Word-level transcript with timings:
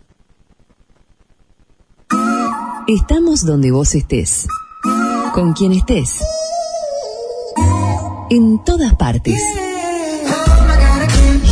Estamos 2.88 3.46
donde 3.46 3.72
vos 3.72 3.94
estés. 3.96 4.48
Con 5.36 5.52
quien 5.52 5.74
estés. 5.74 6.24
En 8.30 8.64
todas 8.64 8.96
partes. 8.96 9.36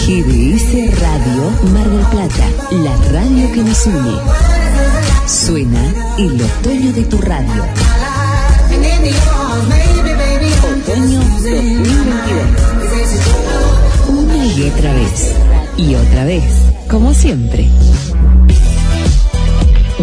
GDS 0.08 1.02
Radio 1.02 1.52
Mar 1.74 1.90
del 1.90 2.06
Plata, 2.06 2.48
la 2.72 2.96
radio 3.12 3.52
que 3.52 3.62
nos 3.62 3.86
une. 3.86 4.18
Suena 5.28 5.84
el 6.18 6.42
otoño 6.42 6.94
de 6.94 7.04
tu 7.04 7.18
radio. 7.18 7.62
Otoño 10.64 11.20
2022. 11.20 11.84
Una 14.08 14.46
y 14.46 14.64
otra 14.64 14.94
vez. 14.94 15.36
Y 15.76 15.96
otra 15.96 16.24
vez, 16.24 16.44
como 16.88 17.14
siempre. 17.14 17.68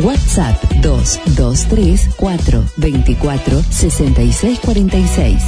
WhatsApp 0.02 0.70
223 0.83 2.11
424 2.16 3.62
6646. 3.71 5.43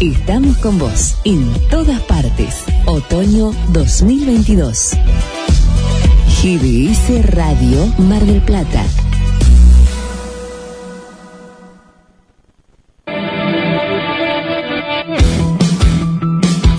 Estamos 0.00 0.56
con 0.58 0.78
vos 0.78 1.16
en 1.24 1.52
todas 1.68 2.00
partes. 2.02 2.64
Otoño 2.86 3.52
2022. 3.72 4.92
GBS 6.42 7.34
Radio 7.34 7.86
Mar 7.98 8.24
del 8.24 8.40
Plata. 8.40 8.82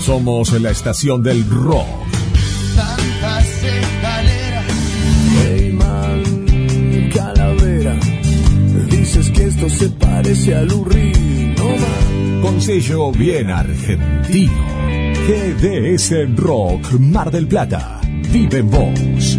Somos 0.00 0.52
la 0.60 0.70
estación 0.70 1.22
del 1.22 1.48
rock. 1.48 2.11
Se 9.82 9.88
parece 9.90 10.54
al 10.54 10.72
Urri, 10.72 11.12
no 11.56 11.64
man. 11.64 12.40
Con 12.40 12.60
sello 12.60 13.10
bien 13.10 13.50
argentino. 13.50 14.52
GDS 15.26 16.36
Rock 16.36 16.92
Mar 17.00 17.32
del 17.32 17.48
Plata. 17.48 18.00
Vive 18.30 18.58
en 18.58 18.70
vos. 18.70 19.38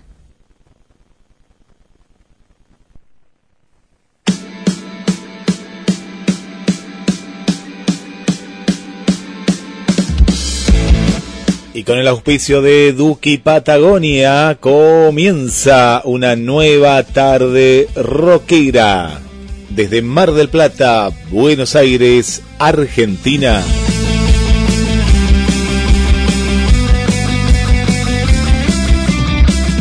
Y 11.73 11.83
con 11.83 11.97
el 11.97 12.07
auspicio 12.07 12.61
de 12.61 12.91
Duki 12.91 13.37
Patagonia 13.37 14.57
comienza 14.59 16.01
una 16.03 16.35
nueva 16.35 17.01
tarde 17.03 17.87
rockera. 17.95 19.21
Desde 19.69 20.01
Mar 20.01 20.33
del 20.33 20.49
Plata, 20.49 21.09
Buenos 21.29 21.77
Aires, 21.77 22.41
Argentina. 22.59 23.63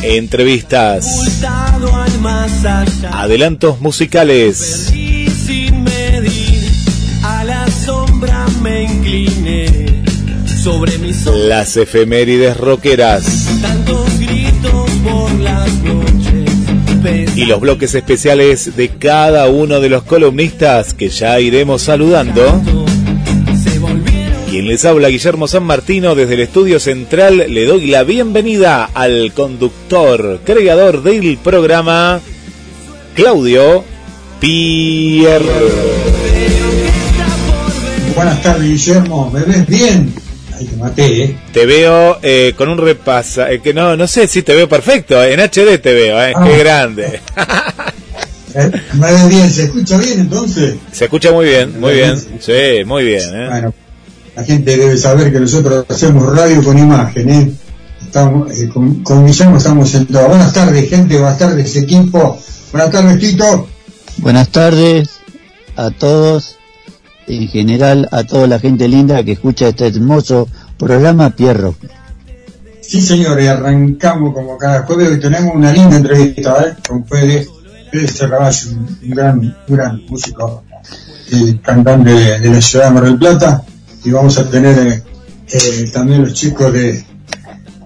Entrevistas. 0.02 1.42
Adelantos 3.12 3.80
musicales. 3.80 4.92
Sobre 10.62 10.98
mis 10.98 11.26
ojos. 11.26 11.40
Las 11.40 11.76
efemérides 11.78 12.54
rockeras. 12.54 13.48
Tantos 13.62 14.18
gritos 14.18 14.90
por 15.02 15.32
las 15.40 15.72
noches. 15.82 17.34
Y 17.34 17.46
los 17.46 17.60
bloques 17.60 17.94
especiales 17.94 18.76
de 18.76 18.90
cada 18.90 19.48
uno 19.48 19.80
de 19.80 19.88
los 19.88 20.02
columnistas 20.02 20.92
que 20.92 21.08
ya 21.08 21.40
iremos 21.40 21.80
saludando. 21.80 22.60
Quien 24.50 24.68
les 24.68 24.84
habla 24.84 25.08
Guillermo 25.08 25.48
San 25.48 25.62
Martino 25.62 26.14
desde 26.14 26.34
el 26.34 26.40
estudio 26.40 26.78
central 26.78 27.38
le 27.48 27.64
doy 27.64 27.86
la 27.86 28.02
bienvenida 28.02 28.84
al 28.92 29.32
conductor, 29.32 30.40
creador 30.44 31.02
del 31.02 31.38
programa, 31.38 32.20
Claudio 33.14 33.82
Pierre. 34.40 35.46
Buenas 38.14 38.42
tardes, 38.42 38.68
Guillermo. 38.68 39.30
¿Me 39.32 39.40
ves 39.40 39.66
bien? 39.66 40.19
Ahí 40.60 40.66
te 40.66 40.76
maté, 40.76 41.22
¿eh? 41.24 41.36
Te 41.54 41.64
veo 41.66 42.18
eh, 42.22 42.52
con 42.56 42.68
un 42.68 42.76
repaso, 42.78 43.46
eh, 43.46 43.60
que 43.62 43.72
no, 43.72 43.96
no 43.96 44.06
sé 44.06 44.26
si 44.28 44.42
te 44.42 44.54
veo 44.54 44.68
perfecto, 44.68 45.22
en 45.24 45.40
HD 45.40 45.78
te 45.80 45.94
veo, 45.94 46.22
eh, 46.22 46.32
Ah. 46.36 46.44
qué 46.46 46.58
grande. 46.58 47.20
¿Eh? 48.54 48.70
¿Me 48.94 49.12
ves 49.12 49.28
bien? 49.28 49.50
¿Se 49.50 49.64
escucha 49.64 49.96
bien 49.96 50.20
entonces? 50.20 50.74
Se 50.92 51.04
escucha 51.04 51.30
muy 51.32 51.46
bien, 51.46 51.80
muy 51.80 51.94
bien, 51.94 52.18
sí, 52.40 52.84
muy 52.84 53.04
bien. 53.04 53.22
eh. 53.34 53.46
Bueno, 53.48 53.74
la 54.36 54.44
gente 54.44 54.76
debe 54.76 54.96
saber 54.96 55.32
que 55.32 55.40
nosotros 55.40 55.86
hacemos 55.88 56.36
radio 56.36 56.62
con 56.62 56.76
imagen, 56.78 57.30
¿eh? 57.30 57.50
Estamos, 58.04 58.50
eh, 58.58 58.68
con, 58.68 59.02
con 59.04 59.24
Guillermo 59.26 59.56
estamos 59.56 59.94
en 59.94 60.06
todo. 60.06 60.28
Buenas 60.28 60.52
tardes, 60.52 60.90
gente. 60.90 61.16
Buenas 61.16 61.38
tardes, 61.38 61.76
equipo. 61.76 62.38
Buenas 62.72 62.90
tardes, 62.90 63.18
Tito. 63.18 63.68
Buenas 64.18 64.48
tardes 64.50 65.08
a 65.76 65.90
todos, 65.90 66.56
en 67.30 67.48
general 67.48 68.08
a 68.10 68.24
toda 68.24 68.46
la 68.46 68.58
gente 68.58 68.88
linda 68.88 69.22
que 69.22 69.32
escucha 69.32 69.68
este 69.68 69.86
hermoso 69.86 70.48
programa 70.76 71.30
Pierro. 71.30 71.76
Sí, 72.80 73.00
señores, 73.00 73.48
arrancamos 73.48 74.34
como 74.34 74.58
cada 74.58 74.82
jueves. 74.82 75.10
Hoy 75.10 75.20
tenemos 75.20 75.54
una 75.54 75.72
linda 75.72 75.96
entrevista, 75.96 76.64
¿eh? 76.66 76.74
Con 76.88 77.06
Fede, 77.06 77.46
Fede 77.92 78.08
Cerraballo, 78.08 78.70
un, 78.72 79.10
gran, 79.10 79.56
gran 79.68 80.02
músico, 80.08 80.64
y 81.30 81.54
cantante 81.58 82.10
de, 82.10 82.50
la 82.50 82.60
ciudad 82.60 82.86
de 82.86 82.90
Mar 82.90 83.04
del 83.04 83.18
Plata. 83.18 83.62
Y 84.04 84.10
vamos 84.10 84.36
a 84.38 84.50
tener 84.50 84.78
eh, 84.78 85.02
eh, 85.52 85.90
también 85.92 86.22
los 86.22 86.34
chicos 86.34 86.72
de 86.72 87.04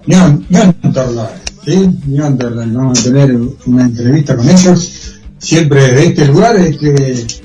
Neanderthal, 0.07 1.29
¿sí? 1.63 1.99
Vamos 2.07 2.99
a 2.99 3.03
tener 3.03 3.37
una 3.67 3.83
entrevista 3.83 4.35
con 4.35 4.49
ellos. 4.49 5.19
Siempre 5.37 5.91
de 5.91 6.07
este 6.07 6.25
lugar, 6.25 6.55
este 6.55 7.44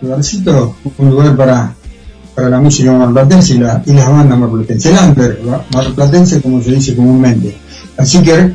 lugarcito, 0.00 0.76
un 0.98 1.10
lugar 1.10 1.36
para 1.36 1.74
para 2.36 2.50
la 2.50 2.60
música 2.60 2.92
marplatense 2.92 3.54
y, 3.54 3.58
la, 3.58 3.82
y 3.86 3.94
las 3.94 4.10
bandas 4.10 4.38
marplatenses, 4.38 4.92
el 4.92 5.08
under 5.08 5.40
marplatense 5.72 6.42
como 6.42 6.62
se 6.62 6.72
dice 6.72 6.94
comúnmente. 6.94 7.56
Así 7.96 8.22
que 8.22 8.52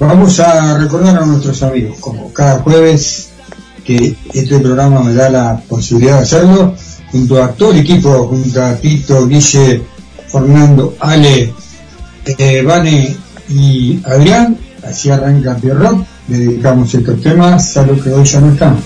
vamos 0.00 0.40
a 0.40 0.76
recordar 0.76 1.16
a 1.16 1.24
nuestros 1.24 1.62
amigos, 1.62 1.98
como 2.00 2.32
cada 2.32 2.58
jueves 2.58 3.28
que 3.84 4.16
este 4.34 4.58
programa 4.58 5.00
me 5.04 5.14
da 5.14 5.30
la 5.30 5.62
posibilidad 5.68 6.16
de 6.16 6.22
hacerlo, 6.22 6.74
junto 7.12 7.42
a 7.42 7.52
todo 7.52 7.70
el 7.70 7.78
equipo, 7.78 8.26
junto 8.26 8.62
a 8.62 8.74
Tito, 8.74 9.26
Guille, 9.28 9.82
Fernando, 10.26 10.96
Ale, 10.98 11.54
eh, 12.36 12.62
Vane 12.62 13.16
y 13.48 14.00
Adrián, 14.04 14.58
así 14.82 15.08
arranca 15.08 15.54
Pierrot, 15.54 16.04
dedicamos 16.26 16.92
estos 16.92 17.20
temas 17.20 17.76
a 17.76 17.86
los 17.86 18.02
que 18.02 18.10
hoy 18.10 18.24
ya 18.24 18.40
no 18.40 18.50
están. 18.50 18.76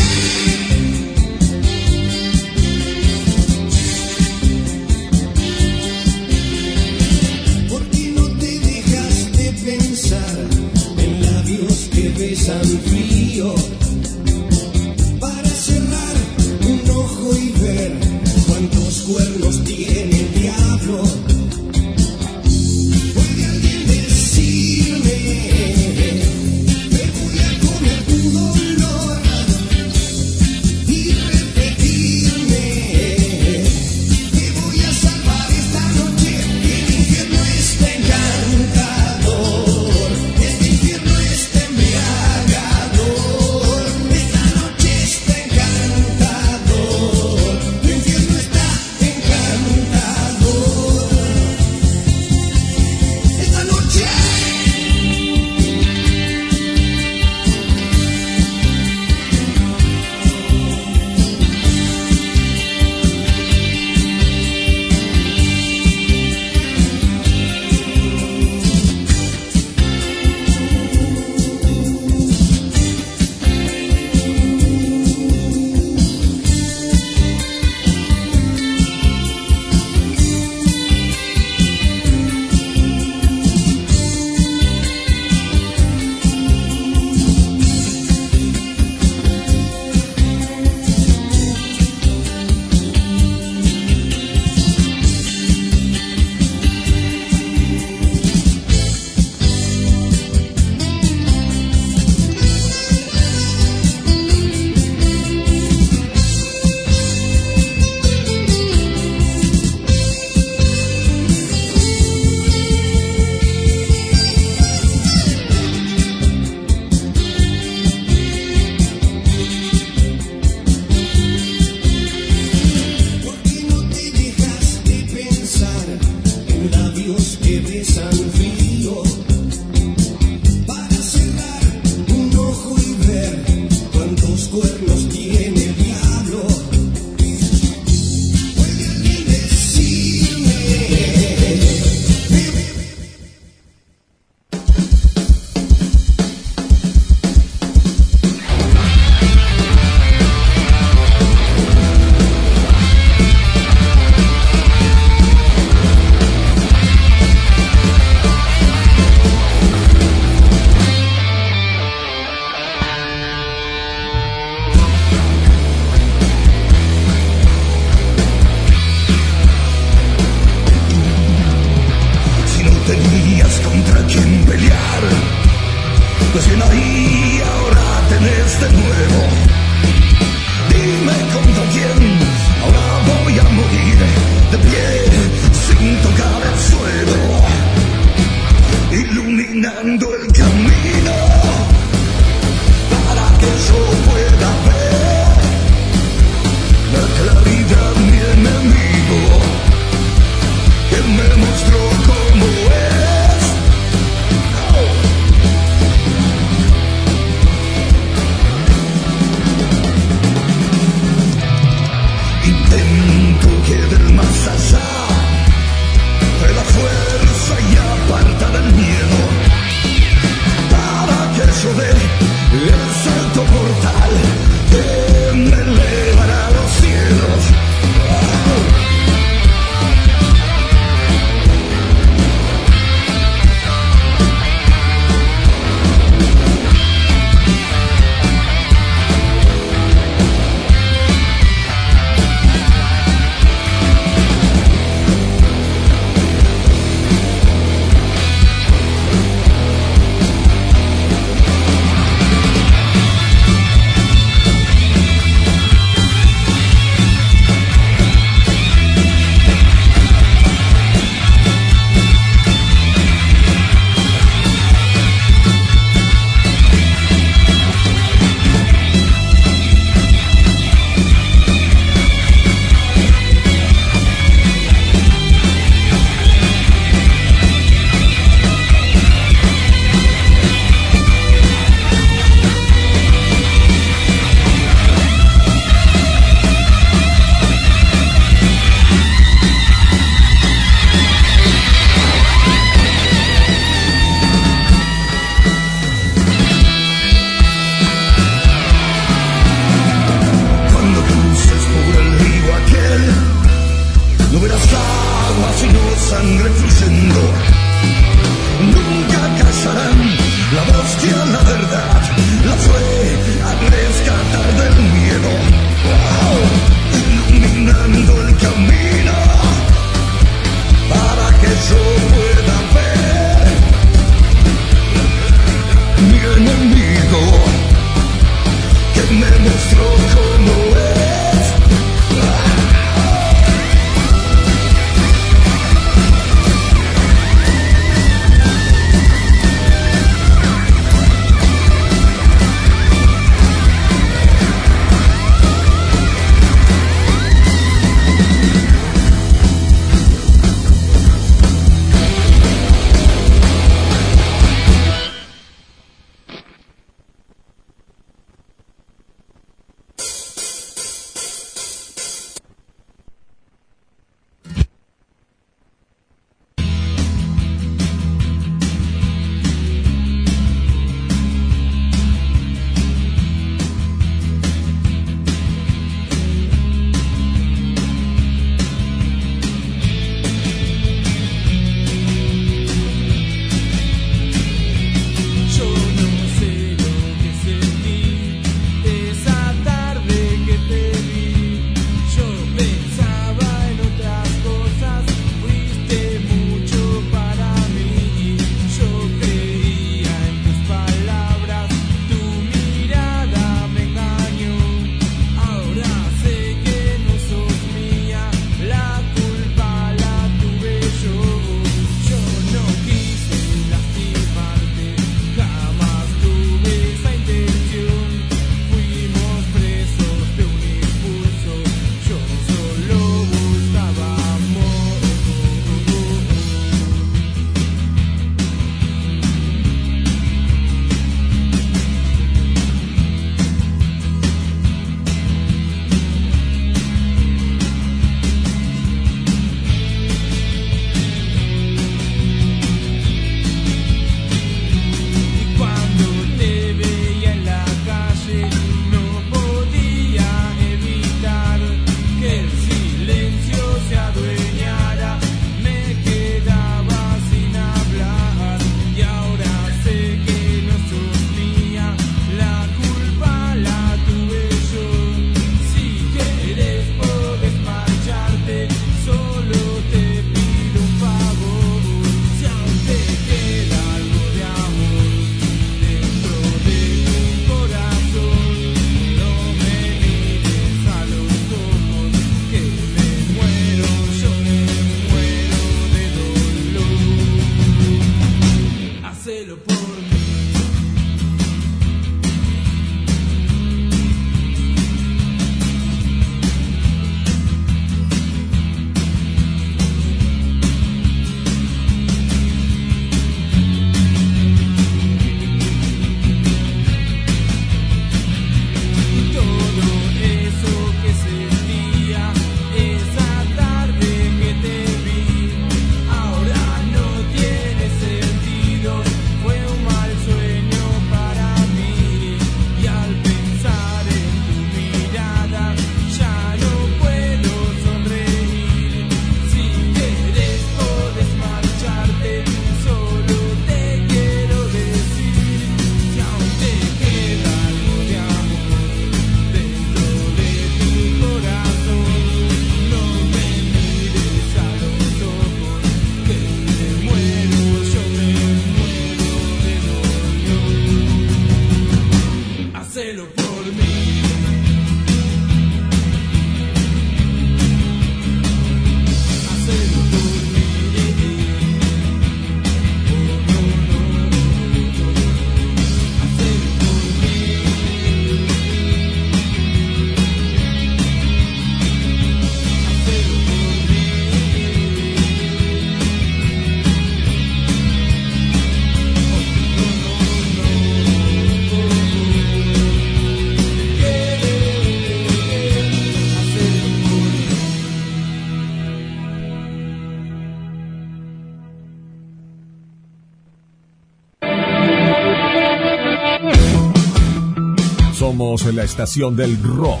En 598.64 598.76
la 598.76 598.84
estación 598.84 599.36
del 599.36 599.62
rock. 599.62 600.00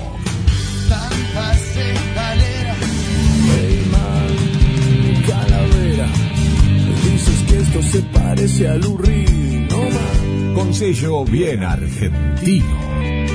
Dices 7.04 7.44
que 7.46 7.58
esto 7.58 7.82
parece 8.12 8.68
a 8.68 8.76
Lurri, 8.76 9.66
no 9.70 9.78
más. 9.90 10.54
Con 10.54 10.72
sello 10.72 11.24
bien 11.24 11.62
argentino. 11.62 12.78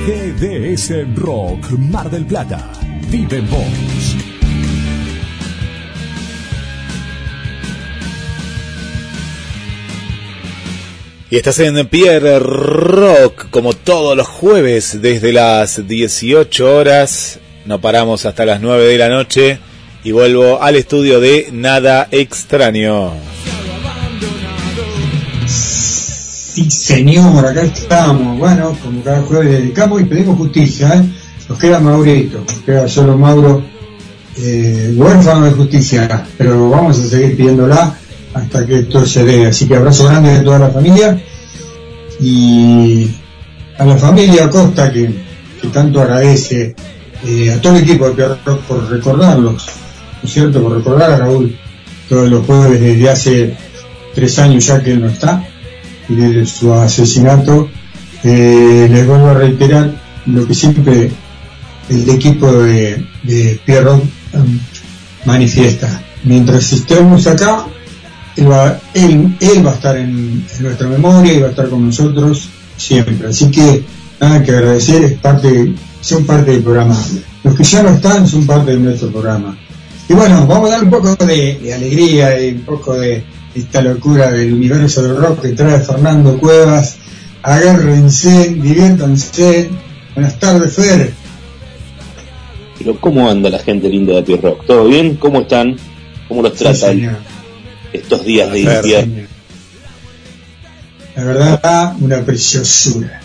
GDS 0.06 1.14
Rock 1.14 1.70
Mar 1.78 2.10
del 2.10 2.26
Plata. 2.26 2.72
Vive 3.08 3.38
en 3.38 4.21
Y 11.32 11.36
estás 11.36 11.60
en 11.60 11.86
Pierre 11.86 12.38
Rock 12.40 13.46
como 13.48 13.72
todos 13.72 14.14
los 14.14 14.28
jueves 14.28 15.00
desde 15.00 15.32
las 15.32 15.88
18 15.88 16.76
horas. 16.76 17.38
No 17.64 17.80
paramos 17.80 18.26
hasta 18.26 18.44
las 18.44 18.60
9 18.60 18.84
de 18.84 18.98
la 18.98 19.08
noche 19.08 19.58
y 20.04 20.12
vuelvo 20.12 20.62
al 20.62 20.76
estudio 20.76 21.20
de 21.20 21.48
Nada 21.50 22.06
Extraño. 22.10 23.12
Sí, 25.46 26.70
señor, 26.70 27.46
acá 27.46 27.62
estamos. 27.62 28.38
Bueno, 28.38 28.76
como 28.82 29.02
cada 29.02 29.22
jueves 29.22 29.52
dedicamos 29.52 30.02
y 30.02 30.04
pedimos 30.04 30.36
justicia. 30.36 30.96
¿eh? 30.96 31.02
Nos 31.48 31.58
queda 31.58 31.80
Maurito, 31.80 32.44
nos 32.46 32.58
queda 32.58 32.86
solo 32.86 33.16
Mauro, 33.16 33.64
eh, 34.36 34.92
huérfano 34.94 35.46
de 35.46 35.52
justicia, 35.52 36.26
pero 36.36 36.68
vamos 36.68 36.98
a 36.98 37.08
seguir 37.08 37.38
pidiéndola 37.38 38.01
hasta 38.34 38.66
que 38.66 38.80
esto 38.80 39.04
se 39.06 39.24
dé. 39.24 39.46
Así 39.46 39.66
que 39.66 39.76
abrazo 39.76 40.06
grande 40.06 40.38
de 40.38 40.40
toda 40.40 40.58
la 40.58 40.70
familia 40.70 41.20
y 42.20 43.10
a 43.78 43.84
la 43.84 43.96
familia 43.96 44.48
Costa 44.50 44.92
que, 44.92 45.10
tanto 45.72 46.00
agradece 46.00 46.74
eh, 47.24 47.52
a 47.52 47.60
todo 47.60 47.76
el 47.76 47.84
equipo 47.84 48.08
de 48.08 48.14
Pierre 48.14 48.36
por 48.66 48.90
recordarlos, 48.90 49.66
¿no 49.66 50.26
es 50.26 50.32
cierto? 50.32 50.60
Por 50.60 50.76
recordar 50.76 51.12
a 51.12 51.18
Raúl 51.18 51.56
todos 52.08 52.28
los 52.28 52.44
jueves 52.44 52.80
desde 52.80 53.08
hace 53.08 53.56
tres 54.14 54.38
años 54.40 54.66
ya 54.66 54.82
que 54.82 54.92
él 54.92 55.00
no 55.00 55.08
está 55.08 55.46
y 56.08 56.14
desde 56.14 56.46
su 56.46 56.72
asesinato. 56.74 57.68
Eh, 58.24 58.88
les 58.90 59.06
vuelvo 59.06 59.28
a 59.28 59.34
reiterar 59.34 59.92
lo 60.26 60.46
que 60.46 60.54
siempre 60.54 61.10
el 61.88 62.10
equipo 62.10 62.52
de, 62.52 63.04
de 63.22 63.60
um, 64.34 64.58
manifiesta. 65.24 66.02
Mientras 66.24 66.72
estemos 66.72 67.26
acá, 67.26 67.66
él 68.36 68.50
va, 68.50 68.78
él, 68.94 69.36
él 69.40 69.66
va 69.66 69.72
a 69.72 69.74
estar 69.74 69.96
en, 69.96 70.44
en, 70.56 70.62
nuestra 70.62 70.88
memoria 70.88 71.32
y 71.32 71.40
va 71.40 71.48
a 71.48 71.50
estar 71.50 71.68
con 71.68 71.86
nosotros 71.86 72.48
siempre. 72.76 73.28
Así 73.28 73.50
que 73.50 73.84
nada 74.20 74.42
que 74.42 74.50
agradecer, 74.52 75.04
es 75.04 75.18
parte, 75.18 75.74
son 76.00 76.24
parte 76.24 76.52
del 76.52 76.62
programa. 76.62 76.96
Los 77.44 77.54
que 77.56 77.64
ya 77.64 77.82
no 77.82 77.90
están 77.90 78.26
son 78.26 78.46
parte 78.46 78.72
de 78.72 78.78
nuestro 78.78 79.10
programa. 79.10 79.56
Y 80.08 80.14
bueno, 80.14 80.46
vamos 80.46 80.70
a 80.70 80.74
dar 80.74 80.84
un 80.84 80.90
poco 80.90 81.14
de, 81.16 81.58
de 81.62 81.74
alegría 81.74 82.40
y 82.40 82.52
un 82.52 82.62
poco 82.62 82.94
de 82.94 83.24
esta 83.54 83.82
locura 83.82 84.30
del 84.30 84.52
universo 84.52 85.02
del 85.02 85.16
rock 85.16 85.42
que 85.42 85.48
trae 85.50 85.80
Fernando 85.80 86.38
Cuevas. 86.38 86.96
Agárrense, 87.42 88.48
diviértanse. 88.48 89.70
Buenas 90.14 90.38
tardes, 90.38 90.74
Fer. 90.74 91.12
Pero 92.78 92.98
¿cómo 93.00 93.28
anda 93.28 93.50
la 93.50 93.58
gente 93.58 93.88
linda 93.88 94.14
de 94.14 94.22
Pierre 94.22 94.42
Rock? 94.42 94.66
¿Todo 94.66 94.84
bien? 94.86 95.16
¿Cómo 95.16 95.40
están? 95.40 95.76
¿Cómo 96.28 96.42
los 96.42 96.54
tratan? 96.54 96.98
Sí, 96.98 97.08
estos 97.92 98.24
días 98.24 98.50
de 98.52 98.62
señor. 99.02 99.28
La 101.16 101.24
verdad, 101.24 101.94
una 102.00 102.24
preciosura. 102.24 103.20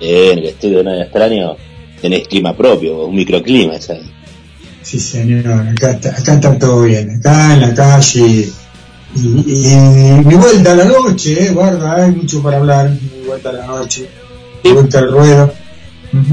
En 0.00 0.38
el 0.38 0.46
estudio 0.46 0.78
de 0.78 0.84
Nada 0.84 1.02
Extraño 1.04 1.56
tenés 2.00 2.26
clima 2.26 2.56
propio, 2.56 3.06
un 3.06 3.14
microclima, 3.14 3.80
¿sabes? 3.80 4.02
Sí, 4.82 4.98
señor, 4.98 5.46
acá 5.68 5.92
está, 5.92 6.10
acá 6.10 6.34
está 6.34 6.58
todo 6.58 6.82
bien, 6.82 7.10
acá 7.18 7.54
en 7.54 7.60
la 7.60 7.72
calle. 7.74 8.48
Y, 9.14 9.20
y- 9.20 9.72
y 9.74 10.24
mi 10.24 10.34
vuelta 10.34 10.72
a 10.72 10.74
la 10.76 10.84
noche, 10.86 11.44
eh, 11.44 11.50
guarda, 11.52 12.04
hay 12.04 12.10
mucho 12.12 12.42
para 12.42 12.56
hablar. 12.56 12.90
Mi 12.90 13.26
vuelta 13.26 13.50
a 13.50 13.52
la 13.52 13.66
noche, 13.66 14.08
mi 14.64 14.72
vuelta 14.72 14.98
al 14.98 15.12
ruedo. 15.12 15.52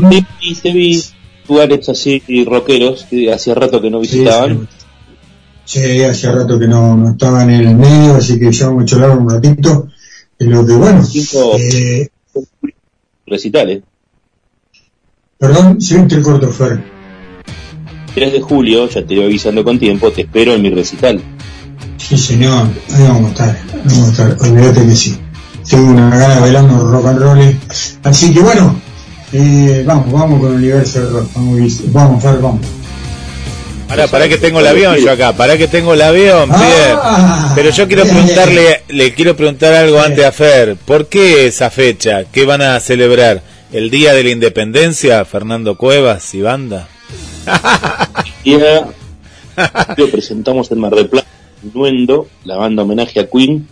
Sí, 0.10 0.26
y 0.42 0.56
te 0.56 0.72
vi 0.74 1.04
lugares 1.48 1.88
así 1.90 2.24
rockeros 2.46 3.06
que 3.10 3.32
hacía 3.32 3.54
rato 3.54 3.80
que 3.82 3.90
no 3.92 4.00
visitaban. 4.00 4.68
sí. 4.68 4.68
Sí, 4.79 4.79
hace 5.78 6.32
rato 6.32 6.58
que 6.58 6.68
no, 6.68 6.98
no 6.98 7.12
estaba 7.12 7.44
en 7.44 7.52
el 7.52 7.76
medio, 7.76 8.16
así 8.16 8.40
que 8.40 8.52
ya 8.52 8.68
vamos 8.68 8.84
a 8.84 8.86
charlar 8.86 9.18
un 9.18 9.30
ratito. 9.30 9.88
En 10.40 10.52
lo 10.52 10.66
que, 10.66 10.74
bueno, 10.74 11.04
Cinco 11.04 11.58
eh, 11.58 12.10
recitales. 13.28 13.84
perdón, 15.38 15.80
si 15.80 16.02
te 16.08 16.22
corto, 16.22 16.50
Fer. 16.50 16.82
3 18.16 18.34
de 18.34 18.42
julio, 18.42 18.90
ya 18.90 19.06
te 19.06 19.16
voy 19.16 19.26
avisando 19.26 19.64
con 19.64 19.78
tiempo, 19.78 20.12
te 20.12 20.22
espero 20.22 20.54
en 20.54 20.62
mi 20.62 20.70
recital. 20.72 21.22
Sí, 21.98 22.18
señor, 22.18 22.68
ahí 22.92 23.04
vamos 23.04 23.26
a 23.26 23.30
estar, 23.30 23.50
ahí 23.50 23.82
vamos 23.86 24.08
a 24.08 24.12
estar, 24.12 24.38
olvídate 24.50 24.86
que 24.86 24.96
sí. 24.96 25.20
Tengo 25.70 25.92
una 25.92 26.10
gana 26.10 26.36
de 26.36 26.42
bailando 26.42 26.90
rock 26.90 27.06
and 27.06 27.20
roll. 27.20 27.60
Así 28.04 28.34
que 28.34 28.40
bueno, 28.40 28.76
eh, 29.32 29.84
vamos, 29.86 30.12
vamos 30.12 30.40
con 30.40 30.52
el 30.52 30.58
universo 30.58 31.02
del 31.02 31.14
rock. 31.14 31.30
Vamos, 31.36 31.92
vamos, 31.92 32.24
Fer, 32.24 32.40
vamos. 32.40 32.79
Pará, 33.90 34.08
pará 34.08 34.30
que 34.30 34.38
tengo 34.38 34.60
el 34.60 34.68
avión 34.68 34.98
yo 34.98 35.12
acá, 35.12 35.34
pará 35.34 35.58
que 35.58 35.68
tengo 35.68 35.96
el 35.96 36.02
avión, 36.04 36.48
Pierre. 36.48 36.94
Ah, 36.96 37.54
Pero 37.56 37.72
yo 37.72 37.88
quiero 37.88 38.04
bien, 38.04 38.18
preguntarle, 38.18 38.84
le 38.88 39.16
quiero 39.16 39.36
preguntar 39.36 39.74
algo 39.74 40.00
antes 40.00 40.24
a 40.24 40.32
Fer. 40.32 40.76
¿Por 40.76 41.08
qué 41.08 41.48
esa 41.48 41.72
fecha? 41.72 42.26
¿Qué 42.32 42.46
van 42.46 42.62
a 42.62 42.80
celebrar? 42.80 43.42
¿El 43.72 43.90
Día 43.90 44.14
de 44.14 44.24
la 44.24 44.30
Independencia? 44.30 45.26
¿Fernando 45.26 45.76
Cuevas 45.76 46.36
y 46.36 46.42
banda? 46.42 46.88
día 48.44 48.86
lo 49.98 50.10
presentamos 50.12 50.72
en 50.72 50.80
Mar 50.80 50.94
del 50.94 51.10
Plata, 51.10 51.28
Nuendo, 51.74 52.28
la 52.46 52.58
banda 52.58 52.84
homenaje 52.84 53.20
a 53.20 53.28
Queen 53.28 53.68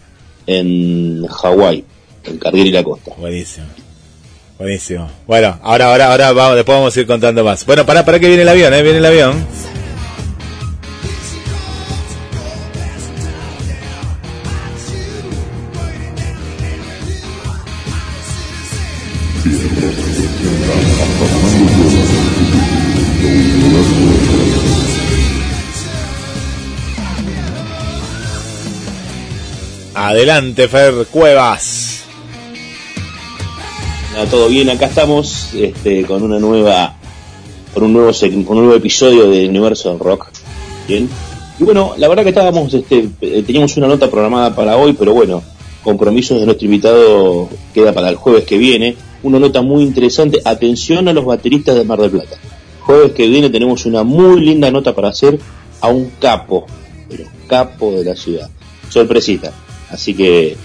en 0.47 1.27
Hawái, 1.27 1.83
en 2.23 2.37
Carrier 2.39 2.65
y 2.65 2.71
la 2.71 2.83
Costa. 2.83 3.11
Buenísimo. 3.17 3.67
Buenísimo. 4.57 5.07
Bueno, 5.27 5.59
ahora, 5.61 5.91
ahora, 5.91 6.07
ahora 6.07 6.31
vamos, 6.31 6.55
después 6.55 6.75
vamos 6.75 6.97
a 6.97 6.99
ir 6.99 7.05
contando 7.05 7.43
más. 7.43 7.63
Bueno, 7.67 7.85
pará, 7.85 8.03
pará 8.03 8.19
que 8.19 8.27
viene 8.27 8.41
el 8.41 8.49
avión, 8.49 8.73
eh, 8.73 8.81
viene 8.81 8.97
el 8.97 9.05
avión. 9.05 9.45
Adelante, 30.07 30.69
Fer 30.69 31.05
Cuevas. 31.11 32.05
Todo 34.31 34.47
bien, 34.47 34.69
acá 34.69 34.85
estamos 34.85 35.53
este, 35.53 36.05
con 36.05 36.23
una 36.23 36.39
nueva, 36.39 36.95
con 37.73 37.83
un 37.83 37.91
nuevo 37.91 38.11
un 38.21 38.45
nuevo 38.45 38.73
episodio 38.73 39.29
del 39.29 39.49
universo 39.49 39.89
del 39.89 39.99
rock. 39.99 40.27
Bien. 40.87 41.09
Y 41.59 41.63
bueno, 41.65 41.91
la 41.97 42.07
verdad 42.07 42.23
que 42.23 42.29
estábamos, 42.29 42.73
este, 42.73 43.09
eh, 43.19 43.43
teníamos 43.45 43.75
una 43.75 43.87
nota 43.87 44.09
programada 44.09 44.55
para 44.55 44.77
hoy, 44.77 44.93
pero 44.93 45.13
bueno, 45.13 45.43
compromisos 45.83 46.39
de 46.39 46.45
nuestro 46.45 46.63
invitado 46.63 47.49
queda 47.73 47.91
para 47.91 48.07
el 48.07 48.15
jueves 48.15 48.45
que 48.45 48.57
viene. 48.57 48.95
Una 49.23 49.39
nota 49.39 49.61
muy 49.61 49.83
interesante. 49.83 50.41
Atención 50.45 51.09
a 51.09 51.13
los 51.13 51.25
bateristas 51.25 51.75
de 51.75 51.83
Mar 51.83 51.99
del 51.99 52.11
Plata. 52.11 52.37
Jueves 52.79 53.11
que 53.11 53.27
viene 53.27 53.49
tenemos 53.49 53.85
una 53.85 54.03
muy 54.03 54.39
linda 54.39 54.71
nota 54.71 54.95
para 54.95 55.09
hacer 55.09 55.37
a 55.81 55.89
un 55.89 56.11
capo, 56.17 56.65
pero 57.09 57.25
capo 57.47 57.91
de 57.91 58.05
la 58.05 58.15
ciudad. 58.15 58.49
Sorpresita. 58.87 59.51
Así 59.89 60.13
que 60.13 60.57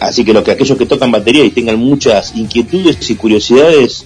así 0.00 0.24
que 0.24 0.32
los 0.32 0.42
que 0.42 0.52
aquellos 0.52 0.76
que 0.76 0.86
tocan 0.86 1.12
batería 1.12 1.44
y 1.44 1.50
tengan 1.50 1.78
muchas 1.78 2.34
inquietudes 2.36 3.08
y 3.10 3.14
curiosidades 3.16 4.04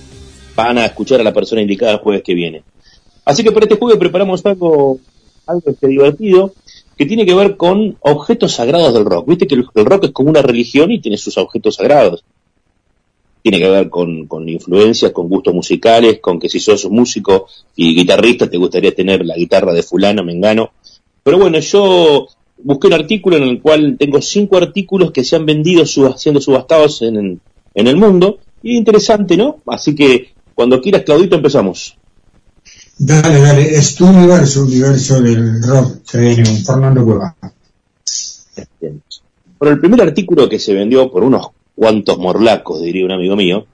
van 0.55 0.79
a 0.79 0.87
escuchar 0.87 1.21
a 1.21 1.25
la 1.25 1.33
persona 1.33 1.62
indicada 1.62 1.92
el 1.92 1.99
jueves 1.99 2.23
que 2.23 2.35
viene. 2.35 2.62
Así 3.25 3.42
que 3.42 3.53
para 3.53 3.64
este 3.64 3.77
jueves 3.77 3.99
preparamos 3.99 4.45
algo, 4.45 4.99
algo 5.47 5.71
este, 5.71 5.88
divertido 5.88 6.53
que 6.97 7.07
tiene 7.07 7.25
que 7.25 7.35
ver 7.35 7.57
con 7.57 7.97
objetos 8.01 8.53
sagrados 8.53 8.92
del 8.92 9.05
rock. 9.05 9.29
Viste 9.29 9.47
que 9.47 9.55
el, 9.55 9.64
el 9.75 9.87
rock 9.87 10.05
es 10.05 10.11
como 10.11 10.31
una 10.31 10.42
religión 10.42 10.90
y 10.90 11.01
tiene 11.01 11.16
sus 11.16 11.38
objetos 11.38 11.77
sagrados. 11.77 12.25
Tiene 13.42 13.59
que 13.59 13.68
ver 13.68 13.88
con, 13.90 14.27
con 14.27 14.49
influencias, 14.49 15.11
con 15.11 15.29
gustos 15.29 15.55
musicales, 15.55 16.21
con 16.21 16.38
que 16.38 16.49
si 16.49 16.61
sos 16.61 16.88
músico 16.90 17.47
y 17.75 17.95
guitarrista 17.95 18.49
te 18.49 18.57
gustaría 18.57 18.95
tener 18.95 19.25
la 19.25 19.37
guitarra 19.37 19.73
de 19.73 19.83
fulano, 19.83 20.23
mengano. 20.23 20.73
Pero 21.25 21.38
bueno, 21.38 21.59
yo 21.59 22.29
busqué 22.64 22.87
un 22.88 22.92
artículo 22.94 23.37
en 23.37 23.44
el 23.44 23.61
cual 23.61 23.96
tengo 23.98 24.20
cinco 24.20 24.57
artículos 24.57 25.11
que 25.11 25.25
se 25.25 25.37
han 25.37 25.46
vendido 25.46 25.85
sub- 25.87 26.16
siendo 26.16 26.40
subastados 26.40 27.03
en, 27.03 27.40
en 27.75 27.87
el 27.87 27.96
mundo. 27.96 28.38
Y 28.62 28.77
interesante, 28.77 29.37
¿no? 29.37 29.61
Así 29.66 29.94
que 29.94 30.33
cuando 30.55 30.81
quieras, 30.81 31.03
Claudito, 31.03 31.37
empezamos. 31.37 31.96
Dale, 32.98 33.40
dale, 33.40 33.75
es 33.75 33.96
tu 33.96 34.07
universo, 34.07 34.64
universo 34.64 35.20
del 35.20 35.62
rock. 35.62 36.05
Fernando 36.05 37.05
Cueva. 37.05 37.37
Bueno, 39.59 39.75
el 39.75 39.81
primer 39.81 40.03
artículo 40.03 40.48
que 40.48 40.59
se 40.59 40.75
vendió 40.75 41.11
por 41.11 41.25
unos 41.25 41.48
cuantos 41.75 42.18
morlacos, 42.18 42.83
diría 42.83 43.05
un 43.05 43.12
amigo 43.12 43.35
mío, 43.35 43.66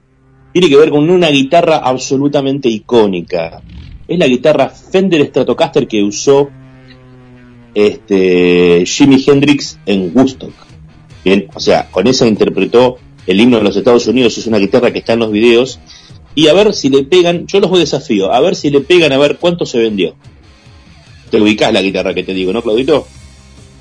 tiene 0.52 0.68
que 0.68 0.76
ver 0.76 0.90
con 0.90 1.10
una 1.10 1.28
guitarra 1.28 1.78
absolutamente 1.78 2.68
icónica. 2.68 3.60
Es 4.06 4.18
la 4.18 4.26
guitarra 4.26 4.70
Fender 4.70 5.26
Stratocaster 5.26 5.86
que 5.86 6.02
usó 6.02 6.48
este 7.74 8.84
Jimi 8.86 9.24
Hendrix 9.26 9.78
en 9.86 10.12
Woodstock. 10.14 10.52
Bien, 11.24 11.48
o 11.54 11.60
sea, 11.60 11.90
con 11.90 12.06
esa 12.06 12.26
interpretó 12.26 12.98
el 13.26 13.40
himno 13.40 13.58
de 13.58 13.64
los 13.64 13.76
Estados 13.76 14.06
Unidos, 14.06 14.38
es 14.38 14.46
una 14.46 14.58
guitarra 14.58 14.90
que 14.90 15.00
está 15.00 15.12
en 15.12 15.18
los 15.18 15.30
videos, 15.30 15.78
y 16.34 16.48
a 16.48 16.54
ver 16.54 16.74
si 16.74 16.88
le 16.88 17.04
pegan, 17.04 17.46
yo 17.46 17.60
los 17.60 17.68
voy 17.68 17.80
desafío, 17.80 18.32
a 18.32 18.40
ver 18.40 18.56
si 18.56 18.70
le 18.70 18.80
pegan, 18.80 19.12
a 19.12 19.18
ver 19.18 19.38
cuánto 19.38 19.66
se 19.66 19.78
vendió. 19.78 20.14
Te 21.30 21.40
ubicás 21.40 21.72
la 21.72 21.82
guitarra 21.82 22.14
que 22.14 22.22
te 22.22 22.32
digo, 22.32 22.52
¿no, 22.52 22.62
Claudito? 22.62 23.06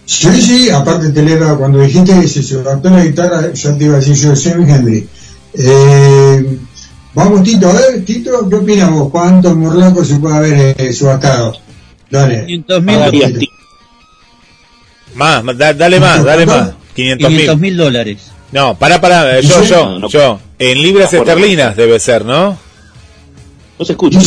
Sí, 0.05 0.41
sí, 0.41 0.69
aparte 0.69 1.09
te 1.11 1.21
leo, 1.21 1.57
cuando 1.57 1.79
dijiste 1.79 2.19
que 2.19 2.27
se 2.27 2.55
levantó 2.55 2.89
la 2.89 3.05
guitarra, 3.05 3.53
ya 3.53 3.77
te 3.77 3.85
iba 3.85 3.95
a 3.95 3.99
decir 3.99 4.15
yo, 4.15 4.35
Jimi 4.35 4.69
Henry. 4.69 5.07
Eh, 5.53 6.57
vamos, 7.13 7.43
Tito, 7.43 7.69
a 7.69 7.73
ver, 7.73 8.03
Tito, 8.05 8.49
¿qué 8.49 8.55
opinas 8.55 8.91
vos? 8.91 9.09
¿Cuántos 9.11 9.55
morlacos 9.55 10.07
se 10.07 10.15
puede 10.15 10.35
haber 10.35 10.75
eh, 10.77 10.93
subastado? 10.93 11.53
Dale. 12.09 12.45
500 12.45 12.83
mil. 12.83 13.49
Más, 15.17 15.43
más, 15.43 15.57
da- 15.57 15.73
dale 15.73 15.99
más, 15.99 16.23
dale 16.23 16.45
más. 16.45 16.71
500 16.95 17.27
500 17.27 17.55
mil. 17.57 17.71
mil 17.71 17.77
dólares. 17.77 18.17
No, 18.51 18.77
para, 18.79 19.01
para, 19.01 19.39
yo, 19.41 19.61
Sí. 19.63 19.67
yo, 19.69 19.85
No, 19.89 19.99
no. 19.99 20.09
yo. 20.09 20.39
En 20.57 20.81
libras 20.81 21.13
esterlinas 21.13 21.75
debe 21.75 21.99
ser, 21.99 22.23
¿no? 22.25 22.57
No 23.79 23.85
se 23.85 23.91
escucha. 23.91 24.19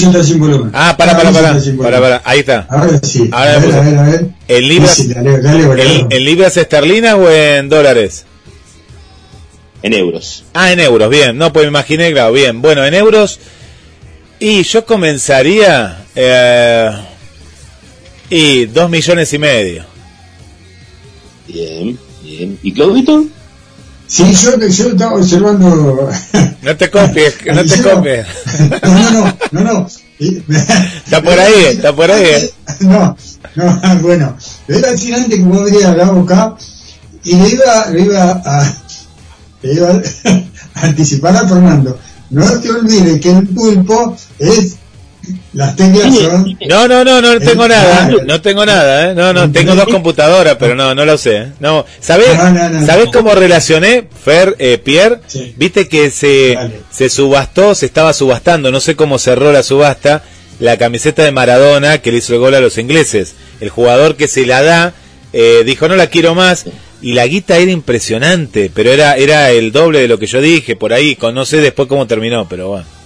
Ah, 0.73 0.95
para, 0.97 1.17
para, 1.17 1.33
para, 1.33 1.59
para, 1.83 2.01
para, 2.01 2.23
ahí 2.25 2.39
está. 2.41 2.67
Ahora 2.71 3.01
sí. 3.03 3.29
Ahora 3.33 3.55
a 3.55 3.59
ver, 3.59 3.75
a 3.75 3.81
ver, 3.81 3.99
a 3.99 4.03
ver. 4.05 4.27
¿En 4.47 4.69
libras, 4.69 4.95
Sí, 4.95 5.09
dale, 5.13 5.41
dale, 5.41 5.67
boludo. 5.67 5.83
en, 5.83 6.07
en 6.11 6.25
libras 6.25 6.57
esterlinas 6.57 7.15
o 7.15 7.29
en 7.29 7.69
dólares? 7.69 8.27
En 9.83 9.95
euros. 9.95 10.45
Ah, 10.55 10.71
en 10.73 10.79
euros, 10.81 11.09
bien. 11.11 11.37
No, 11.39 11.53
pues 11.53 11.65
me 11.65 11.69
imaginé, 11.71 12.13
claro, 12.13 12.33
bien. 12.33 12.61
Bueno, 12.63 12.85
en 12.85 12.95
euros. 12.95 13.41
Y 14.39 14.63
yo 14.63 14.85
comenzaría. 14.85 16.05
Eh, 16.15 16.91
y 18.29 18.67
dos 18.67 18.89
millones 18.89 19.33
y 19.33 19.39
medio. 19.39 19.85
Bien, 21.53 21.99
bien. 22.23 22.59
¿Y 22.63 22.73
Claudito? 22.73 23.25
Sí, 24.07 24.25
yo, 24.35 24.59
yo 24.59 24.89
estaba 24.89 25.15
observando. 25.15 26.11
No 26.63 26.77
te 26.77 26.91
copies, 26.91 27.37
que 27.37 27.53
no 27.55 27.65
te 27.65 27.81
copies. 27.81 28.27
No, 28.83 29.11
no, 29.13 29.37
no, 29.53 29.61
no. 29.65 29.87
Está 30.19 31.23
por 31.23 31.39
ahí, 31.41 31.65
está 31.71 31.95
por 31.97 32.11
ahí. 32.11 32.25
eh. 32.25 32.51
No, 32.81 33.17
no, 33.57 33.81
bueno. 34.03 34.37
Le 34.69 34.79
iba 34.79 34.89
a 34.89 34.93
decir 34.93 35.15
antes 35.15 35.39
que 35.39 35.45
vos 35.45 35.61
habría 35.61 35.89
hablado 35.89 36.21
acá 36.21 36.55
y 37.25 37.35
le 37.37 37.49
iba, 37.49 37.87
le 37.91 38.01
iba 38.03 38.31
a, 38.45 38.75
le 39.63 39.73
iba 39.75 39.89
a 39.91 40.81
anticipar 40.87 41.37
a 41.37 41.49
Fernando. 41.49 41.99
No 42.31 42.61
te 42.61 42.71
olvides 42.71 43.21
que 43.21 43.31
el 43.31 43.49
pulpo 43.49 44.17
es 44.39 44.77
las 45.53 45.77
teclas 45.77 46.15
son 46.15 46.59
No, 46.69 46.89
no, 46.89 47.05
no, 47.05 47.21
no 47.21 47.39
tengo 47.41 47.69
nada, 47.69 48.11
no 48.27 48.41
tengo 48.41 48.65
nada, 48.65 49.11
¿eh? 49.11 49.15
No, 49.15 49.33
no, 49.33 49.51
tengo 49.51 49.75
dos 49.75 49.87
computadoras, 49.87 50.57
pero 50.59 50.75
no, 50.75 50.95
no 50.95 51.05
lo 51.05 51.19
sé. 51.19 51.37
¿eh? 51.37 51.53
No, 51.61 51.85
¿sabés, 52.01 52.37
No, 52.37 52.51
no, 52.51 52.69
no, 52.69 52.87
¿sabés 52.87 53.07
no. 53.07 53.13
cómo 53.13 53.35
relacioné, 53.35 54.07
Fer, 54.25 54.57
eh, 54.59 54.79
Pierre? 54.79 55.21
Sí. 55.27 55.55
Viste 55.57 55.89
que 55.89 56.11
se, 56.11 56.57
se 56.91 57.09
subastó, 57.09 57.75
se 57.75 57.87
estaba 57.87 58.13
subastando, 58.13 58.71
no 58.71 58.81
sé 58.81 58.97
cómo 58.97 59.19
cerró 59.19 59.53
la 59.53 59.63
subasta, 59.63 60.23
la 60.59 60.77
camiseta 60.77 61.25
de 61.25 61.33
Maradona 61.33 61.99
que 61.99 62.13
le 62.13 62.19
hizo 62.19 62.35
el 62.35 62.41
gol 62.41 62.55
a 62.55 62.61
los 62.61 62.79
ingleses. 62.79 63.35
El 63.61 63.71
jugador 63.71 64.17
que 64.17 64.29
se 64.29 64.47
la 64.47 64.63
da, 64.63 64.95
eh, 65.33 65.63
dijo 65.65 65.89
no 65.89 65.97
la 65.97 66.07
quiero 66.09 66.35
más, 66.35 66.67
y 67.03 67.15
la 67.15 67.27
guita 67.27 67.57
era 67.57 67.71
impresionante, 67.71 68.71
pero 68.75 68.93
era, 68.93 69.17
era 69.17 69.51
el 69.51 69.73
doble 69.73 70.01
de 70.01 70.09
lo 70.09 70.19
que 70.19 70.27
yo 70.27 70.41
dije, 70.41 70.77
por 70.77 70.93
ahí, 70.93 71.17
con, 71.17 71.35
no 71.35 71.45
sé 71.45 71.59
después 71.59 71.89
cómo 71.89 72.07
terminó, 72.07 72.47
pero 72.49 72.69
bueno. 72.69 73.00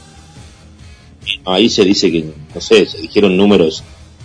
Ahí 1.46 1.68
se 1.68 1.84
dice 1.84 2.10
que, 2.10 2.24
no 2.54 2.60
sé, 2.60 2.86
se 2.86 2.98
dijeron 2.98 3.36
números, 3.36 3.82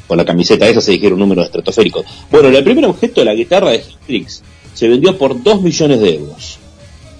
con 0.08 0.18
la 0.18 0.26
camiseta 0.26 0.68
esa 0.68 0.82
se 0.82 0.92
dijeron 0.92 1.20
números 1.20 1.46
estratosféricos. 1.46 2.06
Bueno, 2.32 2.48
el 2.50 2.64
primer 2.64 2.86
objeto 2.86 3.22
de 3.22 3.26
la 3.26 3.34
guitarra 3.34 3.72
de 3.72 3.84
Hendrix 4.08 4.42
se 4.74 4.88
vendió 4.88 5.18
por 5.18 5.42
2 5.42 5.62
millones 5.62 6.00
de 6.00 6.16
euros. 6.16 6.60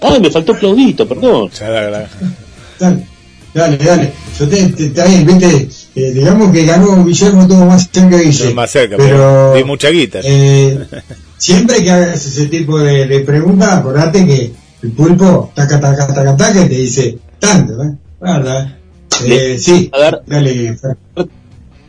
Ay, 0.00 0.20
me 0.20 0.30
faltó 0.30 0.54
Claudito, 0.54 1.06
perdón. 1.06 1.50
Dale, 1.60 3.06
dale, 3.52 3.76
dale. 3.76 4.12
Yo 4.38 4.48
te, 4.48 4.66
te, 4.68 5.24
viste, 5.24 5.68
eh, 5.96 6.12
digamos 6.12 6.50
que 6.52 6.64
ganó 6.64 7.04
Guillermo 7.04 7.46
todo 7.46 7.66
más 7.66 7.90
cerca 7.92 8.16
que 8.16 8.24
Guille. 8.24 8.54
Más 8.54 8.70
cerca, 8.70 8.96
pero 8.96 9.54
di 9.54 9.64
mucha 9.64 9.90
guita. 9.90 10.20
eh, 10.24 10.78
siempre 11.36 11.82
que 11.82 11.90
hagas 11.90 12.24
ese 12.24 12.46
tipo 12.46 12.78
de, 12.78 13.06
de 13.06 13.20
preguntas, 13.20 13.68
acordate 13.70 14.24
que 14.24 14.52
el 14.82 14.92
pulpo 14.92 15.52
taca, 15.54 15.78
taca, 15.78 16.06
taca, 16.06 16.36
taca, 16.36 16.64
y 16.64 16.68
te 16.68 16.74
dice 16.76 17.18
tanto, 17.38 17.82
¿eh? 17.82 17.92
Guarda, 18.18 18.78
eh, 19.26 19.58
sí, 19.58 19.88
A 19.92 19.98
dar 20.00 20.22
dale, 20.26 20.76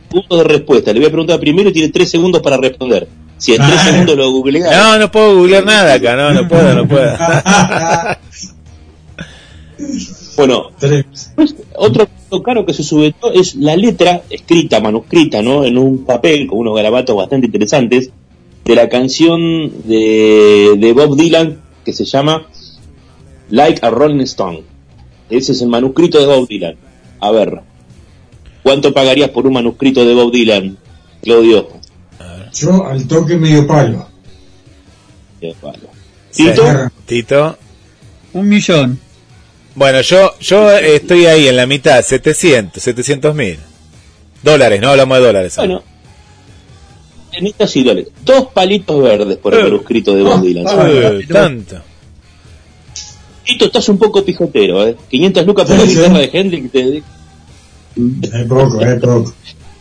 puntos 0.08 0.38
de 0.38 0.44
respuesta. 0.44 0.92
Le 0.92 0.98
voy 1.00 1.06
a 1.06 1.10
preguntar 1.10 1.40
primero 1.40 1.70
y 1.70 1.72
tiene 1.72 1.88
3 1.88 2.10
segundos 2.10 2.42
para 2.42 2.56
responder. 2.56 3.08
Si 3.38 3.52
en 3.54 3.58
3 3.58 3.70
Ah. 3.76 3.84
segundos 3.90 4.16
lo 4.16 4.30
googlea, 4.30 4.70
No, 4.70 4.98
no 4.98 5.10
puedo 5.10 5.36
googlear 5.36 5.64
nada 5.64 5.94
acá, 5.94 6.14
no, 6.16 6.32
no 6.32 6.46
puedo, 6.48 6.74
no 6.74 6.86
puedo. 6.86 7.12
bueno, 10.36 10.70
Tres. 10.78 11.04
Pues, 11.34 11.54
otro 11.76 12.08
caro 12.44 12.64
que 12.64 12.72
se 12.74 12.82
subió 12.82 13.12
es 13.34 13.54
la 13.56 13.76
letra 13.76 14.22
escrita, 14.30 14.80
manuscrita, 14.80 15.42
¿no? 15.42 15.64
En 15.64 15.76
un 15.78 16.04
papel 16.04 16.46
con 16.46 16.58
unos 16.60 16.76
garabatos 16.76 17.16
bastante 17.16 17.46
interesantes 17.46 18.10
de 18.64 18.74
la 18.74 18.88
canción 18.88 19.82
de, 19.84 20.76
de 20.78 20.92
Bob 20.92 21.16
Dylan 21.16 21.60
que 21.84 21.92
se 21.92 22.04
llama 22.04 22.46
Like 23.50 23.84
a 23.84 23.90
Rolling 23.90 24.20
Stone. 24.22 24.62
Ese 25.28 25.52
es 25.52 25.62
el 25.62 25.68
manuscrito 25.68 26.20
de 26.20 26.26
Bob 26.26 26.46
Dylan. 26.48 26.76
A 27.22 27.30
ver, 27.30 27.60
¿cuánto 28.62 28.92
pagarías 28.92 29.30
por 29.30 29.46
un 29.46 29.52
manuscrito 29.54 30.04
de 30.04 30.12
Bob 30.14 30.32
Dylan, 30.32 30.76
Claudio? 31.22 31.68
Yo 32.52 32.86
al 32.86 33.06
toque 33.06 33.36
medio 33.36 33.66
palo. 33.66 34.06
Eh, 35.40 35.54
vale. 35.62 35.78
Tito, 36.32 36.64
Tito. 37.06 37.58
Un 38.34 38.48
millón. 38.48 38.98
Bueno, 39.74 40.00
yo 40.02 40.32
yo 40.40 40.70
eh, 40.70 40.96
estoy 40.96 41.26
ahí 41.26 41.48
en 41.48 41.56
la 41.56 41.66
mitad, 41.66 42.02
700, 42.02 42.82
700 42.82 43.34
mil. 43.34 43.58
Dólares, 44.42 44.80
no 44.80 44.88
hablamos 44.90 45.18
de 45.18 45.24
dólares. 45.24 45.54
bueno, 45.56 45.82
en 47.32 47.46
estas 47.46 47.74
y 47.76 47.82
dólares. 47.84 48.08
Dos 48.24 48.48
palitos 48.48 49.02
verdes 49.02 49.38
por 49.38 49.54
el 49.54 49.60
Eh. 49.60 49.62
manuscrito 49.64 50.14
de 50.14 50.22
Bob 50.22 50.42
Dylan. 50.42 50.66
Uy, 51.16 51.26
tanto. 51.26 51.80
Tito, 53.44 53.64
estás 53.66 53.88
un 53.88 53.98
poco 53.98 54.24
pijotero, 54.24 54.86
¿eh? 54.86 54.96
500 55.10 55.46
lucas 55.46 55.66
por 55.68 55.76
la 55.78 55.84
guitarra 55.84 56.18
de 56.18 56.30
Hendrix. 56.32 56.70
te- 56.72 56.98
Es 56.98 58.46
poco, 58.48 58.80
es 58.80 59.00
poco. 59.00 59.34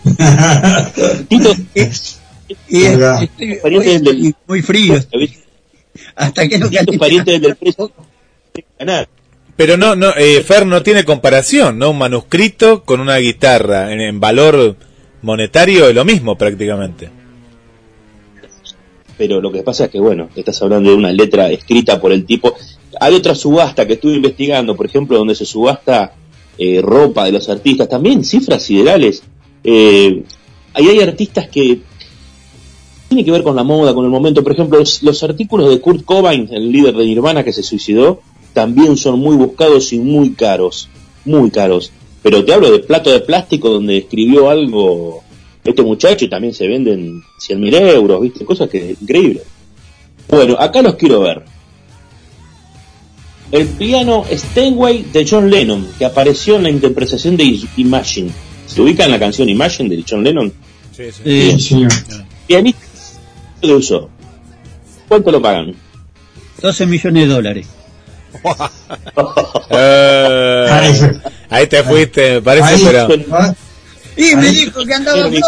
Tito, 1.27 1.53
Y 2.67 2.83
es- 2.85 2.99
Pariente 3.61 3.89
hoy 3.89 3.99
del- 3.99 4.35
muy 4.47 4.61
frío. 4.61 4.95
Hasta 6.15 6.47
que 6.47 6.57
no 6.57 6.69
Tito 6.69 6.79
es 6.81 6.85
caliente. 6.85 6.97
pariente 6.99 7.31
del 7.31 7.41
del 7.41 7.55
precio. 7.55 7.91
Ganar. 8.79 9.07
Pero 9.55 9.77
no, 9.77 9.95
no, 9.95 10.09
eh, 10.17 10.41
Fer 10.43 10.65
no 10.65 10.81
tiene 10.81 11.03
comparación, 11.05 11.77
¿no? 11.77 11.91
Un 11.91 11.99
manuscrito 11.99 12.83
con 12.83 12.99
una 12.99 13.17
guitarra 13.17 13.91
en, 13.93 14.01
en 14.01 14.19
valor 14.19 14.75
monetario 15.21 15.87
es 15.89 15.93
lo 15.95 16.03
mismo 16.03 16.35
prácticamente. 16.37 17.09
Pero 19.21 19.39
lo 19.39 19.51
que 19.51 19.61
pasa 19.61 19.85
es 19.85 19.91
que, 19.91 19.99
bueno, 19.99 20.29
estás 20.35 20.59
hablando 20.63 20.89
de 20.89 20.95
una 20.95 21.13
letra 21.13 21.51
escrita 21.51 22.01
por 22.01 22.11
el 22.11 22.25
tipo. 22.25 22.55
Hay 22.99 23.13
otra 23.13 23.35
subasta 23.35 23.85
que 23.85 23.93
estuve 23.93 24.15
investigando, 24.15 24.75
por 24.75 24.87
ejemplo, 24.87 25.15
donde 25.15 25.35
se 25.35 25.45
subasta 25.45 26.15
eh, 26.57 26.81
ropa 26.81 27.25
de 27.25 27.31
los 27.31 27.47
artistas, 27.47 27.87
también 27.87 28.23
cifras 28.23 28.63
siderales. 28.63 29.21
Eh, 29.63 30.23
ahí 30.73 30.87
hay 30.87 31.01
artistas 31.01 31.47
que 31.49 31.81
tiene 33.09 33.23
que 33.23 33.29
ver 33.29 33.43
con 33.43 33.55
la 33.55 33.63
moda, 33.63 33.93
con 33.93 34.05
el 34.05 34.09
momento. 34.09 34.41
Por 34.41 34.53
ejemplo, 34.53 34.79
los, 34.79 35.03
los 35.03 35.21
artículos 35.21 35.69
de 35.69 35.79
Kurt 35.79 36.03
Cobain, 36.03 36.49
el 36.51 36.71
líder 36.71 36.95
de 36.95 37.05
Nirvana 37.05 37.43
que 37.43 37.53
se 37.53 37.61
suicidó, 37.61 38.21
también 38.53 38.97
son 38.97 39.19
muy 39.19 39.35
buscados 39.35 39.93
y 39.93 39.99
muy 39.99 40.31
caros, 40.31 40.89
muy 41.25 41.51
caros. 41.51 41.91
Pero 42.23 42.43
te 42.43 42.55
hablo 42.55 42.71
de 42.71 42.79
plato 42.79 43.11
de 43.11 43.19
plástico 43.19 43.69
donde 43.69 43.97
escribió 43.97 44.49
algo 44.49 45.20
este 45.63 45.81
muchacho 45.83 46.25
y 46.25 46.29
también 46.29 46.53
se 46.53 46.67
venden 46.67 47.21
100 47.39 47.59
mil 47.59 47.73
euros, 47.75 48.21
¿viste? 48.21 48.45
Cosas 48.45 48.69
que 48.69 48.95
increíble. 48.99 49.41
Bueno, 50.27 50.55
acá 50.59 50.81
los 50.81 50.95
quiero 50.95 51.19
ver. 51.21 51.43
El 53.51 53.67
piano 53.67 54.23
Steinway 54.31 55.03
de 55.11 55.27
John 55.29 55.49
Lennon, 55.49 55.85
que 55.99 56.05
apareció 56.05 56.55
en 56.55 56.63
la 56.63 56.69
interpretación 56.69 57.35
de 57.35 57.59
Imagine. 57.77 58.31
¿Se 58.65 58.81
ubica 58.81 59.03
en 59.03 59.11
la 59.11 59.19
canción 59.19 59.49
Imagine 59.49 59.89
de 59.89 60.05
John 60.09 60.23
Lennon? 60.23 60.53
Eh, 60.97 61.11
Sí, 61.57 61.59
señor. 61.59 61.91
Pianista 62.47 62.81
lo 63.63 63.77
usó. 63.77 64.09
¿Cuánto 65.07 65.31
lo 65.31 65.41
pagan? 65.41 65.75
12 66.61 66.85
millones 66.85 67.27
de 67.27 67.33
dólares. 67.33 67.67
Eh, 69.73 70.65
Ahí 71.49 71.67
te 71.67 71.83
fuiste, 71.83 72.33
me 72.35 72.41
parece, 72.41 72.67
Ahí 72.67 72.81
pero... 72.85 73.25
Ah, 73.31 73.53
Y 74.17 74.35
me 74.35 74.49
dijo 74.49 74.85
que 74.85 74.93
andaba 74.93 75.23
de- 75.29 75.39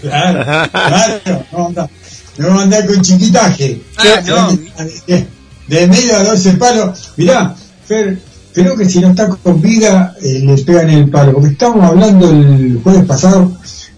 Claro, 0.00 0.70
claro, 0.72 1.44
no 1.52 1.66
anda, 1.66 1.90
no 2.38 2.60
anda 2.60 2.86
con 2.86 3.00
chiquitaje. 3.02 3.80
Ah, 3.98 4.20
no. 4.26 4.58
De, 5.06 5.26
de 5.68 5.86
medio 5.86 6.16
a 6.16 6.24
12 6.24 6.52
palos. 6.54 7.12
Mirá, 7.16 7.54
Fer, 7.86 8.18
creo 8.52 8.76
que 8.76 8.88
si 8.88 9.00
no 9.00 9.10
está 9.10 9.28
con 9.28 9.60
vida, 9.60 10.14
eh, 10.22 10.40
le 10.44 10.56
pegan 10.62 10.90
el 10.90 11.08
palo. 11.10 11.32
Porque 11.34 11.48
estábamos 11.50 11.84
hablando 11.84 12.30
el 12.30 12.80
jueves 12.82 13.04
pasado 13.04 13.52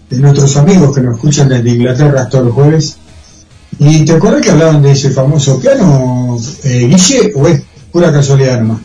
de 0.09 0.17
nuestros 0.17 0.55
amigos 0.57 0.93
que 0.95 1.01
nos 1.01 1.15
escuchan 1.15 1.49
desde 1.49 1.69
Inglaterra 1.69 2.27
todos 2.29 2.45
los 2.45 2.53
jueves. 2.53 2.97
¿Y 3.79 4.05
te 4.05 4.13
acuerdas 4.13 4.41
que 4.41 4.51
hablaban 4.51 4.81
de 4.81 4.91
ese 4.91 5.09
famoso 5.11 5.59
piano, 5.59 6.37
eh, 6.63 6.87
Guille, 6.89 7.31
o 7.35 7.47
es 7.47 7.61
pura 7.91 8.11
casualidad 8.11 8.59
nomás? 8.61 8.81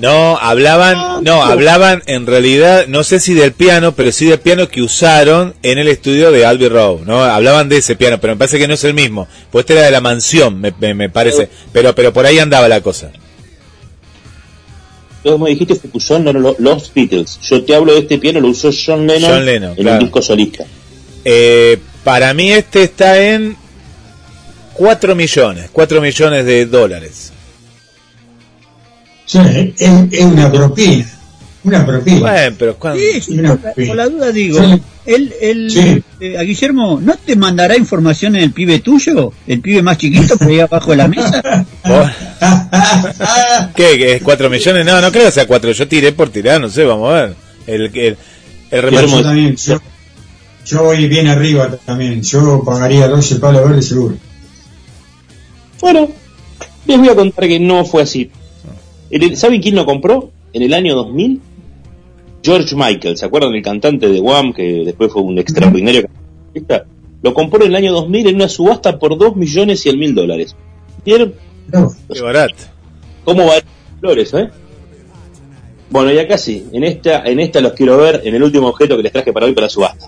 No, 0.00 0.38
hablaban, 0.38 1.22
no, 1.24 1.42
hablaban 1.42 2.02
en 2.06 2.26
realidad, 2.26 2.86
no 2.88 3.04
sé 3.04 3.20
si 3.20 3.34
del 3.34 3.52
piano, 3.52 3.94
pero 3.94 4.12
sí 4.12 4.26
del 4.26 4.40
piano 4.40 4.68
que 4.68 4.82
usaron 4.82 5.54
en 5.62 5.78
el 5.78 5.88
estudio 5.88 6.30
de 6.30 6.46
Albi 6.46 6.68
Rowe, 6.68 7.02
¿no? 7.04 7.22
Hablaban 7.22 7.68
de 7.68 7.78
ese 7.78 7.96
piano, 7.96 8.18
pero 8.20 8.34
me 8.34 8.38
parece 8.38 8.58
que 8.58 8.66
no 8.66 8.74
es 8.74 8.84
el 8.84 8.94
mismo. 8.94 9.28
Pues 9.50 9.64
este 9.64 9.74
era 9.74 9.82
de 9.82 9.90
la 9.90 10.00
mansión, 10.00 10.60
me, 10.60 10.72
me, 10.80 10.94
me 10.94 11.10
parece. 11.10 11.48
Pero, 11.72 11.94
pero 11.94 12.12
por 12.12 12.24
ahí 12.24 12.38
andaba 12.38 12.68
la 12.68 12.80
cosa. 12.80 13.10
Me 15.22 15.50
dijiste 15.50 15.78
que 15.78 15.88
usó 15.92 16.18
no, 16.18 16.32
no, 16.32 16.56
los 16.58 16.94
Beatles. 16.94 17.38
Yo 17.42 17.62
te 17.62 17.74
hablo 17.74 17.92
de 17.92 18.00
este 18.00 18.18
piano, 18.18 18.40
lo 18.40 18.48
usó 18.48 18.70
John 18.72 19.06
Lennon, 19.06 19.30
John 19.30 19.44
Lennon, 19.44 19.70
en 19.70 19.76
claro. 19.76 19.98
un 19.98 20.04
disco 20.04 20.22
solista. 20.22 20.64
Eh, 21.24 21.78
para 22.04 22.32
mí 22.32 22.50
este 22.50 22.82
está 22.84 23.22
en 23.22 23.54
4 24.74 25.14
millones, 25.14 25.68
4 25.72 26.00
millones 26.00 26.46
de 26.46 26.64
dólares. 26.64 27.32
Sí, 29.30 29.38
es, 29.78 29.92
es 30.10 30.24
una 30.24 30.50
propina. 30.50 31.06
Una 31.62 31.84
propina. 31.86 32.20
Bueno, 32.20 32.56
pero 32.58 32.76
¿cuándo? 32.76 32.98
Sí, 33.00 33.20
sí, 33.20 33.38
Una 33.38 33.50
por, 33.54 33.64
la, 33.64 33.72
pena. 33.74 33.86
por 33.88 33.96
la 33.96 34.08
duda 34.08 34.32
digo, 34.32 34.58
Sí. 34.64 34.82
él, 35.06 35.34
él, 35.40 35.70
Sí. 35.70 36.02
eh, 36.20 36.38
a 36.38 36.42
Guillermo, 36.42 36.98
¿no 37.02 37.16
te 37.16 37.36
mandará 37.36 37.76
información 37.76 38.34
el 38.36 38.50
pibe 38.52 38.78
tuyo? 38.80 39.32
¿El 39.46 39.60
pibe 39.60 39.82
más 39.82 39.98
chiquito 39.98 40.36
que 40.38 40.44
ahí 40.46 40.60
abajo 40.60 40.90
de 40.92 40.96
la 40.96 41.06
mesa? 41.08 41.42
¿Qué? 43.74 43.98
¿Que 43.98 44.14
es 44.16 44.22
4 44.22 44.50
millones? 44.50 44.84
No, 44.86 45.00
no 45.00 45.12
creo 45.12 45.26
que 45.26 45.32
sea 45.32 45.46
4. 45.46 45.72
Yo 45.72 45.86
tiré 45.88 46.12
por 46.12 46.30
tirar, 46.30 46.60
no 46.60 46.68
sé, 46.68 46.84
vamos 46.84 47.10
a 47.10 47.14
ver. 47.26 47.34
El, 47.66 47.82
el, 47.82 47.94
el 47.94 48.16
Yo 48.70 48.80
repertorio- 48.80 49.22
también, 49.22 49.56
yo, 49.56 49.80
yo 50.66 50.82
voy 50.82 51.08
bien 51.08 51.28
arriba 51.28 51.70
también. 51.84 52.22
Yo 52.22 52.62
pagaría 52.64 53.06
12 53.08 53.36
palos 53.36 53.68
verdes 53.68 53.86
seguro. 53.88 54.16
Bueno, 55.80 56.08
les 56.86 56.98
voy 56.98 57.08
a 57.08 57.14
contar 57.14 57.46
que 57.48 57.60
no 57.60 57.84
fue 57.84 58.02
así. 58.02 58.30
El- 59.10 59.36
¿Saben 59.36 59.60
quién 59.60 59.74
lo 59.74 59.84
compró? 59.86 60.30
En 60.52 60.62
el 60.62 60.74
año 60.74 60.94
2000, 60.94 61.40
George 62.42 62.74
Michael. 62.76 63.16
¿Se 63.16 63.26
acuerdan 63.26 63.52
del 63.52 63.62
cantante 63.62 64.08
de 64.08 64.20
Wham, 64.20 64.52
que 64.52 64.82
después 64.84 65.12
fue 65.12 65.22
un 65.22 65.38
extraordinario 65.38 66.02
cantante? 66.54 66.90
Lo 67.22 67.34
compró 67.34 67.62
en 67.62 67.68
el 67.68 67.76
año 67.76 67.92
2000 67.92 68.28
en 68.28 68.36
una 68.36 68.48
subasta 68.48 68.98
por 68.98 69.16
2 69.18 69.36
millones 69.36 69.84
y 69.86 69.96
mil 69.96 70.14
dólares. 70.14 70.56
¿Vieron 71.04 71.34
No, 71.72 71.90
Qué 72.12 72.20
barato. 72.22 72.54
cómo 73.24 73.46
va 73.46 73.54
flores, 74.00 74.32
eh? 74.34 74.48
Bueno, 75.90 76.12
y 76.12 76.18
acá 76.18 76.38
sí, 76.38 76.66
en 76.72 76.84
esta, 76.84 77.22
en 77.24 77.40
esta 77.40 77.60
los 77.60 77.72
quiero 77.72 77.96
ver 77.98 78.22
en 78.24 78.34
el 78.34 78.42
último 78.42 78.68
objeto 78.68 78.96
que 78.96 79.02
les 79.02 79.12
traje 79.12 79.32
para 79.32 79.46
hoy 79.46 79.52
para 79.52 79.66
la 79.66 79.70
subasta. 79.70 80.06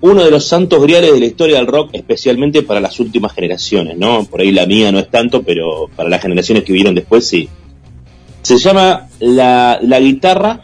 Uno 0.00 0.24
de 0.24 0.30
los 0.30 0.44
santos 0.46 0.80
griales 0.82 1.12
de 1.12 1.18
la 1.20 1.26
historia 1.26 1.56
del 1.58 1.66
rock, 1.66 1.90
especialmente 1.92 2.62
para 2.62 2.80
las 2.80 2.98
últimas 3.00 3.32
generaciones, 3.34 3.96
¿no? 3.98 4.24
Por 4.24 4.40
ahí 4.40 4.52
la 4.52 4.64
mía 4.66 4.90
no 4.92 4.98
es 5.00 5.10
tanto, 5.10 5.42
pero 5.42 5.88
para 5.94 6.08
las 6.08 6.22
generaciones 6.22 6.64
que 6.64 6.72
vieron 6.72 6.94
después 6.94 7.26
sí. 7.26 7.48
Se 8.48 8.56
llama 8.56 9.08
la, 9.20 9.78
la 9.82 10.00
guitarra 10.00 10.60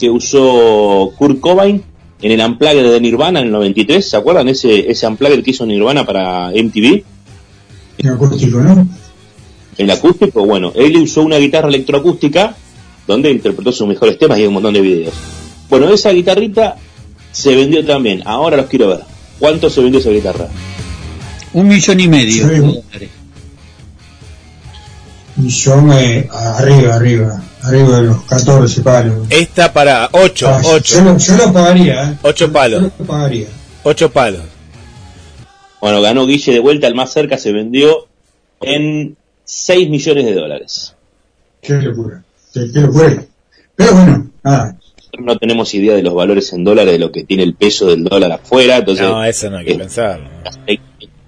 que 0.00 0.10
usó 0.10 1.12
Kurt 1.16 1.38
Cobain 1.38 1.80
en 2.20 2.32
el 2.32 2.40
Unplugged 2.40 2.90
de 2.90 3.00
Nirvana 3.00 3.38
en 3.38 3.46
el 3.46 3.52
93, 3.52 4.10
¿se 4.10 4.16
acuerdan? 4.16 4.48
Ese, 4.48 4.90
ese 4.90 5.06
Unplugged 5.06 5.44
que 5.44 5.52
hizo 5.52 5.64
Nirvana 5.64 6.04
para 6.04 6.48
MTV, 6.50 7.04
en 7.98 8.08
acústico, 8.08 8.58
¿no? 8.60 8.84
el 9.78 9.90
acústico, 9.90 10.44
bueno, 10.44 10.72
él 10.74 10.96
usó 10.96 11.22
una 11.22 11.36
guitarra 11.36 11.68
electroacústica 11.68 12.56
donde 13.06 13.30
interpretó 13.30 13.70
sus 13.70 13.86
mejores 13.86 14.18
temas 14.18 14.36
y 14.38 14.40
hay 14.42 14.46
un 14.48 14.54
montón 14.54 14.74
de 14.74 14.80
videos. 14.80 15.14
Bueno, 15.68 15.88
esa 15.88 16.10
guitarrita 16.10 16.76
se 17.30 17.54
vendió 17.54 17.84
también, 17.86 18.22
ahora 18.24 18.56
los 18.56 18.66
quiero 18.66 18.88
ver. 18.88 19.00
¿Cuánto 19.38 19.70
se 19.70 19.80
vendió 19.82 20.00
esa 20.00 20.10
guitarra? 20.10 20.48
Un 21.52 21.68
millón 21.68 22.00
y 22.00 22.08
medio 22.08 22.42
Sí. 22.42 22.50
de 22.50 22.58
dólares. 22.58 23.10
Y 25.42 25.48
yo 25.48 25.76
me. 25.80 26.28
arriba, 26.32 26.94
arriba. 26.96 27.42
Arriba 27.62 27.96
de 28.00 28.02
los 28.04 28.22
14 28.24 28.82
palos. 28.82 29.26
Esta 29.30 29.72
para 29.72 30.08
8, 30.12 30.48
Ah, 30.48 30.60
yo, 30.62 30.70
8. 30.76 31.04
lo, 31.04 31.18
yo 31.18 31.36
lo 31.36 31.52
pagaría, 31.52 32.10
¿eh? 32.10 32.16
8 32.22 32.46
Yo 32.46 32.52
palos. 32.52 32.82
lo 32.82 32.90
pagaría. 33.06 33.46
8 33.82 34.10
palos. 34.10 34.42
Bueno, 35.80 36.00
ganó 36.02 36.26
Guille 36.26 36.52
de 36.52 36.60
vuelta, 36.60 36.86
el 36.86 36.94
más 36.94 37.12
cerca 37.12 37.38
se 37.38 37.52
vendió 37.52 38.06
en 38.60 39.16
6 39.44 39.88
millones 39.90 40.24
de 40.26 40.34
dólares. 40.34 40.94
Qué 41.62 41.74
locura. 41.74 42.22
Qué, 42.52 42.70
qué 42.72 42.80
locura. 42.80 43.24
Pero 43.76 43.92
bueno, 43.94 44.30
nada. 44.42 44.76
No 45.18 45.36
tenemos 45.38 45.74
idea 45.74 45.94
de 45.94 46.02
los 46.02 46.14
valores 46.14 46.52
en 46.52 46.64
dólares, 46.64 46.92
de 46.92 46.98
lo 46.98 47.10
que 47.10 47.24
tiene 47.24 47.42
el 47.42 47.54
peso 47.54 47.86
del 47.88 48.04
dólar 48.04 48.32
afuera, 48.32 48.76
entonces 48.78 49.06
No, 49.06 49.24
eso 49.24 49.50
no 49.50 49.58
hay 49.58 49.66
que 49.66 49.72
eh, 49.72 49.88
seis, 49.88 50.80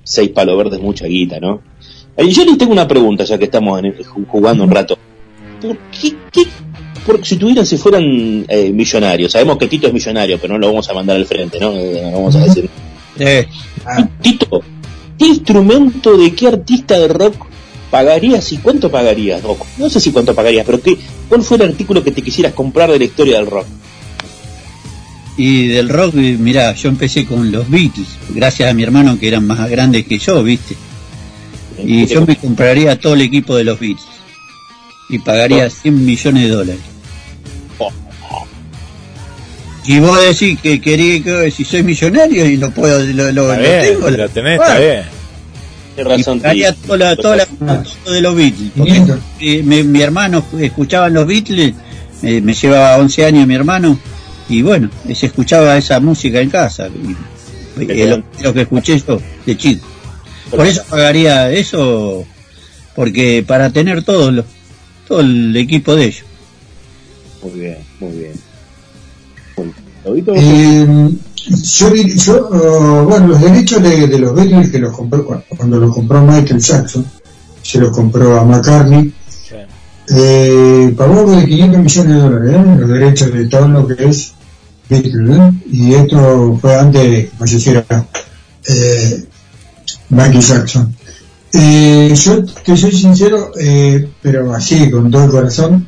seis 0.05 0.31
palos 0.31 0.57
verdes 0.57 0.75
es 0.79 0.83
mucha 0.83 1.07
guita, 1.07 1.41
¿no? 1.41 1.61
Eh, 2.17 2.29
Yo 2.31 2.45
les 2.45 2.59
tengo 2.59 2.73
una 2.73 2.87
pregunta, 2.87 3.25
ya 3.25 3.39
que 3.39 3.45
estamos 3.45 3.79
en 3.79 3.87
el- 3.87 4.05
jugando 4.05 4.65
un 4.65 4.71
rato. 4.71 4.99
¿Por 5.61 5.77
qué, 5.91 6.15
qué- 6.31 6.47
por- 7.07 7.25
si 7.27 7.37
tuvieran, 7.37 7.65
si 7.67 7.77
fueran 7.77 8.45
eh, 8.49 8.71
millonarios, 8.73 9.33
sabemos 9.33 9.57
que 9.59 9.67
Tito 9.69 9.87
es 9.87 9.93
millonario, 9.93 10.39
pero 10.41 10.55
no 10.55 10.59
lo 10.61 10.67
vamos 10.69 10.89
a 10.89 10.95
mandar 10.95 11.17
al 11.17 11.27
frente, 11.27 11.59
¿no? 11.59 11.73
Eh, 11.73 12.01
no 12.05 12.13
vamos 12.13 12.37
a 12.37 12.41
decir. 12.45 12.69
Eh, 13.19 13.47
Ah, 13.85 14.09
Tito, 14.21 14.61
¿qué 15.19 15.27
instrumento 15.27 16.17
de 16.17 16.33
qué 16.35 16.49
artista 16.49 16.99
de 16.99 17.09
rock 17.09 17.35
pagarías 17.91 18.53
y 18.53 18.59
cuánto 18.59 18.91
pagarías? 18.91 19.43
No, 19.43 19.57
no 19.79 19.91
sé 19.91 19.99
si 20.01 20.13
cuánto 20.13 20.35
pagarías, 20.35 20.65
pero 20.65 20.81
qué, 20.81 20.97
¿cuál 21.29 21.43
fue 21.43 21.57
el 21.57 21.65
artículo 21.65 22.03
que 22.05 22.11
te 22.13 22.23
quisieras 22.23 22.53
comprar 22.55 22.91
de 22.91 22.99
la 22.99 23.05
historia 23.05 23.39
del 23.39 23.47
rock? 23.47 23.67
y 25.37 25.69
del 25.69 25.89
rock, 25.89 26.15
mirá, 26.15 26.75
yo 26.75 26.91
empecé 26.91 27.25
con 27.25 27.51
los 27.51 27.69
Beatles, 27.71 28.07
gracias 28.35 28.71
a 28.71 28.75
mi 28.75 28.83
hermano 28.83 29.19
que 29.19 29.29
eran 29.29 29.47
más 29.47 29.69
grandes 29.71 30.05
que 30.07 30.19
yo, 30.19 30.43
¿viste? 30.43 30.77
Y 31.85 32.07
yo 32.07 32.25
me 32.27 32.37
compraría 32.37 32.99
todo 32.99 33.15
el 33.15 33.23
equipo 33.23 33.57
de 33.57 33.65
los 33.65 33.79
Beatles. 33.79 34.05
Y 35.09 35.19
pagaría 35.19 35.69
100 35.69 36.05
millones 36.05 36.43
de 36.45 36.49
dólares. 36.49 36.81
Y 39.85 39.99
vos 39.99 40.19
decís 40.21 40.61
que 40.61 40.81
quería 40.81 41.23
que 41.23 41.51
si 41.51 41.65
soy 41.65 41.83
millonario 41.83 42.47
y 42.47 42.57
lo 42.57 42.71
puedo, 42.71 43.01
lo, 43.01 43.33
lo, 43.33 43.53
Está 43.53 43.57
lo 43.57 43.63
bien, 43.63 43.83
tengo, 43.83 44.11
lo 44.11 44.29
tenés, 44.29 44.57
bueno, 44.59 44.63
está 44.63 44.79
bien. 44.79 45.03
Tienes 45.97 46.13
y 46.13 46.23
razón, 46.23 46.41
pagaría 46.41 46.73
toda 46.75 46.97
la, 46.99 47.17
toda 47.17 47.37
la 47.37 47.47
todo 47.47 48.15
de 48.15 48.21
los 48.21 48.37
Beatles. 48.37 48.71
Porque 48.77 48.93
500. 48.93 49.21
eh, 49.41 49.63
mi, 49.65 49.83
mi 49.83 50.01
hermano 50.01 50.45
escuchaba 50.61 51.09
los 51.09 51.27
Beatles, 51.27 51.75
eh, 52.23 52.41
me 52.41 52.55
llevaba 52.55 52.97
11 52.99 53.25
años 53.27 53.47
mi 53.47 53.55
hermano, 53.55 53.99
y 54.49 54.63
bueno, 54.63 54.89
se 55.15 55.27
escuchaba 55.27 55.77
esa 55.77 55.99
música 55.99 56.41
en 56.41 56.51
casa. 56.51 56.89
Y, 56.89 57.83
y 57.83 58.01
es 58.03 58.09
lo, 58.09 58.23
lo 58.41 58.55
que 58.55 58.61
escuché 58.63 59.03
yo 59.07 59.21
de 59.45 59.57
chico. 59.57 59.87
Por 60.57 60.67
eso 60.67 60.83
pagaría 60.89 61.51
eso, 61.51 62.25
porque 62.95 63.45
para 63.47 63.71
tener 63.71 64.03
todo, 64.05 64.31
lo, 64.31 64.45
todo 65.09 65.21
el 65.21 65.57
equipo 65.57 65.95
de 65.97 66.05
ellos. 66.07 66.25
Muy 67.43 67.61
bien, 67.61 67.79
muy 68.01 68.11
bien. 68.13 68.33
Eh, 70.35 71.11
yo, 71.47 71.95
yo, 71.95 72.49
uh, 72.49 73.05
bueno, 73.09 73.29
los 73.29 73.41
derechos 73.41 73.83
de, 73.83 74.07
de 74.07 74.19
los 74.19 74.35
Beatles 74.35 74.71
que 74.71 74.79
los 74.79 74.95
compró 74.97 75.25
cuando, 75.25 75.45
cuando 75.57 75.79
los 75.81 75.95
compró 75.95 76.23
Michael 76.23 76.61
Jackson, 76.61 77.05
se 77.63 77.79
los 77.79 77.91
compró 77.95 78.39
a 78.39 78.45
McCartney, 78.45 79.13
Sí. 79.49 79.55
eh, 80.17 80.95
pagó 80.97 81.21
algo 81.21 81.37
de 81.37 81.47
500 81.47 81.81
millones 81.81 82.15
de 82.15 82.21
dólares, 82.21 82.55
¿eh? 82.55 82.77
los 82.81 82.89
derechos 82.89 83.33
de 83.33 83.49
todo 83.49 83.69
lo 83.69 83.87
que 83.87 84.05
es 84.09 84.33
Beatles, 84.89 85.39
¿eh? 85.39 85.53
y 85.71 85.95
esto 85.95 86.59
fue 86.61 86.75
antes 86.77 87.03
de 87.03 87.11
que 87.11 87.31
falleciera 87.39 87.85
eh, 88.69 89.25
Michael 90.13 90.41
Jackson. 90.41 90.95
Eh, 91.55 92.15
yo 92.15 92.45
te 92.45 92.77
soy 92.77 92.93
sincero, 92.93 93.51
eh, 93.61 94.09
pero 94.23 94.53
así, 94.55 94.91
con 94.91 95.11
todo 95.11 95.25
el 95.25 95.31
corazón, 95.31 95.87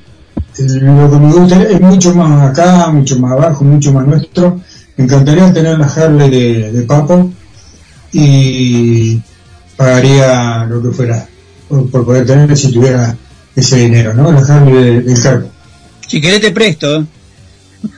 eh, 0.59 0.63
lo 0.81 1.11
que 1.11 1.19
me 1.19 1.33
gustaría 1.33 1.69
es 1.69 1.81
mucho 1.81 2.15
más 2.15 2.51
acá, 2.51 2.91
mucho 2.91 3.19
más 3.19 3.33
abajo, 3.33 3.65
mucho 3.65 3.93
más 3.93 4.07
nuestro. 4.07 4.61
Me 4.97 5.05
encantaría 5.05 5.53
tener 5.53 5.79
la 5.79 5.87
Harley 5.87 6.31
de, 6.31 6.73
de 6.73 6.83
Papo 6.83 7.33
y 8.13 9.21
pagaría 9.77 10.65
lo 10.67 10.83
que 10.83 10.91
fuera 10.91 11.27
por, 11.69 11.91
por 11.91 12.05
poder 12.05 12.27
tener 12.27 12.57
si 12.57 12.71
tuviera 12.73 13.17
ese 13.57 13.77
dinero, 13.77 14.15
¿no? 14.15 14.31
La 14.31 14.41
Harley 14.41 14.75
de- 14.75 15.01
del 15.03 15.21
Carpo. 15.23 15.51
Si 16.07 16.21
querés 16.21 16.41
te 16.43 16.51
presto, 16.53 17.01
¿eh? 17.01 17.05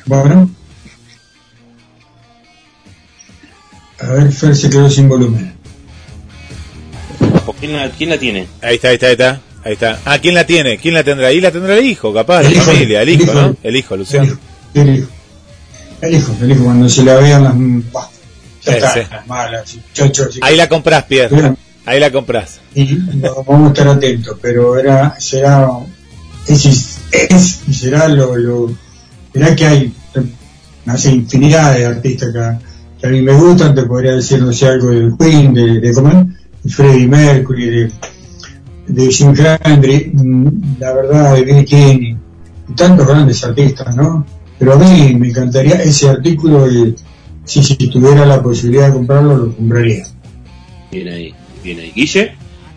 Bueno. 0.07 0.51
A 4.01 4.07
ver, 4.13 4.31
Fer 4.33 4.55
se 4.57 4.71
quedó 4.71 4.89
sin 4.89 5.09
volumen. 5.09 5.56
¿Quién 7.55 7.73
la, 7.73 7.91
quién 7.91 8.11
la 8.11 8.19
tiene? 8.19 8.47
Ahí 8.63 8.77
está, 8.77 8.89
ahí 8.89 8.95
está, 8.95 9.07
ahí 9.07 9.13
está. 9.13 9.41
Ahí 9.65 9.73
está. 9.73 9.99
Ah, 10.05 10.19
¿quién 10.21 10.35
la 10.35 10.47
tiene? 10.47 10.79
¿Quién 10.79 10.95
la 10.95 11.03
tendrá? 11.03 11.29
Ahí 11.29 11.41
la 11.41 11.51
tendrá 11.51 11.77
el 11.77 11.85
hijo, 11.85 12.13
capaz, 12.15 12.41
El 12.41 12.45
la 12.47 12.51
hijo, 12.53 12.63
familia, 12.65 13.03
el 13.03 13.09
el 13.09 13.15
hijo, 13.21 13.33
hijo. 13.33 13.35
¿no? 13.35 13.57
El 13.63 13.77
hijo, 13.77 13.95
El 13.95 14.01
Luciano. 14.01 14.27
hijo, 14.27 14.39
el 14.75 14.97
hijo. 14.97 15.09
El 16.03 16.15
hijo, 16.15 16.37
el 16.43 16.51
hijo, 16.53 16.65
cuando 16.65 16.89
se 16.89 17.03
la 17.05 17.15
vean 17.17 17.43
las... 17.45 17.55
bah, 17.93 18.09
ya 18.65 18.73
Sí, 18.73 18.77
está, 18.79 18.95
sí. 18.95 19.01
las 19.11 19.27
malas, 19.27 19.77
chocho, 19.93 20.31
sí. 20.31 20.39
Ahí 20.43 20.57
la 20.57 20.69
comprás, 20.69 21.05
Pierre. 21.05 21.35
Bien. 21.35 21.57
Ahí 21.85 21.99
la 22.01 22.11
comprás. 22.13 22.61
y 22.75 22.85
no, 23.15 23.43
vamos 23.45 23.69
a 23.71 23.73
estar 23.73 23.89
atentos, 23.89 24.37
pero 24.43 24.77
era, 24.79 25.19
será, 25.21 25.69
es, 26.47 26.99
es 27.13 27.61
y 27.69 27.73
será 27.75 28.09
lo, 28.09 28.37
lo, 28.37 28.73
será 29.33 29.55
que 29.57 29.67
hay, 29.67 29.93
no 30.85 30.99
sé, 30.99 31.11
infinidad 31.13 31.75
de 31.75 31.87
artistas 31.87 32.33
que, 32.33 32.39
a- 32.39 32.59
que 33.01 33.07
a 33.07 33.11
mí 33.11 33.23
me 33.23 33.33
gustan, 33.33 33.75
te 33.75 33.83
podría 33.85 34.13
decir, 34.17 34.41
no 34.43 34.53
sé, 34.53 34.67
algo 34.67 34.91
del 34.91 35.13
Queen, 35.19 35.55
de, 35.55 35.81
de 35.81 35.93
¿cómo 35.93 36.09
es? 36.11 36.27
Freddie 36.69 37.07
Mercury, 37.09 37.67
de, 37.71 37.91
de 38.89 39.11
Jim 39.13 39.35
Hendrix, 39.65 40.11
mm, 40.15 40.49
la 40.79 40.93
verdad 40.95 41.35
de 41.35 41.43
Billy 41.43 41.65
King 41.65 41.99
y, 42.01 42.17
y 42.73 42.75
tantos 42.77 43.07
grandes 43.07 43.43
artistas, 43.45 43.95
¿no? 43.97 44.27
Pero 44.59 44.73
a 44.73 44.77
mí 44.77 45.15
me 45.17 45.29
encantaría 45.29 45.75
ese 45.83 46.09
artículo 46.09 46.71
y 46.71 46.95
si, 47.45 47.63
si 47.63 47.77
tuviera 47.89 48.25
la 48.27 48.43
posibilidad 48.43 48.89
de 48.89 48.95
comprarlo, 48.95 49.37
lo 49.37 49.53
compraría. 49.57 50.05
Bien 50.91 51.09
ahí, 51.09 51.35
bien 51.63 51.81
ahí. 51.81 51.93
Guille. 51.95 52.35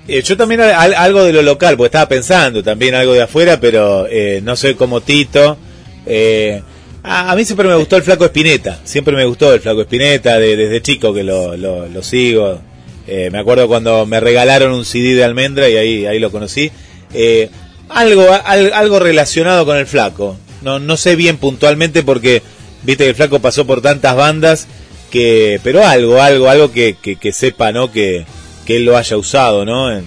Eh, 0.07 0.21
yo 0.23 0.35
también 0.35 0.59
al- 0.61 0.93
algo 0.95 1.23
de 1.23 1.31
lo 1.31 1.41
local, 1.41 1.77
porque 1.77 1.87
estaba 1.87 2.09
pensando 2.09 2.63
también 2.63 2.95
algo 2.95 3.13
de 3.13 3.21
afuera, 3.21 3.59
pero 3.59 4.07
eh, 4.09 4.41
no 4.43 4.55
soy 4.55 4.73
como 4.75 5.01
Tito. 5.01 5.57
Eh, 6.05 6.61
a, 7.03 7.31
a 7.31 7.35
mí 7.35 7.45
siempre 7.45 7.67
me 7.67 7.75
gustó 7.75 7.95
el 7.95 8.03
flaco 8.03 8.25
Espineta, 8.25 8.79
siempre 8.83 9.15
me 9.15 9.23
gustó 9.25 9.53
el 9.53 9.59
flaco 9.61 9.81
Espineta, 9.81 10.37
de- 10.39 10.55
desde 10.57 10.81
chico 10.81 11.13
que 11.13 11.23
lo, 11.23 11.55
lo, 11.55 11.87
lo 11.87 12.03
sigo. 12.03 12.59
Eh, 13.11 13.29
me 13.31 13.39
acuerdo 13.39 13.67
cuando 13.67 14.05
me 14.05 14.19
regalaron 14.19 14.71
un 14.71 14.85
CD 14.85 15.15
de 15.15 15.23
Almendra 15.23 15.67
y 15.67 15.77
ahí, 15.77 16.05
ahí 16.05 16.19
lo 16.19 16.29
conocí. 16.31 16.71
Eh, 17.11 17.49
algo, 17.89 18.23
al- 18.45 18.71
algo 18.73 18.99
relacionado 18.99 19.65
con 19.65 19.77
el 19.77 19.87
flaco. 19.87 20.37
No, 20.61 20.77
no 20.77 20.95
sé 20.95 21.15
bien 21.15 21.37
puntualmente 21.37 22.03
porque 22.03 22.43
viste 22.83 23.05
que 23.05 23.09
el 23.09 23.15
flaco 23.15 23.39
pasó 23.39 23.65
por 23.65 23.81
tantas 23.81 24.15
bandas 24.15 24.67
que, 25.09 25.59
pero 25.63 25.83
algo, 25.87 26.21
algo, 26.21 26.49
algo 26.49 26.71
que, 26.71 26.97
que, 27.01 27.15
que 27.15 27.31
sepa, 27.33 27.71
¿no? 27.71 27.91
Que, 27.91 28.25
que 28.65 28.75
él 28.77 28.85
lo 28.85 28.95
haya 28.95 29.17
usado, 29.17 29.65
¿no? 29.65 29.91
En, 29.91 30.03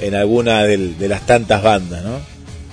en 0.00 0.14
alguna 0.16 0.64
del- 0.64 0.98
de, 0.98 1.06
las 1.08 1.24
tantas 1.24 1.62
bandas, 1.62 2.02
¿no? 2.02 2.18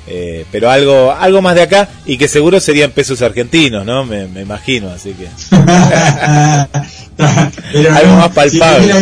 Eh, 0.07 0.45
pero 0.51 0.71
algo, 0.71 1.11
algo 1.11 1.43
más 1.43 1.53
de 1.53 1.61
acá 1.61 1.87
y 2.07 2.17
que 2.17 2.27
seguro 2.27 2.59
serían 2.59 2.89
pesos 2.89 3.21
argentinos, 3.21 3.85
¿no? 3.85 4.03
Me, 4.03 4.25
me 4.27 4.41
imagino, 4.41 4.89
así 4.89 5.11
que. 5.13 5.27
Pero 7.73 7.93
Algo 7.95 8.15
más 8.15 8.29
palpable. 8.29 8.93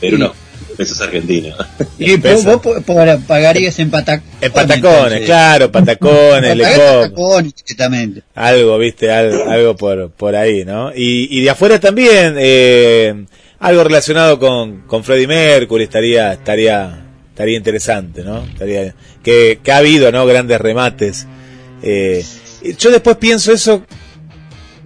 Pero 0.00 0.18
no, 0.18 0.32
eso 0.78 0.94
es 0.94 1.00
argentino. 1.00 1.54
Y 1.98 2.16
vos, 2.16 2.60
pagarías 3.26 3.78
en 3.78 3.90
Patacones. 3.90 4.34
En 4.40 4.52
Patacones, 4.52 5.24
claro, 5.24 5.72
Patacones, 5.72 6.58
Patacones 6.62 7.54
directamente. 7.54 8.22
Algo, 8.34 8.78
viste, 8.78 9.10
algo, 9.10 9.50
algo 9.50 9.76
por, 9.76 10.10
por 10.10 10.36
ahí, 10.36 10.64
¿no? 10.64 10.92
Y, 10.94 11.28
y 11.30 11.42
de 11.42 11.50
afuera 11.50 11.80
también, 11.80 12.34
eh, 12.38 13.24
algo 13.60 13.84
relacionado 13.84 14.38
con, 14.38 14.82
con 14.82 15.04
Freddie 15.04 15.26
Mercury 15.26 15.84
estaría, 15.84 16.34
estaría, 16.34 17.06
estaría 17.30 17.56
interesante, 17.56 18.22
¿no? 18.22 18.44
Estaría, 18.44 18.94
que, 19.22 19.60
que 19.62 19.72
ha 19.72 19.78
habido, 19.78 20.12
¿no? 20.12 20.26
Grandes 20.26 20.60
remates. 20.60 21.26
Eh, 21.82 22.22
yo 22.78 22.90
después 22.90 23.16
pienso 23.16 23.52
eso 23.52 23.82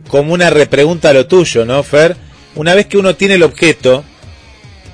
como 0.09 0.33
una 0.35 0.51
repregunta 0.51 1.11
a 1.11 1.13
lo 1.13 1.27
tuyo, 1.27 1.65
¿no, 1.65 1.83
Fer? 1.83 2.17
Una 2.57 2.75
vez 2.75 2.87
que 2.87 2.99
uno 2.99 3.15
tiene 3.17 3.35
el 3.35 3.43
objeto, 3.43 4.05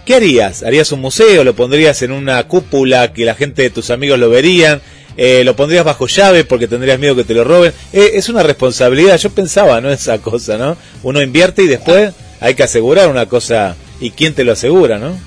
¿qué 0.06 0.14
harías? 0.14 0.62
¿Harías 0.62 0.90
un 0.92 1.00
museo? 1.02 1.44
¿Lo 1.44 1.54
pondrías 1.54 2.00
en 2.00 2.12
una 2.12 2.42
cúpula 2.48 3.12
que 3.12 3.26
la 3.26 3.34
gente 3.34 3.60
de 3.62 3.70
tus 3.70 3.90
amigos 3.90 4.18
lo 4.18 4.30
verían? 4.30 4.80
Eh, 5.18 5.42
¿Lo 5.44 5.54
pondrías 5.56 5.84
bajo 5.84 6.06
llave 6.06 6.44
porque 6.44 6.68
tendrías 6.68 6.98
miedo 6.98 7.14
que 7.16 7.24
te 7.24 7.34
lo 7.34 7.44
roben? 7.44 7.72
Eh, 7.92 8.12
es 8.14 8.28
una 8.30 8.42
responsabilidad, 8.42 9.18
yo 9.18 9.28
pensaba, 9.30 9.80
¿no? 9.82 9.90
Esa 9.92 10.18
cosa, 10.18 10.56
¿no? 10.56 10.76
Uno 11.02 11.20
invierte 11.20 11.62
y 11.62 11.66
después 11.66 12.14
hay 12.40 12.54
que 12.54 12.62
asegurar 12.62 13.10
una 13.10 13.26
cosa. 13.26 13.76
¿Y 14.00 14.10
quién 14.10 14.32
te 14.34 14.44
lo 14.44 14.52
asegura, 14.52 14.98
no? 14.98 15.18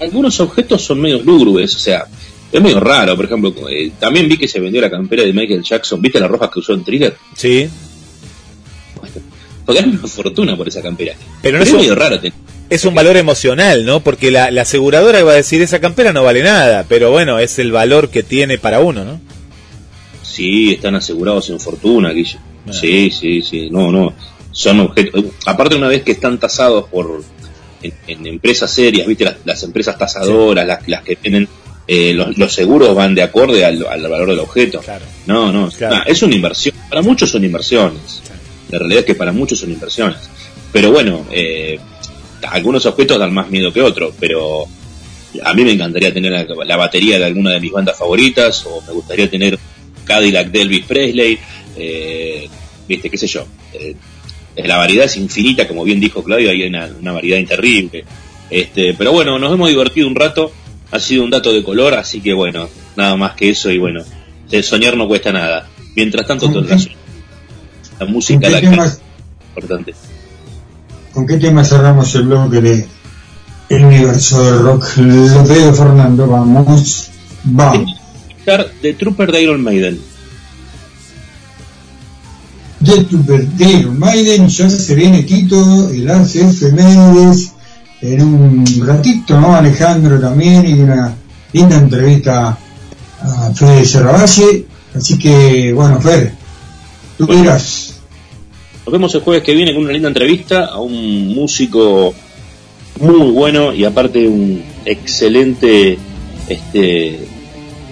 Algunos 0.00 0.38
objetos 0.40 0.82
son 0.82 1.00
medio 1.00 1.20
lúgubres, 1.22 1.74
o 1.76 1.78
sea, 1.78 2.06
es 2.50 2.60
medio 2.62 2.78
raro. 2.80 3.14
Por 3.16 3.24
ejemplo, 3.24 3.52
eh, 3.68 3.90
también 3.98 4.28
vi 4.28 4.36
que 4.38 4.46
se 4.48 4.60
vendió 4.60 4.80
la 4.80 4.90
campera 4.90 5.22
de 5.24 5.32
Michael 5.32 5.62
Jackson. 5.64 6.00
¿Viste 6.00 6.18
las 6.20 6.30
rojas 6.30 6.50
que 6.52 6.60
usó 6.60 6.72
en 6.74 6.84
Thriller? 6.84 7.16
Sí. 7.36 7.68
Pagaron 9.66 9.90
una 9.98 10.08
fortuna 10.08 10.56
por 10.56 10.66
esa 10.68 10.82
campera. 10.82 11.14
Pero 11.40 11.58
no 11.58 11.64
es 11.64 11.72
medio 11.72 11.94
raro. 11.94 12.18
te- 12.20 12.32
Es 12.72 12.86
un 12.86 12.94
valor 12.94 13.16
emocional, 13.18 13.84
¿no? 13.84 14.00
Porque 14.00 14.30
la, 14.30 14.50
la 14.50 14.62
aseguradora 14.62 15.22
va 15.24 15.32
a 15.32 15.36
decir, 15.36 15.60
esa 15.60 15.78
campera 15.80 16.12
no 16.12 16.24
vale 16.24 16.42
nada, 16.42 16.86
pero 16.88 17.10
bueno, 17.10 17.38
es 17.38 17.58
el 17.58 17.70
valor 17.70 18.08
que 18.08 18.22
tiene 18.22 18.56
para 18.56 18.80
uno, 18.80 19.04
¿no? 19.04 19.20
Sí, 20.22 20.72
están 20.72 20.94
asegurados 20.94 21.50
en 21.50 21.60
fortuna, 21.60 22.10
Guille. 22.12 22.38
Sí, 22.70 23.10
sí, 23.10 23.42
sí. 23.42 23.68
No, 23.70 23.92
no. 23.92 24.14
Son 24.52 24.80
objetos. 24.80 25.24
Aparte, 25.44 25.76
una 25.76 25.88
vez 25.88 26.02
que 26.02 26.12
están 26.12 26.38
tasados 26.38 26.88
por. 26.88 27.22
En, 27.82 27.92
en 28.06 28.26
empresas 28.26 28.70
serias, 28.70 29.06
¿viste? 29.06 29.24
Las, 29.24 29.36
las 29.44 29.62
empresas 29.64 29.98
tasadoras, 29.98 30.66
las, 30.66 30.88
las 30.88 31.02
que 31.02 31.16
tienen. 31.16 31.48
eh, 31.86 32.14
los, 32.14 32.38
los 32.38 32.54
seguros 32.54 32.94
van 32.94 33.14
de 33.14 33.22
acorde 33.22 33.64
al, 33.66 33.84
al 33.86 34.02
valor 34.08 34.28
del 34.30 34.38
objeto. 34.38 34.80
No, 35.26 35.52
no. 35.52 35.68
Claro. 35.70 35.96
nah, 35.96 36.02
es 36.06 36.22
una 36.22 36.34
inversión. 36.36 36.74
Para 36.88 37.02
muchos 37.02 37.30
son 37.30 37.44
inversiones. 37.44 38.22
La 38.70 38.78
realidad 38.78 39.00
es 39.00 39.06
que 39.06 39.14
para 39.14 39.32
muchos 39.32 39.58
son 39.60 39.70
inversiones. 39.72 40.16
Pero 40.72 40.90
bueno, 40.92 41.26
eh, 41.30 41.78
algunos 42.48 42.86
objetos 42.86 43.18
dan 43.18 43.32
más 43.32 43.50
miedo 43.50 43.72
que 43.72 43.82
otros, 43.82 44.14
pero 44.18 44.66
a 45.42 45.54
mí 45.54 45.64
me 45.64 45.72
encantaría 45.72 46.12
tener 46.12 46.32
la, 46.32 46.46
la 46.64 46.76
batería 46.76 47.18
de 47.18 47.24
alguna 47.24 47.50
de 47.50 47.60
mis 47.60 47.72
bandas 47.72 47.98
favoritas, 47.98 48.64
o 48.66 48.82
me 48.86 48.92
gustaría 48.92 49.30
tener 49.30 49.58
Cadillac 50.04 50.50
de 50.50 50.62
Elvis 50.62 50.84
Presley, 50.84 51.38
eh, 51.76 52.48
viste, 52.88 53.08
qué 53.08 53.16
sé 53.16 53.26
yo. 53.26 53.46
Eh, 53.72 53.94
la 54.56 54.76
variedad 54.76 55.06
es 55.06 55.16
infinita, 55.16 55.66
como 55.66 55.84
bien 55.84 56.00
dijo 56.00 56.22
Claudio, 56.22 56.50
hay 56.50 56.64
una, 56.64 56.90
una 57.00 57.12
variedad 57.12 57.42
terrible. 57.46 58.04
Este, 58.50 58.94
pero 58.94 59.12
bueno, 59.12 59.38
nos 59.38 59.52
hemos 59.52 59.68
divertido 59.68 60.06
un 60.06 60.14
rato, 60.14 60.52
ha 60.90 61.00
sido 61.00 61.24
un 61.24 61.30
dato 61.30 61.52
de 61.52 61.62
color, 61.62 61.94
así 61.94 62.20
que 62.20 62.34
bueno, 62.34 62.68
nada 62.96 63.16
más 63.16 63.34
que 63.34 63.48
eso 63.48 63.70
y 63.70 63.78
bueno, 63.78 64.04
el 64.50 64.62
soñar 64.62 64.96
no 64.96 65.08
cuesta 65.08 65.32
nada. 65.32 65.68
Mientras 65.96 66.26
tanto, 66.26 66.50
todo 66.50 66.62
la, 66.62 66.78
la 67.98 68.06
música, 68.06 68.50
¿Con 68.50 68.76
la 68.76 68.98
importante. 69.54 69.94
¿Con 71.12 71.26
qué 71.26 71.36
tema 71.36 71.62
cerramos 71.64 72.14
el 72.14 72.22
bloque 72.24 72.60
de 72.60 72.88
El 73.68 73.84
Universo 73.84 74.42
del 74.42 74.62
Rock? 74.62 74.96
Lo 74.96 75.42
digo 75.44 75.72
Fernando, 75.74 76.26
vamos, 76.26 77.10
vamos. 77.44 77.94
The 78.80 78.94
Trooper 78.94 79.30
de 79.30 79.42
Iron 79.42 79.62
Maiden. 79.62 80.00
De 82.80 83.04
tu 83.04 83.24
Iron 83.58 83.98
Maiden, 83.98 84.48
ya 84.48 84.68
se 84.68 84.94
viene 84.94 85.22
Tito, 85.22 85.90
el 85.90 86.10
ACF 86.10 86.72
Méndez, 86.72 87.52
en 88.00 88.22
un 88.22 88.86
ratito, 88.86 89.38
¿no? 89.38 89.54
Alejandro 89.54 90.18
también, 90.18 90.66
y 90.66 90.80
una 90.80 91.14
linda 91.52 91.76
entrevista 91.76 92.58
a 93.20 93.52
Fede 93.54 93.84
Serravalle. 93.84 94.66
Así 94.94 95.18
que, 95.18 95.72
bueno, 95.72 96.00
Fer, 96.00 96.34
tú 97.16 97.26
dirás. 97.26 97.91
Nos 98.84 98.92
vemos 98.92 99.14
el 99.14 99.20
jueves 99.20 99.42
que 99.42 99.54
viene 99.54 99.72
con 99.74 99.84
una 99.84 99.92
linda 99.92 100.08
entrevista 100.08 100.64
a 100.66 100.80
un 100.80 101.34
músico 101.34 102.12
muy 103.00 103.30
bueno 103.30 103.72
y 103.72 103.84
aparte 103.84 104.26
un 104.26 104.62
excelente 104.84 105.98
este 106.48 107.20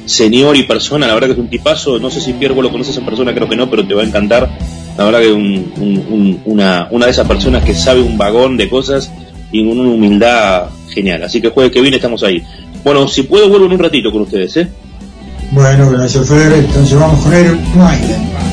señor 0.07 0.57
y 0.57 0.65
persona, 0.65 1.07
la 1.07 1.15
verdad 1.15 1.29
que 1.29 1.33
es 1.35 1.39
un 1.39 1.49
tipazo, 1.49 1.99
no 2.01 2.11
sé 2.11 2.21
si 2.21 2.33
Pierre 2.33 2.55
vos 2.55 2.65
lo 2.65 2.73
conoces 2.73 2.97
en 2.97 3.05
persona, 3.05 3.33
creo 3.33 3.49
que 3.49 3.55
no, 3.55 3.71
pero 3.71 3.87
te 3.87 3.95
va 3.95 4.03
a 4.03 4.07
encantar. 4.07 4.51
La 4.99 5.05
verdad 5.05 5.21
que 5.21 5.33
un- 5.33 5.73
un- 5.79 6.05
un- 6.11 6.41
una, 6.47 6.89
una 6.91 7.07
de 7.07 7.13
esas 7.13 7.27
personas 7.29 7.65
que 7.65 7.75
sabe 7.75 8.01
un 8.03 8.19
vagón 8.19 8.57
de 8.57 8.69
cosas 8.69 9.11
y 9.53 9.65
con 9.67 9.79
una 9.79 9.91
humildad 9.91 10.67
genial. 10.93 11.23
Así 11.23 11.41
que 11.41 11.47
el 11.49 11.53
jueves 11.53 11.71
que 11.73 11.81
viene 11.81 11.97
estamos 11.99 12.25
ahí. 12.25 12.43
Bueno, 12.83 13.07
si 13.07 13.23
puedo 13.23 13.49
vuelvo 13.49 13.67
en 13.67 13.73
un 13.73 13.79
ratito 13.79 14.11
con 14.11 14.23
ustedes, 14.23 14.57
¿eh? 14.57 14.69
Bueno, 15.53 15.91
gracias 15.91 16.29
Fer, 16.29 16.53
entonces 16.53 16.99
vamos 16.99 17.21
con 17.23 17.31
Maiden. 17.31 18.50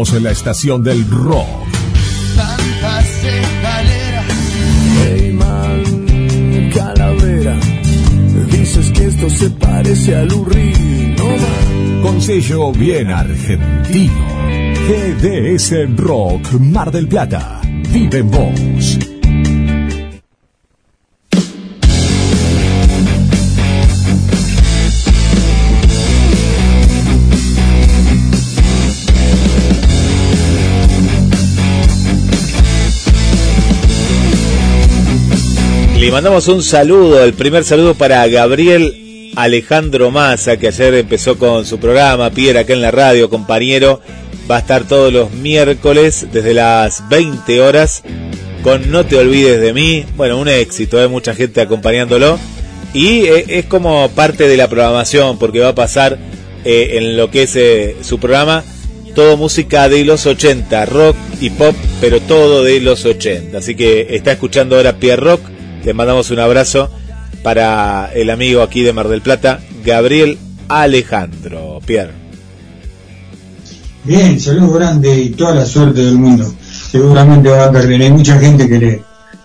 Somos 0.00 0.22
la 0.22 0.30
estación 0.30 0.82
del 0.82 1.06
rock. 1.10 1.46
Tantas 2.34 3.22
escaleras. 3.22 4.24
Hey 4.96 5.32
man, 5.34 6.70
calavera. 6.74 7.60
Dices 8.50 8.90
que 8.92 9.04
esto 9.08 9.28
se 9.28 9.50
parece 9.50 10.16
al 10.16 10.32
Urri, 10.32 11.14
no 11.18 11.26
man. 11.26 12.02
Con 12.02 12.22
sello 12.22 12.72
bien 12.72 13.10
argentino. 13.10 14.14
GDS 14.88 15.94
Rock 15.96 16.50
Mar 16.60 16.90
del 16.90 17.06
Plata. 17.06 17.60
Vive 17.92 18.20
en 18.20 18.30
vos. 18.30 19.09
Le 36.00 36.10
mandamos 36.10 36.48
un 36.48 36.62
saludo, 36.62 37.22
el 37.22 37.34
primer 37.34 37.62
saludo 37.62 37.94
para 37.94 38.26
Gabriel 38.26 39.32
Alejandro 39.36 40.10
Massa, 40.10 40.56
que 40.56 40.68
ayer 40.68 40.94
empezó 40.94 41.36
con 41.36 41.66
su 41.66 41.78
programa, 41.78 42.30
Pierre 42.30 42.60
acá 42.60 42.72
en 42.72 42.80
la 42.80 42.90
radio, 42.90 43.28
compañero. 43.28 44.00
Va 44.50 44.56
a 44.56 44.60
estar 44.60 44.88
todos 44.88 45.12
los 45.12 45.30
miércoles 45.32 46.26
desde 46.32 46.54
las 46.54 47.06
20 47.10 47.60
horas 47.60 48.02
con 48.62 48.90
No 48.90 49.04
te 49.04 49.18
olvides 49.18 49.60
de 49.60 49.74
mí. 49.74 50.06
Bueno, 50.16 50.38
un 50.38 50.48
éxito, 50.48 50.98
hay 50.98 51.08
mucha 51.08 51.34
gente 51.34 51.60
acompañándolo. 51.60 52.38
Y 52.94 53.26
eh, 53.26 53.44
es 53.48 53.66
como 53.66 54.08
parte 54.08 54.48
de 54.48 54.56
la 54.56 54.68
programación, 54.68 55.38
porque 55.38 55.60
va 55.60 55.68
a 55.68 55.74
pasar 55.74 56.18
eh, 56.64 56.92
en 56.94 57.18
lo 57.18 57.30
que 57.30 57.42
es 57.42 57.54
eh, 57.56 57.96
su 58.00 58.18
programa 58.18 58.64
todo 59.14 59.36
música 59.36 59.88
de 59.88 60.04
los 60.04 60.24
80, 60.24 60.86
rock 60.86 61.16
y 61.40 61.50
pop, 61.50 61.74
pero 62.00 62.20
todo 62.20 62.64
de 62.64 62.80
los 62.80 63.04
80. 63.04 63.58
Así 63.58 63.74
que 63.74 64.06
está 64.10 64.32
escuchando 64.32 64.76
ahora 64.76 64.96
Pierre 64.96 65.20
Rock. 65.20 65.40
Le 65.84 65.94
mandamos 65.94 66.30
un 66.30 66.38
abrazo 66.38 66.90
para 67.42 68.10
el 68.14 68.30
amigo 68.30 68.62
aquí 68.62 68.82
de 68.82 68.92
Mar 68.92 69.08
del 69.08 69.22
Plata, 69.22 69.60
Gabriel 69.84 70.38
Alejandro. 70.68 71.80
Pierre. 71.84 72.12
Bien, 74.04 74.38
saludos 74.38 74.74
grande 74.74 75.20
y 75.20 75.30
toda 75.30 75.54
la 75.54 75.64
suerte 75.64 76.02
del 76.02 76.16
mundo. 76.16 76.52
Seguramente 76.90 77.48
va 77.48 77.64
a 77.64 77.70
bien. 77.70 78.02
Hay 78.02 78.12
mucha 78.12 78.38
gente 78.38 78.68
que 78.68 78.78
le, 78.78 79.02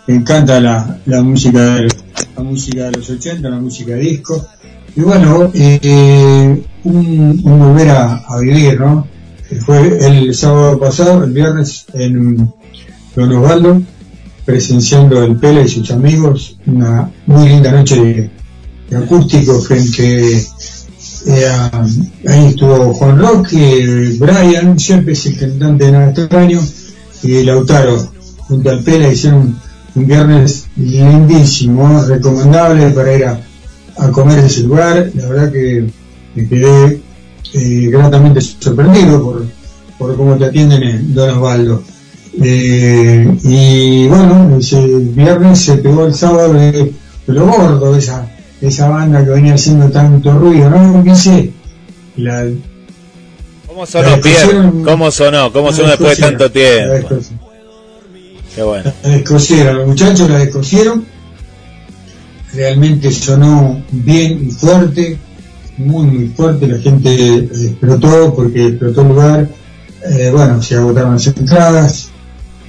encanta 0.08 0.60
la, 0.60 1.00
la 1.06 1.22
música 1.22 1.76
de, 1.76 1.88
la 2.36 2.44
música 2.44 2.86
de 2.86 2.92
los 2.92 3.10
80, 3.10 3.50
la 3.50 3.60
música 3.60 3.96
disco. 3.96 4.48
Y 4.96 5.02
bueno, 5.02 5.52
eh, 5.54 6.64
un, 6.84 7.42
un 7.44 7.60
volver 7.60 7.90
a, 7.90 8.16
a 8.28 8.40
vivir, 8.40 8.80
¿no? 8.80 9.08
Fue 9.66 10.06
el 10.06 10.34
sábado 10.34 10.80
pasado, 10.80 11.24
el 11.24 11.32
viernes, 11.32 11.86
en 11.94 12.52
Don 13.16 13.32
Osvaldo, 13.32 13.82
presenciando 14.46 15.24
el 15.24 15.36
Pele 15.38 15.64
y 15.64 15.68
sus 15.68 15.90
amigos, 15.92 16.58
una 16.68 17.12
muy 17.26 17.50
linda 17.50 17.72
noche 17.72 17.96
de, 18.04 18.30
de 18.90 18.98
acústico 18.98 19.60
frente 19.60 20.38
eh, 21.28 21.48
a- 21.50 21.86
ahí 22.28 22.46
estuvo 22.48 22.94
Juan 22.94 23.18
Roque, 23.18 24.16
Brian, 24.20 24.78
siempre 24.80 25.14
es 25.14 25.26
el 25.26 25.38
cantante 25.40 25.86
de 25.86 25.92
Nada 25.92 26.12
Extraño, 26.12 26.62
y 27.24 27.44
Lautaro, 27.44 28.12
junto 28.38 28.70
al 28.70 28.84
Pela 28.84 29.12
hicieron 29.12 29.58
un 29.96 30.06
viernes 30.06 30.66
lindísimo, 30.78 32.04
recomendable 32.04 32.90
para 32.92 33.16
ir 33.16 33.26
a, 33.26 33.42
comer 34.12 34.40
en 34.40 34.46
ese 34.46 34.62
lugar, 34.64 35.10
la 35.16 35.28
verdad 35.28 35.52
que 35.52 35.90
me 36.36 36.48
quedé 36.48 37.02
eh, 37.54 37.88
gratamente 37.90 38.42
sorprendido 38.42 39.24
por, 39.24 39.46
por 39.98 40.16
cómo 40.18 40.36
te 40.36 40.46
atienden 40.46 40.84
en 40.84 41.14
Don 41.16 41.30
Osvaldo. 41.30 41.82
Eh, 42.42 43.38
y 43.44 44.08
bueno, 44.08 44.58
ese 44.60 44.86
viernes 44.86 45.60
se 45.60 45.78
pegó 45.78 46.06
el 46.06 46.14
sábado 46.14 46.54
de, 46.54 46.92
lo 47.28 47.46
gordo, 47.48 47.96
esa, 47.96 48.30
esa 48.62 48.90
banda 48.90 49.24
que 49.24 49.32
venía 49.32 49.54
haciendo 49.54 49.90
tanto 49.90 50.32
ruido, 50.34 50.70
¿no? 50.70 51.04
¿Qué 51.04 51.16
sé? 51.16 51.52
La, 52.18 52.46
¿Cómo 53.76 53.86
sonó, 53.86 54.22
Pierre? 54.22 54.72
¿Cómo 54.86 55.12
sonó? 55.12 55.52
¿Cómo 55.52 55.74
sonó 55.74 55.90
después 55.90 56.18
de 56.18 56.24
tanto 56.24 56.50
tiempo? 56.50 57.18
Qué 58.56 58.64
bueno. 58.64 58.94
La 59.04 59.10
descosieron, 59.10 59.78
los 59.80 59.88
muchachos 59.88 60.30
la 60.30 60.40
descosieron. 60.40 61.06
Realmente 62.54 63.12
sonó 63.12 63.84
bien 63.92 64.48
y 64.48 64.52
fuerte, 64.52 65.18
muy 65.76 66.08
muy 66.08 66.28
fuerte, 66.30 66.68
la 66.68 66.78
gente 66.78 67.36
explotó 67.36 68.34
porque 68.34 68.68
explotó 68.68 69.02
el 69.02 69.08
lugar. 69.10 69.50
Eh, 70.10 70.32
bueno, 70.32 70.62
se 70.62 70.76
agotaron 70.76 71.14
las 71.14 71.28
entradas. 71.28 72.12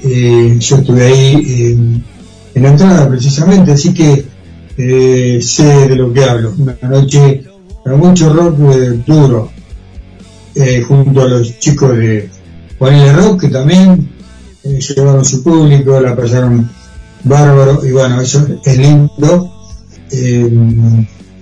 Eh, 0.05 0.57
yo 0.59 0.77
estuve 0.77 1.07
ahí 1.07 1.73
en, 1.73 2.05
en 2.55 2.63
la 2.63 2.71
entrada 2.71 3.09
precisamente, 3.09 3.73
así 3.73 3.93
que 3.93 4.25
eh, 4.77 5.39
sé 5.43 5.89
de 5.89 5.97
lo 5.97 6.13
que 6.13 6.25
hablo. 6.25 6.55
Una 6.59 6.77
noche 6.83 7.45
con 7.83 7.99
mucho 7.99 8.33
rock 8.33 8.59
eh, 8.73 9.03
duro, 9.07 9.51
eh, 10.55 10.83
junto 10.87 11.23
a 11.23 11.29
los 11.29 11.59
chicos 11.59 11.97
de 11.97 12.29
Juanile 12.79 13.13
Rock, 13.13 13.43
que 13.43 13.49
también 13.49 14.09
eh, 14.65 14.79
llevaron 14.81 15.25
su 15.25 15.43
público, 15.43 16.01
la 16.01 16.17
pasaron 16.17 16.69
bárbaro, 17.25 17.85
y 17.85 17.93
bueno, 17.93 18.21
eso 18.21 18.47
es 18.65 18.79
lindo, 18.79 19.53
eh, 20.11 20.51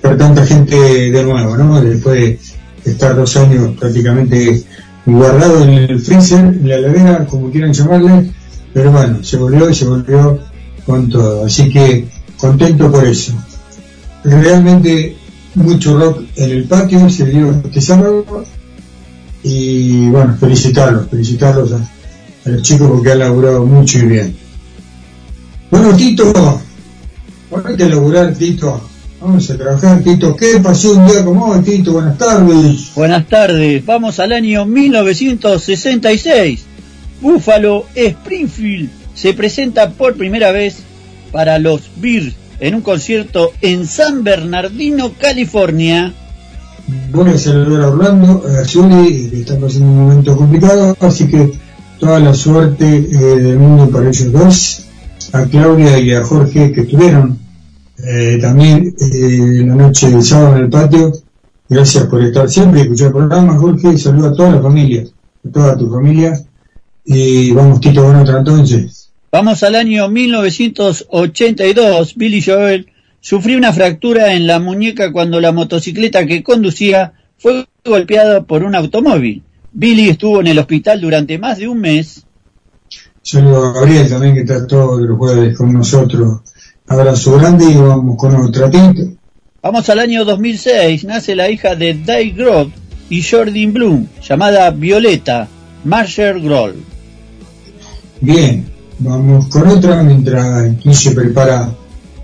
ver 0.02 0.18
tanta 0.18 0.46
gente 0.46 0.76
de 1.10 1.22
nuevo, 1.24 1.56
¿no? 1.56 1.80
Después 1.80 2.38
de 2.84 2.90
estar 2.90 3.16
dos 3.16 3.36
años 3.36 3.76
prácticamente 3.78 4.62
guardado 5.06 5.62
en 5.64 5.70
el 5.70 6.00
freezer, 6.00 6.40
en 6.40 6.68
la 6.68 6.76
heladera, 6.76 7.26
como 7.26 7.50
quieran 7.50 7.72
llamarle, 7.72 8.30
pero 8.74 8.90
bueno, 8.90 9.22
se 9.22 9.36
volvió 9.36 9.70
y 9.70 9.74
se 9.74 9.84
volvió 9.86 10.40
con 10.84 11.08
todo, 11.08 11.46
así 11.46 11.70
que 11.70 12.08
contento 12.36 12.90
por 12.90 13.06
eso. 13.06 13.32
Realmente 14.24 15.16
mucho 15.54 15.96
rock 15.96 16.24
en 16.36 16.50
el 16.50 16.64
patio, 16.64 17.08
se 17.08 17.26
dio 17.26 17.52
este 17.64 17.80
sábado, 17.80 18.44
y 19.44 20.08
bueno, 20.08 20.36
felicitarlos, 20.38 21.08
felicitarlos 21.08 21.72
a, 21.72 21.76
a 21.76 22.48
los 22.48 22.62
chicos 22.62 22.90
porque 22.90 23.12
han 23.12 23.20
laburado 23.20 23.64
mucho 23.64 23.98
y 23.98 24.06
bien. 24.06 24.36
Bueno, 25.70 25.96
Tito, 25.96 26.60
ponete 27.48 27.84
a 27.84 27.88
laburar, 27.88 28.34
Tito. 28.34 28.80
Vamos 29.20 29.48
a 29.50 29.56
trabajar, 29.56 30.02
Tito. 30.02 30.36
¿Qué 30.36 30.58
pasó 30.62 30.94
un 30.94 31.06
día 31.06 31.24
como 31.24 31.46
hoy, 31.46 31.62
Tito? 31.62 31.92
Buenas 31.92 32.18
tardes. 32.18 32.90
Buenas 32.96 33.28
tardes, 33.28 33.86
vamos 33.86 34.18
al 34.18 34.32
año 34.32 34.64
1966. 34.64 36.73
Buffalo 37.24 37.86
Springfield 37.94 38.90
se 39.14 39.32
presenta 39.32 39.92
por 39.92 40.14
primera 40.14 40.52
vez 40.52 40.80
para 41.32 41.58
los 41.58 41.90
Bears 41.96 42.34
en 42.60 42.74
un 42.74 42.82
concierto 42.82 43.52
en 43.62 43.86
San 43.86 44.22
Bernardino, 44.22 45.10
California. 45.18 46.12
A 47.14 47.38
saludar 47.38 47.84
a 47.84 47.88
Orlando, 47.88 48.44
a 48.46 48.68
Juli, 48.68 49.30
que 49.30 49.40
está 49.40 49.58
pasando 49.58 49.86
un 49.86 50.00
momento 50.00 50.36
complicado, 50.36 50.94
así 51.00 51.26
que 51.26 51.52
toda 51.98 52.20
la 52.20 52.34
suerte 52.34 52.84
eh, 52.84 53.16
del 53.16 53.58
mundo 53.58 53.88
para 53.88 54.10
ellos 54.10 54.30
dos. 54.30 54.84
A 55.32 55.46
Claudia 55.46 55.98
y 55.98 56.12
a 56.12 56.22
Jorge 56.22 56.72
que 56.72 56.82
estuvieron 56.82 57.38
eh, 58.04 58.38
también 58.38 58.94
eh, 59.00 59.64
la 59.64 59.74
noche 59.74 60.10
del 60.10 60.22
sábado 60.22 60.56
en 60.56 60.64
el 60.64 60.68
patio. 60.68 61.10
Gracias 61.70 62.04
por 62.04 62.22
estar 62.22 62.50
siempre 62.50 62.80
y 62.80 62.82
escuchar 62.82 63.06
el 63.06 63.14
programa, 63.14 63.56
Jorge. 63.56 63.94
Y 63.94 63.98
saludo 63.98 64.28
a 64.28 64.34
toda 64.34 64.50
la 64.50 64.60
familia, 64.60 65.04
a 65.42 65.50
toda 65.50 65.78
tu 65.78 65.90
familia. 65.90 66.38
Y 67.04 67.52
vamos, 67.52 67.80
Tito, 67.80 68.04
bueno, 68.04 68.22
otra 68.22 68.38
entonces. 68.38 69.10
Vamos 69.30 69.62
al 69.62 69.74
año 69.74 70.08
1982. 70.08 72.14
Billy 72.16 72.40
Joel 72.40 72.90
sufrió 73.20 73.58
una 73.58 73.72
fractura 73.72 74.34
en 74.34 74.46
la 74.46 74.60
muñeca 74.60 75.12
cuando 75.12 75.40
la 75.40 75.52
motocicleta 75.52 76.26
que 76.26 76.42
conducía 76.42 77.12
fue 77.36 77.66
golpeada 77.84 78.44
por 78.44 78.62
un 78.62 78.74
automóvil. 78.74 79.42
Billy 79.72 80.08
estuvo 80.08 80.40
en 80.40 80.46
el 80.46 80.58
hospital 80.58 81.00
durante 81.00 81.38
más 81.38 81.58
de 81.58 81.68
un 81.68 81.80
mes. 81.80 82.24
Saludo 83.22 83.66
a 83.66 83.72
Gabriel 83.72 84.08
también, 84.08 84.34
que 84.34 84.42
está 84.42 84.66
todos 84.66 85.00
los 85.00 85.18
jueves 85.18 85.58
con 85.58 85.72
nosotros. 85.72 86.40
Abrazo 86.86 87.38
grande 87.38 87.64
y 87.64 87.74
vamos 87.74 88.16
con 88.16 88.36
otro 88.36 88.70
Tito. 88.70 89.02
Vamos 89.62 89.88
al 89.88 89.98
año 89.98 90.24
2006. 90.24 91.04
Nace 91.04 91.34
la 91.34 91.50
hija 91.50 91.74
de 91.74 91.94
Dave 91.94 92.30
Grohl 92.30 92.72
y 93.10 93.22
Jordan 93.22 93.72
Bloom, 93.72 94.06
llamada 94.22 94.70
Violeta 94.70 95.48
Marshall 95.84 96.40
Grohl. 96.40 96.93
Bien, 98.24 98.66
vamos 99.00 99.48
con 99.48 99.68
otra 99.68 100.02
mientras 100.02 100.64
aquí 100.64 100.94
se 100.94 101.10
prepara 101.10 101.74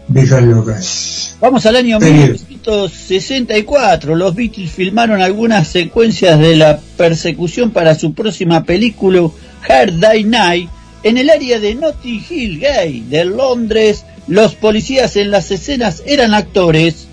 Viejas 0.09 0.43
Locas. 0.43 1.37
Vamos 1.43 1.67
al 1.67 1.77
año 1.77 1.99
Bien. 1.99 2.39
1964. 2.49 4.17
Los 4.17 4.35
Beatles 4.35 4.71
filmaron 4.71 5.21
algunas 5.21 5.69
secuencias 5.69 6.39
de 6.39 6.57
la 6.57 6.81
persecución 6.97 7.71
para 7.71 7.95
su 7.97 8.15
próxima 8.15 8.65
película 8.65 9.29
Hard 9.69 9.99
Day 9.99 10.25
Night 10.25 10.71
en 11.03 11.19
el 11.19 11.29
área 11.29 11.61
de 11.61 11.75
Notting 11.75 12.25
Hill 12.31 12.61
Gay 12.61 13.01
de 13.03 13.27
Londres. 13.27 14.07
Los 14.27 14.55
policías 14.55 15.17
en 15.17 15.31
las 15.31 15.51
escenas 15.51 16.03
eran 16.07 16.33
actores. 16.33 17.09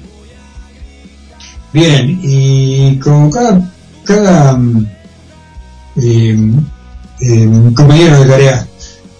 Bien, 1.73 2.21
y 2.23 2.97
como 2.99 3.29
cada, 3.29 3.69
cada 4.05 4.53
mm, 4.53 4.87
eh, 5.97 6.37
eh, 7.19 7.49
compañero 7.75 8.19
de 8.19 8.29
tarea 8.29 8.67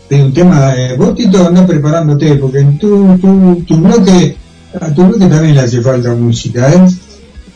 un 0.10 0.34
tema, 0.34 0.74
eh, 0.76 0.96
vos 0.98 1.14
Tito 1.16 1.46
andás 1.46 1.66
preparándote, 1.66 2.36
porque 2.36 2.60
en 2.60 2.78
tu, 2.78 3.18
tu, 3.18 3.64
tu 3.68 3.78
bloque, 3.78 4.38
a 4.80 4.94
tu 4.94 5.06
bloque 5.06 5.26
también 5.26 5.56
le 5.56 5.62
hace 5.62 5.82
falta 5.82 6.14
música, 6.16 6.72
¿eh? 6.72 6.88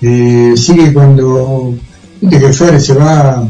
eh 0.01 0.53
sigue 0.57 0.91
cuando, 0.91 1.75
viste 2.19 2.39
que 2.39 2.53
se 2.53 2.93
va 2.93 3.47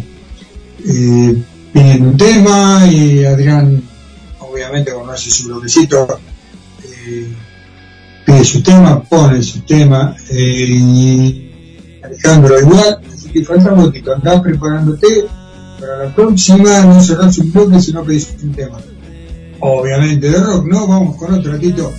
eh, 0.85 1.43
pidiendo 1.73 2.09
un 2.09 2.17
tema 2.17 2.87
y 2.87 3.25
Adrián, 3.25 3.81
obviamente 4.39 4.91
cuando 4.91 5.13
hace 5.13 5.31
su 5.31 5.47
bloquecito, 5.47 6.19
eh, 6.83 7.27
pide 8.25 8.43
su 8.43 8.61
tema, 8.61 9.01
pone 9.01 9.41
su 9.41 9.61
tema, 9.61 10.15
eh, 10.29 10.65
y 10.67 11.51
Alejandro 12.03 12.59
igual, 12.59 12.99
así 13.11 13.29
que 13.29 13.43
falta 13.43 13.73
un 13.73 13.85
poquito, 13.85 14.13
andás 14.13 14.41
preparándote 14.41 15.25
para 15.81 16.05
la 16.05 16.15
próxima, 16.15 16.85
no 16.85 17.01
cerrás 17.01 17.39
un 17.39 17.51
bloque 17.51 17.81
si 17.81 17.91
no 17.91 18.03
pedís 18.03 18.29
un 18.43 18.53
tema. 18.53 18.79
Obviamente 19.59 20.29
de 20.29 20.39
rock, 20.39 20.67
¿no? 20.67 20.87
Vamos 20.87 21.17
con 21.17 21.33
otro 21.33 21.53
ratito. 21.53 21.91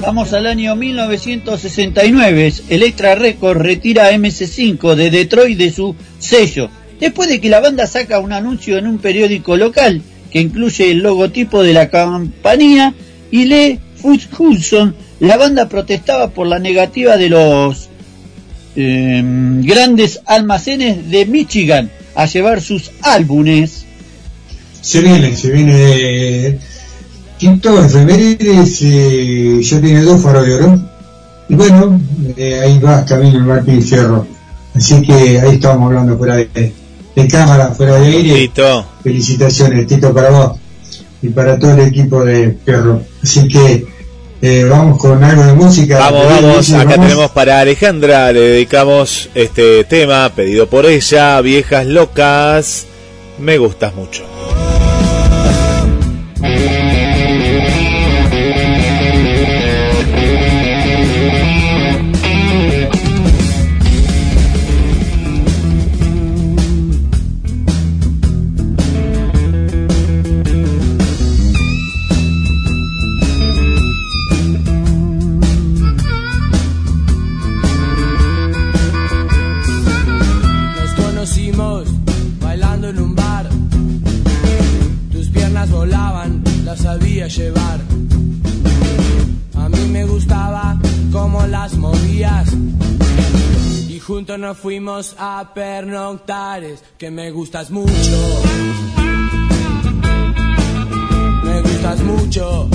Vamos 0.00 0.32
al 0.32 0.46
año 0.46 0.74
1969. 0.76 2.54
Electra 2.68 3.14
Records 3.14 3.60
retira 3.60 4.06
a 4.06 4.12
MC5 4.12 4.94
de 4.94 5.10
Detroit 5.10 5.58
de 5.58 5.72
su 5.72 5.94
sello. 6.18 6.70
Después 7.00 7.28
de 7.28 7.40
que 7.40 7.48
la 7.48 7.60
banda 7.60 7.86
saca 7.86 8.20
un 8.20 8.32
anuncio 8.32 8.78
en 8.78 8.86
un 8.86 8.98
periódico 8.98 9.56
local 9.56 10.02
que 10.30 10.40
incluye 10.40 10.90
el 10.90 10.98
logotipo 10.98 11.62
de 11.62 11.72
la 11.72 11.90
compañía 11.90 12.94
y 13.30 13.44
lee 13.44 13.80
Hudson, 14.02 14.94
la 15.20 15.36
banda 15.36 15.68
protestaba 15.68 16.30
por 16.30 16.46
la 16.46 16.58
negativa 16.58 17.16
de 17.16 17.28
los 17.28 17.88
eh, 18.76 19.22
grandes 19.62 20.20
almacenes 20.26 21.10
de 21.10 21.26
Michigan 21.26 21.90
a 22.14 22.26
llevar 22.26 22.60
sus 22.60 22.90
álbumes. 23.02 23.84
Se 24.80 25.00
viene, 25.00 25.36
se 25.36 25.50
viene 25.50 26.58
Quinto 27.42 27.84
efemérides 27.84 28.82
eh, 28.82 29.58
ya 29.60 29.80
tiene 29.80 30.02
dos 30.02 30.22
faros 30.22 30.46
de 30.46 30.54
oro. 30.54 30.80
Y 31.48 31.56
bueno, 31.56 32.00
eh, 32.36 32.60
ahí 32.60 32.78
va 32.78 33.04
camino 33.04 33.38
el 33.38 33.44
Martín 33.44 33.82
Fierro. 33.82 34.24
Así 34.72 35.02
que 35.02 35.40
ahí 35.40 35.56
estamos 35.56 35.88
hablando 35.88 36.16
fuera 36.16 36.36
de, 36.36 36.72
de 37.16 37.26
cámara, 37.26 37.72
fuera 37.72 37.96
de 37.96 38.06
aire. 38.06 38.34
Tito. 38.42 38.86
Felicitaciones, 39.02 39.88
Tito, 39.88 40.14
para 40.14 40.30
vos 40.30 40.52
y 41.20 41.30
para 41.30 41.58
todo 41.58 41.72
el 41.72 41.80
equipo 41.80 42.24
de 42.24 42.56
Fierro. 42.64 43.02
Así 43.20 43.48
que 43.48 43.86
eh, 44.42 44.64
vamos 44.64 44.98
con 44.98 45.22
algo 45.22 45.44
de 45.44 45.52
música. 45.54 45.98
Vamos, 45.98 46.26
¿Querés 46.26 46.42
vamos. 46.42 46.70
Acá 46.72 46.84
vamos? 46.84 47.06
tenemos 47.06 47.30
para 47.30 47.60
Alejandra, 47.60 48.32
le 48.32 48.40
dedicamos 48.40 49.30
este 49.34 49.84
tema 49.84 50.28
pedido 50.34 50.66
por 50.66 50.84
ella, 50.84 51.40
Viejas 51.40 51.86
Locas. 51.86 52.86
Me 53.38 53.56
gustas 53.58 53.94
mucho. 53.94 54.31
Fuimos 94.54 95.14
a 95.18 95.52
pernoctares, 95.54 96.82
que 96.98 97.10
me 97.10 97.30
gustas 97.30 97.70
mucho. 97.70 97.92
Me 101.44 101.60
gustas 101.62 102.00
mucho. 102.02 102.68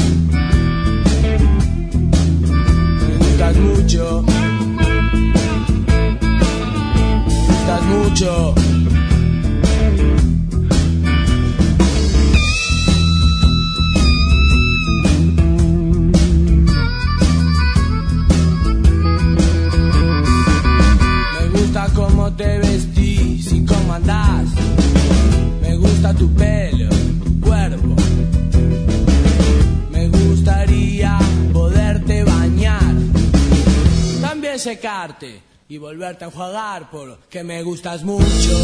Me 3.07 3.17
gustas 3.17 3.57
mucho. 3.57 4.23
Me 4.23 6.19
gustas 7.47 7.83
mucho. 7.83 8.86
Cómo 21.97 22.31
te 22.33 22.59
vestís 22.59 23.51
y 23.51 23.65
cómo 23.65 23.93
andás. 23.93 24.45
Me 25.61 25.75
gusta 25.75 26.13
tu 26.13 26.31
pelo, 26.35 26.89
tu 27.23 27.41
cuerpo. 27.41 27.95
Me 29.91 30.07
gustaría 30.07 31.17
poderte 31.51 32.23
bañar. 32.23 32.93
También 34.21 34.59
secarte 34.59 35.41
y 35.67 35.79
volverte 35.79 36.25
a 36.25 36.27
enjuagar 36.27 36.91
porque 36.91 37.43
me 37.43 37.63
gustas 37.63 38.03
mucho. 38.03 38.55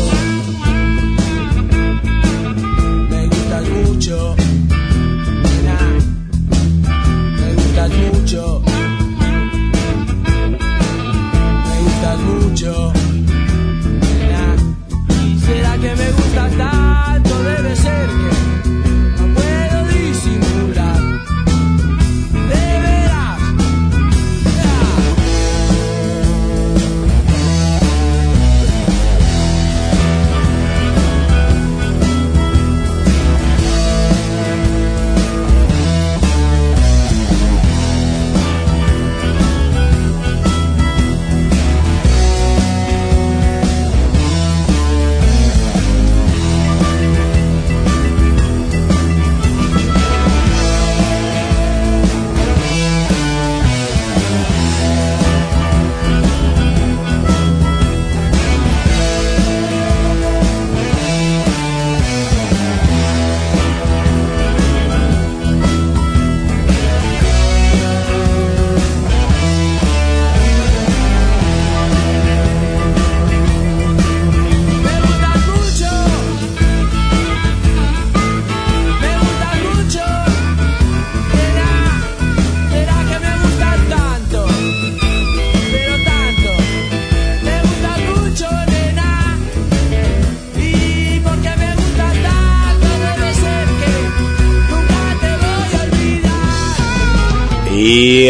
Me 3.09 3.27
gustas 3.27 3.69
mucho. 3.69 4.36
nena. 5.43 5.79
Me 7.39 7.53
gustas 7.55 7.91
mucho. 8.03 8.61
Me 11.65 11.81
gustas 11.81 12.19
mucho. 12.19 13.02
Nena. 15.47 15.53
¿Y 15.53 15.55
será 15.55 15.77
que 15.77 15.95
me 15.95 16.11
gustas 16.11 16.57
tanto? 16.57 17.43
Debe 17.43 17.75
ser 17.75 18.07
que 18.07 18.52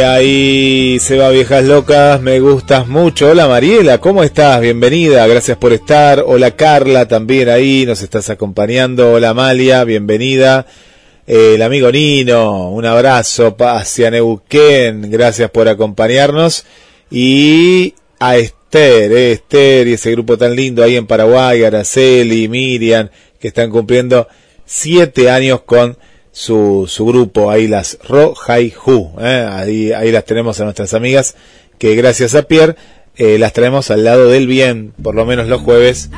ahí 0.04 0.98
se 1.00 1.18
va 1.18 1.30
Viejas 1.30 1.64
Locas, 1.64 2.22
me 2.22 2.40
gustas 2.40 2.88
mucho. 2.88 3.30
Hola 3.30 3.48
Mariela, 3.48 4.00
¿cómo 4.00 4.24
estás? 4.24 4.60
Bienvenida, 4.62 5.26
gracias 5.28 5.58
por 5.58 5.74
estar. 5.74 6.24
Hola 6.26 6.52
Carla, 6.52 7.08
también 7.08 7.50
ahí 7.50 7.86
nos 7.86 8.02
estás 8.02 8.30
acompañando. 8.30 9.14
Hola 9.14 9.30
Amalia, 9.30 9.84
bienvenida. 9.84 10.66
El 11.26 11.62
amigo 11.62 11.92
Nino, 11.92 12.70
un 12.72 12.86
abrazo 12.86 13.56
hacia 13.60 14.12
Neuquén, 14.12 15.10
gracias 15.10 15.50
por 15.50 15.68
acompañarnos. 15.68 16.66
Y 17.10 17.94
a 18.20 18.38
Esther, 18.38 19.12
eh, 19.12 19.32
Esther 19.34 19.88
y 19.88 19.94
ese 19.94 20.12
grupo 20.12 20.38
tan 20.38 20.56
lindo 20.56 20.84
ahí 20.84 20.96
en 20.96 21.08
Paraguay, 21.08 21.64
Araceli, 21.64 22.48
Miriam, 22.48 23.10
que 23.40 23.48
están 23.48 23.70
cumpliendo 23.70 24.28
siete 24.66 25.30
años 25.30 25.62
con 25.62 25.98
su, 26.34 26.86
su 26.88 27.06
grupo, 27.06 27.52
ahí 27.52 27.68
las 27.68 28.00
Ro 28.10 28.34
Hai 28.48 28.74
Hu, 28.86 29.12
eh, 29.20 29.48
ahí, 29.50 29.92
ahí 29.94 30.12
las 30.12 30.26
tenemos 30.26 30.60
a 30.60 30.64
nuestras 30.64 30.94
amigas, 30.96 31.36
que 31.78 31.96
gracias 31.96 32.34
a 32.34 32.42
Pierre 32.42 32.76
eh, 33.16 33.38
las 33.38 33.54
traemos 33.54 33.92
al 33.92 34.04
lado 34.04 34.28
del 34.30 34.48
bien, 34.48 34.94
por 35.02 35.14
lo 35.14 35.26
menos 35.26 35.48
los 35.48 35.62
jueves, 35.62 36.10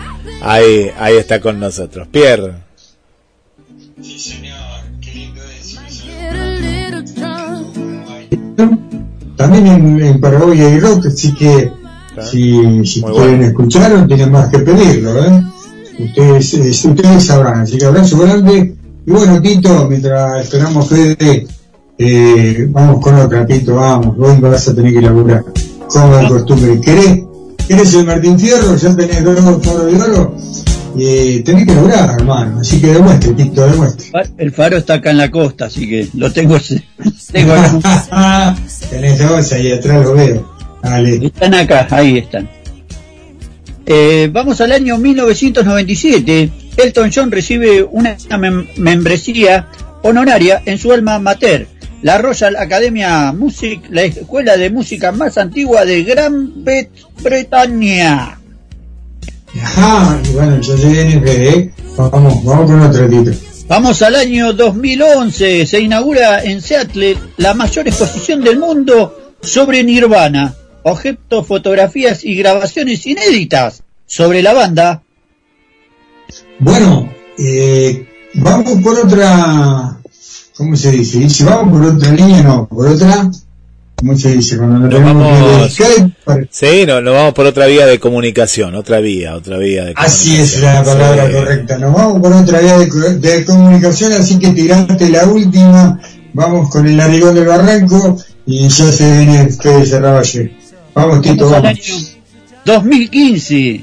ahí, 0.41 0.89
ahí 0.97 1.17
está 1.17 1.41
con 1.41 1.59
nosotros. 1.59 2.07
Pierre. 2.07 2.53
También 9.35 9.67
en, 9.67 10.01
en 10.01 10.21
Paraguay 10.21 10.61
hay 10.61 10.79
rock, 10.79 11.07
así 11.07 11.35
que 11.35 11.69
si, 12.23 12.85
si 12.85 13.01
quieren 13.01 13.41
escuchar 13.43 13.91
no 13.91 14.07
tienen 14.07 14.31
más 14.31 14.49
que 14.49 14.59
pedirlo, 14.59 15.25
¿eh? 15.25 15.43
Ustedes, 15.99 16.53
eh, 16.53 16.89
ustedes 16.89 17.25
sabrán, 17.25 17.61
así 17.61 17.77
que 17.77 17.85
abrazo 17.85 18.17
grande. 18.17 18.74
Y 19.07 19.11
bueno, 19.11 19.39
Tito, 19.39 19.87
mientras 19.87 20.43
esperamos 20.43 20.89
Fede, 20.89 21.45
eh, 21.97 22.65
vamos 22.69 22.99
con 23.03 23.15
otra, 23.15 23.45
Tito, 23.45 23.75
vamos, 23.75 24.15
hoy 24.17 24.39
vas 24.39 24.67
a 24.67 24.73
tener 24.73 24.93
que 24.93 25.01
laburar, 25.01 25.43
como 25.87 26.17
de 26.17 26.27
costumbre. 26.27 26.81
¿Querés, 26.81 27.23
¿Querés 27.67 27.93
el 27.93 28.05
Martín 28.05 28.39
Fierro? 28.39 28.75
Ya 28.75 28.95
tenés 28.95 29.23
dos 29.23 29.39
foros 29.63 29.85
de 29.85 30.01
oro. 30.01 30.35
Eh, 30.97 31.43
tenés 31.45 31.67
que 31.67 31.75
lograr, 31.75 32.19
hermano. 32.19 32.61
Así 32.61 32.81
que 32.81 32.87
demuestre, 32.87 33.33
Tito, 33.33 33.67
demuestre. 33.67 34.07
El 34.37 34.51
faro 34.51 34.77
está 34.77 34.95
acá 34.95 35.11
en 35.11 35.17
la 35.17 35.29
costa, 35.29 35.65
así 35.65 35.87
que 35.87 36.07
lo 36.15 36.31
tengo. 36.31 36.57
tengo 37.31 37.53
tenés 38.89 39.19
dos 39.19 39.51
ahí 39.53 39.71
atrás, 39.71 40.03
lo 40.03 40.13
veo. 40.15 40.55
Dale. 40.81 41.27
Están 41.27 41.53
acá, 41.53 41.87
ahí 41.91 42.17
están. 42.17 42.49
Eh, 43.85 44.29
vamos 44.33 44.61
al 44.61 44.71
año 44.71 44.97
1997. 44.97 46.64
Elton 46.77 47.11
John 47.13 47.31
recibe 47.31 47.83
una 47.83 48.17
mem- 48.37 48.67
membresía 48.77 49.67
honoraria 50.03 50.61
en 50.65 50.77
su 50.77 50.91
alma 50.91 51.19
mater, 51.19 51.67
la 52.01 52.17
Royal 52.17 52.55
Academia 52.57 53.31
Music, 53.31 53.81
la 53.89 54.03
escuela 54.03 54.57
de 54.57 54.69
música 54.69 55.11
más 55.11 55.37
antigua 55.37 55.85
de 55.85 56.03
Gran 56.03 56.63
Bet- 56.63 56.89
Bretaña. 57.21 58.39
Ajá, 59.61 60.19
y 60.23 60.29
bueno, 60.33 60.59
yo 60.61 60.77
soy 60.77 60.93
NFD, 60.99 61.29
¿eh? 61.29 61.73
Vamos, 61.97 62.43
vamos 62.43 62.69
con 62.69 62.81
otro 62.81 63.07
Tito. 63.09 63.31
Vamos 63.67 64.01
al 64.01 64.15
año 64.15 64.53
2011. 64.53 65.65
Se 65.65 65.79
inaugura 65.79 66.43
en 66.43 66.61
Seattle 66.61 67.17
la 67.37 67.53
mayor 67.53 67.87
exposición 67.87 68.43
del 68.43 68.59
mundo 68.59 69.33
sobre 69.41 69.83
Nirvana. 69.83 70.53
Objetos, 70.83 71.47
fotografías 71.47 72.23
y 72.25 72.35
grabaciones 72.35 73.07
inéditas 73.07 73.81
sobre 74.05 74.43
la 74.43 74.53
banda. 74.53 75.01
Bueno, 76.59 77.09
eh, 77.37 78.05
vamos 78.35 78.81
por 78.81 78.97
otra, 78.99 79.97
¿cómo 80.55 80.75
se 80.75 80.91
dice? 80.91 81.19
Dice, 81.19 81.43
vamos 81.43 81.77
por 81.77 81.95
otra 81.95 82.11
línea, 82.11 82.41
no, 82.43 82.67
por 82.67 82.87
otra, 82.87 83.29
¿cómo 83.95 84.17
se 84.17 84.35
dice? 84.37 84.57
Cuando 84.57 84.79
nos 84.87 85.03
vamos, 85.03 85.73
Skype, 85.73 86.11
para- 86.23 86.47
sí, 86.49 86.85
no, 86.87 87.01
nos 87.01 87.13
vamos 87.13 87.33
por 87.33 87.45
otra 87.45 87.65
vía 87.67 87.85
de 87.85 87.99
comunicación, 87.99 88.73
otra 88.75 88.99
vía, 88.99 89.35
otra 89.35 89.57
vía 89.57 89.85
de 89.85 89.93
Así 89.97 90.37
es 90.37 90.53
comunicación. 90.53 90.73
la 90.73 90.83
palabra 90.83 91.27
Sí. 91.27 91.33
correcta. 91.33 91.77
Nos 91.77 91.93
vamos 91.93 92.21
por 92.21 92.33
otra 92.33 92.59
vía 92.61 92.77
de, 92.77 92.89
co- 92.89 92.99
de 92.99 93.45
comunicación, 93.45 94.13
así 94.13 94.39
que 94.39 94.49
tirate 94.51 95.09
la 95.09 95.25
última. 95.25 95.99
Vamos 96.33 96.69
con 96.69 96.85
el 96.87 96.97
narigón 96.97 97.33
del 97.35 97.45
barranco 97.47 98.17
y 98.45 98.67
ya 98.67 98.91
se 98.91 99.17
viene 99.19 99.49
Fede 99.51 99.85
Cerravalle. 99.85 100.55
Vamos, 100.93 101.21
Tito, 101.21 101.45
Vamos 101.49 101.53
al 101.53 101.61
vamos. 101.63 101.79
año 101.89 102.15
2015. 102.65 103.81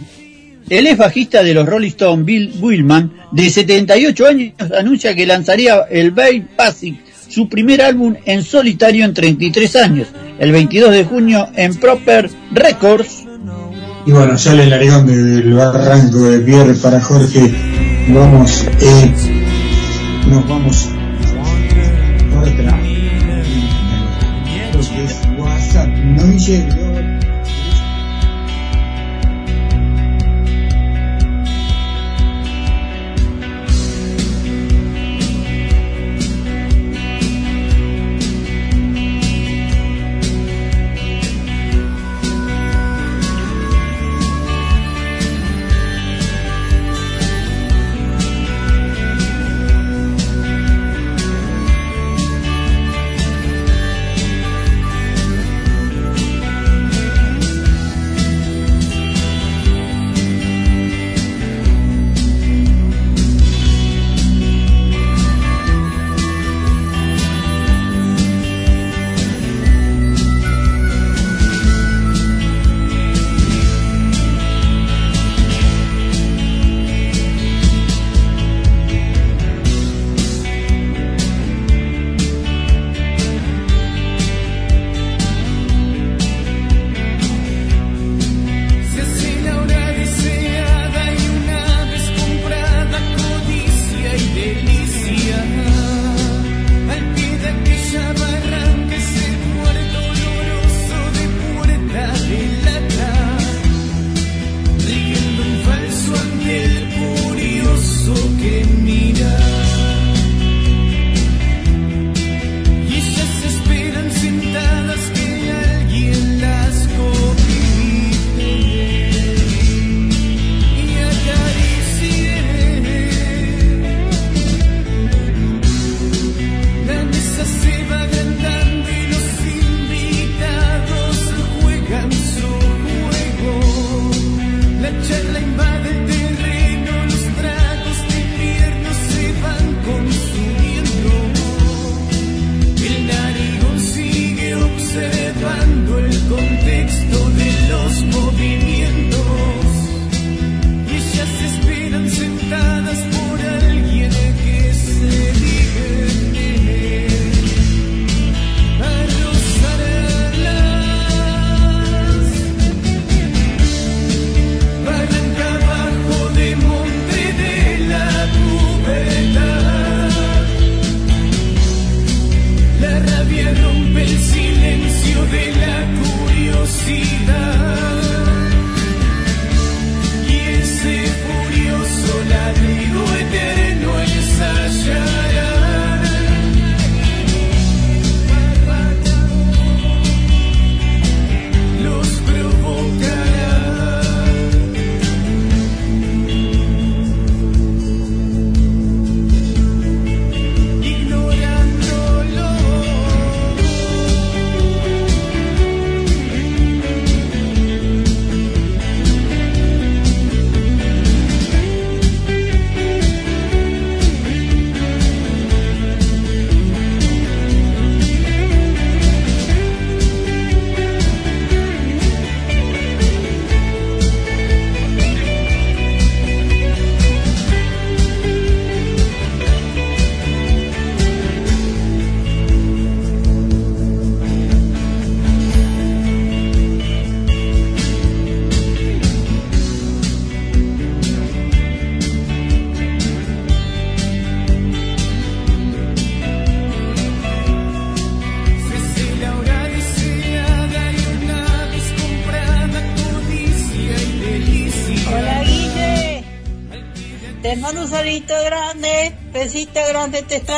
El 0.73 0.87
ex 0.87 0.97
bajista 0.97 1.43
de 1.43 1.53
los 1.53 1.67
Rolling 1.67 1.89
Stones, 1.89 2.25
Bill 2.25 2.55
Willman, 2.59 3.13
de 3.31 3.51
78 3.51 4.27
años, 4.27 4.53
anuncia 4.79 5.15
que 5.15 5.27
lanzaría 5.27 5.83
el 5.91 6.13
Babe 6.13 6.47
Basic, 6.57 6.99
su 7.29 7.47
primer 7.47 7.83
álbum 7.83 8.15
en 8.25 8.43
solitario 8.43 9.05
en 9.05 9.13
33 9.13 9.77
años, 9.77 10.09
el 10.39 10.51
22 10.51 10.91
de 10.93 11.05
junio 11.05 11.47
en 11.57 11.75
Proper 11.75 12.31
Records. 12.53 13.25
Y 14.07 14.13
bueno, 14.13 14.39
sale 14.39 14.63
el 14.63 14.71
narigón 14.71 15.07
del 15.07 15.53
barranco 15.53 16.23
de 16.31 16.39
Pierre 16.39 16.73
para 16.77 17.03
Jorge. 17.03 17.53
Vamos, 18.09 18.67
eh, 18.81 19.13
nos 20.27 20.49
vamos 20.49 20.89
no 26.17 26.82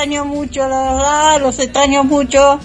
extraño 0.04 0.26
mucho, 0.26 0.68
la 0.68 0.92
verdad, 0.92 1.40
los 1.40 1.58
extraño 1.58 2.04
mucho. 2.04 2.60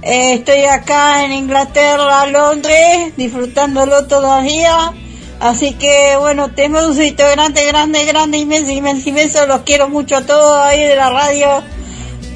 Eh, 0.00 0.34
estoy 0.34 0.64
acá 0.64 1.22
en 1.22 1.32
Inglaterra, 1.32 2.26
Londres, 2.26 3.12
disfrutándolo 3.14 4.06
todavía. 4.06 4.94
Así 5.38 5.74
que 5.74 6.16
bueno, 6.18 6.50
te 6.54 6.66
un 6.66 6.94
salito 6.94 7.24
grande, 7.30 7.66
grande, 7.66 8.06
grande, 8.06 8.38
inmenso, 8.38 8.70
inmenso, 8.70 9.10
inmenso. 9.10 9.46
Los 9.46 9.60
quiero 9.62 9.90
mucho 9.90 10.16
a 10.16 10.22
todos 10.22 10.58
ahí 10.60 10.82
de 10.82 10.96
la 10.96 11.10
radio. 11.10 11.62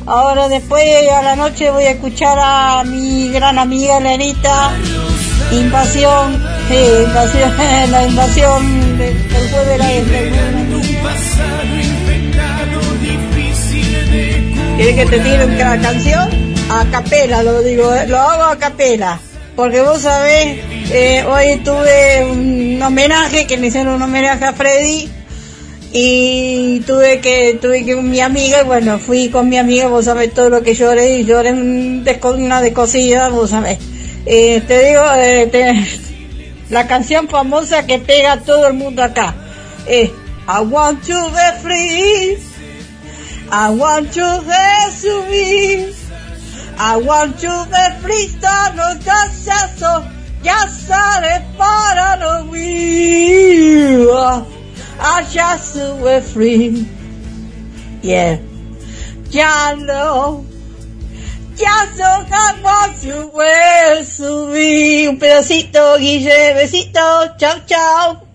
Ahora 0.05 0.49
después 0.49 0.85
a 1.11 1.23
la 1.23 1.35
noche 1.35 1.71
voy 1.71 1.85
a 1.85 1.93
escuchar 1.93 2.37
a 2.39 2.85
mi 2.85 3.31
gran 3.31 3.59
amiga 3.59 4.01
Lenita. 4.01 4.71
Invasión, 5.51 6.35
invasión, 6.71 7.53
la 7.91 8.07
invasión 8.07 8.99
del, 8.99 9.17
jueves 9.51 9.67
de 9.67 9.79
la 9.79 10.62
¿Quieres 14.77 14.97
que 14.97 15.07
te 15.07 15.19
tire 15.21 15.45
una 15.45 15.81
canción? 15.81 16.29
A 16.71 16.85
capela 16.91 17.43
lo 17.43 17.63
digo, 17.63 17.95
eh, 17.95 18.07
lo 18.07 18.19
hago 18.19 18.45
a 18.45 18.59
capela. 18.59 19.21
Porque 19.55 19.83
vos 19.83 20.01
sabés, 20.01 20.61
eh, 20.91 21.25
hoy 21.29 21.59
tuve 21.63 22.25
un 22.25 22.83
homenaje, 22.83 23.47
que 23.47 23.59
me 23.59 23.67
hicieron 23.67 23.95
un 23.95 24.03
homenaje 24.03 24.45
a 24.45 24.53
Freddy 24.55 25.11
y 25.93 26.81
tuve 26.81 27.21
que 27.21 27.59
tuve 27.61 27.85
que 27.85 27.97
mi 27.97 28.21
amiga 28.21 28.63
y 28.63 28.65
bueno 28.65 28.99
fui 28.99 29.29
con 29.29 29.51
mi 29.51 29.59
amiga 29.59 29.89
vos 29.89 30.07
sabés 30.07 30.33
todo 30.33 30.49
lo 30.49 30.63
que 30.63 30.75
lloré 30.75 31.19
y 31.19 31.25
lloré 31.25 31.53
una 31.53 32.63
descosida 32.63 33.29
vos 33.29 33.51
sabés 33.51 33.79
Eh, 34.25 34.63
te 34.67 34.89
digo 34.89 35.03
eh, 35.17 35.85
la 36.71 36.87
canción 36.87 37.29
famosa 37.29 37.87
que 37.87 37.99
pega 37.99 38.39
todo 38.39 38.69
el 38.69 38.75
mundo 38.75 39.03
acá 39.03 39.35
es 39.87 40.11
I 40.49 40.61
want 40.61 41.05
to 41.07 41.31
be 41.31 41.61
free 41.61 42.32
I 43.55 43.69
want 43.71 44.15
to 44.15 44.43
be 44.49 44.65
subir 45.01 45.93
I 46.79 46.97
want 46.97 47.39
to 47.41 47.67
be 47.71 47.85
free 48.01 48.29
no 48.75 48.95
casazo 49.05 50.09
ya 50.43 50.67
sale 50.67 51.45
para 51.59 52.17
lo 52.19 52.45
mío 52.51 54.47
I 55.05 55.25
just 55.25 55.75
were 56.01 56.21
free. 56.21 56.87
Yeah. 58.03 58.39
Ya 59.31 59.75
no. 59.75 60.47
Ya 61.57 61.87
want 62.63 63.03
to 63.03 63.27
wear 63.35 64.05
subir. 64.05 65.09
Un 65.09 65.19
pedacito, 65.19 65.99
Guille. 65.99 66.55
Besito. 66.55 67.37
Chao, 67.37 67.59
chao. 67.67 68.32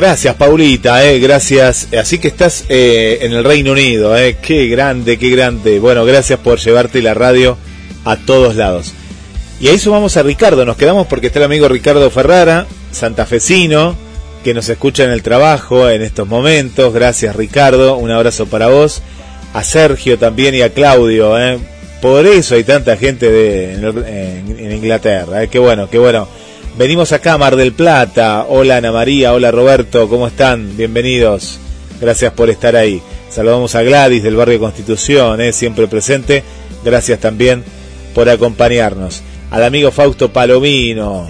Gracias 0.00 0.36
Paulita, 0.36 1.04
eh, 1.04 1.18
gracias. 1.18 1.88
Así 1.98 2.18
que 2.18 2.28
estás 2.28 2.64
eh, 2.68 3.18
en 3.22 3.32
el 3.32 3.42
Reino 3.42 3.72
Unido, 3.72 4.16
eh, 4.16 4.36
qué 4.40 4.68
grande, 4.68 5.18
qué 5.18 5.28
grande. 5.30 5.80
Bueno, 5.80 6.04
gracias 6.04 6.38
por 6.38 6.58
llevarte 6.58 7.02
la 7.02 7.14
radio 7.14 7.58
a 8.04 8.16
todos 8.16 8.54
lados. 8.54 8.94
Y 9.60 9.66
ahí 9.66 9.78
sumamos 9.78 10.16
a 10.16 10.22
Ricardo, 10.22 10.64
nos 10.64 10.76
quedamos 10.76 11.08
porque 11.08 11.26
está 11.26 11.40
el 11.40 11.46
amigo 11.46 11.68
Ricardo 11.68 12.08
Ferrara, 12.10 12.66
santafesino, 12.92 13.96
que 14.44 14.54
nos 14.54 14.68
escucha 14.68 15.02
en 15.02 15.10
el 15.10 15.22
trabajo 15.22 15.90
en 15.90 16.02
estos 16.02 16.28
momentos. 16.28 16.94
Gracias 16.94 17.34
Ricardo, 17.34 17.96
un 17.96 18.12
abrazo 18.12 18.46
para 18.46 18.68
vos. 18.68 19.02
A 19.52 19.64
Sergio 19.64 20.16
también 20.16 20.54
y 20.54 20.62
a 20.62 20.70
Claudio, 20.70 21.36
eh. 21.40 21.58
por 22.00 22.24
eso 22.26 22.54
hay 22.54 22.62
tanta 22.64 22.96
gente 22.96 23.28
de, 23.30 23.74
en, 23.74 24.72
Inglaterra. 24.72 25.42
Eh. 25.42 25.48
Qué 25.48 25.58
bueno, 25.58 25.90
qué 25.90 25.98
bueno. 25.98 26.28
Venimos 26.78 27.10
acá 27.10 27.36
Mar 27.38 27.56
del 27.56 27.72
Plata. 27.72 28.46
Hola 28.48 28.76
Ana 28.76 28.92
María, 28.92 29.34
hola 29.34 29.50
Roberto, 29.50 30.08
¿cómo 30.08 30.28
están? 30.28 30.76
Bienvenidos. 30.76 31.58
Gracias 32.00 32.32
por 32.32 32.50
estar 32.50 32.76
ahí. 32.76 33.02
Saludamos 33.28 33.74
a 33.74 33.82
Gladys 33.82 34.22
del 34.22 34.36
barrio 34.36 34.60
Constitución, 34.60 35.40
¿eh? 35.40 35.52
siempre 35.52 35.88
presente. 35.88 36.44
Gracias 36.84 37.18
también 37.18 37.64
por 38.14 38.28
acompañarnos. 38.28 39.22
Al 39.50 39.64
amigo 39.64 39.90
Fausto 39.90 40.32
Palomino, 40.32 41.26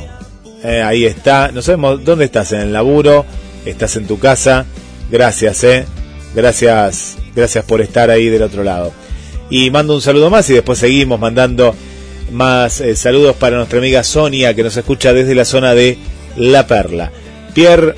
eh, 0.62 0.82
ahí 0.82 1.07
está. 1.07 1.51
No 1.51 1.62
sabemos 1.62 2.05
dónde 2.05 2.26
estás, 2.26 2.53
en 2.53 2.61
el 2.61 2.72
laburo, 2.74 3.24
estás 3.64 3.96
en 3.96 4.07
tu 4.07 4.18
casa. 4.18 4.66
Gracias, 5.11 5.64
eh. 5.64 5.86
Gracias, 6.34 7.16
gracias 7.34 7.64
por 7.64 7.80
estar 7.80 8.11
ahí 8.11 8.28
del 8.28 8.42
otro 8.42 8.62
lado. 8.62 8.92
Y 9.49 9.70
mando 9.70 9.94
un 9.94 10.03
saludo 10.03 10.28
más 10.28 10.51
y 10.51 10.53
después 10.53 10.78
seguimos 10.78 11.18
mandando 11.18 11.74
más 12.31 12.81
eh, 12.81 12.95
saludos 12.97 13.37
para 13.37 13.57
nuestra 13.57 13.79
amiga 13.79 14.03
Sonia 14.05 14.55
que 14.55 14.62
nos 14.62 14.76
escucha 14.76 15.12
desde 15.12 15.35
la 15.35 15.45
zona 15.45 15.74
de 15.74 15.99
La 16.37 16.66
Perla. 16.66 17.11
Pierre, 17.55 17.95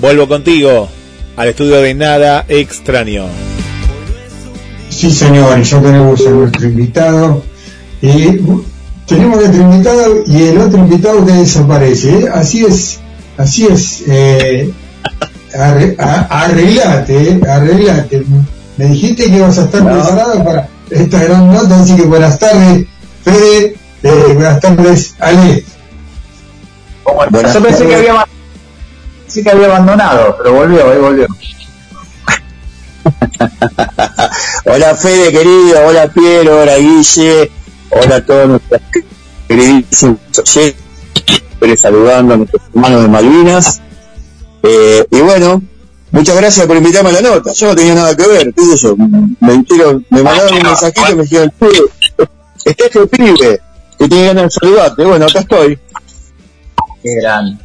vuelvo 0.00 0.28
contigo 0.28 0.88
al 1.36 1.48
estudio 1.48 1.76
de 1.80 1.94
Nada 1.94 2.44
Extraño. 2.48 3.26
Sí, 4.88 5.10
señor, 5.12 5.58
y 5.58 5.62
ya 5.62 5.80
tenemos 5.80 6.26
a 6.26 6.30
nuestro 6.30 6.66
invitado. 6.66 7.42
Y 8.00 8.38
tenemos 9.06 9.38
nuestro 9.38 9.62
invitado 9.62 10.14
y 10.26 10.42
el 10.44 10.58
otro 10.58 10.78
invitado 10.78 11.24
que 11.26 11.32
desaparece. 11.32 12.10
¿eh? 12.20 12.28
Así 12.32 12.64
es, 12.64 12.98
así 13.36 13.66
es. 13.66 14.02
Eh, 14.08 14.70
arre- 15.54 15.96
a- 15.98 16.44
arreglate, 16.44 17.22
¿eh? 17.32 17.40
arreglate. 17.48 18.24
Me 18.76 18.86
dijiste 18.86 19.24
que 19.24 19.36
ibas 19.36 19.58
a 19.58 19.64
estar 19.64 19.84
preparado 19.84 20.44
para 20.44 20.68
esta 20.90 21.22
gran 21.24 21.52
nota, 21.52 21.80
así 21.80 21.94
que 21.96 22.02
buenas 22.02 22.38
tardes, 22.38 22.86
Fede. 23.24 23.76
eh, 24.02 24.32
buenas 24.34 24.60
tardes, 24.60 25.14
Ale. 25.18 25.64
Bueno, 27.30 27.52
yo 27.52 27.62
pensé 27.62 27.86
que 27.86 27.94
había 27.96 28.26
que 29.42 29.50
había 29.50 29.66
abandonado, 29.66 30.36
pero 30.38 30.54
volvió, 30.54 30.90
ahí 30.90 30.98
volvió. 30.98 31.26
Hola 34.64 34.94
Fede 34.96 35.30
querido, 35.32 35.86
hola 35.86 36.08
Piero, 36.12 36.60
hola 36.62 36.76
Guille, 36.76 37.50
hola 37.90 38.16
a 38.16 38.24
todos 38.24 38.48
nuestros 38.48 38.80
queridísimos 39.46 40.18
oyentes, 40.38 41.80
saludando 41.80 42.34
a 42.34 42.36
nuestros 42.38 42.62
hermanos 42.74 43.02
de 43.02 43.08
Malvinas. 43.08 43.80
Eh, 44.62 45.06
y 45.10 45.20
bueno, 45.20 45.62
muchas 46.10 46.36
gracias 46.36 46.66
por 46.66 46.76
invitarme 46.76 47.10
a 47.10 47.12
la 47.12 47.20
nota. 47.22 47.52
Yo 47.52 47.68
no 47.68 47.76
tenía 47.76 47.94
nada 47.94 48.16
que 48.16 48.26
ver, 48.26 48.52
qué 48.54 48.62
sé 48.64 48.76
yo. 48.76 48.96
Me, 48.96 49.52
dijeron- 49.58 50.04
me 50.10 50.22
mandaron 50.22 50.54
un 50.58 50.62
mensajito 50.62 51.12
y 51.12 51.14
me 51.14 51.22
dijeron, 51.22 51.52
"Che, 51.60 51.66
está 52.64 52.84
este 52.86 53.06
pibe, 53.06 53.60
que 53.98 54.08
tiene 54.08 54.26
ganas 54.26 54.44
de 54.44 54.50
saludarte. 54.50 55.04
Bueno, 55.04 55.26
acá 55.26 55.40
estoy. 55.40 55.78
Qué 57.02 57.14
grande. 57.20 57.58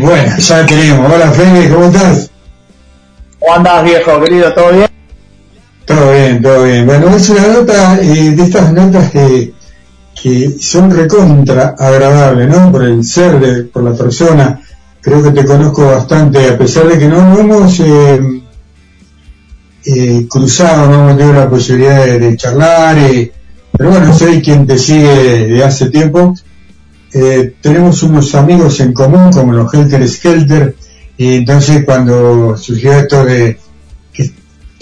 Bueno, 0.00 0.38
ya 0.38 0.66
tenemos. 0.66 1.12
Hola, 1.12 1.30
Fede, 1.32 1.68
¿cómo 1.68 1.86
estás? 1.86 2.30
¿Cómo 3.38 3.54
andás, 3.54 3.84
viejo, 3.84 4.20
querido? 4.20 4.54
¿Todo 4.54 4.72
bien? 4.72 4.88
Todo 5.84 6.12
bien, 6.12 6.42
todo 6.42 6.64
bien. 6.64 6.86
Bueno, 6.86 7.16
es 7.16 7.28
una 7.28 7.48
nota 7.48 7.98
eh, 8.00 8.30
de 8.30 8.42
estas 8.42 8.72
notas 8.72 9.10
que, 9.10 9.52
que 10.20 10.50
son 10.60 10.90
recontra 10.90 11.74
agradables, 11.76 12.48
¿no? 12.48 12.70
Por 12.70 12.84
el 12.84 13.04
ser, 13.04 13.40
de, 13.40 13.64
por 13.64 13.82
la 13.82 13.94
persona. 13.94 14.60
Creo 15.00 15.20
que 15.20 15.32
te 15.32 15.44
conozco 15.44 15.84
bastante, 15.86 16.48
a 16.48 16.56
pesar 16.56 16.86
de 16.86 16.98
que 16.98 17.08
no, 17.08 17.20
no 17.20 17.40
hemos 17.40 17.80
eh, 17.80 18.41
eh, 19.84 20.26
cruzado, 20.28 20.88
no 20.88 20.94
hemos 20.94 21.16
tenido 21.16 21.34
la 21.34 21.50
posibilidad 21.50 22.04
de, 22.06 22.36
charlar, 22.36 22.98
eh, 22.98 23.32
pero 23.76 23.90
bueno, 23.90 24.16
soy 24.16 24.40
quien 24.42 24.66
te 24.66 24.78
sigue 24.78 25.48
de 25.48 25.64
hace 25.64 25.90
tiempo. 25.90 26.34
Eh, 27.12 27.54
tenemos 27.60 28.02
unos 28.02 28.34
amigos 28.34 28.80
en 28.80 28.92
común, 28.92 29.32
como 29.32 29.52
los 29.52 29.72
Helter 29.72 30.08
Skelter, 30.08 30.76
y 31.16 31.36
entonces 31.36 31.84
cuando 31.84 32.56
surgió 32.56 32.92
esto 32.92 33.24
de 33.24 33.58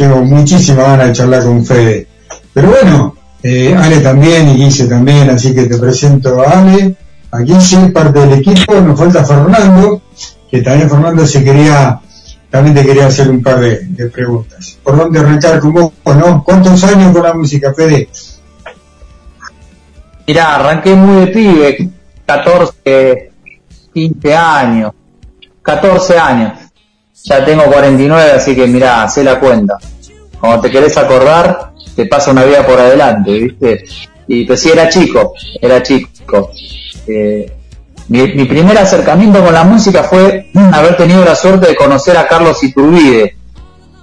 tengo 0.00 0.24
muchísima 0.24 0.84
ganas 0.84 1.08
de 1.08 1.12
charlar 1.12 1.44
con 1.44 1.62
Fede. 1.62 2.06
Pero 2.54 2.68
bueno, 2.68 3.16
eh, 3.42 3.74
Ale 3.76 3.98
también 3.98 4.48
y 4.48 4.54
Guille 4.54 4.86
también, 4.86 5.28
así 5.28 5.54
que 5.54 5.64
te 5.64 5.76
presento 5.76 6.40
a 6.40 6.58
Ale, 6.58 6.96
a 7.30 7.40
Guille, 7.40 7.90
parte 7.92 8.20
del 8.20 8.38
equipo, 8.38 8.80
nos 8.80 8.98
falta 8.98 9.22
Fernando, 9.26 10.00
que 10.50 10.62
también 10.62 10.88
Fernando 10.88 11.26
se 11.26 11.44
quería, 11.44 12.00
también 12.50 12.74
te 12.74 12.84
quería 12.84 13.06
hacer 13.06 13.30
un 13.30 13.42
par 13.42 13.60
de, 13.60 14.10
preguntas. 14.12 14.78
¿Por 14.82 14.96
dónde 14.96 15.20
arrancar 15.20 15.60
con 15.60 15.72
vos, 15.72 15.92
no? 16.04 16.42
¿Cuántos 16.44 16.82
años 16.84 17.12
con 17.12 17.22
la 17.22 17.32
música, 17.32 17.72
Fede? 17.72 18.08
Mirá, 20.26 20.56
arranqué 20.56 20.94
muy 20.94 21.20
de 21.20 21.26
pibe, 21.28 21.90
14, 22.26 23.32
15 23.94 24.34
años, 24.34 24.92
14 25.62 26.18
años. 26.18 26.52
Ya 27.24 27.44
tengo 27.44 27.64
49, 27.64 28.32
así 28.32 28.56
que 28.56 28.66
mirá, 28.66 29.04
hacé 29.04 29.22
la 29.22 29.38
cuenta. 29.38 29.78
Cuando 30.40 30.62
te 30.62 30.70
querés 30.70 30.96
acordar, 30.96 31.72
te 31.94 32.06
pasa 32.06 32.30
una 32.30 32.44
vida 32.44 32.66
por 32.66 32.80
adelante, 32.80 33.30
¿viste? 33.30 33.84
Y 34.26 34.44
pues 34.44 34.60
sí, 34.60 34.70
era 34.70 34.88
chico, 34.88 35.34
era 35.60 35.82
chico. 35.82 36.50
Eh, 37.06 37.59
mi, 38.10 38.34
mi 38.34 38.44
primer 38.44 38.76
acercamiento 38.76 39.42
con 39.42 39.54
la 39.54 39.64
música 39.64 40.02
fue 40.04 40.50
haber 40.72 40.96
tenido 40.98 41.24
la 41.24 41.34
suerte 41.34 41.68
de 41.68 41.76
conocer 41.76 42.16
a 42.16 42.26
Carlos 42.28 42.62
Iturbide, 42.62 43.36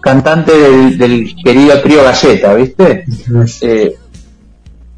cantante 0.02 0.52
del, 0.58 0.98
del 0.98 1.36
querido 1.44 1.80
trío 1.82 2.04
Galleta, 2.04 2.54
¿viste? 2.56 3.04
Eh, 3.62 3.96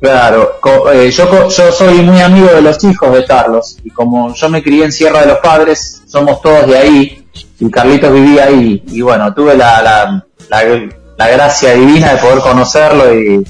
Claro, 0.02 0.52
co- 0.62 0.90
eh, 0.94 1.12
yo, 1.12 1.30
co- 1.30 1.50
yo 1.50 1.72
soy 1.74 1.96
muy 2.04 2.22
amigo 2.22 2.48
de 2.48 2.62
los 2.62 2.82
hijos 2.86 3.12
de 3.12 3.26
Carlos 3.26 3.76
y 3.84 3.90
como 3.90 4.34
yo 4.34 4.48
me 4.50 4.64
crié 4.64 4.86
en 4.86 4.94
Sierra 4.94 5.20
de 5.20 5.26
los 5.28 5.40
Padres, 5.40 6.04
somos 6.08 6.42
todos 6.42 6.68
de 6.68 6.78
ahí 6.78 7.26
y 7.60 7.70
Carlitos 7.70 8.14
vivía 8.14 8.46
ahí 8.46 8.82
y 8.88 9.02
bueno, 9.02 9.34
tuve 9.34 9.58
la, 9.58 9.82
la, 9.82 10.26
la, 10.50 10.90
la 11.18 11.28
gracia 11.28 11.74
divina 11.74 12.14
de 12.14 12.18
poder 12.22 12.40
conocerlo 12.40 13.14
y, 13.14 13.44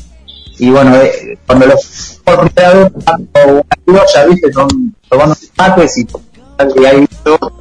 y 0.58 0.70
bueno, 0.72 0.96
eh, 0.96 1.38
cuando 1.46 1.68
lo 1.68 1.76
por 2.36 2.52
primera 2.52 2.74
vez 2.74 2.92
una 2.96 3.64
criolla, 3.86 4.26
viste, 4.30 4.52
Tom- 4.52 4.92
tomando 5.10 5.36
mates 5.58 5.98
y, 5.98 6.02
y 6.02 6.86
ahí 6.86 7.08
yo 7.26 7.38
tengo 7.38 7.52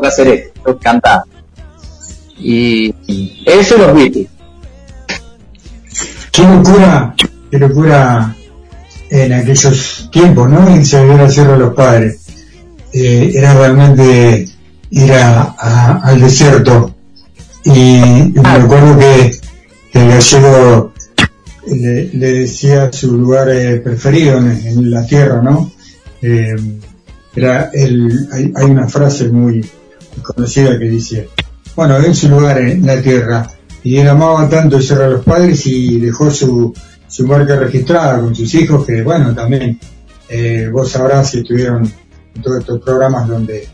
que 0.00 0.06
hacer 0.08 0.28
esto, 0.28 0.60
tengo 0.64 0.78
que 0.78 0.84
cantar. 0.84 1.22
Y, 2.38 2.94
eso 3.46 3.76
los 3.78 3.94
Beatles. 3.94 4.28
Qué 6.32 6.42
locura, 6.42 7.14
qué 7.50 7.58
locura 7.58 8.34
en 9.10 9.32
aquellos 9.32 10.08
tiempos, 10.12 10.48
¿no? 10.48 10.84
Se 10.84 11.04
vivir 11.04 11.20
a 11.20 11.28
Sierra 11.28 11.52
de 11.52 11.58
los 11.58 11.74
Padres. 11.74 12.20
Eh, 12.92 13.32
era 13.34 13.54
realmente 13.54 14.48
ir 14.90 15.12
a- 15.12 15.54
a- 15.58 16.00
al 16.02 16.20
desierto. 16.20 16.94
Y 17.64 18.00
me 18.34 18.58
recuerdo 18.58 18.98
que, 18.98 19.32
que 19.92 20.02
el 20.02 20.08
gallego 20.08 20.89
le, 21.76 22.10
le 22.12 22.32
decía 22.32 22.92
su 22.92 23.16
lugar 23.16 23.50
eh, 23.50 23.80
preferido 23.80 24.38
en, 24.38 24.90
la 24.90 25.06
tierra, 25.06 25.40
¿no? 25.42 25.70
Eh, 26.22 26.54
era 27.34 27.70
el, 27.72 28.28
hay, 28.32 28.64
una 28.64 28.88
frase 28.88 29.28
muy, 29.28 29.64
conocida 30.22 30.78
que 30.78 30.86
dice, 30.86 31.28
bueno, 31.76 31.96
en 31.98 32.14
su 32.14 32.28
lugar 32.28 32.58
en 32.58 32.84
la 32.84 33.00
tierra. 33.00 33.48
Y 33.82 33.96
él 33.96 34.08
amaba 34.08 34.48
tanto 34.48 34.80
Sierra 34.80 35.04
de 35.04 35.12
los 35.12 35.24
Padres 35.24 35.66
y 35.66 35.98
dejó 35.98 36.30
su, 36.30 36.74
su 37.06 37.26
marca 37.26 37.56
registrada 37.56 38.20
con 38.20 38.34
sus 38.34 38.54
hijos, 38.54 38.84
que 38.84 39.02
bueno, 39.02 39.34
también 39.34 39.78
eh, 40.28 40.68
vos 40.70 40.90
sabrás 40.90 41.30
si 41.30 41.38
estuvieron 41.38 41.90
en 42.34 42.42
todos 42.42 42.60
estos 42.60 42.80
programas 42.82 43.26
donde, 43.26 43.66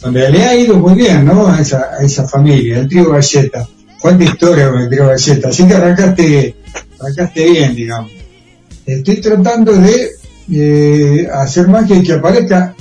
donde 0.00 0.30
le 0.30 0.44
ha 0.44 0.54
ido 0.54 0.76
muy 0.76 0.94
bien, 0.94 1.24
¿no? 1.24 1.48
A 1.48 1.60
esa, 1.60 1.90
a 1.98 2.04
esa 2.04 2.28
familia, 2.28 2.78
el 2.78 2.88
trío 2.88 3.10
Galleta. 3.10 3.66
Cuánta 4.00 4.24
historia 4.24 4.70
con 4.70 4.80
el 4.80 4.88
trío 4.88 5.06
Galleta. 5.06 5.48
Así 5.48 5.66
que 5.66 5.74
arrancaste, 5.74 6.56
arrancaste 7.00 7.50
bien, 7.50 7.74
digamos. 7.74 8.10
Estoy 8.86 9.20
tratando 9.20 9.72
de 9.72 10.10
eh, 10.52 11.28
hacer 11.32 11.68
magia 11.68 11.96
y 11.96 12.02
que 12.02 12.12
aparezca, 12.14 12.74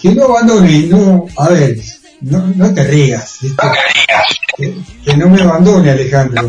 que 0.00 0.14
no 0.14 0.24
abandone, 0.24 0.86
no, 0.88 1.26
a 1.36 1.48
ver, 1.50 1.78
no, 2.22 2.46
no 2.56 2.74
te 2.74 2.84
rías, 2.84 3.38
¿viste? 3.40 3.62
Que, 4.56 4.74
que 5.04 5.16
no 5.16 5.28
me 5.28 5.40
abandone 5.42 5.90
Alejandro. 5.90 6.46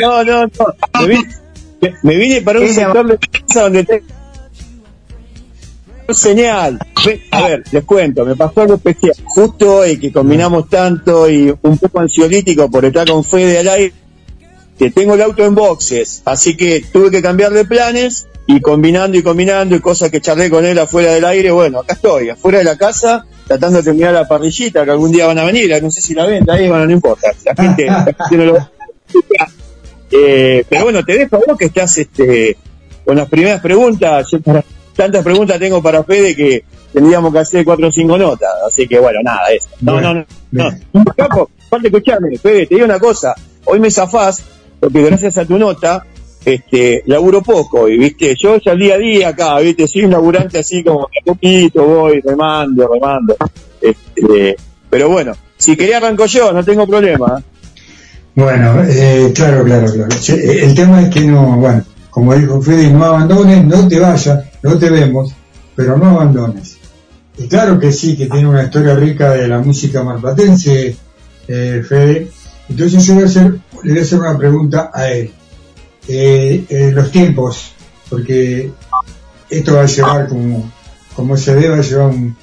No, 0.00 0.24
no, 0.24 0.42
no. 0.46 0.50
Me 1.00 1.06
vine, 1.06 1.28
me- 1.80 1.94
me 2.02 2.16
vine 2.16 2.42
para 2.42 2.58
un 2.60 2.66
sector 2.74 3.06
de 3.06 3.18
casa 3.46 3.62
donde 3.62 3.84
te... 3.84 4.02
señal. 6.10 6.78
A 7.30 7.42
ver, 7.48 7.62
les 7.70 7.84
cuento, 7.84 8.24
me 8.24 8.34
pasó 8.34 8.62
algo 8.62 8.74
especial. 8.74 9.14
Justo 9.24 9.76
hoy 9.76 9.98
que 9.98 10.10
combinamos 10.12 10.68
tanto 10.68 11.30
y 11.30 11.54
un 11.62 11.78
poco 11.78 12.00
ansiolítico 12.00 12.68
por 12.70 12.84
estar 12.84 13.06
con 13.08 13.22
Fede 13.22 13.58
al 13.60 13.68
aire, 13.68 13.92
que 14.78 14.90
tengo 14.90 15.14
el 15.14 15.22
auto 15.22 15.44
en 15.44 15.54
boxes, 15.54 16.22
así 16.24 16.56
que 16.56 16.84
tuve 16.92 17.10
que 17.10 17.20
cambiar 17.20 17.52
de 17.52 17.64
planes 17.64 18.26
y 18.46 18.60
combinando 18.60 19.18
y 19.18 19.22
combinando 19.22 19.74
y 19.76 19.80
cosas 19.80 20.10
que 20.10 20.20
charlé 20.20 20.48
con 20.48 20.64
él 20.64 20.78
afuera 20.78 21.12
del 21.12 21.24
aire, 21.24 21.50
bueno, 21.50 21.80
acá 21.80 21.94
estoy, 21.94 22.30
afuera 22.30 22.58
de 22.58 22.64
la 22.64 22.76
casa, 22.76 23.26
tratando 23.46 23.78
de 23.78 23.84
terminar 23.84 24.14
la 24.14 24.26
parrillita 24.28 24.84
que 24.84 24.90
algún 24.90 25.12
día 25.12 25.26
van 25.26 25.38
a 25.38 25.44
venir, 25.44 25.70
no 25.82 25.90
sé 25.90 26.00
si 26.00 26.14
la 26.14 26.26
ven, 26.26 26.48
ahí, 26.48 26.68
bueno, 26.68 26.86
no 26.86 26.92
importa, 26.92 27.28
la 27.44 27.54
gente, 27.62 27.86
la 27.86 28.04
gente 28.04 28.36
no 28.36 28.44
lo 28.44 28.68
eh, 30.10 30.64
pero 30.68 30.84
bueno, 30.84 31.04
te 31.04 31.18
dejo 31.18 31.36
a 31.36 31.40
vos 31.46 31.58
que 31.58 31.66
estás 31.66 31.98
este, 31.98 32.56
con 33.04 33.16
las 33.16 33.28
primeras 33.28 33.60
preguntas. 33.60 34.26
Yo 34.30 34.40
para- 34.40 34.64
tantas 34.96 35.22
preguntas 35.22 35.58
tengo 35.58 35.82
para 35.82 36.02
Fede 36.02 36.34
que 36.34 36.64
tendríamos 36.92 37.32
que 37.32 37.38
hacer 37.38 37.64
cuatro 37.64 37.88
o 37.88 37.92
cinco 37.92 38.16
notas. 38.18 38.50
Así 38.66 38.88
que 38.88 38.98
bueno, 38.98 39.20
nada, 39.22 39.50
eso. 39.52 39.68
No, 39.80 40.00
no, 40.00 40.14
no. 40.14 40.24
no. 40.50 41.04
Capo, 41.16 41.50
falta 41.68 41.88
escucharme, 41.88 42.38
Fede, 42.38 42.66
te 42.66 42.74
digo 42.74 42.86
una 42.86 42.98
cosa. 42.98 43.34
Hoy 43.64 43.80
me 43.80 43.90
zafás 43.90 44.42
porque 44.80 45.02
gracias 45.02 45.38
a 45.38 45.44
tu 45.44 45.58
nota 45.58 46.04
este, 46.44 47.02
laburo 47.06 47.42
poco 47.42 47.88
y 47.88 47.98
viste, 47.98 48.34
yo 48.40 48.58
ya 48.58 48.74
día 48.74 48.94
a 48.94 48.98
día 48.98 49.28
acá, 49.28 49.58
viste, 49.58 49.86
soy 49.86 50.04
un 50.04 50.12
laburante 50.12 50.58
así 50.58 50.82
como 50.82 51.04
a 51.04 51.24
poquito 51.24 51.84
voy 51.84 52.20
remando, 52.20 52.88
remando. 52.88 53.36
Este, 53.80 54.56
pero 54.88 55.08
bueno, 55.08 55.34
si 55.56 55.76
quería 55.76 55.98
arranco 55.98 56.26
yo, 56.26 56.52
no 56.52 56.64
tengo 56.64 56.86
problema. 56.86 57.42
Bueno, 58.34 58.84
eh, 58.88 59.32
claro, 59.34 59.64
claro, 59.64 59.92
claro. 59.92 60.16
Eh, 60.28 60.60
El 60.62 60.74
tema 60.74 61.02
es 61.02 61.08
que 61.10 61.22
no, 61.22 61.56
bueno, 61.56 61.82
como 62.10 62.34
dijo 62.34 62.62
Fede, 62.62 62.90
no 62.90 63.04
abandones, 63.04 63.64
no 63.64 63.88
te 63.88 63.98
vayas, 63.98 64.44
no 64.62 64.78
te 64.78 64.90
vemos, 64.90 65.34
pero 65.74 65.96
no 65.96 66.06
abandones. 66.10 66.78
Y 67.36 67.48
claro 67.48 67.78
que 67.78 67.92
sí, 67.92 68.16
que 68.16 68.26
tiene 68.26 68.48
una 68.48 68.64
historia 68.64 68.94
rica 68.94 69.32
de 69.32 69.48
la 69.48 69.58
música 69.58 70.02
marplatense, 70.02 70.96
eh, 71.48 71.82
Fede. 71.86 72.28
Entonces 72.68 73.04
yo 73.06 73.14
voy 73.14 73.22
a 73.22 73.26
hacer, 73.26 73.58
le 73.82 73.90
voy 73.92 73.98
a 73.98 74.02
hacer 74.02 74.18
una 74.18 74.36
pregunta 74.38 74.90
a 74.92 75.08
él. 75.08 75.32
Eh, 76.06 76.64
eh, 76.68 76.90
los 76.94 77.10
tiempos, 77.10 77.72
porque 78.08 78.70
esto 79.50 79.74
va 79.74 79.82
a 79.82 79.86
llevar 79.86 80.28
como, 80.28 80.70
como 81.14 81.36
se 81.36 81.54
ve, 81.54 81.68
va 81.68 81.76
a 81.76 81.82
llevar 81.82 82.06
un 82.08 82.36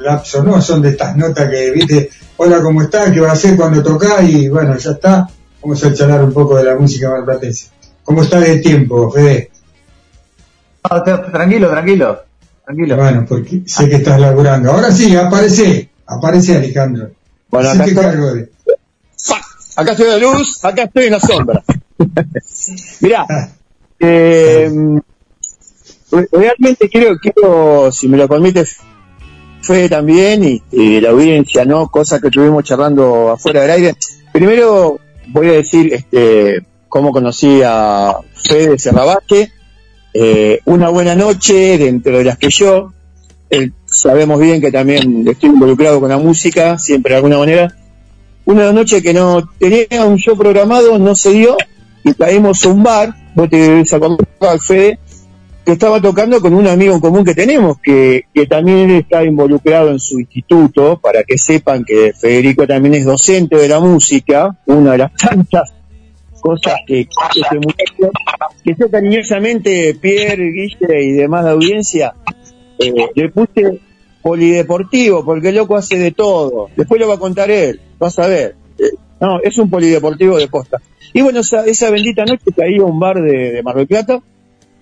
lapso, 0.00 0.42
no 0.42 0.60
son 0.62 0.82
de 0.82 0.90
estas 0.90 1.16
notas 1.16 1.48
que, 1.50 1.70
viste, 1.72 2.10
hola, 2.36 2.62
¿cómo 2.62 2.82
estás? 2.82 3.10
¿Qué 3.12 3.20
va 3.20 3.30
a 3.30 3.32
hacer 3.32 3.56
cuando 3.56 3.82
tocás? 3.82 4.22
Y 4.28 4.48
bueno, 4.48 4.76
ya 4.76 4.90
está. 4.92 5.28
Vamos 5.62 5.84
a 5.84 5.94
charlar 5.94 6.24
un 6.24 6.32
poco 6.32 6.56
de 6.56 6.64
la 6.64 6.74
música 6.76 7.10
marplatense. 7.10 7.68
¿Cómo 8.02 8.22
está 8.22 8.40
de 8.40 8.58
tiempo, 8.58 9.10
Fede? 9.12 9.50
No, 10.90 11.02
te- 11.02 11.18
tranquilo, 11.30 11.70
tranquilo, 11.70 12.18
tranquilo. 12.64 12.96
Bueno, 12.96 13.24
porque 13.28 13.62
sé 13.66 13.88
que 13.88 13.96
estás 13.96 14.18
laburando. 14.20 14.72
Ahora 14.72 14.90
sí, 14.90 15.14
aparece, 15.14 15.88
aparece 16.06 16.56
Alejandro. 16.56 17.10
Bueno, 17.50 17.70
acá 17.70 17.84
estoy. 17.84 18.04
de... 18.40 18.50
Acá 19.76 19.92
estoy 19.92 20.06
en 20.06 20.12
la 20.12 20.18
luz, 20.18 20.64
acá 20.64 20.82
estoy 20.84 21.04
en 21.04 21.12
la 21.12 21.20
sombra. 21.20 21.62
Mirá, 23.00 23.26
eh, 23.98 24.70
re- 26.10 26.28
realmente 26.32 26.88
quiero, 26.88 27.16
quiero, 27.18 27.90
si 27.92 28.08
me 28.08 28.16
lo 28.16 28.28
permite, 28.28 28.64
Fede 29.62 29.88
también 29.88 30.42
y, 30.44 30.60
y 30.72 31.00
la 31.00 31.10
audiencia, 31.10 31.64
¿no? 31.64 31.88
Cosas 31.88 32.20
que 32.20 32.26
estuvimos 32.28 32.64
charlando 32.64 33.30
afuera 33.30 33.62
del 33.62 33.70
aire. 33.70 33.94
Primero 34.32 34.98
voy 35.28 35.48
a 35.50 35.52
decir 35.52 35.94
este, 35.94 36.66
cómo 36.88 37.12
conocí 37.12 37.62
a 37.64 38.16
Fede 38.34 38.78
Serrabache. 38.78 39.52
Eh, 40.14 40.58
una 40.66 40.88
buena 40.90 41.14
noche 41.14 41.78
dentro 41.78 42.18
de 42.18 42.24
las 42.24 42.36
que 42.38 42.50
yo, 42.50 42.92
sabemos 43.86 44.40
bien 44.40 44.60
que 44.60 44.72
también 44.72 45.26
estoy 45.28 45.50
involucrado 45.50 46.00
con 46.00 46.08
la 46.10 46.18
música, 46.18 46.78
siempre 46.78 47.12
de 47.12 47.16
alguna 47.18 47.38
manera. 47.38 47.74
Una 48.44 48.72
noche 48.72 49.02
que 49.02 49.14
no 49.14 49.48
tenía 49.58 50.04
un 50.04 50.16
show 50.16 50.36
programado, 50.36 50.98
no 50.98 51.14
se 51.14 51.30
dio, 51.30 51.56
y 52.04 52.12
caímos 52.14 52.64
a 52.64 52.68
un 52.68 52.82
bar, 52.82 53.14
vos 53.34 53.48
te 53.48 53.84
acordar, 53.94 54.60
Fede, 54.60 54.98
que 55.64 55.72
estaba 55.72 56.00
tocando 56.00 56.40
con 56.40 56.54
un 56.54 56.66
amigo 56.66 56.94
en 56.94 57.00
común 57.00 57.24
que 57.24 57.34
tenemos, 57.34 57.78
que, 57.80 58.24
que 58.34 58.46
también 58.46 58.90
está 58.90 59.22
involucrado 59.22 59.90
en 59.90 60.00
su 60.00 60.18
instituto, 60.18 60.98
para 61.00 61.22
que 61.22 61.38
sepan 61.38 61.84
que 61.84 62.12
Federico 62.18 62.66
también 62.66 62.94
es 62.94 63.04
docente 63.04 63.56
de 63.56 63.68
la 63.68 63.78
música, 63.78 64.56
una 64.66 64.92
de 64.92 64.98
las 64.98 65.14
tantas 65.14 65.72
cosas 66.40 66.74
que, 66.84 67.04
que 67.04 67.40
este 67.40 67.56
muchacho, 67.56 68.10
que 68.64 68.74
yo 68.76 68.90
cariñosamente, 68.90 69.94
Pierre, 70.00 70.50
Guille 70.50 71.04
y 71.04 71.12
demás 71.12 71.44
de 71.44 71.50
audiencia, 71.52 72.14
eh, 72.80 72.92
le 73.14 73.28
puse 73.28 73.80
polideportivo, 74.22 75.24
porque 75.24 75.48
el 75.48 75.56
loco 75.56 75.76
hace 75.76 75.98
de 75.98 76.12
todo. 76.12 76.68
Después 76.76 77.00
lo 77.00 77.08
va 77.08 77.14
a 77.14 77.18
contar 77.18 77.50
él, 77.50 77.80
vas 77.98 78.18
a 78.18 78.26
ver. 78.26 78.56
No, 79.20 79.40
es 79.40 79.58
un 79.58 79.70
polideportivo 79.70 80.36
de 80.36 80.48
posta. 80.48 80.78
Y 81.12 81.20
bueno, 81.20 81.40
esa, 81.40 81.90
bendita 81.90 82.24
noche 82.24 82.44
caí 82.56 82.78
a 82.78 82.84
un 82.84 82.98
bar 82.98 83.20
de, 83.20 83.52
de 83.52 83.62
Mar 83.62 83.76
del 83.76 83.86
Plata 83.86 84.20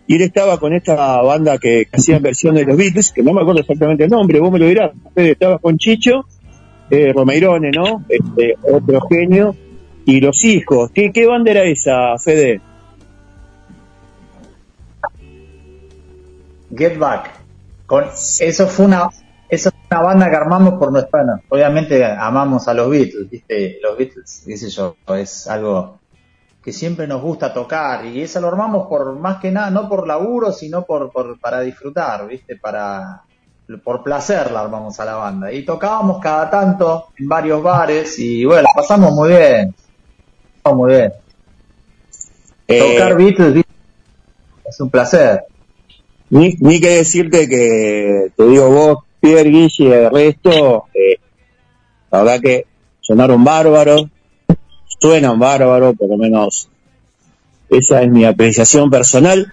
y 0.07 0.17
él 0.17 0.23
estaba 0.23 0.59
con 0.59 0.73
esta 0.73 1.23
banda 1.23 1.59
que, 1.59 1.87
que 1.91 1.97
hacían 1.97 2.23
versión 2.23 2.55
de 2.55 2.65
los 2.65 2.77
Beatles, 2.77 3.13
que 3.13 3.23
no 3.23 3.33
me 3.33 3.43
acuerdo 3.43 3.61
exactamente 3.61 4.05
el 4.05 4.11
nombre, 4.11 4.41
vos 4.41 4.51
me 4.51 4.59
lo 4.59 4.67
dirás. 4.67 4.91
Estaba 5.15 5.59
con 5.59 5.79
Chicho, 5.79 6.25
eh, 6.91 7.13
Romeirone, 7.13 7.71
¿no? 7.71 8.05
Este, 8.09 8.57
otro 8.63 9.01
genio, 9.03 9.55
y 10.05 10.21
los 10.21 10.45
hijos. 10.45 10.91
¿Qué, 10.93 11.13
qué 11.13 11.27
banda 11.27 11.53
era 11.53 11.63
esa, 11.63 12.19
Fede? 12.19 12.61
Get 16.77 16.99
Back. 16.99 17.31
Con, 17.87 18.05
eso 18.41 18.67
fue 18.67 18.87
una 18.87 19.11
eso 19.51 19.71
fue 19.71 19.99
una 19.99 20.07
banda 20.07 20.31
que 20.31 20.37
armamos 20.37 20.75
por 20.75 20.93
nuestra 20.93 21.23
bueno, 21.23 21.43
obviamente 21.49 22.05
amamos 22.05 22.69
a 22.69 22.75
los 22.75 22.89
Beatles, 22.89 23.29
¿viste? 23.29 23.79
Los 23.83 23.99
Beatles, 23.99 24.45
qué 24.47 24.57
sé 24.57 24.71
yo, 24.71 24.97
es 25.17 25.49
algo 25.49 25.99
que 26.63 26.73
siempre 26.73 27.07
nos 27.07 27.23
gusta 27.23 27.53
tocar 27.53 28.05
y 28.05 28.21
eso 28.21 28.41
lo 28.41 28.49
armamos 28.49 28.87
por 28.87 29.19
más 29.19 29.39
que 29.41 29.51
nada, 29.51 29.71
no 29.71 29.89
por 29.89 30.07
laburo, 30.07 30.53
sino 30.53 30.85
por, 30.85 31.11
por 31.11 31.41
para 31.41 31.61
disfrutar, 31.61 32.29
¿viste? 32.29 32.57
Para 32.57 33.23
por 33.85 34.03
placer 34.03 34.51
la 34.51 34.61
armamos 34.61 34.99
a 34.99 35.05
la 35.05 35.15
banda 35.15 35.53
y 35.53 35.65
tocábamos 35.65 36.21
cada 36.21 36.51
tanto 36.51 37.09
en 37.19 37.29
varios 37.29 37.63
bares 37.63 38.19
y 38.19 38.45
bueno, 38.45 38.63
la 38.63 38.71
pasamos 38.75 39.13
muy 39.13 39.31
bien. 39.31 39.75
Pasamos 40.63 40.87
muy 40.87 40.97
bien. 40.97 41.13
Eh, 42.67 42.97
Tocar 42.97 43.17
Beatles 43.17 43.55
¿viste? 43.55 43.73
es 44.65 44.81
un 44.81 44.91
placer. 44.91 45.45
Ni, 46.31 46.55
ni 46.61 46.81
que 46.81 46.91
decirte 46.91 47.49
que, 47.49 48.33
te 48.37 48.45
digo 48.45 48.71
vos, 48.71 48.99
Pierre, 49.21 49.51
Guille 49.51 49.71
y 49.79 49.87
el 49.87 50.11
resto, 50.11 50.85
eh, 50.95 51.19
la 52.11 52.23
verdad 52.23 52.41
que 52.41 52.67
sonaron 53.01 53.45
bárbaros, 53.45 54.07
suenan 54.99 55.39
bárbaros, 55.39 55.95
por 55.97 56.09
lo 56.09 56.17
menos 56.17 56.69
esa 57.69 58.03
es 58.03 58.11
mi 58.11 58.25
apreciación 58.25 58.91
personal. 58.91 59.53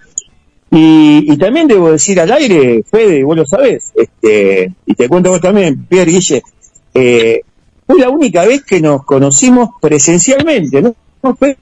Y, 0.70 1.32
y 1.32 1.36
también 1.38 1.66
debo 1.66 1.92
decir 1.92 2.20
al 2.20 2.30
aire, 2.30 2.82
Fede, 2.90 3.24
vos 3.24 3.36
lo 3.36 3.46
sabés, 3.46 3.92
este, 3.94 4.74
y 4.84 4.94
te 4.94 5.08
cuento 5.08 5.30
vos 5.30 5.40
también, 5.40 5.86
Pierre, 5.86 6.10
Guille, 6.10 6.42
eh, 6.92 7.40
fue 7.86 7.98
la 7.98 8.10
única 8.10 8.44
vez 8.44 8.64
que 8.64 8.80
nos 8.80 9.04
conocimos 9.04 9.70
presencialmente, 9.80 10.82
¿no? 10.82 10.94
Fede, 11.36 11.56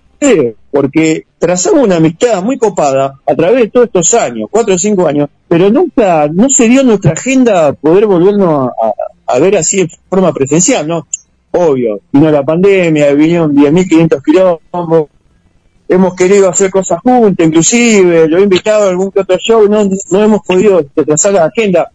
porque 0.70 1.26
trazamos 1.38 1.84
una 1.84 1.96
amistad 1.96 2.42
muy 2.42 2.58
copada 2.58 3.20
a 3.26 3.34
través 3.34 3.62
de 3.62 3.70
todos 3.70 3.86
estos 3.86 4.14
años, 4.14 4.48
cuatro 4.50 4.74
o 4.74 4.78
cinco 4.78 5.06
años, 5.06 5.28
pero 5.48 5.70
nunca, 5.70 6.28
no 6.32 6.48
se 6.50 6.68
dio 6.68 6.82
nuestra 6.82 7.12
agenda 7.12 7.72
poder 7.72 8.06
volvernos 8.06 8.70
a, 9.26 9.38
ver 9.38 9.56
así 9.56 9.80
en 9.80 9.88
forma 10.08 10.32
presencial, 10.32 10.86
¿no? 10.86 11.06
Obvio, 11.52 12.00
vino 12.12 12.30
la 12.30 12.44
pandemia, 12.44 13.12
vinieron 13.14 13.54
10.500 13.54 14.22
kilómetros, 14.22 15.08
hemos 15.88 16.14
querido 16.14 16.48
hacer 16.48 16.70
cosas 16.70 17.00
juntos, 17.00 17.46
inclusive, 17.46 18.28
lo 18.28 18.38
he 18.38 18.42
invitado 18.42 18.86
a 18.86 18.90
algún 18.90 19.10
que 19.10 19.20
otro 19.20 19.36
show, 19.38 19.68
no, 19.68 19.88
no 20.10 20.22
hemos 20.22 20.40
podido 20.46 20.84
trazar 20.84 21.32
la 21.32 21.46
agenda. 21.46 21.90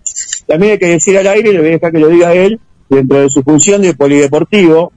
También 0.48 0.74
hay 0.74 0.80
que 0.80 0.88
decir 0.88 1.18
al 1.18 1.28
aire, 1.28 1.54
le 1.54 1.60
voy 1.60 1.68
a 1.70 1.72
dejar 1.72 1.92
que 1.92 2.00
lo 2.00 2.08
diga 2.08 2.34
él, 2.34 2.60
dentro 2.90 3.22
de 3.22 3.30
su 3.30 3.44
función 3.44 3.82
de 3.82 3.94
polideportivo, 3.94 4.92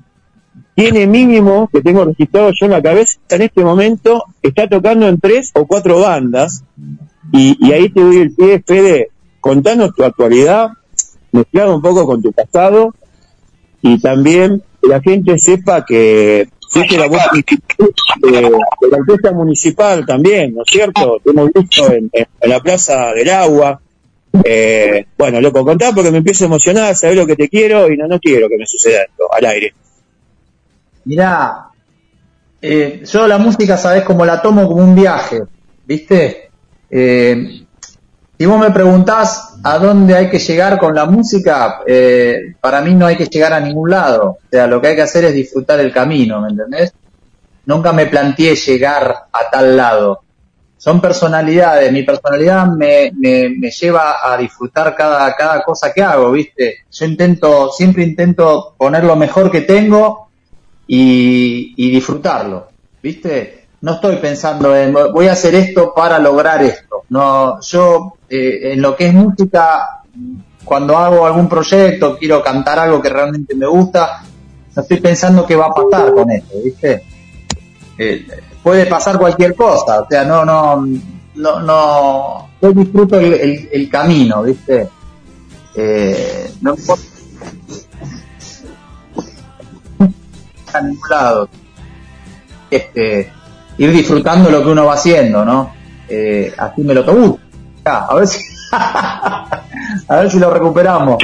tiene 0.75 1.07
mínimo, 1.07 1.69
que 1.73 1.83
tengo 1.83 2.05
registrado 2.05 2.51
yo 2.53 2.67
en 2.67 2.73
la 2.73 2.83
cabeza, 2.83 3.19
en 3.29 3.43
este 3.43 3.65
momento 3.65 4.25
está 4.43 4.69
tocando 4.69 5.07
en 5.07 5.19
tres 5.19 5.53
o 5.55 5.67
cuatro 5.67 6.01
bandas, 6.01 6.65
y, 7.33 7.73
ahí 7.73 7.89
te 7.89 8.01
doy 8.01 8.19
el 8.19 8.35
pie, 8.35 8.63
Fede, 8.65 9.09
contanos 9.41 9.95
tu 9.95 10.05
actualidad, 10.05 10.71
mezclado 11.33 11.77
un 11.77 11.83
poco 11.83 12.07
con 12.07 12.23
tu 12.23 12.33
pasado, 12.33 12.95
y 13.83 14.01
también 14.01 14.63
que 14.83 14.89
la 14.89 15.01
gente 15.01 15.39
sepa 15.39 15.85
que 15.85 16.49
fuiste 16.69 16.99
la 16.99 17.07
voz 17.07 17.21
de, 17.33 18.33
de 18.33 18.41
la 18.43 18.97
orquesta 18.99 19.33
municipal 19.33 20.05
también, 20.05 20.55
¿no 20.55 20.63
es 20.63 20.71
cierto? 20.71 21.21
Te 21.23 21.31
hemos 21.31 21.53
visto 21.53 21.93
en 21.93 22.11
la 22.43 22.61
Plaza 22.61 23.13
del 23.13 23.31
Agua. 23.31 23.81
Eh, 24.43 25.07
bueno, 25.17 25.41
loco, 25.41 25.65
contá 25.65 25.93
porque 25.95 26.11
me 26.11 26.19
empiezo 26.19 26.45
a 26.45 26.49
emocionar, 26.49 26.97
sabés 26.97 27.17
lo 27.17 27.27
que 27.27 27.37
te 27.37 27.49
quiero 27.49 27.91
y 27.93 27.97
no, 27.97 28.09
no 28.09 28.19
quiero 28.19 28.49
que 28.49 28.57
me 28.57 28.67
suceda 28.67 29.03
esto 29.03 29.33
al 29.33 29.45
aire. 29.47 29.75
Mirá, 31.05 31.69
eh, 32.61 33.03
yo 33.05 33.27
la 33.27 33.37
música, 33.37 33.77
sabes, 33.77 34.05
como 34.05 34.25
la 34.25 34.41
tomo 34.41 34.67
como 34.67 34.83
un 34.83 34.95
viaje, 34.95 35.43
¿viste? 35.85 36.51
Eh, 36.89 37.65
si 38.39 38.47
vos 38.47 38.59
me 38.59 38.71
preguntás, 38.71 39.57
a 39.63 39.79
dónde 39.79 40.15
hay 40.15 40.31
que 40.31 40.39
llegar 40.39 40.79
con 40.79 40.95
la 40.95 41.05
música, 41.05 41.81
eh, 41.87 42.55
para 42.61 42.81
mí 42.81 42.95
no 42.95 43.07
hay 43.07 43.17
que 43.17 43.27
llegar 43.27 43.53
a 43.53 43.61
ningún 43.61 43.91
lado. 43.91 44.39
O 44.45 44.49
sea, 44.51 44.67
lo 44.67 44.81
que 44.81 44.89
hay 44.89 44.97
que 44.97 45.03
hacer 45.03 45.25
es 45.27 45.35
disfrutar 45.35 45.79
el 45.81 45.93
camino, 45.93 46.41
¿me 46.41 46.49
entendés? 46.49 46.95
Nunca 47.67 47.93
me 47.93 48.07
planteé 48.07 48.57
llegar 48.57 49.15
a 49.31 49.51
tal 49.51 49.77
lado. 49.77 50.23
Son 50.77 51.01
personalidades, 51.01 51.93
mi 51.93 52.03
personalidad 52.03 52.67
me, 52.67 53.13
me, 53.17 53.51
me 53.51 53.71
lleva 53.71 54.17
a 54.23 54.37
disfrutar 54.37 54.95
cada, 54.97 55.35
cada 55.35 55.63
cosa 55.63 55.93
que 55.93 56.03
hago, 56.03 56.33
¿viste? 56.33 56.79
Yo 56.91 57.05
intento, 57.05 57.71
siempre 57.71 58.05
intento 58.05 58.75
poner 58.77 59.05
lo 59.05 59.17
mejor 59.17 59.51
que 59.51 59.61
tengo 59.63 60.24
y, 60.87 61.75
y 61.77 61.91
disfrutarlo, 61.91 62.69
¿viste? 63.03 63.67
No 63.81 63.93
estoy 63.93 64.17
pensando 64.17 64.75
en 64.75 64.93
voy 64.93 65.29
a 65.29 65.33
hacer 65.33 65.55
esto 65.55 65.93
para 65.95 66.19
lograr 66.19 66.63
esto. 66.63 67.05
No, 67.11 67.61
yo 67.61 68.15
eh, 68.29 68.73
en 68.73 68.81
lo 68.81 68.97
que 68.97 69.07
es 69.07 69.15
música, 69.15 70.01
cuando 70.65 70.97
hago 70.97 71.27
algún 71.27 71.49
proyecto, 71.49 72.17
quiero 72.19 72.43
cantar 72.43 72.79
algo 72.79 73.03
que 73.03 73.11
realmente 73.11 73.55
me 73.55 73.67
gusta, 73.67 74.25
no 74.75 74.83
estoy 74.83 75.01
pensando 75.01 75.47
qué 75.47 75.55
va 75.55 75.67
a 75.67 75.75
pasar 75.75 76.13
con 76.15 76.31
esto, 76.31 76.55
¿viste? 76.65 77.05
Eh, 77.99 78.27
puede 78.63 78.87
pasar 78.87 79.19
cualquier 79.19 79.55
cosa, 79.55 80.01
o 80.01 80.07
sea, 80.09 80.25
no, 80.25 80.45
no, 80.45 80.85
no, 81.35 81.61
no, 81.61 82.49
yo 82.61 82.73
disfruto 82.73 83.21
el, 83.21 83.89
camino, 83.91 84.43
¿viste? 84.43 84.89
Eh, 85.77 86.53
no 86.63 86.75
a 90.75 90.81
ningún 90.81 91.09
lado. 91.09 91.49
Este, 92.71 93.31
ir 93.79 93.93
disfrutando 93.93 94.51
lo 94.51 94.63
que 94.63 94.69
uno 94.71 94.87
va 94.87 94.95
haciendo, 94.95 95.45
¿no? 95.45 95.75
Eh, 96.09 96.53
así 96.57 96.83
me 96.83 96.95
lo 96.95 97.05
tomo. 97.05 97.39
A 97.85 98.15
ver 98.15 98.27
si, 98.27 98.41
a 98.73 99.61
ver 100.09 100.31
si 100.31 100.39
lo 100.39 100.51
recuperamos. 100.51 101.19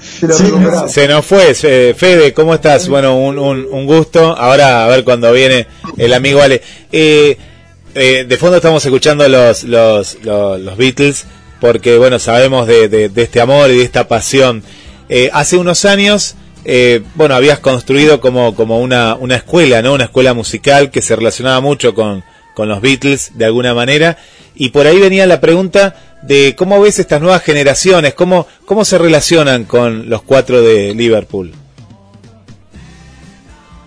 Si 0.00 0.26
lo 0.26 0.36
recuperamos. 0.36 0.92
Se 0.92 1.06
nos 1.08 1.24
fue, 1.24 1.54
eh, 1.62 1.94
Fede, 1.96 2.32
¿cómo 2.32 2.54
estás? 2.54 2.88
Bueno, 2.88 3.16
un, 3.16 3.38
un, 3.38 3.66
un 3.70 3.86
gusto. 3.86 4.36
Ahora 4.36 4.84
a 4.84 4.88
ver 4.88 5.04
cuando 5.04 5.32
viene 5.32 5.66
el 5.96 6.12
amigo 6.14 6.40
Ale. 6.40 6.62
Eh, 6.92 7.36
eh, 7.94 8.24
de 8.28 8.36
fondo 8.36 8.56
estamos 8.56 8.84
escuchando 8.84 9.28
los, 9.28 9.64
los, 9.64 10.18
los, 10.22 10.60
los 10.60 10.76
Beatles 10.76 11.26
porque, 11.60 11.98
bueno, 11.98 12.18
sabemos 12.18 12.66
de, 12.66 12.88
de, 12.88 13.08
de 13.08 13.22
este 13.22 13.40
amor 13.40 13.70
y 13.70 13.78
de 13.78 13.84
esta 13.84 14.06
pasión. 14.06 14.62
Eh, 15.08 15.30
hace 15.32 15.56
unos 15.56 15.84
años, 15.84 16.34
eh, 16.70 17.02
bueno, 17.14 17.34
habías 17.34 17.60
construido 17.60 18.20
como, 18.20 18.54
como 18.54 18.78
una, 18.80 19.14
una 19.14 19.36
escuela, 19.36 19.80
¿no? 19.80 19.94
Una 19.94 20.04
escuela 20.04 20.34
musical 20.34 20.90
que 20.90 21.00
se 21.00 21.16
relacionaba 21.16 21.62
mucho 21.62 21.94
con, 21.94 22.22
con 22.52 22.68
los 22.68 22.82
Beatles 22.82 23.38
de 23.38 23.46
alguna 23.46 23.72
manera. 23.72 24.18
Y 24.54 24.68
por 24.68 24.86
ahí 24.86 25.00
venía 25.00 25.26
la 25.26 25.40
pregunta 25.40 25.96
de 26.20 26.54
cómo 26.58 26.78
ves 26.78 26.98
estas 26.98 27.22
nuevas 27.22 27.42
generaciones, 27.42 28.12
cómo, 28.12 28.46
cómo 28.66 28.84
se 28.84 28.98
relacionan 28.98 29.64
con 29.64 30.10
los 30.10 30.20
cuatro 30.20 30.60
de 30.60 30.94
Liverpool. 30.94 31.54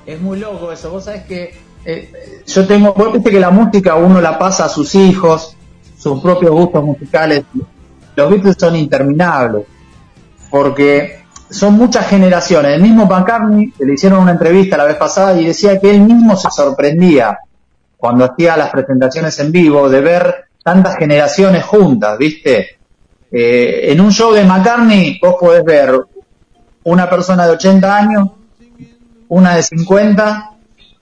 Es 0.08 0.20
muy 0.20 0.40
loco 0.40 0.72
eso. 0.72 0.90
Vos 0.90 1.04
sabés 1.04 1.22
que 1.26 1.54
eh, 1.86 2.42
yo 2.48 2.66
tengo, 2.66 2.96
vos 2.96 3.14
viste 3.14 3.30
que 3.30 3.40
la 3.40 3.52
música 3.52 3.94
uno 3.94 4.20
la 4.20 4.40
pasa 4.40 4.66
a 4.66 4.70
sus 4.70 4.96
hijos, 4.96 5.56
sus 6.00 6.20
propios 6.20 6.52
gustos 6.52 6.84
musicales. 6.84 7.44
Los 8.16 8.32
Beatles 8.32 8.56
son 8.60 8.76
interminables 8.76 9.66
porque 10.50 11.21
son 11.52 11.74
muchas 11.74 12.08
generaciones. 12.08 12.76
El 12.76 12.82
mismo 12.82 13.06
McCartney, 13.06 13.74
le 13.80 13.94
hicieron 13.94 14.20
una 14.20 14.32
entrevista 14.32 14.78
la 14.78 14.86
vez 14.86 14.96
pasada 14.96 15.40
y 15.40 15.46
decía 15.46 15.80
que 15.80 15.92
él 15.92 16.02
mismo 16.02 16.36
se 16.36 16.50
sorprendía 16.50 17.38
cuando 17.98 18.26
hacía 18.26 18.58
las 18.58 18.72
presentaciones 18.72 19.38
en 19.40 19.52
vivo 19.52 19.90
de 19.90 20.02
ver 20.02 20.46
tantas 20.64 20.96
generaciones 20.96 21.64
juntas, 21.64 22.18
¿viste? 22.18 22.78
Eh, 23.32 23.92
en 23.92 24.02
un 24.02 24.12
show 24.12 24.34
de 24.34 24.44
McCartney 24.44 25.20
vos 25.22 25.36
podés 25.40 25.64
ver 25.64 26.00
una 26.84 27.10
persona 27.10 27.46
de 27.46 27.52
80 27.54 27.98
años, 27.98 28.30
una 29.28 29.56
de 29.56 29.64
50, 29.64 30.52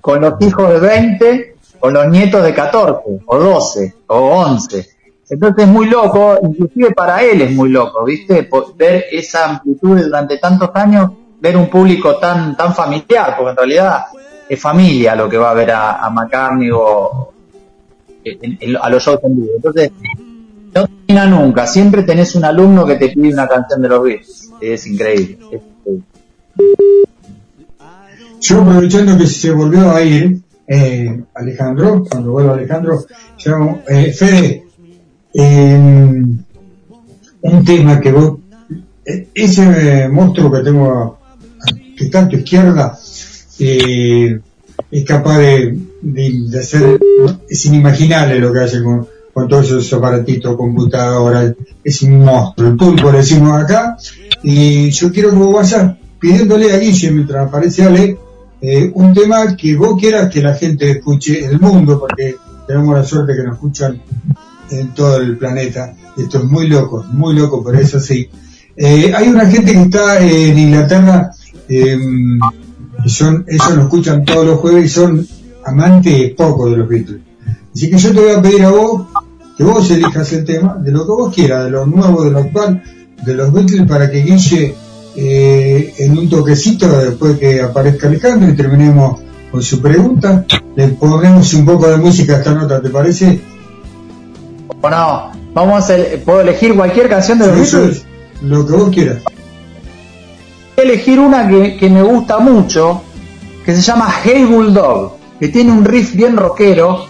con 0.02 0.22
los 0.22 0.34
hijos 0.42 0.70
de 0.70 0.80
20, 0.80 1.56
con 1.80 1.94
los 1.94 2.08
nietos 2.08 2.44
de 2.44 2.54
14, 2.54 3.02
o 3.26 3.38
12, 3.38 3.96
o 4.08 4.18
11. 4.18 4.90
Entonces 5.30 5.66
es 5.66 5.70
muy 5.70 5.88
loco, 5.88 6.40
inclusive 6.44 6.92
para 6.92 7.22
él 7.24 7.42
es 7.44 7.52
muy 7.52 7.70
loco, 7.70 8.04
¿viste? 8.04 8.50
Ver 8.78 9.06
esa 9.12 9.50
amplitud 9.50 10.00
durante 10.02 10.38
tantos 10.40 10.70
años, 10.74 11.12
ver 11.40 11.56
un 11.56 11.70
público 11.70 12.18
tan 12.18 12.58
tan 12.58 12.74
familiar, 12.74 13.36
porque 13.38 13.52
en 13.52 13.58
realidad 13.58 14.06
es 14.48 14.60
familia 14.60 15.16
lo 15.16 15.30
que 15.30 15.38
va 15.38 15.52
a 15.52 15.54
ver 15.54 15.72
a, 15.72 16.04
a 16.04 16.10
McCartney 16.10 16.72
o 16.74 17.32
en- 18.24 18.58
en- 18.60 18.78
a 18.78 18.90
los 18.90 19.04
shows 19.04 19.20
en 19.24 19.36
vivo. 19.36 19.50
Entonces, 19.56 19.92
no 20.74 20.88
termina 20.88 21.26
nunca, 21.28 21.68
siempre 21.68 22.04
tenés 22.04 22.34
un 22.36 22.46
alumno 22.46 22.86
que 22.86 22.96
te 22.96 23.10
pide 23.10 23.32
una 23.34 23.48
canción 23.48 23.82
de 23.84 23.90
los 23.90 24.04
Beatles. 24.04 24.52
Es 24.60 24.88
increíble. 24.88 25.38
es. 25.52 25.62
Yo 28.42 28.62
aprovechando 28.62 29.18
que 29.18 29.28
se 29.28 29.52
volvió 29.52 29.92
a 29.92 30.02
ir 30.02 30.40
eh, 30.68 31.24
Alejandro, 31.36 32.04
cuando 32.10 32.32
vuelva 32.32 32.54
Alejandro, 32.54 33.00
llamo, 33.44 33.82
eh, 33.88 34.12
Fede, 34.14 34.64
eh, 35.34 36.24
un 37.42 37.66
tema 37.66 38.00
que 38.00 38.12
vos, 38.12 38.40
eh, 39.06 39.28
ese 39.34 40.08
monstruo 40.10 40.52
que 40.52 40.60
tengo, 40.62 41.20
que 41.98 42.06
está 42.06 42.22
a 42.22 42.28
tu 42.28 42.38
izquierda, 42.38 42.98
eh, 43.60 44.40
es 44.92 45.06
capaz 45.06 45.38
de, 45.40 45.78
hacer, 46.60 47.00
es 47.48 47.66
inimaginable 47.66 48.40
lo 48.40 48.52
que 48.54 48.60
hace 48.60 48.84
con, 48.84 49.08
con 49.34 49.48
todos 49.48 49.66
esos 49.66 49.94
aparatitos, 49.94 50.56
computadoras, 50.56 51.54
es 51.84 52.02
un 52.02 52.24
monstruo, 52.24 52.70
el 52.70 52.78
pulpo 52.78 53.12
le 53.12 53.20
decimos 53.20 53.62
acá, 53.62 53.98
y 54.44 54.90
yo 54.90 55.12
quiero 55.12 55.32
que 55.32 55.36
vos 55.38 55.54
vayas 55.54 55.96
pidiéndole 56.20 56.74
a 56.74 56.78
Guille 56.78 57.12
mientras 57.12 57.48
aparece 57.48 57.84
Ale, 57.84 58.18
eh, 58.62 58.92
un 58.94 59.14
tema 59.14 59.56
que 59.56 59.76
vos 59.76 60.00
quieras 60.00 60.30
que 60.30 60.42
la 60.42 60.54
gente 60.54 60.92
escuche 60.92 61.46
el 61.46 61.60
mundo, 61.60 62.00
porque 62.00 62.36
tenemos 62.68 62.96
la 62.96 63.04
suerte 63.04 63.36
que 63.36 63.44
nos 63.44 63.56
escuchan 63.56 64.02
en 64.72 64.94
todo 64.94 65.18
el 65.18 65.38
planeta. 65.38 65.94
Esto 66.18 66.40
es 66.40 66.44
muy 66.46 66.68
loco, 66.68 67.06
muy 67.12 67.36
loco, 67.36 67.64
pero 67.64 67.80
eso 67.80 68.00
sí. 68.00 68.30
Eh, 68.76 69.12
hay 69.16 69.28
una 69.28 69.46
gente 69.46 69.74
que 69.74 69.82
está 69.82 70.20
en 70.20 70.58
Inglaterra, 70.58 71.32
eh, 71.68 71.98
son, 73.06 73.46
ellos 73.48 73.76
nos 73.76 73.86
escuchan 73.86 74.26
todos 74.26 74.46
los 74.46 74.60
jueves 74.60 74.86
y 74.86 74.90
son 74.90 75.28
amantes 75.66 76.34
pocos 76.34 76.72
de 76.72 76.78
los 76.78 76.88
Beatles. 76.88 77.22
Así 77.74 77.90
que 77.90 77.98
yo 77.98 78.14
te 78.14 78.20
voy 78.20 78.32
a 78.32 78.42
pedir 78.42 78.64
a 78.64 78.70
vos 78.70 79.08
que 79.58 79.64
vos 79.66 79.92
elijas 79.92 80.32
el 80.32 80.46
tema, 80.46 80.78
de 80.82 80.92
lo 80.92 81.06
que 81.06 81.12
vos 81.12 81.36
quieras, 81.36 81.66
de 81.66 81.72
lo 81.72 81.86
nuevo, 81.86 82.24
de 82.24 82.32
lo 82.32 82.40
actual, 82.40 82.82
de 83.26 83.34
los 83.34 83.52
Beatles, 83.52 83.86
para 83.88 84.10
que 84.10 84.22
Guille, 84.22 84.74
eh, 85.18 85.94
en 85.98 86.18
un 86.18 86.30
toquecito, 86.30 86.88
después 86.98 87.38
que 87.38 87.62
aparezca 87.62 88.08
Alejandro 88.08 88.50
y 88.50 88.56
terminemos 88.56 89.20
con 89.52 89.62
su 89.62 89.82
pregunta, 89.82 90.46
le 90.78 90.88
ponemos 90.90 91.54
un 91.54 91.66
poco 91.66 91.90
de 91.90 91.98
música 91.98 92.36
a 92.36 92.38
esta 92.38 92.54
nota, 92.54 92.82
¿te 92.82 92.90
parece? 92.90 93.42
Bueno, 94.78 95.32
vamos 95.54 95.90
a 95.90 95.96
puedo 96.24 96.42
elegir 96.42 96.76
cualquier 96.76 97.10
canción 97.10 97.40
de 97.40 97.48
los 97.48 97.56
Beatles. 97.56 97.98
es 97.98 98.06
lo 98.42 98.66
que 98.66 98.74
vos 98.74 98.90
quieras. 98.90 99.24
Voy 99.24 99.36
a 100.78 100.82
elegir 100.82 101.20
una 101.20 101.48
que, 101.48 101.76
que 101.78 101.90
me 101.90 102.02
gusta 102.02 102.40
mucho, 102.40 103.02
que 103.66 103.76
se 103.76 103.82
llama 103.82 104.14
Hey 104.24 104.46
Bulldog, 104.46 105.18
que 105.40 105.50
tiene 105.50 105.72
un 105.72 105.84
riff 105.84 106.16
bien 106.16 106.38
rockero 106.38 107.08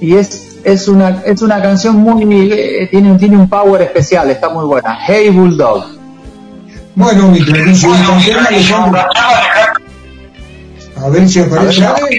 y 0.00 0.16
es, 0.16 0.58
es 0.64 0.88
una 0.88 1.22
es 1.24 1.42
una 1.42 1.62
canción 1.62 1.96
muy 1.96 2.24
eh, 2.52 2.88
tiene 2.90 3.12
un 3.12 3.18
tiene 3.18 3.36
un 3.36 3.48
power 3.48 3.82
especial, 3.82 4.30
está 4.30 4.48
muy 4.48 4.64
buena. 4.64 4.98
Hey 5.06 5.30
Bulldog. 5.30 5.84
Bueno, 6.96 7.32
canción, 7.32 8.46
Alejandro. 8.46 9.00
A 10.96 11.08
ver 11.08 11.28
si 11.28 11.40
aparece. 11.40 11.84
Ahí 11.84 12.18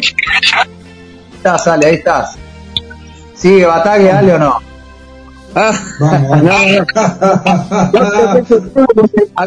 estás, 1.36 1.68
Ale, 1.68 1.88
ahí 1.88 1.96
estás. 1.96 2.38
¿Sigue 3.42 3.66
Batague, 3.66 4.12
Ale 4.12 4.34
o 4.36 4.40
no? 4.40 4.56
Vamos. 6.00 6.42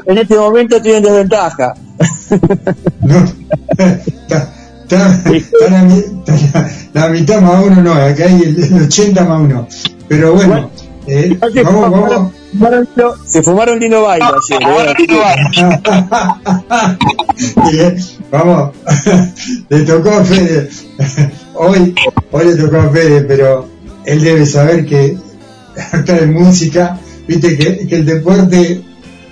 En 0.07 0.19
este 0.19 0.37
momento 0.37 0.81
tienen 0.83 1.03
desventaja. 1.03 1.73
Está, 3.79 4.53
está 4.87 5.11
la, 5.71 5.83
mi- 5.83 5.99
está 5.99 6.35
la- 6.93 6.93
la 6.93 7.09
mitad 7.09 7.41
más 7.41 7.65
uno, 7.65 7.83
no, 7.83 7.93
acá 7.95 8.25
hay 8.27 8.43
el, 8.43 8.63
el 8.65 8.83
80 8.85 9.25
más 9.25 9.41
uno. 9.41 9.67
Pero 10.09 10.35
bueno, 10.35 10.71
eh, 11.07 11.39
vamos, 11.65 11.91
vamos. 11.91 12.33
Se 13.27 13.43
fumaron 13.43 13.81
lindo 13.81 14.03
baile 14.03 14.27
ayer. 14.27 14.63
¿eh? 14.63 14.95
Bien, 17.73 17.97
vamos, 18.31 18.71
le 19.69 19.81
tocó 19.83 20.11
a 20.11 20.25
Fede, 20.25 20.69
hoy, 21.55 21.95
hoy 22.31 22.45
le 22.45 22.55
tocó 22.57 22.77
a 22.77 22.91
Fede, 22.91 23.23
pero 23.23 23.69
él 24.07 24.23
debe 24.23 24.47
saber 24.47 24.85
que 24.87 25.17
acá 25.93 26.19
en 26.19 26.33
música, 26.35 26.99
viste 27.27 27.57
que, 27.57 27.87
que 27.87 27.97
el 27.97 28.07
deporte, 28.07 28.83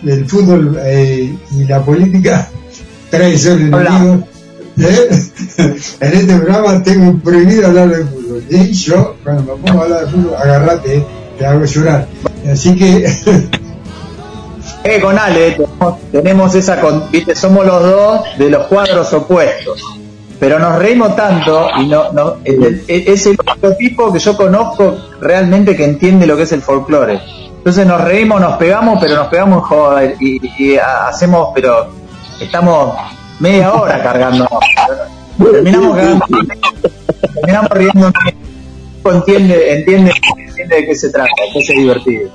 el 0.04 0.26
fútbol 0.26 0.78
eh, 0.84 1.34
y 1.52 1.64
la 1.64 1.82
política 1.84 2.48
trae 3.10 3.36
ser 3.38 3.60
enemigos. 3.60 4.24
¿eh? 4.78 5.08
En 6.00 6.12
este 6.12 6.36
programa 6.38 6.82
tengo 6.82 7.18
prohibido 7.18 7.66
hablar 7.68 7.88
de 7.90 8.04
fútbol. 8.04 8.44
Y 8.50 8.72
yo, 8.72 9.16
cuando 9.22 9.42
me 9.56 9.62
pongo 9.62 9.80
a 9.80 9.84
hablar 9.84 10.04
de 10.06 10.10
fútbol, 10.12 10.34
agarrate, 10.36 11.04
te 11.38 11.46
hago 11.46 11.64
llorar. 11.64 12.08
Así 12.50 12.74
que 12.76 13.06
Eh, 14.84 15.00
con 15.00 15.16
Ale 15.16 15.52
tenemos, 15.52 15.98
tenemos 16.10 16.54
esa, 16.56 16.80
con- 16.80 17.08
viste, 17.10 17.36
somos 17.36 17.64
los 17.64 17.82
dos 17.82 18.20
de 18.38 18.50
los 18.50 18.66
cuadros 18.66 19.12
opuestos. 19.12 19.80
Pero 20.42 20.58
nos 20.58 20.76
reímos 20.76 21.14
tanto 21.14 21.68
y 21.80 21.86
no, 21.86 22.10
no, 22.12 22.38
es, 22.42 23.26
el 23.26 23.38
único 23.46 23.76
tipo 23.76 24.12
que 24.12 24.18
yo 24.18 24.36
conozco 24.36 24.96
realmente 25.20 25.76
que 25.76 25.84
entiende 25.84 26.26
lo 26.26 26.36
que 26.36 26.42
es 26.42 26.50
el 26.50 26.60
folclore. 26.62 27.20
Entonces 27.58 27.86
nos 27.86 28.00
reímos, 28.00 28.40
nos 28.40 28.56
pegamos, 28.56 28.98
pero 29.00 29.14
nos 29.14 29.28
pegamos 29.28 29.58
en 29.58 29.62
joder 29.62 30.16
y, 30.18 30.40
y 30.58 30.76
hacemos, 30.78 31.50
pero 31.54 31.92
estamos 32.40 32.92
media 33.38 33.72
hora 33.72 34.02
cargando. 34.02 34.48
Terminamos 35.38 35.96
cagando, 35.96 36.26
terminamos 37.34 37.70
riendo. 37.70 38.12
Entiende, 39.04 39.74
entiende, 39.74 40.12
entiende 40.48 40.74
de 40.74 40.86
qué 40.86 40.94
se 40.96 41.10
trata, 41.10 41.30
que 41.52 41.58
es 41.60 41.68
divertido. 41.68 42.30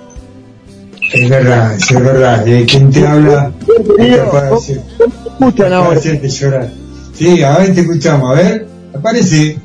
Es 1.11 1.29
verdad, 1.29 1.73
es 1.73 1.93
verdad. 2.01 2.45
Quien 2.69 2.89
te 2.89 3.05
habla 3.05 3.51
es 3.97 4.15
capaz 4.17 4.43
de 4.49 4.55
hacer- 4.55 4.81
escuchan 5.27 5.69
capaz 5.71 5.89
de 5.89 5.95
hacerte 5.97 6.29
llorar. 6.29 6.69
Sí, 7.17 7.41
a 7.43 7.57
ver, 7.57 7.73
te 7.73 7.81
escuchamos. 7.81 8.31
A 8.31 8.41
ver, 8.41 8.67
aparece. 8.95 9.57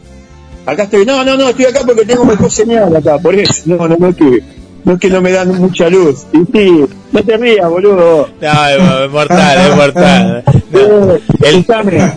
Acá 0.65 0.85
estoy. 0.85 1.05
No, 1.05 1.25
no, 1.25 1.37
no, 1.37 1.49
estoy 1.49 1.67
acá 1.67 1.81
porque 1.87 2.05
tengo 2.05 2.25
mejor 2.25 2.51
señal 2.51 2.95
acá, 2.97 3.19
por 3.19 3.35
eso. 3.35 3.63
No, 3.67 3.89
no, 3.89 3.97
no 3.99 4.09
es 4.09 4.17
que, 4.17 4.43
no 4.85 4.93
es 4.95 5.01
que 5.01 5.11
no 5.11 5.21
me 5.21 5.33
dan 5.33 5.49
mucha 5.61 5.89
luz. 5.91 6.21
Y 6.33 6.39
sí, 6.57 6.85
no 7.13 7.23
te 7.23 7.37
rías, 7.37 7.69
boludo. 7.69 8.29
No, 8.41 8.69
es 8.69 9.11
mortal, 9.11 9.71
es 9.71 9.77
mortal. 9.77 10.45
No. 10.73 11.15
El- 11.47 11.67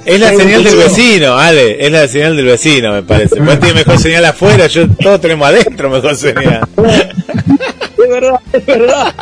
es 0.06 0.20
la 0.20 0.30
señal 0.36 0.64
del 0.64 0.78
vecino, 0.78 1.38
Ale, 1.38 1.86
es 1.86 1.92
la 1.92 2.08
señal 2.08 2.38
del 2.38 2.46
vecino, 2.46 2.94
me 2.94 3.04
parece. 3.04 3.40
Vos 3.42 3.60
tiene 3.60 3.76
mejor 3.76 3.98
señal 4.00 4.24
afuera, 4.26 4.68
yo 4.68 4.88
todos 4.90 5.20
tenemos 5.20 5.48
adentro 5.48 5.90
mejor 5.90 6.16
señal. 6.16 6.62
Es 6.78 8.10
verdad, 8.10 8.40
es 8.54 8.66
verdad, 8.66 9.14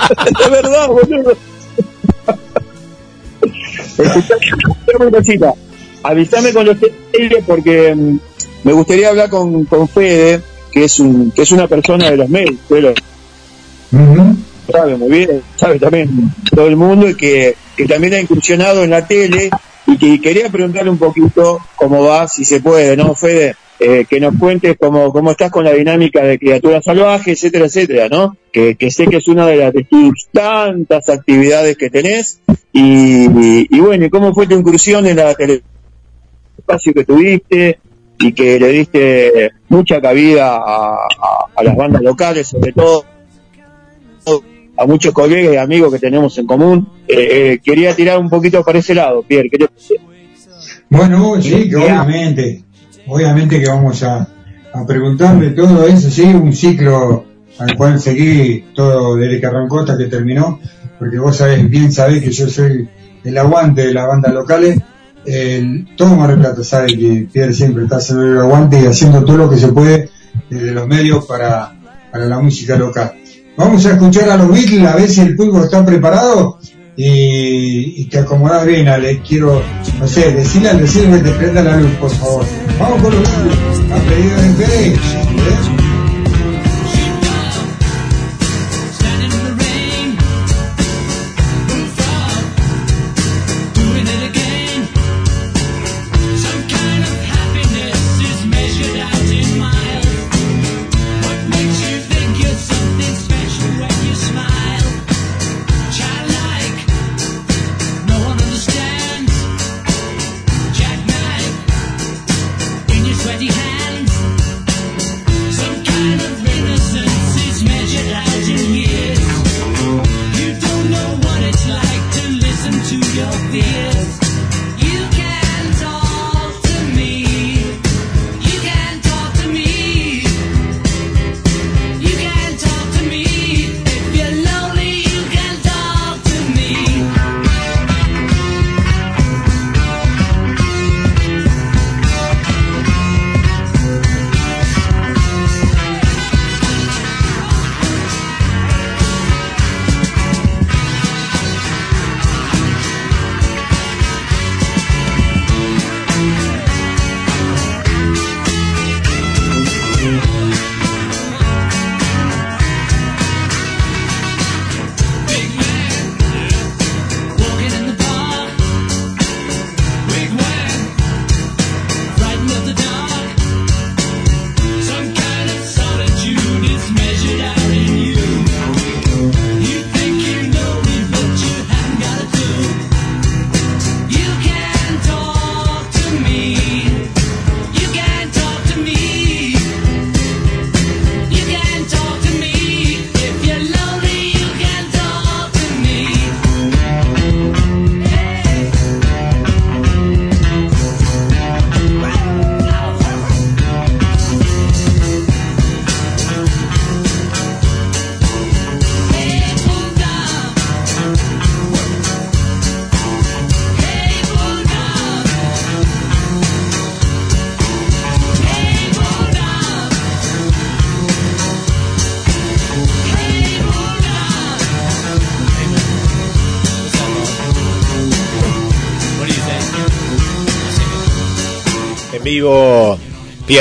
es 0.44 0.52
verdad, 0.52 0.88
boludo. 0.88 1.34
Escuchame 3.98 5.06
una 5.08 5.12
cosita. 5.18 5.54
Avisame 6.04 6.54
con 6.54 6.66
los 6.66 6.78
telefonos 6.80 7.44
porque 7.46 7.96
mm, 7.96 8.20
me 8.64 8.74
gustaría 8.74 9.10
hablar 9.10 9.30
con, 9.30 9.66
con 9.66 9.88
Fede, 9.88 10.42
que 10.72 10.86
es 10.86 11.00
un, 11.00 11.32
que 11.32 11.44
es 11.44 11.52
una 11.52 11.68
persona 11.68 12.12
de 12.12 12.18
los 12.18 12.30
medios, 12.30 12.60
pero 12.68 12.94
sabe 14.72 14.98
muy 14.98 15.10
bien, 15.10 15.42
sabe 15.56 15.80
también 15.80 16.10
todo 16.54 16.68
el 16.68 16.76
mundo 16.76 17.10
y 17.10 17.16
que, 17.16 17.56
que 17.76 17.86
también 17.86 18.14
ha 18.14 18.20
incursionado 18.20 18.84
en 18.84 18.90
la 18.90 19.06
tele 19.08 19.50
y 19.86 19.98
que 19.98 20.22
quería 20.22 20.50
preguntarle 20.50 20.90
un 20.90 20.98
poquito 20.98 21.60
cómo 21.76 22.04
va, 22.04 22.28
si 22.28 22.46
se 22.46 22.62
puede, 22.62 22.96
¿no, 22.96 23.16
Fede? 23.16 23.56
Eh, 23.80 24.06
que 24.10 24.20
nos 24.20 24.36
cuentes 24.38 24.78
cómo, 24.80 25.12
cómo 25.12 25.32
estás 25.32 25.52
con 25.52 25.66
la 25.66 25.74
dinámica 25.74 26.24
de 26.24 26.40
criaturas 26.40 26.86
salvajes, 26.86 27.38
etcétera, 27.38 27.66
etcétera, 27.66 28.08
¿no? 28.08 28.38
Que, 28.52 28.76
que 28.76 28.92
sé 28.92 29.08
que 29.08 29.18
es 29.18 29.28
una 29.28 29.46
de 29.46 29.58
las 29.58 29.74
de 29.74 29.84
tus 29.84 30.28
tantas 30.32 31.10
actividades 31.10 31.76
que 31.76 31.90
tenés 31.90 32.40
y, 32.72 33.26
y, 33.26 33.68
y 33.70 33.80
bueno, 33.80 34.06
¿y 34.06 34.10
cómo 34.10 34.34
fue 34.34 34.48
tu 34.48 34.56
incursión 34.56 35.06
en 35.06 35.18
la 35.18 35.34
tele? 35.36 35.64
Espacio 36.66 36.94
que 36.94 37.04
tuviste 37.04 37.80
y 38.20 38.32
que 38.34 38.60
le 38.60 38.68
diste 38.70 39.52
mucha 39.70 40.00
cabida 40.02 40.56
a, 40.56 40.94
a- 40.96 41.46
a 41.56 41.64
las 41.64 41.76
bandas 41.76 42.02
locales, 42.02 42.48
sobre 42.48 42.72
todo 42.72 43.06
a 44.76 44.86
muchos 44.88 45.14
colegas 45.14 45.54
y 45.54 45.58
amigos 45.58 45.94
que 45.94 46.00
tenemos 46.00 46.36
en 46.38 46.48
común. 46.48 46.88
Eh, 47.08 47.16
eh, 47.54 47.60
quería 47.64 47.94
tirar 47.96 48.18
un 48.18 48.30
poquito 48.30 48.64
para 48.64 48.80
ese 48.80 48.96
lado, 48.96 49.22
Pierre. 49.22 49.50
¿qué 49.50 49.58
te? 49.60 49.68
Bueno, 50.90 51.40
sí, 51.42 51.70
que 51.70 51.76
obviamente, 51.76 52.64
obviamente 53.08 53.60
que 53.60 53.68
vamos 53.68 54.02
a, 54.04 54.28
a 54.74 54.86
preguntarle 54.88 55.52
todo 55.52 55.86
eso, 55.88 56.10
sí, 56.10 56.24
un 56.24 56.54
ciclo 56.54 57.26
al 57.60 57.76
cual 57.76 58.00
seguí 58.00 58.66
todo 58.74 59.16
desde 59.16 59.40
que 59.40 59.46
arrancó 59.46 59.82
hasta 59.82 59.98
que 59.98 60.06
terminó, 60.06 60.60
porque 60.98 61.20
vos 61.20 61.38
sabés, 61.38 61.70
bien 61.70 61.92
sabés 61.92 62.24
que 62.24 62.32
yo 62.32 62.48
soy 62.48 62.88
el 63.24 63.38
aguante 63.38 63.86
de 63.88 63.94
las 63.94 64.08
bandas 64.08 64.34
locales, 64.34 64.80
el, 65.26 65.88
todo 65.96 66.16
Mar 66.16 66.38
del 66.38 66.66
sabe 66.66 66.98
que 66.98 67.28
Pierre 67.32 67.54
siempre 67.54 67.84
está 67.84 67.98
haciendo 67.98 68.26
el 68.26 68.38
aguante 68.38 68.82
y 68.82 68.86
haciendo 68.86 69.24
todo 69.24 69.38
lo 69.38 69.50
que 69.50 69.58
se 69.58 69.70
puede 69.70 70.10
desde 70.50 70.72
los 70.72 70.88
medios 70.88 71.26
para, 71.26 71.74
para 72.12 72.26
la 72.26 72.40
música 72.40 72.76
local. 72.76 73.14
Vamos 73.56 73.86
a 73.86 73.92
escuchar 73.92 74.30
a 74.30 74.38
los 74.38 74.50
Beatles, 74.50 74.86
a 74.86 74.96
ver 74.96 75.10
si 75.10 75.22
el 75.22 75.36
pulpo 75.36 75.64
está 75.64 75.86
preparado 75.86 76.58
y, 76.96 78.06
te 78.06 78.20
acomodás 78.20 78.66
bien, 78.66 78.88
Ale. 78.88 79.22
Quiero, 79.28 79.62
no 80.00 80.08
sé, 80.08 80.32
decirle 80.32 80.70
al 80.70 80.80
vecino 80.80 81.16
que 81.16 81.24
te 81.24 81.32
prenda 81.32 81.64
la 81.64 81.78
luz, 81.78 81.92
por 82.00 82.10
favor. 82.10 82.46
Vamos 82.80 83.02
con 83.02 83.14
los 83.16 83.24
Beatles, 83.24 83.92
a 83.92 84.10
pedido 84.10 84.42
de 84.42 84.66
Fede. 84.66 85.83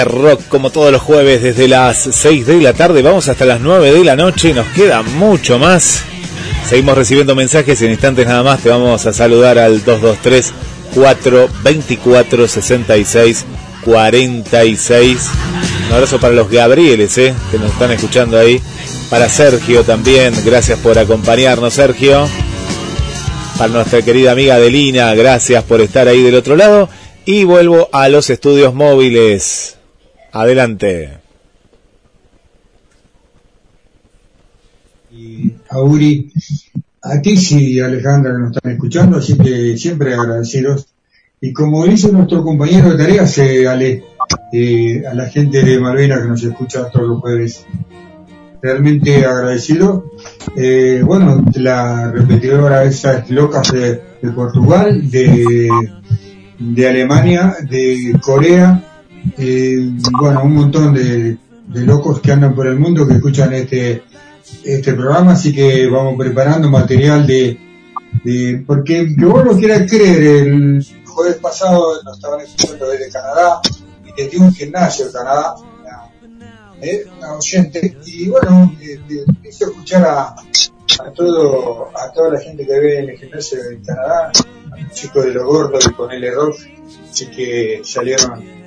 Rock, 0.00 0.48
como 0.48 0.70
todos 0.70 0.90
los 0.90 1.02
jueves, 1.02 1.42
desde 1.42 1.68
las 1.68 2.08
6 2.10 2.46
de 2.46 2.60
la 2.60 2.72
tarde, 2.72 3.02
vamos 3.02 3.28
hasta 3.28 3.44
las 3.44 3.60
9 3.60 3.92
de 3.92 4.04
la 4.04 4.16
noche, 4.16 4.54
nos 4.54 4.66
queda 4.68 5.02
mucho 5.02 5.58
más. 5.58 6.02
Seguimos 6.68 6.96
recibiendo 6.96 7.34
mensajes 7.34 7.82
en 7.82 7.90
instantes 7.90 8.26
nada 8.26 8.42
más. 8.42 8.60
Te 8.60 8.70
vamos 8.70 9.04
a 9.04 9.12
saludar 9.12 9.58
al 9.58 9.84
223 9.84 10.52
424 10.94 12.48
66 12.48 13.44
46. 13.84 15.30
Un 15.88 15.92
abrazo 15.92 16.18
para 16.18 16.34
los 16.34 16.50
Gabrieles, 16.50 17.18
eh, 17.18 17.34
que 17.50 17.58
nos 17.58 17.72
están 17.72 17.90
escuchando 17.90 18.38
ahí. 18.38 18.60
Para 19.10 19.28
Sergio 19.28 19.82
también, 19.82 20.32
gracias 20.44 20.78
por 20.78 20.98
acompañarnos, 20.98 21.74
Sergio. 21.74 22.26
Para 23.58 23.72
nuestra 23.72 24.00
querida 24.00 24.32
amiga 24.32 24.54
Adelina, 24.54 25.14
gracias 25.14 25.62
por 25.64 25.82
estar 25.82 26.08
ahí 26.08 26.22
del 26.22 26.36
otro 26.36 26.56
lado. 26.56 26.88
Y 27.26 27.44
vuelvo 27.44 27.88
a 27.92 28.08
los 28.08 28.30
estudios 28.30 28.72
móviles. 28.72 29.76
Adelante. 30.32 31.22
a 35.68 35.80
Uri, 35.80 36.32
a 37.02 37.20
ti 37.20 37.34
y 37.50 37.80
a 37.80 37.86
Alejandra 37.86 38.32
que 38.32 38.38
nos 38.38 38.56
están 38.56 38.72
escuchando, 38.72 39.18
así 39.18 39.36
que 39.36 39.76
siempre 39.76 40.14
agradeceros. 40.14 40.86
Y 41.40 41.52
como 41.52 41.84
dice 41.86 42.12
nuestro 42.12 42.42
compañero 42.42 42.90
de 42.90 42.96
tareas, 42.96 43.38
Ale, 43.38 44.04
eh, 44.52 45.02
a 45.06 45.14
la 45.14 45.28
gente 45.28 45.62
de 45.62 45.80
Malvena 45.80 46.20
que 46.20 46.28
nos 46.28 46.42
escucha 46.42 46.88
todos 46.88 47.08
los 47.08 47.20
jueves, 47.20 47.66
realmente 48.62 49.24
agradecido. 49.26 50.12
Eh, 50.56 51.02
bueno, 51.04 51.44
la 51.54 52.10
repetidora 52.10 52.84
esas 52.84 53.28
locas 53.30 53.72
de, 53.72 54.00
de 54.22 54.30
Portugal, 54.30 55.10
de 55.10 55.68
Alemania, 56.88 57.56
de 57.68 58.16
Corea, 58.22 58.91
eh, 59.38 59.90
bueno, 60.12 60.42
un 60.44 60.54
montón 60.54 60.94
de, 60.94 61.36
de 61.68 61.80
locos 61.86 62.20
que 62.20 62.32
andan 62.32 62.54
por 62.54 62.66
el 62.66 62.78
mundo 62.78 63.06
que 63.06 63.14
escuchan 63.14 63.52
este 63.52 64.02
este 64.64 64.92
programa, 64.94 65.32
así 65.32 65.52
que 65.52 65.88
vamos 65.88 66.14
preparando 66.18 66.68
material 66.68 67.26
de, 67.26 67.58
de 68.24 68.64
porque 68.66 69.14
que 69.18 69.24
vos 69.24 69.44
lo 69.44 69.56
quieras 69.56 69.90
creer, 69.90 70.46
el 70.46 70.86
jueves 71.06 71.36
pasado 71.36 72.02
nos 72.04 72.16
estaban 72.16 72.40
escuchando 72.40 72.88
desde 72.88 73.10
Canadá 73.10 73.60
y 74.04 74.22
desde 74.22 74.38
un 74.38 74.52
gimnasio 74.52 75.06
de 75.06 75.12
Canadá, 75.12 75.54
eh, 76.80 77.06
una 77.16 77.34
oyente, 77.34 77.96
y 78.06 78.28
bueno, 78.28 78.76
eh, 78.80 79.00
eh, 79.08 79.24
hizo 79.48 79.66
escuchar 79.66 80.04
a, 80.04 80.34
a 80.34 81.10
todo, 81.14 81.90
a 81.96 82.10
toda 82.12 82.30
la 82.30 82.40
gente 82.40 82.66
que 82.66 82.72
ve 82.72 82.98
en 82.98 83.10
el 83.10 83.18
gimnasio 83.18 83.62
de 83.62 83.80
Canadá, 83.82 84.32
a 84.72 84.80
los 84.80 84.92
chicos 84.92 85.24
de 85.24 85.32
los 85.32 85.44
gordos 85.44 85.86
y 85.86 85.92
con 85.92 86.10
L 86.10 86.30
rock, 86.32 86.56
así 87.10 87.26
que 87.26 87.82
salieron 87.84 88.61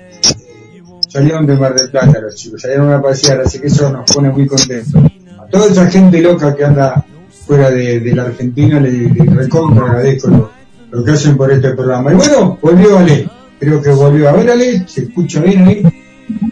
salieron 1.16 1.48
de 1.48 1.56
Mar 1.56 1.74
del 1.74 1.90
Plata 1.90 2.20
los 2.20 2.36
chicos, 2.36 2.62
salieron 2.62 2.92
a 2.92 3.02
pasear, 3.02 3.40
así 3.40 3.60
que 3.60 3.68
eso 3.68 3.90
nos 3.90 4.12
pone 4.12 4.30
muy 4.30 4.46
contentos 4.46 5.02
a 5.40 5.46
toda 5.48 5.68
esa 5.68 5.88
gente 5.88 6.20
loca 6.20 6.54
que 6.54 6.66
anda 6.66 7.06
fuera 7.48 7.72
de, 7.72 8.02
de 8.02 8.14
la 8.14 8.24
Argentina 8.24 8.82
le, 8.82 8.92
le 8.92 9.34
recontra 9.34 9.86
agradezco 9.86 10.28
lo, 10.28 10.52
lo 10.92 11.04
que 11.06 11.12
hacen 11.12 11.38
por 11.38 11.50
este 11.52 11.72
programa. 11.72 12.12
Y 12.12 12.16
bueno, 12.16 12.58
volvió 12.62 12.98
Ale, 12.98 13.30
creo 13.60 13.82
que 13.82 13.92
volvió. 13.92 14.28
A 14.28 14.34
ver 14.34 14.50
Ale, 14.52 14.86
¿se 14.88 15.04
escucha 15.04 15.40
bien 15.40 15.66
ahí? 15.66 15.84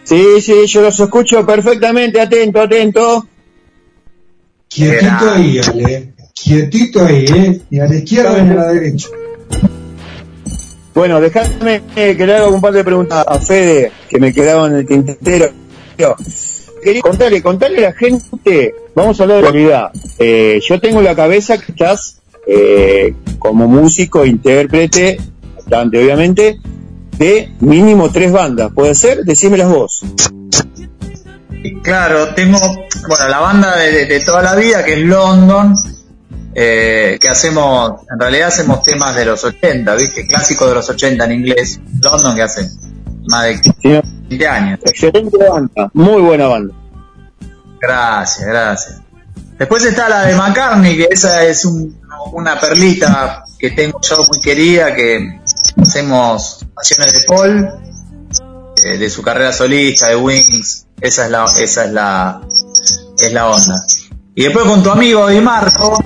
Sí, 0.04 0.40
sí, 0.40 0.66
yo 0.66 0.80
los 0.80 0.98
escucho 0.98 1.44
perfectamente, 1.44 2.20
atento, 2.20 2.62
atento. 2.62 3.26
Quietito 4.68 5.30
ahí, 5.30 5.58
Ale, 5.58 6.14
quietito 6.32 7.04
ahí, 7.04 7.24
¿eh? 7.26 7.60
Ni 7.70 7.80
a 7.80 7.86
la 7.86 7.96
izquierda 7.96 8.42
ni 8.42 8.50
a 8.50 8.54
la 8.54 8.72
derecha. 8.72 9.08
Bueno, 10.94 11.20
dejadme 11.20 11.82
que 11.94 12.14
le 12.14 12.34
haga 12.36 12.48
un 12.48 12.60
par 12.60 12.72
de 12.72 12.84
preguntas 12.84 13.24
a 13.26 13.38
Fede, 13.40 13.90
que 14.08 14.18
me 14.18 14.32
quedaban 14.32 14.72
en 14.72 14.78
el 14.78 14.86
tintero. 14.86 15.50
Quería 16.82 17.00
contarle, 17.02 17.42
contarle 17.42 17.78
a 17.78 17.90
la 17.90 17.92
gente, 17.96 18.74
vamos 18.94 19.18
a 19.18 19.22
hablar 19.24 19.38
de 19.42 19.50
realidad. 19.50 19.90
Eh, 20.18 20.60
yo 20.66 20.80
tengo 20.80 20.98
en 21.00 21.06
la 21.06 21.16
cabeza 21.16 21.58
que 21.58 21.72
estás 21.72 22.20
eh, 22.46 23.14
como 23.38 23.66
músico, 23.66 24.24
intérprete, 24.24 25.18
bastante 25.56 25.98
obviamente, 25.98 26.60
de 27.18 27.50
mínimo 27.60 28.10
tres 28.12 28.30
bandas. 28.32 28.70
¿Puede 28.74 28.94
ser? 28.94 29.24
Decímelas 29.24 29.68
vos. 29.68 30.02
Claro, 31.82 32.34
tengo, 32.34 32.58
bueno, 33.08 33.28
la 33.28 33.40
banda 33.40 33.76
de, 33.78 33.90
de- 33.92 34.06
de 34.06 34.20
toda 34.20 34.42
la 34.42 34.54
vida, 34.54 34.84
que 34.84 34.92
es 34.94 34.98
London, 35.00 35.74
eh, 36.54 37.18
que 37.20 37.28
hacemos, 37.28 38.02
en 38.12 38.18
realidad 38.18 38.48
hacemos 38.48 38.82
temas 38.82 39.14
de 39.16 39.24
los 39.24 39.42
80, 39.44 39.94
¿viste? 39.96 40.26
Clásicos 40.26 40.68
de 40.68 40.74
los 40.74 40.88
80 40.88 41.24
en 41.24 41.32
inglés. 41.32 41.80
London, 42.00 42.36
que 42.36 42.42
hace 42.42 42.68
más 43.26 43.44
de 43.44 44.02
20 44.28 44.46
años. 44.48 44.80
Excelente 44.84 45.36
banda, 45.48 45.90
muy 45.94 46.22
buena 46.22 46.46
banda. 46.46 46.74
Gracias, 47.80 48.46
gracias. 48.46 49.00
Después 49.58 49.84
está 49.84 50.08
la 50.08 50.22
de 50.26 50.34
McCartney, 50.34 50.96
que 50.96 51.08
esa 51.10 51.44
es 51.44 51.64
un- 51.64 52.00
una 52.32 52.58
perlita 52.58 53.44
que 53.58 53.70
tengo 53.70 54.00
yo 54.02 54.16
muy 54.28 54.40
querida, 54.40 54.94
que 54.94 55.40
hacemos 55.80 56.64
canciones 56.74 57.12
de 57.12 57.20
Paul, 57.26 57.68
eh, 58.84 58.98
de 58.98 59.10
su 59.10 59.22
carrera 59.22 59.52
solista, 59.52 60.08
de 60.08 60.16
Wings, 60.16 60.86
esa 61.00 61.24
es 61.26 61.30
la, 61.30 61.44
esa 61.44 61.84
es 61.84 61.92
la, 61.92 62.40
es 63.18 63.32
la 63.32 63.48
onda. 63.48 63.84
Y 64.34 64.44
después 64.44 64.64
con 64.66 64.82
tu 64.82 64.90
amigo 64.90 65.28
Di 65.28 65.40
Marco, 65.40 66.02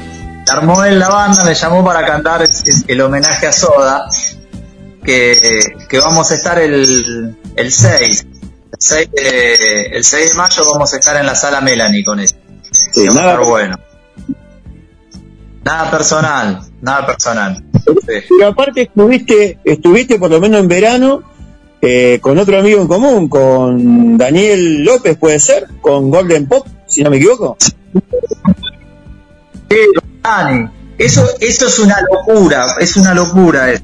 armó 0.50 0.84
él 0.84 0.98
la 0.98 1.08
banda, 1.08 1.44
me 1.44 1.54
llamó 1.54 1.84
para 1.84 2.04
cantar 2.06 2.46
el 2.86 3.00
homenaje 3.00 3.46
a 3.46 3.52
Soda, 3.52 4.08
que, 5.04 5.62
que 5.88 5.98
vamos 5.98 6.30
a 6.30 6.34
estar 6.34 6.58
el, 6.58 7.36
el 7.56 7.72
6. 7.72 8.26
El 8.70 8.78
6, 8.78 9.08
de, 9.12 9.82
el 9.92 10.04
6 10.04 10.30
de 10.30 10.34
mayo 10.36 10.62
vamos 10.72 10.92
a 10.92 10.96
estar 10.98 11.16
en 11.16 11.26
la 11.26 11.34
sala 11.34 11.60
Melanie 11.60 12.04
con 12.04 12.20
eso. 12.20 12.36
Sí, 12.70 13.02
Que 13.02 13.06
va 13.08 13.12
a 13.12 13.14
nada- 13.14 13.32
estar 13.34 13.46
bueno. 13.48 13.78
Nada 15.64 15.90
personal, 15.90 16.60
nada 16.80 17.06
personal. 17.06 17.64
Pero 18.06 18.46
aparte 18.48 18.82
estuviste, 18.82 19.58
estuviste 19.64 20.18
por 20.18 20.30
lo 20.30 20.40
menos 20.40 20.60
en 20.60 20.68
verano 20.68 21.22
eh, 21.82 22.18
con 22.22 22.38
otro 22.38 22.58
amigo 22.58 22.80
en 22.80 22.88
común, 22.88 23.28
con 23.28 24.16
Daniel 24.18 24.82
López, 24.84 25.16
puede 25.18 25.38
ser, 25.40 25.66
con 25.80 26.10
Golden 26.10 26.46
Pop, 26.46 26.66
si 26.86 27.02
no 27.02 27.10
me 27.10 27.16
equivoco. 27.18 27.56
Sí, 29.70 29.76
Dani, 30.22 30.68
eso, 30.98 31.28
eso 31.40 31.66
es 31.66 31.78
una 31.78 31.96
locura, 32.12 32.66
es 32.80 32.96
una 32.96 33.14
locura. 33.14 33.70
eso. 33.70 33.82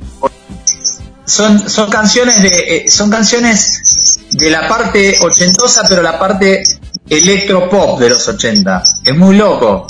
Son, 1.24 1.70
son 1.70 1.89
canciones 1.89 2.43
de, 2.43 2.48
eh, 2.48 2.89
son 2.89 3.11
canciones 3.11 4.19
de 4.32 4.51
la 4.51 4.69
parte 4.69 5.16
ochentosa, 5.23 5.82
pero 5.89 6.02
la 6.02 6.19
parte 6.19 6.62
electropop 7.09 7.98
de 7.98 8.11
los 8.11 8.28
80. 8.28 8.82
Es 9.05 9.16
muy 9.16 9.36
loco. 9.36 9.89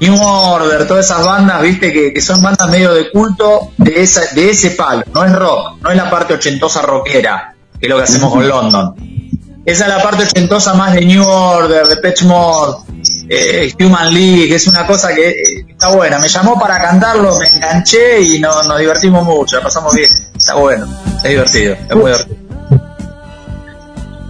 New 0.00 0.16
Order, 0.22 0.86
todas 0.86 1.06
esas 1.06 1.24
bandas, 1.24 1.60
viste, 1.62 1.92
que, 1.92 2.12
que 2.12 2.20
son 2.20 2.40
bandas 2.40 2.68
medio 2.70 2.94
de 2.94 3.10
culto 3.10 3.72
de, 3.78 4.02
esa, 4.02 4.32
de 4.34 4.50
ese 4.50 4.70
palo. 4.72 5.02
No 5.12 5.24
es 5.24 5.32
rock, 5.32 5.78
no 5.80 5.90
es 5.90 5.96
la 5.96 6.08
parte 6.08 6.34
ochentosa 6.34 6.82
rockera, 6.82 7.56
que 7.80 7.86
es 7.86 7.90
lo 7.90 7.96
que 7.96 8.04
hacemos 8.04 8.32
con 8.32 8.46
London. 8.46 8.94
Esa 9.64 9.84
es 9.84 9.88
la 9.88 10.02
parte 10.02 10.22
ochentosa 10.22 10.74
más 10.74 10.94
de 10.94 11.04
New 11.04 11.26
Order, 11.26 11.88
de 11.88 11.96
Patch 11.96 12.22
Mode, 12.22 12.76
eh, 13.28 13.72
Human 13.80 14.12
League, 14.12 14.54
es 14.54 14.66
una 14.66 14.86
cosa 14.86 15.14
que 15.14 15.28
eh, 15.28 15.66
está 15.68 15.94
buena. 15.94 16.18
Me 16.18 16.28
llamó 16.28 16.58
para 16.58 16.80
cantarlo, 16.80 17.38
me 17.38 17.46
enganché 17.46 18.20
y 18.20 18.40
no, 18.40 18.62
nos 18.62 18.78
divertimos 18.78 19.24
mucho, 19.24 19.56
la 19.56 19.62
pasamos 19.62 19.94
bien. 19.94 20.10
Está 20.36 20.54
bueno, 20.54 20.86
es 21.16 21.22
divertido, 21.22 21.74
es 21.74 21.96
muy 21.96 22.06
divertido. 22.06 22.48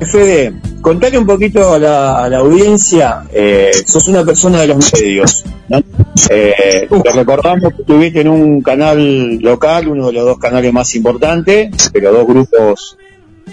Fede, 0.00 0.52
contale 0.80 1.18
un 1.18 1.26
poquito 1.26 1.74
a 1.74 1.78
la, 1.78 2.24
a 2.24 2.28
la 2.28 2.38
audiencia, 2.38 3.24
eh, 3.32 3.72
sos 3.84 4.06
una 4.08 4.24
persona 4.24 4.60
de 4.60 4.68
los 4.68 4.92
medios, 4.94 5.44
¿no? 5.68 5.82
Eh, 6.30 6.88
te 7.02 7.12
recordamos 7.12 7.74
que 7.74 7.82
estuviste 7.82 8.20
en 8.20 8.28
un 8.28 8.62
canal 8.62 9.38
local, 9.38 9.88
uno 9.88 10.06
de 10.06 10.12
los 10.12 10.24
dos 10.24 10.38
canales 10.38 10.72
más 10.72 10.94
importantes, 10.94 11.90
pero 11.92 12.12
dos 12.12 12.26
grupos 12.26 12.96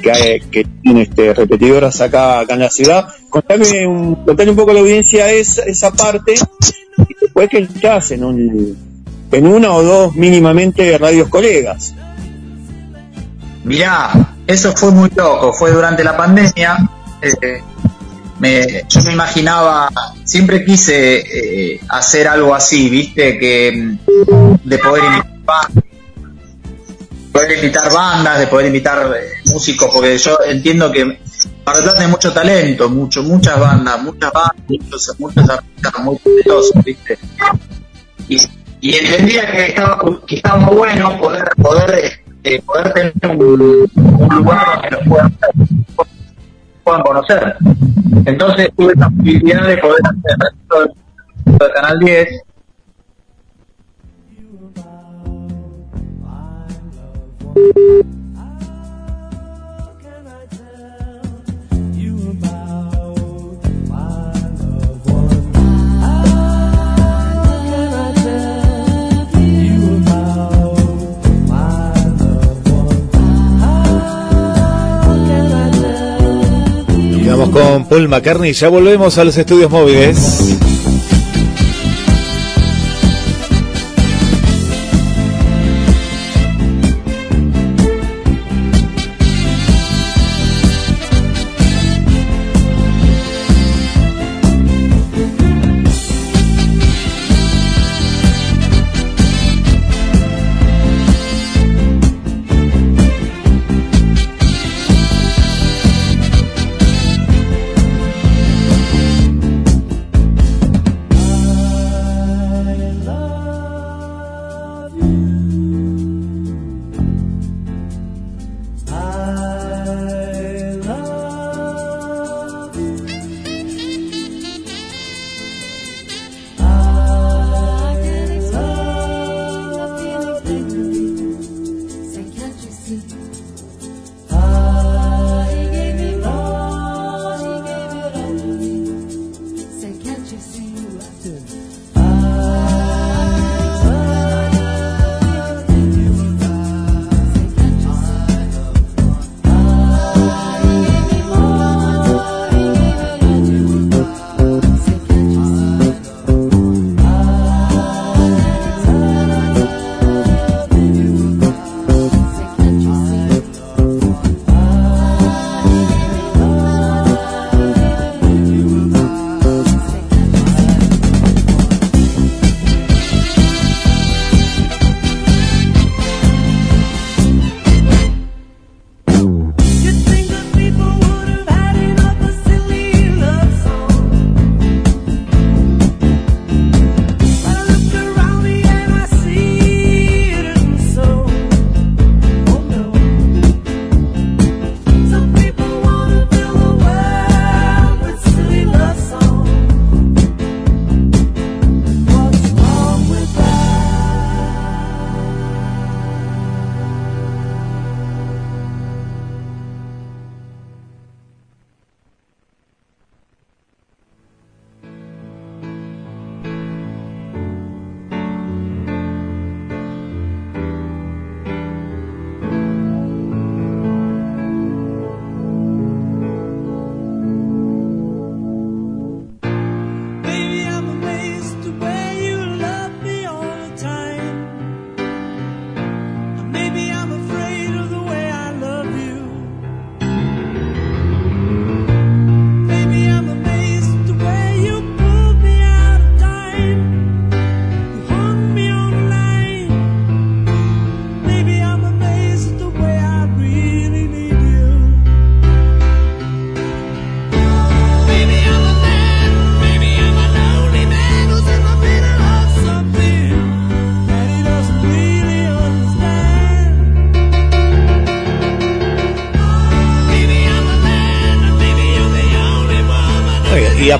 que, 0.02 0.12
hay- 0.12 0.40
que 0.42 0.66
tienen 0.82 1.04
este, 1.04 1.34
repetidoras 1.34 2.00
acá, 2.02 2.40
acá 2.40 2.54
en 2.54 2.60
la 2.62 2.70
ciudad. 2.70 3.08
Contame 3.30 3.88
un, 3.88 4.16
contale 4.26 4.52
un 4.52 4.56
poco 4.58 4.74
la 4.74 4.80
audiencia 4.80 5.32
esa, 5.32 5.64
esa 5.64 5.92
parte, 5.92 6.34
y 6.98 7.16
después 7.22 7.50
que 7.50 7.60
estás 7.60 8.12
en 8.12 8.24
un, 8.24 8.78
en 9.32 9.48
una 9.48 9.74
o 9.74 9.84
dos 9.84 10.16
mínimamente 10.16 10.98
radios 10.98 11.28
colegas. 11.30 11.94
Mirá, 13.64 14.12
eso 14.46 14.74
fue 14.74 14.92
muy 14.92 15.10
loco, 15.16 15.54
fue 15.54 15.72
durante 15.72 16.04
la 16.04 16.16
pandemia. 16.16 16.78
eh, 17.22 17.62
me- 18.40 18.84
yo 18.90 19.02
me 19.04 19.14
imaginaba, 19.14 19.90
siempre 20.24 20.64
quise 20.66 21.20
eh, 21.74 21.80
hacer 21.90 22.28
algo 22.28 22.54
así, 22.54 22.90
viste, 22.90 23.40
que 23.40 23.96
de 24.64 24.78
poder 24.78 25.04
invitar, 25.06 25.84
poder 27.36 27.52
invitar 27.58 27.92
bandas, 27.92 28.40
de 28.40 28.48
poder 28.48 28.68
invitar 28.68 29.14
eh, 29.14 29.42
músicos, 29.52 29.90
porque 29.94 30.18
yo 30.18 30.38
entiendo 30.48 30.90
que 30.90 31.20
para 31.66 31.82
Plata 31.82 32.02
hay 32.02 32.08
mucho 32.08 32.32
talento, 32.32 32.90
mucho, 32.90 33.24
muchas 33.24 33.60
bandas, 33.60 34.02
muchas 34.02 34.32
bandas, 34.32 34.64
muchos, 34.70 35.20
muchos 35.20 35.50
artistas 35.50 35.94
muy 36.00 36.18
talentosos, 36.18 36.84
viste. 36.86 37.20
Y, 38.30 38.38
y 38.80 38.96
entendía 38.96 39.52
que 39.52 39.66
estaba, 39.66 40.00
que 40.26 40.36
estaba 40.36 40.66
bueno 40.70 41.20
poder, 41.20 41.50
poder, 41.62 42.22
eh, 42.46 42.62
poder 42.62 42.94
tener 42.94 43.38
un, 43.38 43.90
lugar 44.30 44.66
donde 44.76 44.92
los 44.92 45.08
puedan, 45.10 45.38
puedan 46.86 47.02
conocer. 47.02 47.56
Entonces 48.26 48.70
tuve 48.78 48.94
la 48.96 49.10
posibilidad 49.10 49.68
de 49.68 49.78
poder 49.80 50.02
hacer 50.06 50.88
de 51.46 51.72
Canal 51.74 52.00
10 52.00 52.45
con 77.56 77.86
Paul 77.86 78.10
McCartney. 78.10 78.54
Ya 78.54 78.68
volvemos 78.68 79.18
a 79.18 79.24
los 79.24 79.38
estudios 79.38 79.72
móviles. 79.72 80.75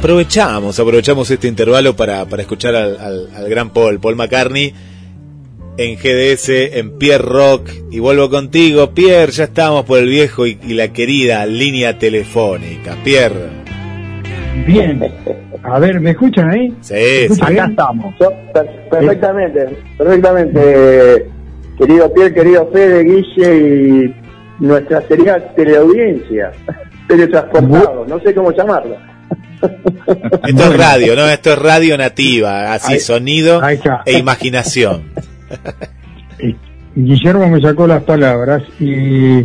Aprovechamos, 0.10 0.80
aprovechamos 0.80 1.32
este 1.32 1.48
intervalo 1.48 1.96
para, 1.96 2.26
para 2.26 2.44
escuchar 2.44 2.76
al, 2.76 2.96
al- 3.00 3.30
al 3.36 3.50
gran 3.50 3.72
Paul, 3.72 4.00
Paul 4.00 4.16
McCartney, 4.16 4.72
en 5.78 5.96
GDS, 5.98 6.50
en 6.78 7.00
Pierre 7.00 7.24
Rock. 7.26 7.72
Y 7.92 7.98
vuelvo 8.00 8.30
contigo, 8.30 8.92
Pierre, 8.92 9.32
ya 9.32 9.46
estamos 9.46 9.84
por 9.86 9.98
el 9.98 10.08
viejo 10.08 10.46
y, 10.46 10.60
y 10.62 10.76
la 10.76 10.94
querida 10.94 11.44
línea 11.48 11.98
telefónica. 11.98 12.96
Pierre. 13.04 13.50
Bien. 14.68 15.04
A 15.64 15.80
ver, 15.80 16.00
¿me 16.00 16.12
escuchan 16.12 16.52
ahí? 16.52 16.72
Sí, 16.82 16.94
¿Me 16.94 17.22
escuchan 17.24 17.48
sí. 17.48 17.54
bien? 17.56 17.70
estamos. 17.72 18.16
Perfectamente, 18.92 19.66
perfectamente. 19.98 21.26
Querido 21.80 22.14
Pierre, 22.14 22.34
querido 22.36 22.70
Fede, 22.72 23.04
Guille 23.04 23.58
y 23.58 24.64
nuestra 24.64 25.02
sería 25.08 25.54
teleaudiencia, 25.56 26.52
teletransportado, 27.08 28.06
no 28.08 28.20
sé 28.20 28.36
cómo 28.36 28.52
llamarlo. 28.52 28.96
Esto 30.48 30.64
es 30.64 30.78
radio, 30.78 31.16
¿no? 31.16 31.28
Esto 31.28 31.54
es 31.54 31.60
radio 31.60 31.98
nativa, 31.98 32.74
así, 32.74 32.94
Ahí- 32.94 33.00
sonido 33.00 33.64
ahí 33.64 33.80
e 34.06 34.18
imaginación. 34.18 35.04
Guillermo 36.96 37.48
me 37.50 37.62
sacó 37.62 37.88
las 37.88 38.04
palabras 38.04 38.64
y 38.80 39.44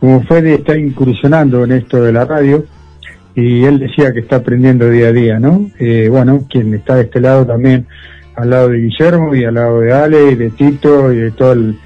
como 0.00 0.22
Fede 0.24 0.54
está 0.54 0.76
incursionando 0.76 1.64
en 1.64 1.72
esto 1.72 2.02
de 2.02 2.12
la 2.12 2.24
radio 2.24 2.64
y 3.34 3.64
él 3.64 3.78
decía 3.78 4.12
que 4.12 4.20
está 4.20 4.36
aprendiendo 4.36 4.90
día 4.90 5.08
a 5.08 5.12
día, 5.12 5.38
¿no? 5.38 5.70
Eh, 5.78 6.08
bueno, 6.10 6.46
quien 6.50 6.74
está 6.74 6.96
de 6.96 7.02
este 7.02 7.20
lado 7.20 7.46
también, 7.46 7.86
al 8.34 8.50
lado 8.50 8.68
de 8.70 8.78
Guillermo 8.78 9.34
y 9.36 9.44
al 9.44 9.54
lado 9.54 9.80
de 9.80 9.92
Ale 9.92 10.32
y 10.32 10.34
de 10.34 10.50
Tito 10.50 11.12
y 11.12 11.18
de 11.18 11.30
todo 11.30 11.52
el, 11.52 11.78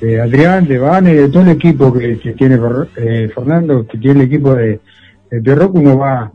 de 0.00 0.20
Adrián, 0.20 0.68
de 0.68 0.78
Vane 0.78 1.12
y 1.12 1.16
de 1.16 1.28
todo 1.30 1.42
el 1.42 1.48
equipo 1.50 1.92
que, 1.92 2.18
que 2.18 2.32
tiene 2.32 2.58
eh, 2.96 3.30
Fernando, 3.34 3.86
que 3.86 3.96
tiene 3.98 4.20
el 4.20 4.26
equipo 4.26 4.54
de, 4.54 4.78
de 5.30 5.40
Pierrock, 5.40 5.74
uno 5.74 5.96
va 5.98 6.30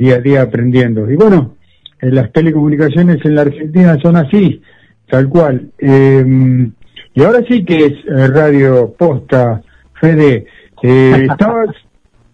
día 0.00 0.16
a 0.16 0.20
día 0.20 0.42
aprendiendo. 0.42 1.10
Y 1.10 1.16
bueno, 1.16 1.56
en 2.00 2.14
las 2.14 2.32
telecomunicaciones 2.32 3.18
en 3.24 3.34
la 3.34 3.42
Argentina 3.42 3.96
son 4.02 4.16
así, 4.16 4.62
tal 5.08 5.28
cual. 5.28 5.70
Eh, 5.78 6.70
y 7.14 7.22
ahora 7.22 7.40
sí 7.48 7.64
que 7.64 7.86
es 7.86 7.92
eh, 7.92 8.28
Radio 8.28 8.94
Posta, 8.98 9.62
Fede. 10.00 10.46
Eh, 10.82 11.26
estabas, 11.30 11.68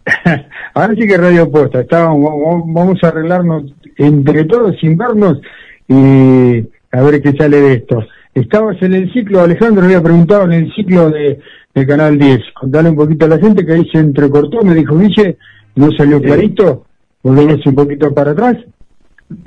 ahora 0.75 0.95
sí 0.95 1.07
que 1.07 1.17
Radio 1.17 1.51
Posta. 1.51 1.81
Estábamos, 1.81 2.21
vamos- 2.21 2.65
vamos 2.73 2.99
a 3.03 3.09
arreglarnos 3.09 3.65
entre 3.97 4.45
todos 4.45 4.77
sin 4.81 4.97
vernos 4.97 5.41
y 5.89 6.65
a 6.93 7.03
ver 7.03 7.21
qué 7.23 7.33
sale 7.33 7.61
de 7.61 7.73
esto. 7.75 8.05
Estabas 8.35 8.77
en 8.83 8.93
el 8.95 9.13
ciclo, 9.13 9.41
Alejandro 9.41 9.85
había 9.85 10.03
preguntado 10.03 10.45
en 10.45 10.53
el 10.53 10.75
ciclo 10.75 11.09
de, 11.11 11.41
de 11.75 11.87
Canal 11.87 12.19
10. 12.19 12.39
Contale 12.61 12.91
un 12.91 12.97
poquito 12.97 13.25
a 13.25 13.29
la 13.29 13.39
gente 13.39 13.65
que 13.65 13.73
ahí 13.73 13.89
se 13.91 13.99
entrecortó, 13.99 14.63
me 14.63 14.75
dijo 14.75 14.99
Guille, 14.99 15.39
no 15.77 15.91
salió 15.93 16.21
clarito, 16.21 16.85
volvemos 17.27 17.67
un 17.67 17.75
poquito 17.75 18.13
para 18.15 18.31
atrás. 18.33 18.57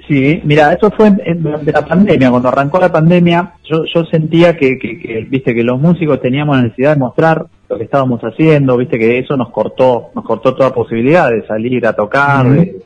Sí, 0.07 0.41
mira, 0.43 0.73
eso 0.73 0.91
fue 0.91 1.07
en- 1.07 1.21
en- 1.23 1.41
durante 1.43 1.71
la 1.71 1.85
pandemia, 1.85 2.29
cuando 2.29 2.49
arrancó 2.49 2.79
la 2.79 2.91
pandemia, 2.91 3.53
yo, 3.63 3.85
yo 3.85 4.03
sentía 4.05 4.57
que, 4.57 4.77
que, 4.77 4.99
que, 4.99 5.25
viste, 5.29 5.55
que 5.55 5.63
los 5.63 5.79
músicos 5.79 6.19
teníamos 6.21 6.61
necesidad 6.61 6.95
de 6.95 6.99
mostrar 6.99 7.45
lo 7.69 7.77
que 7.77 7.85
estábamos 7.85 8.19
haciendo, 8.21 8.75
viste, 8.75 8.99
que 8.99 9.19
eso 9.19 9.37
nos 9.37 9.49
cortó, 9.51 10.09
nos 10.15 10.25
cortó 10.25 10.53
toda 10.53 10.73
posibilidad 10.73 11.29
de 11.29 11.45
salir 11.47 11.85
a 11.87 11.93
tocar. 11.93 12.45
De- 12.49 12.81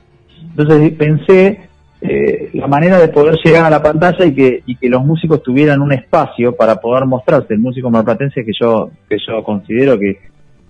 Entonces 0.56 0.91
pensé 0.91 1.61
eh, 2.02 2.49
la 2.53 2.68
manera 2.68 2.99
de 2.99 3.07
poder 3.07 3.40
llegar 3.44 3.64
a 3.65 3.70
la 3.72 3.82
pantalla 3.82 4.26
y 4.26 4.36
que, 4.36 4.61
y 4.65 4.76
que 4.76 4.90
los 4.90 5.03
músicos 5.03 5.41
tuvieran 5.41 5.82
un 5.82 5.94
espacio 5.94 6.53
para 6.56 6.76
poder 6.76 7.06
mostrarse. 7.07 7.53
El 7.56 7.60
músico 7.61 7.90
marplatense 7.90 8.44
que 8.45 8.52
yo, 8.60 8.91
que 9.10 9.18
yo 9.26 9.41
considero 9.44 9.98
que 9.98 10.20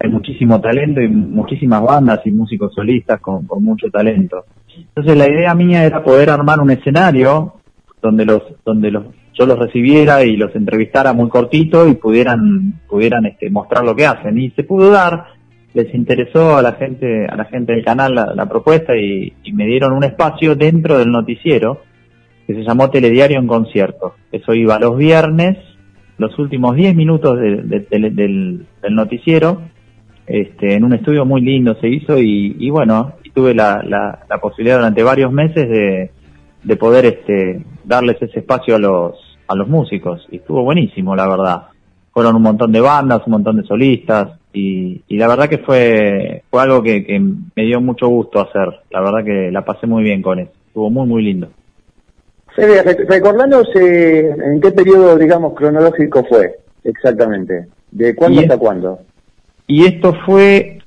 hay 0.04 0.10
muchísimo 0.12 0.60
talento 0.60 1.02
y 1.02 1.08
muchísimas 1.08 1.82
bandas 1.82 2.20
y 2.26 2.32
músicos 2.32 2.74
solistas 2.74 3.22
con, 3.22 3.48
mucho 3.62 3.90
talento. 3.90 4.44
Entonces 4.76 5.18
la 5.18 5.30
idea 5.30 5.56
mía 5.56 5.86
era 5.86 6.04
poder 6.04 6.30
armar 6.30 6.60
un 6.60 6.72
escenario 6.72 7.54
donde 8.02 8.26
los, 8.26 8.42
donde 8.66 8.92
los, 8.92 9.06
yo 9.34 9.46
los 9.46 9.58
recibiera 9.58 10.26
y 10.26 10.36
los 10.36 10.54
entrevistara 10.56 11.14
muy 11.14 11.30
cortito 11.30 11.88
y 11.88 11.94
pudieran, 11.94 12.82
pudieran 12.90 13.26
este, 13.26 13.50
mostrar 13.50 13.86
lo 13.86 13.96
que 13.96 14.06
hacen. 14.06 14.38
Y 14.38 14.50
se 14.52 14.66
pudo 14.66 14.92
dar, 14.92 15.28
les 15.74 15.94
interesó 15.96 16.58
a 16.58 16.62
la 16.62 16.74
gente, 16.74 17.26
a 17.26 17.38
la 17.38 17.46
gente 17.46 17.72
del 17.72 17.86
canal 17.86 18.14
la, 18.14 18.34
la 18.36 18.46
propuesta 18.48 18.98
y, 18.98 19.32
me 19.54 19.66
dieron 19.68 19.94
un 19.94 20.04
espacio 20.04 20.56
dentro 20.56 20.98
del 20.98 21.12
noticiero 21.12 21.82
que 22.46 22.56
se 22.56 22.64
llamó 22.64 22.90
Telediario 22.90 23.40
en 23.40 23.48
Concierto. 23.48 24.16
Eso 24.34 24.54
iba 24.54 24.78
los 24.80 24.98
viernes, 24.98 25.58
los 26.18 26.38
últimos 26.40 26.76
10 26.76 26.94
minutos 26.94 27.40
de- 27.40 27.62
de 27.62 27.88
del 28.10 28.96
noticiero, 28.96 29.62
este, 30.28 30.76
en 30.76 30.84
un 30.84 30.94
estudio 30.94 31.26
muy 31.26 31.42
lindo 31.42 31.76
se 31.82 31.88
hizo 31.88 32.18
y, 32.20 32.56
y 32.60 32.70
bueno, 32.70 33.14
tuve 33.34 33.54
la, 33.54 33.82
la, 33.84 34.20
la 34.30 34.38
posibilidad 34.38 34.78
durante 34.78 35.02
varios 35.04 35.32
meses 35.32 35.68
de, 35.68 36.12
de 36.64 36.76
poder 36.76 37.06
este, 37.06 37.64
darles 37.84 38.22
ese 38.22 38.40
espacio 38.40 38.76
a 38.76 38.80
los, 38.80 39.16
a 39.48 39.56
los 39.56 39.68
músicos 39.68 40.28
y 40.32 40.38
estuvo 40.38 40.64
buenísimo, 40.64 41.16
la 41.16 41.28
verdad. 41.28 41.64
Fueron 42.12 42.36
un 42.36 42.44
montón 42.44 42.72
de 42.72 42.80
bandas, 42.80 43.24
un 43.26 43.32
montón 43.32 43.58
de 43.58 43.64
solistas 43.64 44.40
y, 44.54 45.02
y 45.08 45.18
la 45.18 45.28
verdad 45.28 45.50
que 45.50 45.58
fue, 45.58 46.44
fue 46.52 46.62
algo 46.62 46.84
que, 46.84 47.04
que 47.04 47.20
me 47.20 47.64
dio 47.64 47.82
mucho 47.82 48.08
gusto 48.08 48.40
hacer. 48.40 48.82
La 48.92 49.02
verdad 49.02 49.24
que 49.26 49.50
la 49.52 49.66
pasé 49.66 49.88
muy 49.88 50.04
bien 50.04 50.22
con 50.22 50.38
eso. 50.38 50.52
Estuvo 50.68 50.92
muy, 50.92 51.08
muy 51.08 51.24
lindo. 51.24 51.48
Fede, 52.56 52.84
rec- 52.84 53.10
recordanos 53.10 53.68
eh, 53.76 54.30
en 54.46 54.62
qué 54.62 54.72
periodo, 54.72 55.18
digamos, 55.18 55.56
cronológico 55.56 56.24
fue 56.26 56.52
exactamente. 56.84 57.66
¿De 57.90 58.14
cuándo 58.16 58.42
hasta 58.42 58.58
cuándo? 58.60 59.00
Y 59.68 59.86
esto 59.86 60.14
fue 60.26 60.80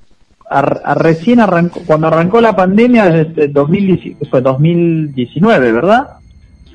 a- 0.49 0.59
a 0.61 0.95
recién 0.95 1.41
arrancó, 1.41 1.81
cuando 1.87 2.07
arrancó 2.09 2.41
la 2.41 2.55
pandemia, 2.55 3.07
desde 3.11 3.49
2010 3.49 4.29
fue 4.31 4.41
2019, 4.41 5.73
¿verdad? 5.73 6.07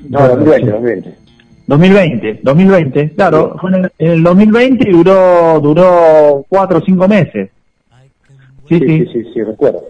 No, 0.08 0.28
2020, 0.28 0.70
2020. 0.70 1.14
2020, 1.66 2.40
2020, 2.42 3.10
claro, 3.14 3.56
fue 3.60 3.70
en 3.70 3.84
el, 3.84 3.92
en 3.98 4.10
el 4.10 4.22
2020 4.24 4.88
y 4.88 4.92
duró, 4.92 5.60
duró 5.60 6.44
cuatro 6.48 6.78
o 6.78 6.82
cinco 6.82 7.06
meses. 7.08 7.50
Sí, 8.68 8.78
sí, 8.80 9.06
sí, 9.12 9.24
sí, 9.32 9.42
recuerdo. 9.42 9.84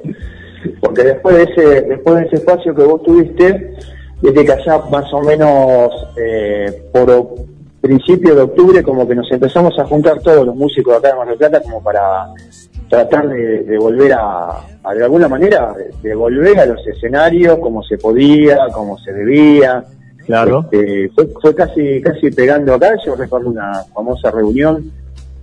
Porque 0.81 1.03
después 1.03 1.37
de 1.37 1.43
ese, 1.45 1.81
después 1.83 2.17
de 2.17 2.23
ese 2.27 2.37
espacio 2.37 2.75
que 2.75 2.83
vos 2.83 3.03
tuviste, 3.03 3.75
desde 4.21 4.45
que 4.45 4.53
allá 4.53 4.81
más 4.91 5.13
o 5.13 5.23
menos 5.23 5.91
eh, 6.17 6.83
por 6.93 7.35
principio 7.83 8.35
de 8.35 8.43
octubre, 8.43 8.83
como 8.83 9.07
que 9.07 9.15
nos 9.15 9.31
empezamos 9.31 9.79
a 9.79 9.85
juntar 9.85 10.21
todos 10.21 10.47
los 10.47 10.57
músicos 10.57 10.97
acá 10.97 11.09
de 11.09 11.17
Mar 11.17 11.29
del 11.29 11.37
Plata 11.37 11.61
como 11.61 11.83
para 11.83 12.29
tratar 12.89 13.29
de, 13.29 13.65
de 13.65 13.79
volver 13.79 14.13
a, 14.13 14.61
a, 14.83 14.95
de 14.95 15.05
alguna 15.05 15.29
manera, 15.29 15.75
de 16.03 16.15
volver 16.15 16.59
a 16.61 16.67
los 16.67 16.87
escenarios 16.87 17.59
como 17.59 17.83
se 17.83 17.99
podía, 17.99 18.69
como 18.73 18.97
se 18.99 19.13
debía. 19.13 19.85
Claro. 20.25 20.69
Este, 20.71 21.11
fue, 21.15 21.29
fue 21.43 21.55
casi, 21.55 22.01
casi 22.01 22.31
pegando 22.31 22.73
acá, 22.73 22.95
yo 23.05 23.17
recuerdo 23.17 23.51
una 23.51 23.83
famosa 23.93 24.31
reunión 24.31 24.91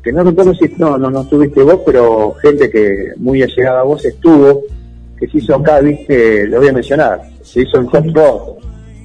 que 0.01 0.13
no 0.13 0.23
recuerdo 0.23 0.53
si 0.53 0.73
no, 0.77 0.97
no, 0.97 1.11
no 1.11 1.21
estuviste 1.21 1.61
vos, 1.61 1.81
pero 1.85 2.33
gente 2.41 2.69
que 2.69 3.11
muy 3.17 3.43
allegada 3.43 3.81
a 3.81 3.83
vos 3.83 4.03
estuvo, 4.05 4.63
que 5.17 5.27
se 5.27 5.39
hizo 5.39 5.55
acá, 5.55 5.81
viste, 5.81 6.47
lo 6.47 6.59
voy 6.59 6.69
a 6.69 6.73
mencionar, 6.73 7.21
se 7.41 7.61
hizo 7.63 7.77
en 7.79 7.87
Hot 7.87 8.05
Rod, 8.13 8.41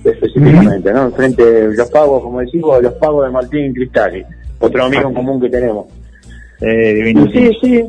específicamente, 0.04 0.92
¿no? 0.92 1.10
Frente 1.12 1.44
de 1.44 1.74
los 1.76 1.90
pagos, 1.90 2.22
como 2.22 2.40
decimos, 2.40 2.82
los 2.82 2.92
pagos 2.94 3.26
de 3.26 3.32
Martín 3.32 3.72
Cristali, 3.74 4.24
otro 4.58 4.84
amigo 4.84 5.08
en 5.08 5.14
común 5.14 5.40
que 5.40 5.48
tenemos. 5.48 5.86
Eh, 6.60 7.12
sí, 7.32 7.50
sí, 7.60 7.84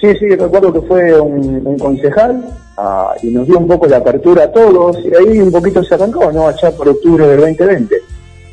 sí, 0.00 0.14
sí, 0.18 0.28
recuerdo 0.36 0.72
que 0.72 0.80
fue 0.82 1.20
un, 1.20 1.62
un 1.66 1.78
concejal 1.78 2.44
ah, 2.78 3.12
y 3.22 3.28
nos 3.30 3.46
dio 3.46 3.58
un 3.58 3.66
poco 3.68 3.86
la 3.86 3.98
apertura 3.98 4.44
a 4.44 4.52
todos 4.52 4.98
y 5.04 5.14
ahí 5.14 5.38
un 5.40 5.50
poquito 5.52 5.82
se 5.82 5.94
arrancó, 5.94 6.30
¿no? 6.32 6.46
Allá 6.48 6.70
por 6.72 6.88
octubre 6.88 7.26
del 7.26 7.40
2020. 7.40 7.96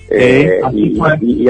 Eh, 0.10 0.62
y, 0.74 0.98
y, 1.22 1.50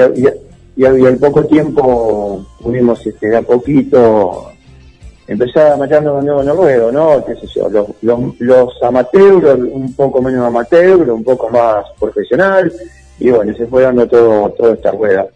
y- 0.76 0.84
al- 0.84 1.16
poco 1.18 1.44
tiempo 1.44 2.44
pudimos 2.60 3.04
este, 3.06 3.34
a 3.36 3.42
poquito 3.42 4.52
empezar 5.28 5.72
a 5.72 5.76
meternos 5.76 6.16
de 6.20 6.26
nuevo 6.26 6.42
en 6.42 6.48
el 6.48 6.56
ruedo, 6.56 6.90
¿no? 6.92 7.24
¿Qué 7.24 7.34
sé 7.36 7.46
yo? 7.54 7.68
Los, 7.68 7.86
los, 8.02 8.40
los 8.40 8.82
amateurs, 8.82 9.58
un 9.60 9.94
poco 9.94 10.20
menos 10.22 10.46
amateur, 10.46 11.10
un 11.10 11.22
poco 11.22 11.48
más 11.50 11.84
profesional, 12.00 12.72
y 13.20 13.30
bueno, 13.30 13.54
se 13.56 13.66
fue 13.66 13.82
dando 13.82 14.06
todo, 14.08 14.50
toda 14.50 14.74
esta 14.74 14.90
rueda. 14.90 15.26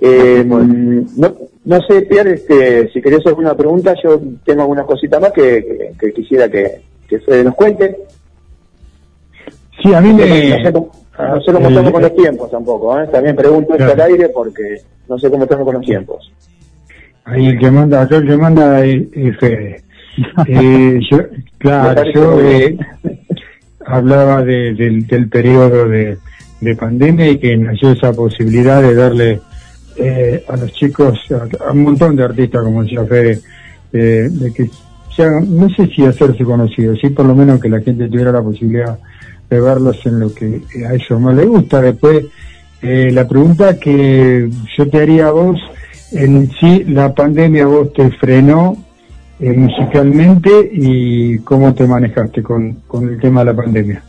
Eh, 0.00 0.44
no, 0.46 1.34
no 1.64 1.80
sé, 1.82 2.02
Pierre, 2.02 2.34
este, 2.34 2.88
si 2.92 3.02
querés 3.02 3.26
alguna 3.26 3.54
pregunta, 3.54 3.94
yo 4.02 4.20
tengo 4.44 4.62
algunas 4.62 4.86
cositas 4.86 5.20
más 5.20 5.32
que, 5.32 5.64
que, 5.64 5.92
que 5.98 6.12
quisiera 6.14 6.48
que, 6.48 6.80
que 7.08 7.18
Fede 7.20 7.44
nos 7.44 7.54
cuente. 7.54 7.98
Sí, 9.82 9.92
a 9.92 10.00
mí 10.00 10.12
me... 10.12 10.50
no 11.18 11.40
sé 11.40 11.52
cómo, 11.52 11.68
el- 11.68 11.72
estamos 11.74 11.92
con 11.92 12.02
los 12.02 12.14
tiempos 12.14 12.50
tampoco, 12.50 12.98
¿eh? 13.00 13.08
También 13.08 13.36
pregunto 13.36 13.74
esto 13.74 13.92
al 13.92 14.00
aire 14.00 14.28
porque 14.30 14.80
no 15.08 15.18
sé 15.18 15.30
cómo 15.30 15.42
estamos 15.44 15.64
con 15.64 15.74
los 15.74 15.84
tiempos. 15.84 16.32
Ahí 17.28 17.46
el 17.48 17.58
que 17.58 17.70
manda, 17.70 18.02
acá 18.02 18.16
el 18.16 18.26
que 18.26 18.36
manda 18.36 18.84
es, 18.84 19.02
es 19.12 19.36
Fede. 19.38 19.82
Eh, 20.48 20.98
yo, 21.08 21.18
claro, 21.58 22.02
yo 22.12 22.40
eh, 22.40 22.76
hablaba 23.86 24.42
de- 24.42 24.74
del, 24.74 25.06
del 25.06 25.28
periodo 25.28 25.88
de, 25.88 26.18
de 26.60 26.74
pandemia 26.76 27.28
y 27.30 27.38
que 27.38 27.56
nació 27.56 27.92
esa 27.92 28.12
posibilidad 28.12 28.82
de 28.82 28.94
darle 28.96 29.40
eh, 29.96 30.42
a 30.48 30.56
los 30.56 30.72
chicos, 30.72 31.18
a, 31.30 31.68
a 31.68 31.72
un 31.72 31.82
montón 31.84 32.16
de 32.16 32.24
artistas, 32.24 32.62
como 32.64 32.82
decía 32.82 33.04
Fede, 33.04 33.40
eh, 33.92 34.28
de 34.30 34.52
que 34.52 34.68
se 35.14 35.22
hagan, 35.22 35.56
no 35.56 35.68
sé 35.70 35.86
si 35.86 36.04
hacerse 36.04 36.42
conocidos, 36.44 36.98
sí 37.00 37.10
por 37.10 37.26
lo 37.26 37.34
menos 37.36 37.60
que 37.60 37.68
la 37.68 37.80
gente 37.80 38.08
tuviera 38.08 38.32
la 38.32 38.42
posibilidad 38.42 38.98
de 39.48 39.60
verlos 39.60 40.04
en 40.04 40.20
lo 40.20 40.34
que 40.34 40.62
a 40.84 40.94
ellos 40.94 41.20
más 41.20 41.34
les 41.36 41.46
gusta. 41.46 41.80
Después, 41.80 42.26
eh, 42.82 43.10
la 43.12 43.26
pregunta 43.28 43.78
que 43.78 44.48
yo 44.76 44.88
te 44.88 44.98
haría 45.00 45.28
a 45.28 45.30
vos, 45.32 45.60
en 46.12 46.50
sí 46.52 46.84
la 46.84 47.14
pandemia 47.14 47.66
vos 47.66 47.92
te 47.92 48.10
frenó 48.12 48.76
eh, 49.40 49.52
musicalmente 49.52 50.50
y 50.72 51.38
cómo 51.40 51.74
te 51.74 51.86
manejaste 51.86 52.42
con, 52.42 52.74
con 52.86 53.08
el 53.08 53.20
tema 53.20 53.40
de 53.40 53.46
la 53.46 53.56
pandemia. 53.56 54.02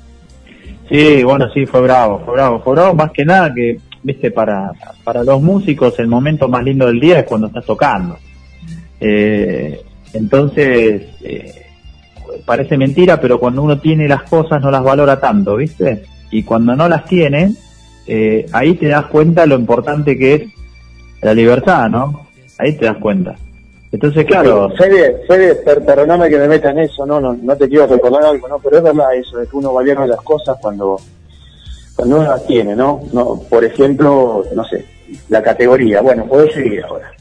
Sí, 0.90 1.24
bueno, 1.24 1.48
sí, 1.54 1.66
fue 1.66 1.82
bravo, 1.82 2.22
fue 2.26 2.34
bravo, 2.34 2.62
fue 2.62 2.74
bravo 2.74 2.96
más 2.96 3.12
que 3.12 3.24
nada 3.24 3.54
que, 3.54 3.80
viste, 4.02 4.32
para, 4.32 4.72
para 5.04 5.24
los 5.24 5.42
músicos 5.42 6.00
el 6.00 6.08
momento 6.08 6.48
más 6.48 6.64
lindo 6.64 6.88
del 6.88 7.00
día 7.00 7.20
es 7.20 7.26
cuando 7.26 7.48
estás 7.48 7.66
tocando. 7.66 8.18
Eh, 9.00 9.80
entonces, 10.14 11.04
eh, 11.22 11.66
parece 12.46 12.78
mentira, 12.78 13.22
pero 13.22 13.40
cuando 13.40 13.62
uno 13.62 13.80
tiene 13.80 14.08
las 14.08 14.24
cosas 14.24 14.62
no 14.62 14.72
las 14.72 14.84
valora 14.84 15.20
tanto, 15.20 15.56
¿viste? 15.56 16.04
Y 16.32 16.42
cuando 16.42 16.76
no 16.76 16.90
las 16.90 17.06
tiene, 17.06 17.54
eh, 18.08 18.48
ahí 18.52 18.74
te 18.74 18.88
das 18.88 19.06
cuenta 19.06 19.46
lo 19.46 19.56
importante 19.56 20.18
que 20.18 20.34
es 20.34 20.42
la 21.22 21.34
libertad, 21.34 21.90
¿no? 21.90 22.28
Ahí 22.58 22.76
te 22.78 22.86
das 22.86 22.98
cuenta. 22.98 23.36
Entonces, 23.91 24.24
claro, 24.26 24.70
Fede, 24.78 25.24
Fede, 25.28 25.56
per- 25.56 25.84
perdóname 25.84 26.30
que 26.30 26.38
me 26.38 26.48
meta 26.48 26.70
en 26.70 26.78
eso, 26.80 27.06
no, 27.08 27.20
no, 27.20 27.34
no 27.34 27.56
te 27.56 27.68
quiero 27.68 27.88
recordar 27.88 28.24
algo, 28.24 28.48
¿no? 28.48 28.60
Pero 28.60 28.78
es 28.78 28.84
verdad 28.84 29.16
eso, 29.16 29.38
de 29.40 29.48
que 29.48 29.58
uno 29.58 29.74
valora 29.74 30.06
las 30.06 30.22
cosas 30.22 30.56
cuando, 30.62 31.00
cuando 31.96 32.18
uno 32.18 32.30
las 32.30 32.46
tiene, 32.46 32.76
¿no? 32.76 33.02
no 33.14 33.40
Por 33.50 33.66
ejemplo, 33.66 34.44
no 34.54 34.64
sé, 34.66 34.86
la 35.30 35.41
categoría, 35.41 36.02
bueno, 36.02 36.26
puedo 36.26 36.48
seguir 36.52 36.84
ahora. 36.84 37.12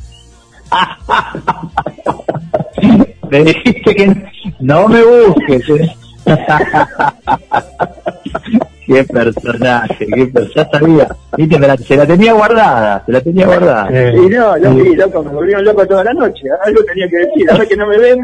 me 3.31 3.45
dijiste 3.45 3.95
que 3.95 4.15
no 4.61 4.89
me 4.89 5.03
busques. 5.03 5.69
¿eh? 5.71 5.97
qué 8.89 9.05
personaje, 9.05 10.07
qué 10.07 10.27
personaje, 10.27 10.53
ya 10.57 10.69
sabía. 10.79 11.09
Viste, 11.37 11.59
me 11.59 11.67
la- 11.69 11.77
se 11.77 11.97
la 11.97 12.07
tenía 12.07 12.33
guardada, 12.33 13.03
se 13.07 13.13
la 13.13 13.21
tenía 13.21 13.47
guardada. 13.47 13.89
Y 14.17 14.29
no, 14.29 14.57
loco, 14.57 14.79
y 14.85 14.97
loco, 14.97 15.23
me 15.23 15.31
volvieron 15.31 15.65
loco 15.65 15.87
toda 15.87 16.05
la 16.05 16.15
noche, 16.15 16.43
algo 16.65 16.83
tenía 16.85 17.09
que 17.09 17.17
decir, 17.19 17.51
ahora 17.51 17.67
que 17.67 17.77
no 17.77 17.87
me 17.87 17.99
ven, 17.99 18.19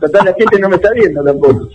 total 0.00 0.24
la 0.24 0.34
gente 0.34 0.58
no 0.58 0.68
me 0.70 0.76
está 0.76 0.90
viendo 0.92 1.22
tampoco. 1.22 1.68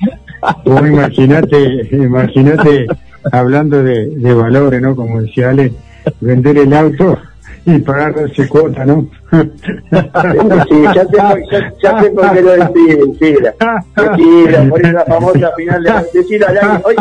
Vos 0.66 0.82
imagínate, 0.88 1.88
imagínate 1.92 2.88
hablando 3.32 3.84
de, 3.84 4.08
de 4.10 4.34
valores, 4.34 4.82
¿no? 4.82 4.96
Como 4.96 5.22
decía 5.22 5.52
Ale, 5.52 5.72
vender 6.20 6.58
el 6.58 6.74
auto 6.74 7.18
y 7.66 7.80
pagar 7.80 8.14
12 8.16 8.48
cuotas, 8.48 8.88
¿no? 8.88 9.08
Sí, 9.32 10.82
ya 10.84 10.94
sé, 10.94 11.06
por- 11.06 11.52
ya, 11.52 11.74
ya 11.84 12.02
sé 12.02 12.10
por 12.12 12.32
qué 12.34 12.42
lo 12.42 12.52
decís, 12.52 12.98
decila. 13.20 13.54
Decila, 13.96 14.70
por 14.70 14.86
esa 14.86 15.06
famosa 15.06 15.52
final 15.56 15.84
de 15.84 15.92
decila 16.14 16.48
al. 16.48 16.82
Oye, 16.84 16.98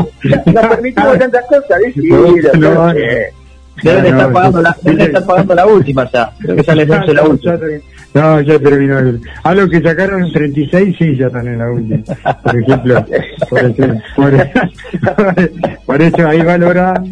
permitimos 0.69 1.19
tantas 1.19 1.45
cosas, 1.47 1.79
decila. 1.85 2.51
No, 2.59 2.93
no. 2.93 2.95
Deben 3.83 4.03
No, 4.03 4.09
estar 4.11 4.29
no, 4.29 4.33
pagando 4.35 4.63
la, 4.63 4.77
deben 4.83 5.01
estar 5.01 5.25
pagando 5.25 5.55
la 5.55 5.67
última 5.67 6.11
ya. 6.13 6.31
Creo 6.41 6.57
que 6.57 6.63
sale 6.65 6.85
la 6.87 7.23
última. 7.25 7.59
No, 8.13 8.41
ya 8.41 8.59
terminó. 8.59 8.99
el- 8.99 9.21
A 9.45 9.55
lo 9.55 9.69
que 9.71 9.81
sacaron 9.81 10.25
en 10.25 10.33
36, 10.33 10.97
sí, 10.99 11.17
ya 11.17 11.29
están 11.29 11.47
en 11.49 11.59
la 11.59 11.71
última. 11.71 12.03
Por 12.43 12.61
ejemplo, 12.61 13.07
por 13.49 13.59
eso, 13.65 13.85
por, 14.17 14.33
por 15.87 16.03
eso 16.03 16.29
ahí 16.29 16.43
valora. 16.43 17.03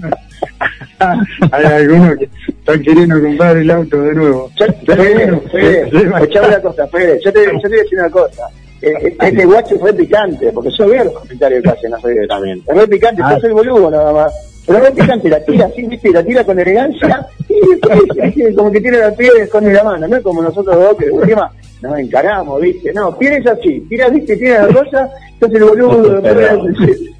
Hay 1.52 1.64
algunos 1.64 2.16
que 2.16 2.28
están 2.48 2.82
queriendo 2.82 3.20
comprar 3.20 3.56
el 3.56 3.70
auto 3.70 4.02
de 4.02 4.14
nuevo. 4.14 4.50
Fede, 4.86 5.40
Fede, 5.50 5.88
escuchame 5.88 6.48
una 6.48 6.60
cosa, 6.60 6.86
Fede, 6.88 7.20
yo 7.24 7.32
te, 7.32 7.44
yo 7.44 7.60
te 7.60 7.68
voy 7.68 7.78
a 7.78 7.82
decir 7.82 7.98
una 7.98 8.10
cosa. 8.10 8.42
Eh, 8.80 8.92
eh, 9.02 9.16
Este 9.20 9.44
guacho 9.44 9.78
fue 9.78 9.92
picante, 9.92 10.52
porque 10.52 10.70
yo 10.76 10.88
veo 10.88 11.04
los 11.04 11.14
comentarios 11.14 11.62
que 11.62 11.70
hacen 11.70 11.94
a 11.94 11.98
Fede 11.98 12.26
también. 12.26 12.62
Es 12.66 12.76
re 12.76 12.88
picante, 12.88 13.22
yo 13.22 13.40
soy 13.40 13.48
el 13.48 13.54
boludo 13.54 13.90
nada 13.90 14.12
más. 14.12 14.32
Pero 14.66 14.78
es 14.78 14.84
re 14.84 14.92
picante, 14.92 15.28
la 15.28 15.44
tira 15.44 15.66
así, 15.66 15.82
viste, 15.82 16.10
la 16.10 16.22
tira 16.22 16.44
con 16.44 16.58
elegancia, 16.58 17.26
y 17.48 18.54
como 18.54 18.70
que 18.70 18.80
tiene 18.80 18.98
la 18.98 19.10
pie 19.12 19.30
y 19.38 19.40
esconde 19.40 19.72
la 19.72 19.82
mano, 19.82 20.06
no 20.06 20.16
es 20.16 20.22
como 20.22 20.42
nosotros 20.42 20.76
dos 20.76 20.96
que 20.96 21.06
de 21.06 21.12
última 21.12 21.50
nos 21.82 21.98
encaramos, 21.98 22.60
viste. 22.60 22.92
No, 22.92 23.14
tira 23.14 23.36
es 23.36 23.46
así, 23.46 23.84
tira, 23.88 24.08
viste, 24.08 24.36
tira 24.36 24.66
la 24.66 24.68
rosa, 24.68 25.08
entonces 25.32 25.60
el 25.60 25.64
boludo, 25.68 26.22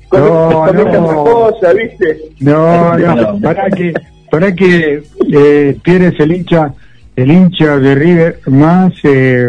con, 0.09 0.21
No, 0.21 0.65
con 0.67 0.79
esta 0.79 1.01
no. 1.01 1.25
cosa, 1.25 1.73
viste. 1.73 2.19
No, 2.41 2.99
no, 2.99 3.41
para 3.41 3.71
que, 3.71 3.93
para 4.31 4.55
que 4.55 5.03
eh, 5.33 5.79
Pierre 5.83 6.09
es 6.09 6.21
el 6.21 6.33
hincha, 6.33 6.73
el 7.17 7.31
hincha 7.31 7.79
de 7.79 7.95
River 7.95 8.41
más, 8.47 8.93
eh, 9.05 9.49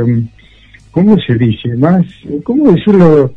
¿cómo 0.91 1.17
se 1.19 1.35
dice? 1.35 1.69
Más, 1.75 2.05
¿cómo 2.43 2.71
decirlo? 2.71 3.33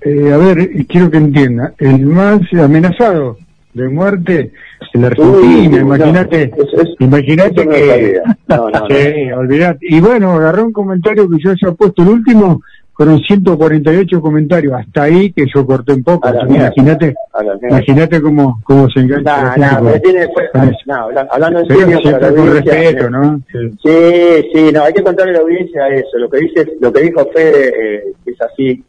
Eh, 0.00 0.32
a 0.32 0.36
ver, 0.36 0.86
quiero 0.86 1.10
que 1.10 1.16
entienda, 1.16 1.72
el 1.78 2.04
más 2.06 2.40
amenazado 2.52 3.38
de 3.74 3.88
muerte 3.88 4.52
en 4.92 5.00
la 5.02 5.08
Argentina, 5.08 5.78
imagínate, 5.80 6.52
imagínate 7.00 7.68
que. 7.68 8.20
No, 8.48 8.70
no, 8.70 8.86
sí, 8.88 9.32
olvidate. 9.36 9.78
Y 9.82 10.00
bueno, 10.00 10.32
agarró 10.32 10.64
un 10.64 10.72
comentario 10.72 11.28
que 11.28 11.36
yo 11.42 11.50
haya 11.50 11.72
puesto 11.74 12.02
el 12.02 12.08
último, 12.08 12.62
fueron 12.92 13.18
148 13.18 14.20
comentarios, 14.20 14.72
hasta 14.74 15.02
ahí 15.02 15.32
que 15.32 15.44
yo 15.52 15.66
corté 15.66 15.94
un 15.94 16.04
poco, 16.04 16.28
imagínate, 16.48 17.14
imagínate 17.68 18.22
cómo, 18.22 18.60
cómo 18.62 18.88
se 18.88 19.00
engancha 19.00 19.56
No, 19.56 19.80
no, 19.80 20.00
tiene, 20.00 20.28
no, 20.86 20.94
habla- 20.94 21.26
hablando 21.30 21.58
en 21.60 21.66
serio, 21.66 21.98
siempre 22.00 22.34
con 22.34 22.52
respeto, 22.52 23.06
eh, 23.06 23.10
¿no? 23.10 23.40
Sí. 23.50 23.58
Sí, 23.82 24.50
sí, 24.54 24.72
no, 24.72 24.84
hay 24.84 24.92
que 24.92 25.02
contarle 25.02 25.32
a 25.32 25.34
la 25.34 25.40
audiencia 25.40 25.88
eso. 25.88 26.18
Lo 26.18 26.30
que 26.30 26.38
dice, 26.38 26.66
lo 26.80 26.92
que 26.92 27.02
dijo 27.02 27.26
Fede 27.34 27.68
eh, 27.76 28.02
es 28.26 28.40
así. 28.40 28.84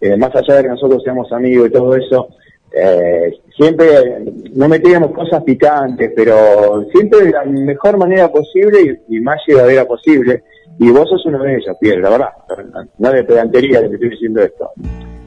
Eh, 0.00 0.16
más 0.16 0.34
allá 0.34 0.54
de 0.56 0.62
que 0.62 0.68
nosotros 0.68 1.02
seamos 1.04 1.30
amigos 1.32 1.68
y 1.68 1.72
todo 1.72 1.94
eso, 1.94 2.28
eh, 2.72 3.32
siempre 3.56 3.86
no 4.54 4.68
metíamos 4.68 5.12
cosas 5.12 5.42
picantes, 5.44 6.12
pero 6.14 6.84
siempre 6.92 7.24
de 7.26 7.30
la 7.30 7.44
mejor 7.44 7.96
manera 7.98 8.28
posible 8.28 9.00
y, 9.08 9.16
y 9.16 9.20
más 9.20 9.38
llevadera 9.46 9.84
posible. 9.86 10.42
Y 10.78 10.90
vos 10.90 11.08
sos 11.10 11.24
uno 11.26 11.42
de 11.42 11.56
ellos, 11.56 11.76
Pierre, 11.80 12.00
la 12.00 12.10
verdad. 12.10 12.30
No 12.98 13.10
de 13.12 13.24
pedantería 13.24 13.82
que 13.82 13.88
te 13.88 13.94
estoy 13.94 14.10
diciendo 14.10 14.40
esto. 14.42 14.70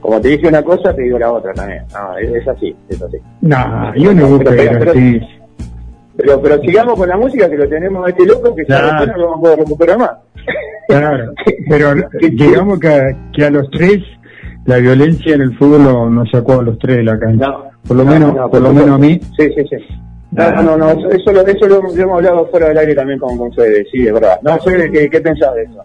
Como 0.02 0.20
te 0.20 0.30
dije 0.30 0.48
una 0.48 0.64
cosa, 0.64 0.95
te 0.95 1.03
digo 1.03 1.20
la 1.20 1.32
otra 1.32 1.53
también. 1.53 1.84
No, 1.94 2.18
es, 2.18 2.30
es 2.41 2.48
así, 2.48 2.76
es 2.90 3.02
así. 3.02 3.18
No, 3.41 3.95
yo 3.95 4.14
no 4.14 4.28
busco 4.28 4.45
Pero- 4.49 4.80
pero-. 4.80 4.94
Pero, 6.15 6.40
pero 6.44 6.61
sigamos 6.61 6.95
con 6.99 7.10
la 7.10 7.18
música 7.18 7.49
que 7.49 7.57
lo 7.57 7.68
tenemos 7.68 8.06
a 8.06 8.10
este 8.10 8.26
loco 8.26 8.53
que 8.56 8.64
ya 8.68 8.80
Claro. 8.82 9.06
no 9.07 9.18
lo 9.18 9.26
vamos 9.32 9.38
a 9.38 9.41
poder 9.41 9.60
recuperar 9.60 9.98
más. 9.98 10.11
Claro, 10.88 11.34
pero 11.70 11.94
digamos 12.32 12.80
que, 12.80 13.15
que 13.36 13.45
a 13.45 13.49
los 13.49 13.68
tres 13.72 13.98
la 14.65 14.77
violencia 14.77 15.35
en 15.35 15.41
el 15.41 15.57
fútbol 15.57 15.84
no- 15.84 16.10
nos 16.10 16.30
sacó 16.30 16.60
a 16.60 16.64
los 16.64 16.77
tres 16.80 16.98
de 16.98 17.03
la 17.03 17.19
cancha. 17.19 17.52
por 17.88 17.98
lo 17.98 18.03
no, 18.06 18.11
menos, 18.11 18.35
no, 18.35 18.49
por 18.49 18.61
lo 18.61 18.73
menos 18.73 18.90
a 18.91 18.98
mí. 18.98 19.19
Sí, 19.38 19.49
sí, 19.56 19.64
sí. 19.69 19.77
No, 20.31 20.77
no, 20.77 20.90
eso, 20.90 21.10
eso 21.11 21.31
lo, 21.31 21.41
eso 21.45 21.68
lo, 21.68 21.81
lo 21.81 21.94
hemos 21.94 22.15
hablado 22.18 22.48
fuera 22.49 22.69
del 22.69 22.77
aire 22.80 22.95
también 22.95 23.19
con, 23.19 23.38
con 23.38 23.53
Fede, 23.53 23.85
sí, 23.91 24.07
es 24.07 24.14
verdad. 24.14 24.40
No, 24.41 24.57
Fede, 24.60 24.90
¿qué, 24.91 25.10
qué 25.10 25.22
pensás 25.22 25.53
de 25.53 25.64
eso? 25.64 25.84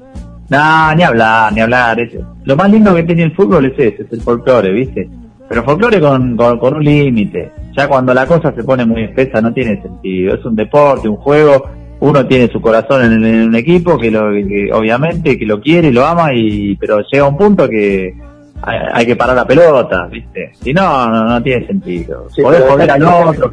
No, 0.49 0.95
ni 0.95 1.03
hablar, 1.03 1.53
ni 1.53 1.61
hablar. 1.61 2.01
Es- 2.01 2.17
lo 2.45 2.57
más 2.57 2.71
lindo 2.71 2.95
que 2.95 3.03
tiene 3.03 3.25
el 3.25 3.33
fútbol 3.35 3.67
es 3.67 3.73
ese, 3.79 4.03
es 4.05 4.13
el 4.13 4.21
folclore, 4.23 4.73
¿viste? 4.73 5.09
Pero 5.49 5.63
folclore 5.65 6.01
con, 6.01 6.37
con, 6.37 6.59
con 6.59 6.75
un 6.77 6.85
límite. 6.85 7.51
Ya 7.77 7.89
cuando 7.89 8.15
la 8.15 8.27
cosa 8.27 8.53
se 8.55 8.65
pone 8.65 8.87
muy 8.87 9.03
espesa 9.05 9.41
no 9.43 9.53
tiene 9.53 9.81
sentido. 9.83 10.35
Es 10.35 10.45
un 10.45 10.57
deporte, 10.57 11.09
un 11.09 11.17
juego. 11.17 11.65
Uno 12.01 12.27
tiene 12.27 12.49
su 12.49 12.61
corazón 12.61 13.05
en, 13.05 13.25
en 13.25 13.49
un 13.49 13.55
equipo 13.57 13.99
que, 13.99 14.11
lo, 14.11 14.31
que 14.33 14.71
obviamente 14.73 15.37
que 15.39 15.45
lo 15.45 15.61
quiere 15.61 15.89
y 15.89 15.93
lo 15.93 16.07
ama, 16.07 16.33
y 16.33 16.77
pero 16.77 17.01
llega 17.11 17.27
un 17.29 17.37
punto 17.37 17.69
que 17.69 18.15
hay, 18.63 18.79
hay 18.93 19.07
que 19.07 19.17
parar 19.17 19.37
la 19.37 19.47
pelota, 19.47 20.07
¿viste? 20.11 20.51
Si 20.61 20.73
no, 20.73 21.09
no, 21.11 21.25
no 21.25 21.43
tiene 21.43 21.67
sentido. 21.67 22.27
Sí, 22.31 22.43
Podés 22.43 22.63
joder 22.63 22.91
al 22.91 23.03
otro. 23.05 23.53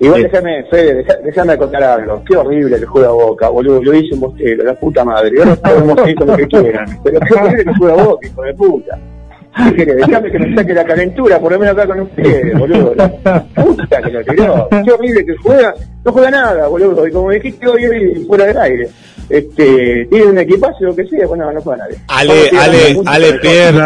Igual 0.00 0.22
Sí. 0.22 0.28
déjame, 0.28 0.64
Fede, 0.64 1.06
déjame 1.24 1.56
contar 1.56 1.82
algo. 1.84 2.22
Qué 2.28 2.36
horrible 2.36 2.78
que 2.80 2.84
juega 2.86 3.08
Boca, 3.10 3.48
boludo. 3.48 3.82
Lo 3.82 3.94
hice 3.94 4.14
un 4.14 4.20
bostero, 4.20 4.64
la 4.64 4.74
puta 4.74 5.04
madre. 5.04 5.30
Yo 5.36 5.44
no 5.44 5.54
seguir 5.96 6.16
con 6.16 6.26
lo 6.26 6.36
que 6.36 6.46
quieran. 6.48 6.98
Pero 7.04 7.20
qué 7.20 7.34
horrible 7.34 7.64
que 7.64 7.74
juega 7.78 8.04
Boca, 8.04 8.26
hijo 8.26 8.42
de 8.42 8.54
puta. 8.54 8.98
Déjame 9.56 10.32
que 10.32 10.38
me 10.40 10.54
saque 10.56 10.74
la 10.74 10.84
calentura, 10.84 11.38
por 11.38 11.52
lo 11.52 11.58
menos 11.60 11.74
acá 11.74 11.86
con 11.86 12.00
ustedes, 12.00 12.58
boludo. 12.58 12.92
La 12.96 13.44
puta 13.54 14.02
que 14.02 14.10
lo 14.10 14.24
tiró. 14.24 14.68
Qué 14.84 14.90
horrible 14.92 15.24
que 15.24 15.36
juega. 15.36 15.74
No 16.04 16.12
juega 16.12 16.30
nada, 16.32 16.66
boludo. 16.66 17.06
Y 17.06 17.12
como 17.12 17.30
dijiste 17.30 17.68
hoy 17.68 18.24
fuera 18.26 18.46
del 18.46 18.58
aire. 18.58 18.88
Este, 19.28 20.06
tiene 20.10 20.26
un 20.26 20.38
equipazo, 20.38 20.76
lo 20.84 20.94
que 20.94 21.06
sea, 21.06 21.26
bueno, 21.26 21.50
no 21.52 21.60
juega 21.62 21.84
nadie. 21.84 21.98
Ale, 22.08 22.50
Ale, 22.58 23.00
Ale. 23.06 23.32
Pierre, 23.34 23.80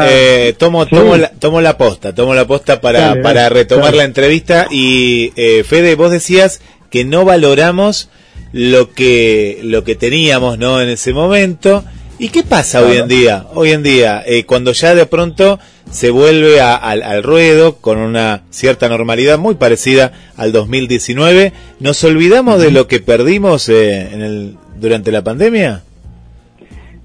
eh, 0.49 0.53
tomo, 0.59 0.87
tomo, 0.87 1.17
la, 1.17 1.31
tomo 1.31 1.61
la 1.61 1.79
posta, 1.79 2.15
tomo 2.15 2.35
la 2.35 2.47
posta 2.47 2.81
para, 2.81 3.01
Dale, 3.01 3.23
para 3.23 3.43
dale, 3.43 3.55
retomar 3.55 3.85
dale. 3.87 3.97
la 3.99 4.05
entrevista 4.05 4.67
y 4.71 5.33
eh, 5.37 5.65
Fede, 5.65 5.95
vos 5.95 6.11
decías 6.11 6.61
que 6.91 7.05
no 7.05 7.25
valoramos 7.25 8.09
lo 8.53 8.93
que 8.93 9.61
lo 9.63 9.85
que 9.85 9.95
teníamos, 9.95 10.59
¿no? 10.59 10.81
En 10.81 10.89
ese 10.89 11.13
momento. 11.13 11.85
¿Y 12.21 12.31
qué 12.31 12.43
pasa 12.43 12.83
hoy 12.83 12.97
en 12.97 13.07
día? 13.07 13.47
Hoy 13.55 13.71
en 13.71 13.85
día, 13.85 14.25
eh, 14.27 14.45
cuando 14.45 14.73
ya 14.73 14.93
de 14.97 15.07
pronto 15.07 15.61
se 15.89 16.11
vuelve 16.11 16.61
a- 16.61 16.75
al, 16.75 17.05
al 17.05 17.23
ruedo 17.23 17.77
con 17.77 17.99
una 17.99 18.43
cierta 18.51 18.89
normalidad 18.89 19.39
muy 19.39 19.55
parecida 19.55 20.11
al 20.37 20.51
2019, 20.51 21.53
¿nos 21.79 22.03
olvidamos 22.03 22.61
de 22.61 22.73
lo 22.73 22.89
que 22.89 22.99
perdimos 22.99 23.69
eh, 23.69 24.09
en 24.13 24.23
el, 24.23 24.57
durante 24.79 25.11
la 25.13 25.23
pandemia? 25.23 25.83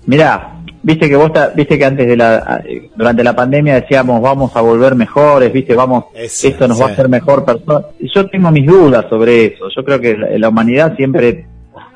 Mirá, 0.06 0.56
viste 0.82 1.08
que 1.08 1.16
vos 1.16 1.32
viste 1.56 1.78
que 1.78 1.86
antes 1.86 2.06
de 2.06 2.18
la 2.18 2.62
durante 2.96 3.24
la 3.24 3.34
pandemia 3.36 3.76
decíamos 3.76 4.22
vamos 4.22 4.54
a 4.56 4.62
volver 4.62 4.96
mejores, 4.96 5.52
viste, 5.54 5.76
vamos 5.76 6.06
esto 6.50 6.68
nos 6.68 6.82
va 6.82 6.86
a 6.86 6.88
hacer 6.94 7.10
mejor 7.10 7.46
persona. 7.46 7.86
Yo 8.00 8.30
tengo 8.30 8.52
mis 8.52 8.66
dudas 8.68 9.06
sobre 9.10 9.46
eso. 9.46 9.70
Yo 9.74 9.84
creo 9.86 10.00
que 10.02 10.18
la, 10.18 10.38
la 10.38 10.50
humanidad 10.50 10.96
siempre 10.98 11.46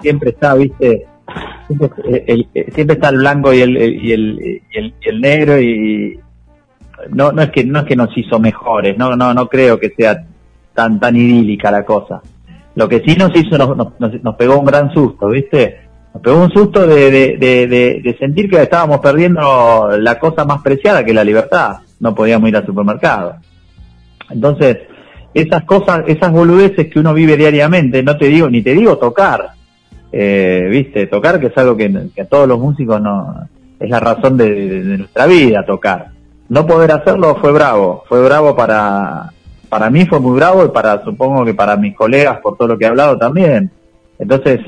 siempre 0.01 0.29
está, 0.29 0.53
viste, 0.53 1.05
siempre, 1.67 1.89
eh, 2.09 2.23
el- 2.27 2.47
eh, 2.53 2.71
siempre 2.73 2.93
está 2.93 3.09
el 3.09 3.17
blanco 3.17 3.53
y 3.53 3.61
el, 3.61 3.75
el- 3.75 4.05
y 4.05 4.11
el, 4.13 4.39
y 4.71 4.77
el, 4.77 4.93
y 5.01 5.09
el 5.09 5.21
negro 5.21 5.59
y 5.61 6.19
no 7.09 7.31
no 7.33 7.41
es 7.41 7.51
que 7.51 7.65
no 7.65 7.79
es 7.79 7.85
que 7.85 7.95
nos 7.97 8.17
hizo 8.17 8.39
mejores, 8.39 8.97
no 8.97 9.15
no 9.17 9.33
no 9.33 9.49
creo 9.49 9.77
que 9.79 9.89
sea 9.97 10.23
tan 10.73 10.97
tan 10.99 11.15
idílica 11.17 11.69
la 11.71 11.83
cosa. 11.83 12.21
Lo 12.77 12.87
que 12.87 13.01
sí 13.03 13.15
nos 13.15 13.35
hizo 13.35 13.57
nos, 13.57 13.99
nos, 13.99 14.35
pegó 14.35 14.59
un 14.59 14.65
gran 14.65 14.93
susto, 14.93 15.29
¿viste? 15.29 15.79
Nos 16.13 16.21
pegó 16.21 16.43
un 16.43 16.51
susto 16.51 16.85
de, 16.85 17.09
de, 17.09 17.67
de, 17.67 18.17
sentir 18.19 18.47
que 18.51 18.61
estábamos 18.61 18.99
perdiendo 18.99 19.97
la 19.97 20.19
cosa 20.19 20.45
más 20.45 20.61
preciada 20.61 21.03
que 21.03 21.09
es 21.09 21.15
la 21.15 21.23
libertad. 21.23 21.77
No 21.99 22.13
podíamos 22.13 22.47
ir 22.49 22.55
al 22.55 22.67
supermercado. 22.67 23.37
Entonces, 24.29 24.77
esas 25.33 25.63
cosas, 25.63 26.03
esas 26.05 26.31
boludeces 26.31 26.85
que 26.93 26.99
uno 26.99 27.15
vive 27.15 27.35
diariamente, 27.35 28.03
no 28.03 28.15
te 28.15 28.27
digo, 28.27 28.47
ni 28.47 28.61
te 28.61 28.75
digo 28.75 28.99
tocar, 28.99 29.53
eh, 30.11 30.67
viste, 30.69 31.07
tocar 31.07 31.39
que 31.39 31.47
es 31.47 31.57
algo 31.57 31.75
que, 31.75 31.91
que 32.13 32.21
a 32.21 32.27
todos 32.27 32.47
los 32.47 32.59
músicos 32.59 33.01
no, 33.01 33.49
es 33.79 33.89
la 33.89 33.99
razón 33.99 34.37
de 34.37 34.99
nuestra 34.99 35.25
vida, 35.25 35.65
tocar. 35.65 36.09
No 36.47 36.67
poder 36.67 36.91
hacerlo 36.91 37.37
fue 37.41 37.51
bravo, 37.51 38.03
fue 38.07 38.23
bravo 38.23 38.55
para, 38.55 39.31
para 39.69 39.89
mí 39.89 40.06
fue 40.06 40.19
muy 40.19 40.38
bravo 40.38 40.65
y 40.65 40.69
para, 40.69 41.03
supongo 41.03 41.45
que 41.45 41.53
para 41.53 41.76
mis 41.76 41.95
colegas 41.95 42.39
por 42.41 42.57
todo 42.57 42.69
lo 42.69 42.77
que 42.77 42.85
he 42.85 42.88
hablado 42.88 43.18
también. 43.18 43.72
Entonces, 44.19 44.60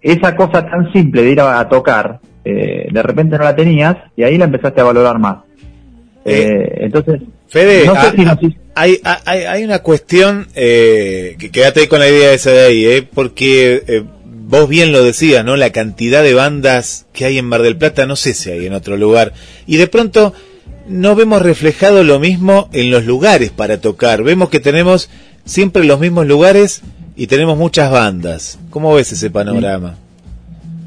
esa 0.00 0.34
cosa 0.36 0.66
tan 0.66 0.92
simple 0.92 1.22
de 1.22 1.30
ir 1.30 1.40
a, 1.40 1.60
a 1.60 1.68
tocar, 1.68 2.20
eh, 2.44 2.88
de 2.90 3.02
repente 3.02 3.38
no 3.38 3.44
la 3.44 3.56
tenías 3.56 3.96
y 4.16 4.22
ahí 4.22 4.36
la 4.38 4.44
empezaste 4.44 4.80
a 4.80 4.84
valorar 4.84 5.18
más. 5.18 5.38
Eh, 6.24 6.78
entonces, 6.80 7.20
Fede, 7.48 7.86
no 7.86 7.94
sé 7.94 8.00
ah, 8.00 8.12
si 8.16 8.24
nos 8.24 8.38
hay, 8.74 9.00
ah, 9.04 9.20
hay, 9.24 9.42
hay 9.42 9.64
una 9.64 9.80
cuestión, 9.80 10.48
eh, 10.54 11.36
que 11.38 11.50
quédate 11.50 11.80
ahí 11.80 11.86
con 11.86 12.00
la 12.00 12.08
idea 12.08 12.32
esa 12.32 12.50
de 12.50 12.64
ahí, 12.64 12.86
eh, 12.86 13.06
porque 13.12 13.84
eh, 13.86 14.02
vos 14.24 14.68
bien 14.68 14.90
lo 14.90 15.04
decías, 15.04 15.44
¿no? 15.44 15.56
La 15.56 15.70
cantidad 15.70 16.22
de 16.22 16.34
bandas 16.34 17.06
que 17.12 17.24
hay 17.26 17.38
en 17.38 17.44
Mar 17.44 17.62
del 17.62 17.76
Plata, 17.76 18.06
no 18.06 18.16
sé 18.16 18.34
si 18.34 18.50
hay 18.50 18.66
en 18.66 18.72
otro 18.72 18.96
lugar, 18.96 19.32
y 19.66 19.76
de 19.76 19.86
pronto 19.86 20.32
no 20.86 21.14
vemos 21.14 21.42
reflejado 21.42 22.04
lo 22.04 22.18
mismo 22.18 22.68
en 22.72 22.90
los 22.90 23.04
lugares 23.04 23.50
para 23.50 23.80
tocar, 23.80 24.22
vemos 24.22 24.48
que 24.48 24.60
tenemos 24.60 25.10
siempre 25.44 25.84
los 25.84 26.00
mismos 26.00 26.26
lugares 26.26 26.82
y 27.16 27.26
tenemos 27.26 27.56
muchas 27.56 27.90
bandas. 27.90 28.58
¿Cómo 28.70 28.94
ves 28.94 29.12
ese 29.12 29.30
panorama? 29.30 29.94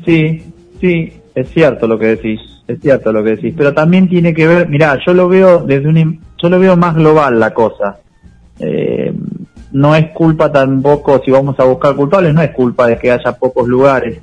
Sí, 0.05 0.43
sí, 0.79 1.13
es 1.35 1.49
cierto 1.49 1.87
lo 1.87 1.97
que 1.97 2.07
decís, 2.07 2.39
es 2.67 2.79
cierto 2.81 3.11
lo 3.11 3.23
que 3.23 3.31
decís, 3.31 3.53
pero 3.57 3.73
también 3.73 4.09
tiene 4.09 4.33
que 4.33 4.47
ver, 4.47 4.69
mirá, 4.69 4.97
yo 5.05 5.13
lo 5.13 5.27
veo 5.27 5.59
desde 5.59 5.87
un, 5.87 6.19
yo 6.41 6.49
lo 6.49 6.59
veo 6.59 6.75
más 6.75 6.95
global 6.95 7.39
la 7.39 7.53
cosa. 7.53 7.99
Eh, 8.59 9.13
no 9.71 9.95
es 9.95 10.09
culpa 10.11 10.51
tampoco, 10.51 11.21
si 11.23 11.31
vamos 11.31 11.59
a 11.59 11.65
buscar 11.65 11.95
culpables, 11.95 12.33
no 12.33 12.41
es 12.41 12.51
culpa 12.51 12.87
de 12.87 12.97
que 12.97 13.11
haya 13.11 13.31
pocos 13.33 13.67
lugares. 13.67 14.19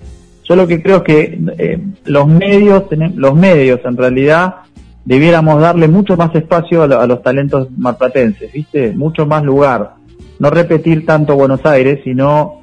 Yo 0.48 0.56
lo 0.56 0.66
que 0.66 0.82
creo 0.82 0.98
es 0.98 1.02
que 1.02 1.38
eh, 1.58 1.78
los 2.04 2.26
medios, 2.26 2.84
los 3.14 3.34
medios 3.34 3.80
en 3.84 3.96
realidad 3.96 4.56
debiéramos 5.04 5.60
darle 5.60 5.88
mucho 5.88 6.16
más 6.16 6.34
espacio 6.34 6.82
a, 6.82 6.86
lo- 6.86 7.00
a 7.00 7.06
los 7.06 7.22
talentos 7.22 7.68
marplatenses, 7.76 8.52
¿viste? 8.52 8.92
Mucho 8.92 9.26
más 9.26 9.42
lugar. 9.44 9.94
No 10.38 10.50
repetir 10.50 11.04
tanto 11.06 11.36
Buenos 11.36 11.64
Aires, 11.64 12.00
sino 12.04 12.62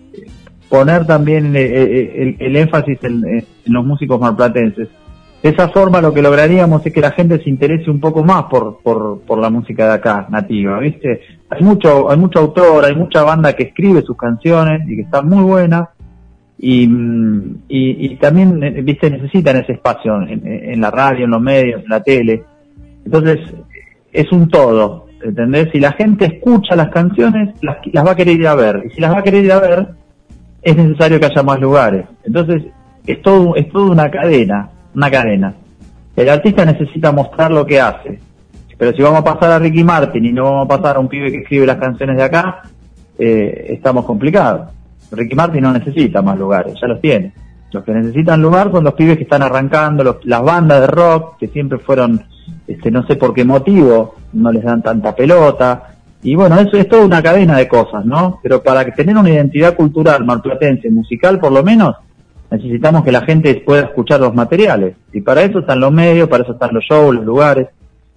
poner 0.69 1.05
también 1.05 1.55
eh, 1.55 1.61
eh, 1.63 2.35
el, 2.39 2.55
énfasis 2.55 2.97
en, 3.03 3.25
eh, 3.25 3.45
en 3.65 3.73
los 3.73 3.85
músicos 3.85 4.19
marplatenses. 4.19 4.87
De 5.43 5.49
esa 5.49 5.69
forma 5.69 6.01
lo 6.01 6.13
que 6.13 6.21
lograríamos 6.21 6.85
es 6.85 6.93
que 6.93 7.01
la 7.01 7.11
gente 7.11 7.41
se 7.43 7.49
interese 7.49 7.89
un 7.89 7.99
poco 7.99 8.23
más 8.23 8.43
por, 8.43 8.79
por, 8.83 9.21
por 9.21 9.39
la 9.39 9.49
música 9.49 9.87
de 9.87 9.93
acá, 9.93 10.27
nativa, 10.29 10.77
¿viste? 10.79 11.21
Hay 11.49 11.63
mucho, 11.63 12.11
hay 12.11 12.17
mucho 12.17 12.39
autor, 12.39 12.85
hay 12.85 12.95
mucha 12.95 13.23
banda 13.23 13.53
que 13.53 13.63
escribe 13.63 14.01
sus 14.03 14.15
canciones 14.15 14.81
y 14.87 14.95
que 14.97 15.01
están 15.01 15.27
muy 15.27 15.43
buenas 15.43 15.87
y, 16.63 16.87
y, 17.67 18.15
también, 18.17 18.63
eh, 18.63 18.81
¿viste? 18.83 19.09
Necesitan 19.09 19.57
ese 19.57 19.73
espacio 19.73 20.21
en, 20.21 20.45
en 20.45 20.79
la 20.79 20.91
radio, 20.91 21.25
en 21.25 21.31
los 21.31 21.41
medios, 21.41 21.81
en 21.83 21.89
la 21.89 22.03
tele. 22.03 22.43
Entonces, 23.03 23.39
es 24.13 24.31
un 24.31 24.47
todo, 24.47 25.07
¿entendés? 25.23 25.69
Si 25.71 25.79
la 25.79 25.93
gente 25.93 26.25
escucha 26.25 26.75
las 26.75 26.89
canciones, 26.89 27.55
las, 27.61 27.77
va 28.05 28.11
a 28.11 28.15
querer 28.15 28.39
ir 28.39 28.47
a 28.47 28.53
ver. 28.53 28.83
Y 28.85 28.91
si 28.91 29.01
las 29.01 29.11
va 29.11 29.19
a 29.19 29.23
querer 29.23 29.43
ir 29.43 29.51
a 29.51 29.59
ver, 29.59 29.87
es 30.61 30.77
necesario 30.77 31.19
que 31.19 31.25
haya 31.25 31.41
más 31.41 31.59
lugares. 31.59 32.05
Entonces, 32.23 32.63
es 33.07 33.21
todo, 33.23 33.55
es 33.55 33.67
todo 33.69 33.91
una 33.91 34.11
cadena, 34.11 34.69
una 34.93 35.09
cadena. 35.09 35.55
El 36.15 36.29
artista 36.29 36.63
necesita 36.63 37.11
mostrar 37.11 37.49
lo 37.49 37.65
que 37.65 37.81
hace. 37.81 38.19
Pero 38.77 38.95
si 38.95 39.01
vamos 39.01 39.21
a 39.21 39.23
pasar 39.23 39.51
a 39.51 39.59
Ricky 39.59 39.83
Martin 39.83 40.25
y 40.25 40.31
no 40.31 40.43
vamos 40.43 40.65
a 40.65 40.77
pasar 40.77 40.97
a 40.97 40.99
un 40.99 41.07
pibe 41.07 41.31
que 41.31 41.37
escribe 41.39 41.65
las 41.65 41.77
canciones 41.77 42.17
de 42.17 42.23
acá, 42.23 42.61
eh, 43.17 43.67
estamos 43.69 44.05
complicados. 44.05 44.69
Ricky 45.11 45.35
Martin 45.35 45.61
no 45.63 45.73
necesita 45.73 46.21
más 46.21 46.37
lugares, 46.37 46.73
ya 46.81 46.87
los 46.87 47.01
tiene. 47.01 47.33
Los 47.71 47.83
que 47.83 47.91
necesitan 47.93 48.41
lugar 48.41 48.71
son 48.71 48.83
los 48.83 48.93
pibes 48.93 49.17
que 49.17 49.23
están 49.23 49.41
arrancando, 49.43 50.03
los- 50.03 50.25
las 50.25 50.41
bandas 50.43 50.81
de 50.81 50.87
rock, 50.87 51.37
que 51.37 51.47
siempre 51.47 51.77
fueron, 51.79 52.21
este, 52.67 52.91
no 52.91 53.05
sé 53.07 53.15
por 53.15 53.33
qué 53.33 53.43
motivo, 53.45 54.15
no 54.33 54.51
les 54.51 54.63
dan 54.63 54.81
tanta 54.81 55.15
pelota. 55.15 55.95
Y 56.23 56.35
bueno, 56.35 56.59
eso 56.59 56.77
es 56.77 56.87
toda 56.87 57.05
una 57.05 57.21
cadena 57.23 57.57
de 57.57 57.67
cosas, 57.67 58.05
¿no? 58.05 58.39
Pero 58.43 58.61
para 58.61 58.83
tener 58.85 59.17
una 59.17 59.29
identidad 59.29 59.75
cultural 59.75 60.23
marplatense, 60.25 60.89
musical 60.91 61.39
por 61.39 61.51
lo 61.51 61.63
menos, 61.63 61.95
necesitamos 62.49 63.03
que 63.03 63.11
la 63.11 63.21
gente 63.21 63.55
pueda 63.65 63.83
escuchar 63.83 64.19
los 64.19 64.33
materiales. 64.35 64.95
Y 65.13 65.21
para 65.21 65.41
eso 65.41 65.59
están 65.59 65.79
los 65.79 65.91
medios, 65.91 66.27
para 66.29 66.43
eso 66.43 66.53
están 66.53 66.73
los 66.73 66.83
shows, 66.83 67.15
los 67.15 67.25
lugares. 67.25 67.67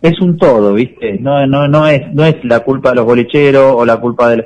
Es 0.03 0.21
un 0.21 0.37
todo, 0.37 0.75
¿viste? 0.75 1.19
No, 1.21 1.41
es, 1.89 2.13
no 2.13 2.25
es 2.27 2.45
la 2.45 2.61
culpa 2.61 2.91
de 2.91 2.97
los 2.97 3.05
bolicheros 3.07 3.73
o 3.75 3.85
la 3.87 3.97
culpa 3.97 4.29
del, 4.29 4.45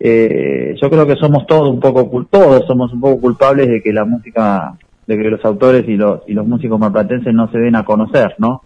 eh, 0.00 0.74
yo 0.80 0.90
creo 0.90 1.06
que 1.06 1.16
somos 1.16 1.46
todos 1.46 1.68
un 1.70 1.80
poco, 1.80 2.26
todos 2.30 2.66
somos 2.66 2.92
un 2.92 3.00
poco 3.00 3.20
culpables 3.20 3.68
de 3.68 3.82
que 3.82 3.92
la 3.92 4.04
música, 4.04 4.74
de 5.06 5.16
que 5.16 5.30
los 5.30 5.44
autores 5.44 5.84
y 5.88 5.96
los, 5.96 6.20
y 6.26 6.32
los 6.34 6.46
músicos 6.46 6.78
marplatenses 6.78 7.32
no 7.34 7.50
se 7.50 7.58
den 7.58 7.76
a 7.76 7.84
conocer, 7.84 8.34
¿no? 8.38 8.62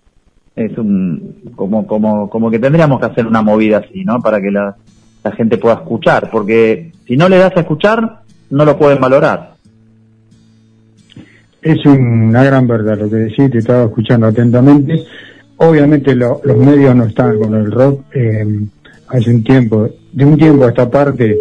Es 0.57 0.77
un, 0.77 1.53
como, 1.55 1.87
como, 1.87 2.29
como 2.29 2.51
que 2.51 2.59
tendríamos 2.59 2.99
que 3.01 3.07
hacer 3.07 3.27
una 3.27 3.43
movida 3.43 3.79
así, 3.79 4.05
¿no? 4.05 4.21
Para 4.21 4.41
que 4.41 4.51
la, 4.51 4.75
la 5.23 5.33
gente 5.33 5.59
pueda 5.59 5.77
escuchar, 5.77 6.29
porque 6.31 6.93
si 7.07 7.17
no 7.17 7.29
le 7.29 7.39
das 7.39 7.57
a 7.57 7.61
escuchar, 7.61 8.21
no 8.51 8.65
lo 8.65 8.77
pueden 8.79 9.01
valorar. 9.01 9.53
Es 11.63 11.85
una 11.87 12.45
gran 12.45 12.67
verdad 12.67 12.99
lo 12.99 13.11
que 13.11 13.17
decís, 13.17 13.51
te 13.51 13.59
estaba 13.59 13.85
escuchando 13.85 14.27
atentamente. 14.27 15.03
Obviamente 15.57 16.15
lo- 16.15 16.41
los 16.45 16.57
medios 16.57 16.95
no 16.95 17.05
están 17.05 17.39
con 17.39 17.55
el 17.55 17.71
rock 17.71 18.03
eh, 18.15 18.47
hace 19.11 19.31
un 19.31 19.43
tiempo, 19.43 19.89
de 20.13 20.25
un 20.25 20.37
tiempo 20.37 20.65
a 20.65 20.69
esta 20.69 20.91
parte, 20.91 21.39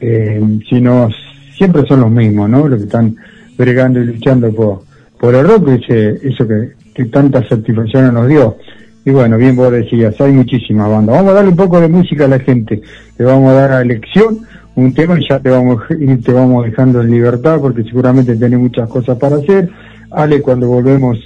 eh, 0.00 0.40
sino 0.68 1.08
siempre 1.56 1.86
son 1.86 2.00
los 2.00 2.10
mismos, 2.10 2.48
¿no? 2.48 2.68
Los 2.68 2.78
que 2.78 2.84
están 2.84 3.16
bregando 3.56 4.00
y 4.00 4.06
luchando 4.06 4.52
por, 4.52 4.82
por 5.18 5.34
el 5.34 5.46
rock, 5.46 5.68
ese, 5.68 6.26
eso 6.26 6.46
que, 6.46 7.04
tantas 7.06 7.46
satisfacciones 7.48 8.12
nos 8.12 8.26
dio. 8.26 8.56
Y 9.04 9.10
bueno, 9.10 9.36
bien 9.36 9.54
vos 9.54 9.70
decías, 9.70 10.20
hay 10.20 10.32
muchísimas 10.32 10.90
bandas. 10.90 11.16
Vamos 11.16 11.30
a 11.30 11.34
darle 11.34 11.50
un 11.50 11.56
poco 11.56 11.80
de 11.80 11.88
música 11.88 12.24
a 12.24 12.28
la 12.28 12.40
gente. 12.40 12.82
Le 13.16 13.24
vamos 13.24 13.50
a 13.50 13.54
dar 13.54 13.72
a 13.72 13.82
elección 13.82 14.40
un 14.74 14.92
tema 14.94 15.18
y 15.18 15.28
ya 15.28 15.38
te 15.38 15.50
vamos, 15.50 15.82
te 15.88 16.32
vamos 16.32 16.64
dejando 16.64 17.00
en 17.00 17.10
libertad 17.10 17.58
porque 17.60 17.84
seguramente 17.84 18.36
tenés 18.36 18.58
muchas 18.58 18.88
cosas 18.88 19.16
para 19.16 19.36
hacer. 19.36 19.70
Ale, 20.10 20.40
cuando 20.42 20.68
volvemos, 20.68 21.18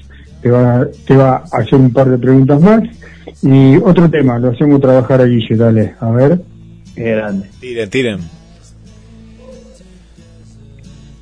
te 0.42 0.50
va, 0.50 0.86
te 1.06 1.16
va 1.16 1.42
a 1.50 1.58
hacer 1.58 1.74
un 1.74 1.92
par 1.92 2.08
de 2.10 2.18
preguntas 2.18 2.60
más. 2.60 2.82
Y 3.42 3.76
otro 3.76 4.08
tema, 4.10 4.38
lo 4.38 4.50
hacemos 4.50 4.80
trabajar 4.80 5.20
a 5.20 5.24
Guille, 5.24 5.56
dale, 5.56 5.94
a 6.00 6.10
ver. 6.10 6.38
Qué 6.94 7.02
grande. 7.12 7.46
Tiren, 7.60 7.90
tiren. 7.90 8.18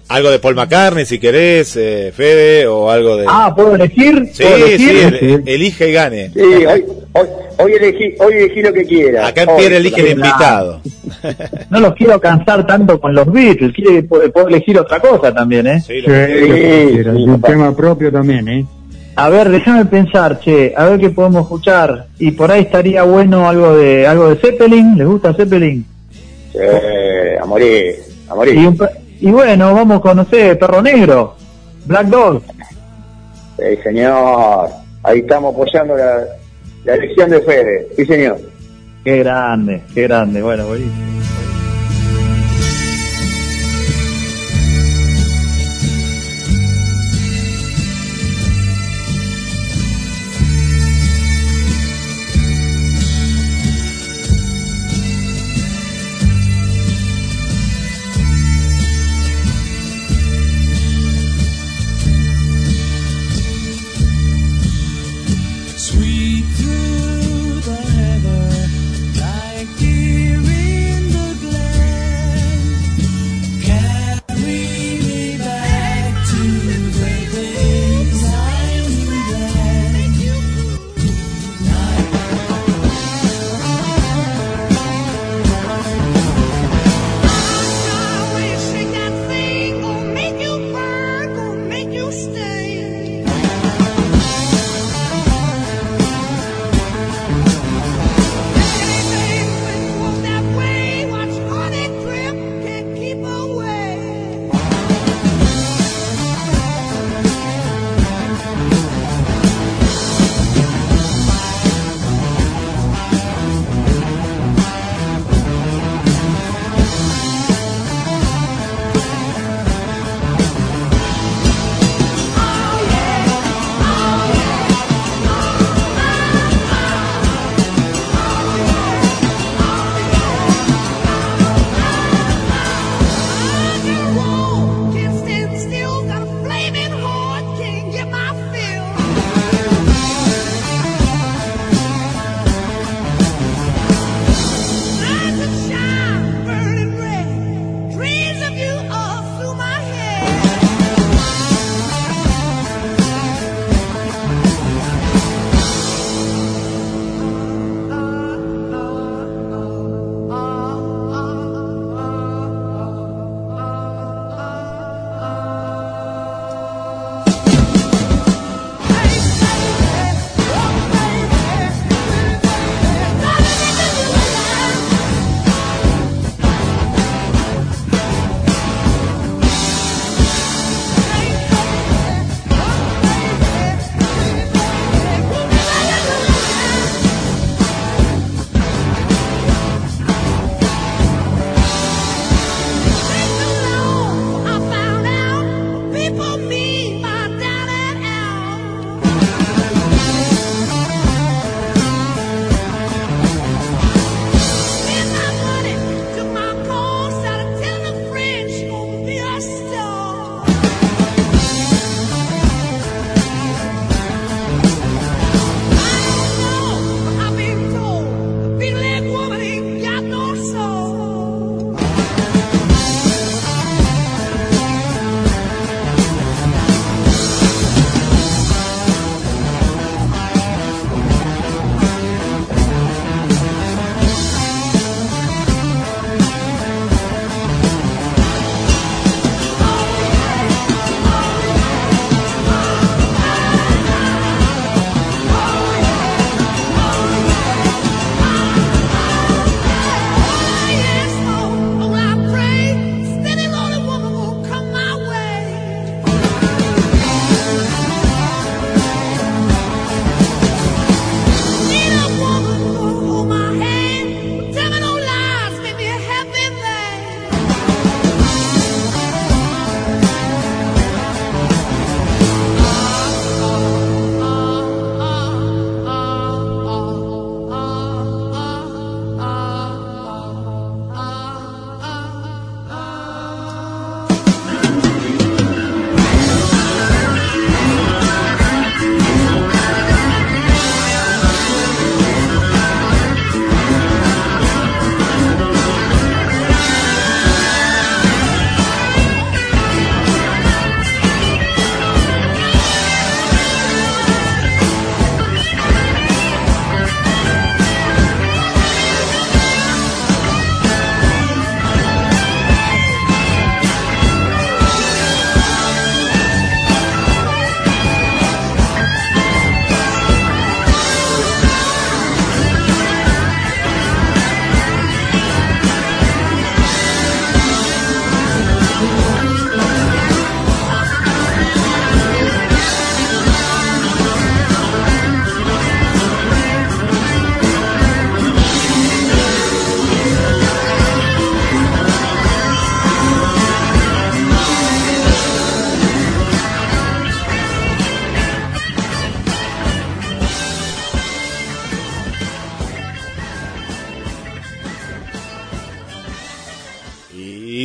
Algo 0.08 0.28
de 0.32 0.40
Paul 0.40 0.56
McCartney, 0.56 1.06
si 1.06 1.20
querés, 1.20 1.76
eh, 1.76 2.10
Fede, 2.12 2.66
o 2.66 2.90
algo 2.90 3.16
de... 3.16 3.26
Ah, 3.28 3.52
¿puedo 3.54 3.76
elegir? 3.76 4.28
sí, 4.32 4.42
¿Puedo 4.42 4.56
elegir? 4.66 4.88
sí, 5.20 5.26
el- 5.26 5.48
elige 5.48 5.88
y 5.88 5.92
gane. 5.92 6.30
Sí, 6.30 6.40
hoy, 6.40 6.84
hoy, 7.12 7.26
hoy 7.58 7.72
elegí, 7.74 8.14
hoy 8.18 8.32
elegí 8.34 8.60
lo 8.60 8.72
que 8.72 8.84
quiera. 8.86 9.28
Acá 9.28 9.42
en 9.44 9.50
Hoy, 9.50 9.58
Pierre 9.60 9.76
elige 9.76 10.00
el 10.00 10.08
invitado. 10.18 10.80
No 11.70 11.78
los 11.78 11.94
quiero 11.94 12.20
cansar 12.20 12.66
tanto 12.66 13.00
con 13.00 13.14
los 13.14 13.30
Beatles, 13.30 13.72
quiere, 13.72 14.02
puedo, 14.02 14.28
puedo 14.32 14.48
elegir 14.48 14.80
otra 14.80 14.98
cosa 14.98 15.32
también, 15.32 15.68
¿eh? 15.68 15.80
Sí, 15.80 16.00
lo 16.00 16.08
que 16.08 16.88
quieras, 16.92 17.16
y 17.16 17.22
un 17.22 17.40
tema 17.40 17.76
propio 17.76 18.10
también, 18.10 18.48
¿eh? 18.48 18.66
A 19.16 19.28
ver, 19.28 19.48
déjame 19.50 19.84
pensar, 19.84 20.38
che, 20.40 20.72
a 20.76 20.84
ver 20.86 20.98
qué 21.00 21.10
podemos 21.10 21.42
escuchar. 21.42 22.06
Y 22.18 22.30
por 22.30 22.50
ahí 22.50 22.62
estaría 22.62 23.02
bueno 23.02 23.48
algo 23.48 23.76
de 23.76 24.06
algo 24.06 24.30
de 24.30 24.36
Zeppelin, 24.36 24.96
¿les 24.96 25.06
gusta 25.06 25.34
Zeppelin? 25.34 25.84
Sí, 26.52 26.58
a 27.40 27.44
morir, 27.44 27.96
a 28.28 28.34
morir. 28.34 28.54
Y, 28.54 28.66
un 28.66 28.76
pe- 28.76 28.88
y 29.20 29.30
bueno, 29.30 29.74
vamos 29.74 30.00
con, 30.00 30.16
no 30.16 30.24
sé, 30.24 30.56
Perro 30.56 30.80
Negro, 30.80 31.34
Black 31.84 32.06
Dog. 32.06 32.42
Sí, 33.58 33.76
señor. 33.84 34.68
Ahí 35.02 35.18
estamos 35.20 35.54
apoyando 35.54 35.96
la, 35.96 36.24
la 36.84 36.94
elección 36.94 37.30
de 37.30 37.40
Fede. 37.42 37.88
Sí, 37.96 38.06
señor. 38.06 38.38
Qué 39.04 39.18
grande, 39.18 39.82
qué 39.94 40.02
grande, 40.02 40.40
bueno, 40.42 40.66
buenísimo. 40.66 41.19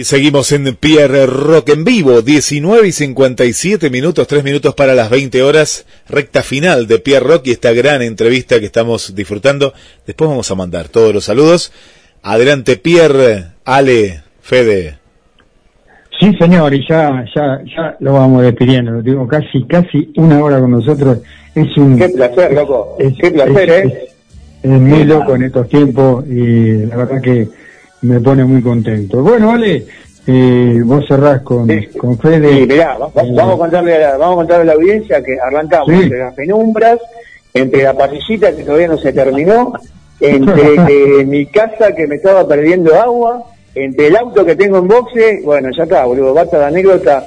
Seguimos 0.05 0.51
en 0.53 0.75
Pierre 0.75 1.25
Rock 1.25 1.69
en 1.69 1.83
vivo, 1.83 2.21
19 2.21 2.87
y 2.87 2.91
57 2.93 3.89
minutos, 3.89 4.27
3 4.27 4.43
minutos 4.43 4.73
para 4.75 4.93
las 4.95 5.09
20 5.09 5.43
horas, 5.43 5.85
recta 6.07 6.41
final 6.43 6.87
de 6.87 6.99
Pierre 6.99 7.25
Rock 7.27 7.47
y 7.47 7.51
esta 7.51 7.73
gran 7.73 8.01
entrevista 8.01 8.59
que 8.59 8.65
estamos 8.67 9.13
disfrutando. 9.15 9.73
Después 10.05 10.29
vamos 10.29 10.49
a 10.51 10.55
mandar 10.55 10.87
todos 10.87 11.13
los 11.13 11.25
saludos. 11.25 11.71
Adelante 12.23 12.77
Pierre, 12.77 13.47
Ale, 13.65 14.21
Fede. 14.41 14.99
Sí, 16.19 16.33
señor, 16.39 16.73
y 16.73 16.87
ya, 16.87 17.25
ya, 17.35 17.59
ya 17.75 17.97
lo 17.99 18.13
vamos 18.13 18.41
despidiendo. 18.43 18.91
Lo 18.91 19.01
digo, 19.01 19.27
casi, 19.27 19.65
casi 19.67 20.13
una 20.15 20.41
hora 20.41 20.59
con 20.61 20.71
nosotros. 20.71 21.19
Es 21.53 21.75
un. 21.77 21.97
Qué 21.97 22.07
placer, 22.09 22.53
loco. 22.53 22.95
es- 22.99 23.13
Qué 23.19 23.31
placer, 23.31 23.69
es- 23.69 23.85
¿eh? 23.93 24.07
Es, 24.63 24.71
es 24.71 24.79
muy 24.79 25.03
loco 25.03 25.35
en 25.35 25.43
estos 25.43 25.67
tiempos 25.67 26.25
y 26.27 26.85
la 26.85 26.95
verdad 26.95 27.21
que 27.21 27.47
me 28.05 28.19
pone 28.21 28.43
muy 28.45 28.61
contento. 28.61 29.21
Bueno, 29.21 29.51
Ale, 29.51 29.85
eh, 30.27 30.81
vos 30.83 31.05
cerrás 31.07 31.41
con, 31.41 31.67
con 31.97 32.17
Fede. 32.19 32.49
Sí, 32.59 32.65
mirá, 32.67 32.97
va- 32.97 33.07
va- 33.07 33.23
Eh, 33.23 33.31
vamos 33.35 33.55
a 33.55 33.57
contarle 33.57 33.95
a 33.95 33.99
la, 33.99 34.17
vamos 34.17 34.33
a 34.33 34.37
contarle 34.37 34.61
a 34.63 34.65
la 34.65 34.73
audiencia 34.73 35.23
que 35.23 35.37
arrancamos 35.39 35.87
Sí. 35.89 36.03
entre 36.03 36.19
las 36.19 36.33
penumbras, 36.33 36.99
entre 37.53 37.83
la 37.83 37.93
parrillita 37.97 38.55
que 38.55 38.63
todavía 38.63 38.87
no 38.87 38.97
se 38.97 39.13
terminó, 39.13 39.73
entre 40.19 40.75
eh, 41.21 41.25
mi 41.25 41.45
casa 41.47 41.93
que 41.95 42.07
me 42.07 42.15
estaba 42.15 42.47
perdiendo 42.47 42.93
agua, 42.99 43.43
entre 43.75 44.07
el 44.07 44.15
auto 44.17 44.45
que 44.45 44.55
tengo 44.55 44.77
en 44.79 44.87
boxe, 44.87 45.41
bueno, 45.43 45.69
ya 45.75 45.83
está, 45.83 46.05
boludo, 46.05 46.33
basta 46.33 46.59
de 46.59 46.65
anécdota. 46.65 47.25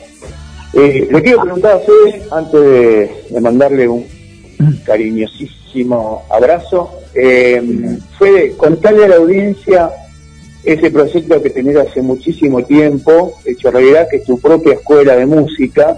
Eh, 0.75 1.09
le 1.11 1.23
quiero 1.23 1.43
preguntar 1.43 1.73
a 1.73 1.79
Fede, 1.79 2.23
antes 2.31 2.61
de, 2.61 3.11
de 3.31 3.41
mandarle 3.41 3.89
un 3.89 4.05
cariñosísimo 4.85 6.25
abrazo, 6.31 6.91
eh, 7.15 7.63
Fede, 8.19 8.53
contale 8.57 9.05
a 9.05 9.09
la 9.09 9.17
audiencia 9.17 9.91
ese 10.73 10.91
proyecto 10.91 11.43
que 11.43 11.51
tenés 11.51 11.77
hace 11.77 12.03
muchísimo 12.03 12.63
tiempo, 12.65 13.39
hecho 13.45 13.71
realidad, 13.71 14.07
que 14.11 14.19
es 14.19 14.25
tu 14.25 14.39
propia 14.39 14.75
escuela 14.75 15.17
de 15.17 15.27
música. 15.27 15.97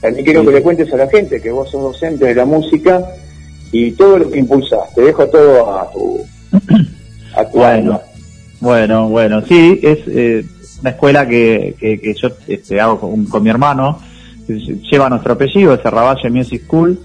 También 0.00 0.24
quiero 0.24 0.44
que 0.44 0.52
le 0.52 0.62
cuentes 0.62 0.92
a 0.92 0.96
la 0.96 1.08
gente 1.08 1.40
que 1.40 1.50
vos 1.50 1.70
sos 1.70 1.82
docente 1.82 2.26
de 2.26 2.34
la 2.34 2.44
música 2.44 3.04
y 3.70 3.92
todo 3.92 4.18
lo 4.18 4.30
que 4.30 4.38
impulsás. 4.38 4.94
Te 4.94 5.02
dejo 5.02 5.26
todo 5.28 5.78
a 5.78 5.90
tu, 5.92 6.20
a 7.34 7.44
tu 7.44 7.58
Bueno, 7.58 7.92
alma. 7.94 8.00
bueno, 8.60 9.08
bueno, 9.08 9.42
sí, 9.46 9.80
es 9.82 9.98
eh, 10.08 10.44
una 10.80 10.90
escuela 10.90 11.26
que, 11.28 11.74
que, 11.78 12.00
que 12.00 12.14
yo 12.14 12.28
este, 12.48 12.80
hago 12.80 12.98
con, 13.00 13.24
con 13.26 13.42
mi 13.42 13.50
hermano, 13.50 14.00
lleva 14.48 15.08
nuestro 15.08 15.34
apellido, 15.34 15.74
es 15.74 15.80
Serravalle 15.82 16.28
Music 16.30 16.62
School, 16.66 16.98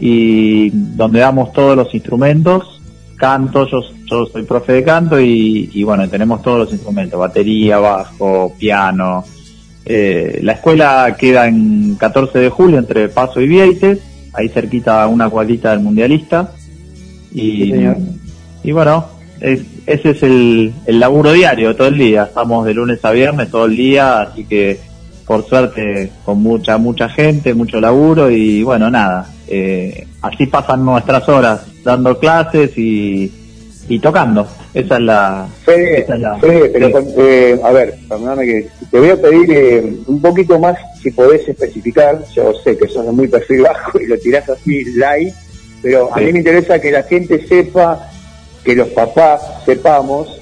y 0.00 0.70
donde 0.70 1.20
damos 1.20 1.52
todos 1.52 1.76
los 1.76 1.94
instrumentos, 1.94 2.80
canto, 3.16 3.66
yo, 3.66 3.80
yo 4.10 4.26
soy 4.26 4.42
profe 4.42 4.72
de 4.74 4.84
canto 4.84 5.20
y, 5.20 5.70
y 5.72 5.82
bueno, 5.84 6.08
tenemos 6.08 6.42
todos 6.42 6.58
los 6.60 6.72
instrumentos, 6.72 7.18
batería, 7.18 7.78
bajo, 7.78 8.54
piano. 8.58 9.24
Eh, 9.84 10.40
la 10.42 10.52
escuela 10.52 11.16
queda 11.18 11.46
en 11.48 11.96
14 11.96 12.38
de 12.38 12.50
julio 12.50 12.78
entre 12.78 13.08
Paso 13.08 13.40
y 13.40 13.48
Vieites, 13.48 13.98
ahí 14.34 14.48
cerquita 14.48 15.02
a 15.02 15.06
una 15.08 15.28
cuadrita 15.30 15.70
del 15.70 15.80
Mundialista. 15.80 16.52
Y, 17.32 17.40
Sí, 17.64 17.70
señor. 17.70 17.96
y 18.64 18.72
bueno, 18.72 19.06
es- 19.40 19.62
ese 19.86 20.10
es 20.10 20.22
el, 20.22 20.72
el 20.86 21.00
laburo 21.00 21.32
diario, 21.32 21.74
todo 21.76 21.88
el 21.88 21.98
día. 21.98 22.24
Estamos 22.24 22.66
de 22.66 22.74
lunes 22.74 23.02
a 23.04 23.10
viernes 23.12 23.50
todo 23.50 23.64
el 23.66 23.76
día, 23.76 24.20
así 24.22 24.44
que 24.44 24.78
por 25.26 25.44
suerte 25.46 26.10
con 26.24 26.42
mucha, 26.42 26.78
mucha 26.78 27.08
gente, 27.10 27.52
mucho 27.54 27.80
laburo 27.80 28.30
y 28.30 28.62
bueno, 28.62 28.90
nada. 28.90 29.30
eh, 29.50 30.06
así 30.20 30.44
pasan 30.46 30.84
nuestras 30.84 31.26
horas 31.28 31.62
dando 31.82 32.18
clases 32.18 32.76
y, 32.76 33.32
y 33.88 33.98
tocando. 34.00 34.46
Esa 34.74 34.96
es 34.96 35.00
la... 35.02 35.48
Fede, 35.64 36.00
esa 36.00 36.14
es 36.14 36.20
la- 36.20 36.38
Fede, 36.38 36.68
pero 36.70 36.92
con- 36.92 37.06
eh, 37.16 37.58
a 37.62 37.72
ver, 37.72 37.94
perdóname 38.08 38.44
que 38.46 38.68
te 38.90 38.98
voy 38.98 39.10
a 39.10 39.16
pedir 39.20 39.50
eh, 39.50 39.92
un 40.06 40.20
poquito 40.20 40.58
más, 40.58 40.76
si 41.02 41.10
podés 41.10 41.48
especificar, 41.48 42.22
yo 42.34 42.52
sé 42.62 42.76
que 42.76 42.86
sos 42.88 43.06
de 43.06 43.12
muy 43.12 43.28
perfil 43.28 43.62
bajo 43.62 43.98
y 44.00 44.06
lo 44.06 44.18
tirás 44.18 44.48
así 44.48 44.84
light, 44.96 45.32
pero 45.82 46.12
a 46.14 46.18
mí 46.18 46.32
me 46.32 46.38
interesa 46.40 46.80
que 46.80 46.90
la 46.90 47.02
gente 47.04 47.46
sepa, 47.46 48.10
que 48.64 48.74
los 48.74 48.88
papás 48.88 49.40
sepamos, 49.64 50.40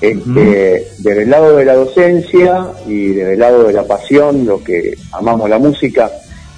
este, 0.00 0.86
desde 0.98 1.22
el 1.22 1.30
lado 1.30 1.56
de 1.56 1.64
la 1.64 1.74
docencia 1.74 2.66
y 2.86 3.08
desde 3.08 3.32
el 3.34 3.38
lado 3.40 3.64
de 3.64 3.72
la 3.72 3.84
pasión, 3.84 4.44
lo 4.46 4.62
que 4.62 4.94
amamos 5.12 5.48
la 5.50 5.58
música, 5.58 6.10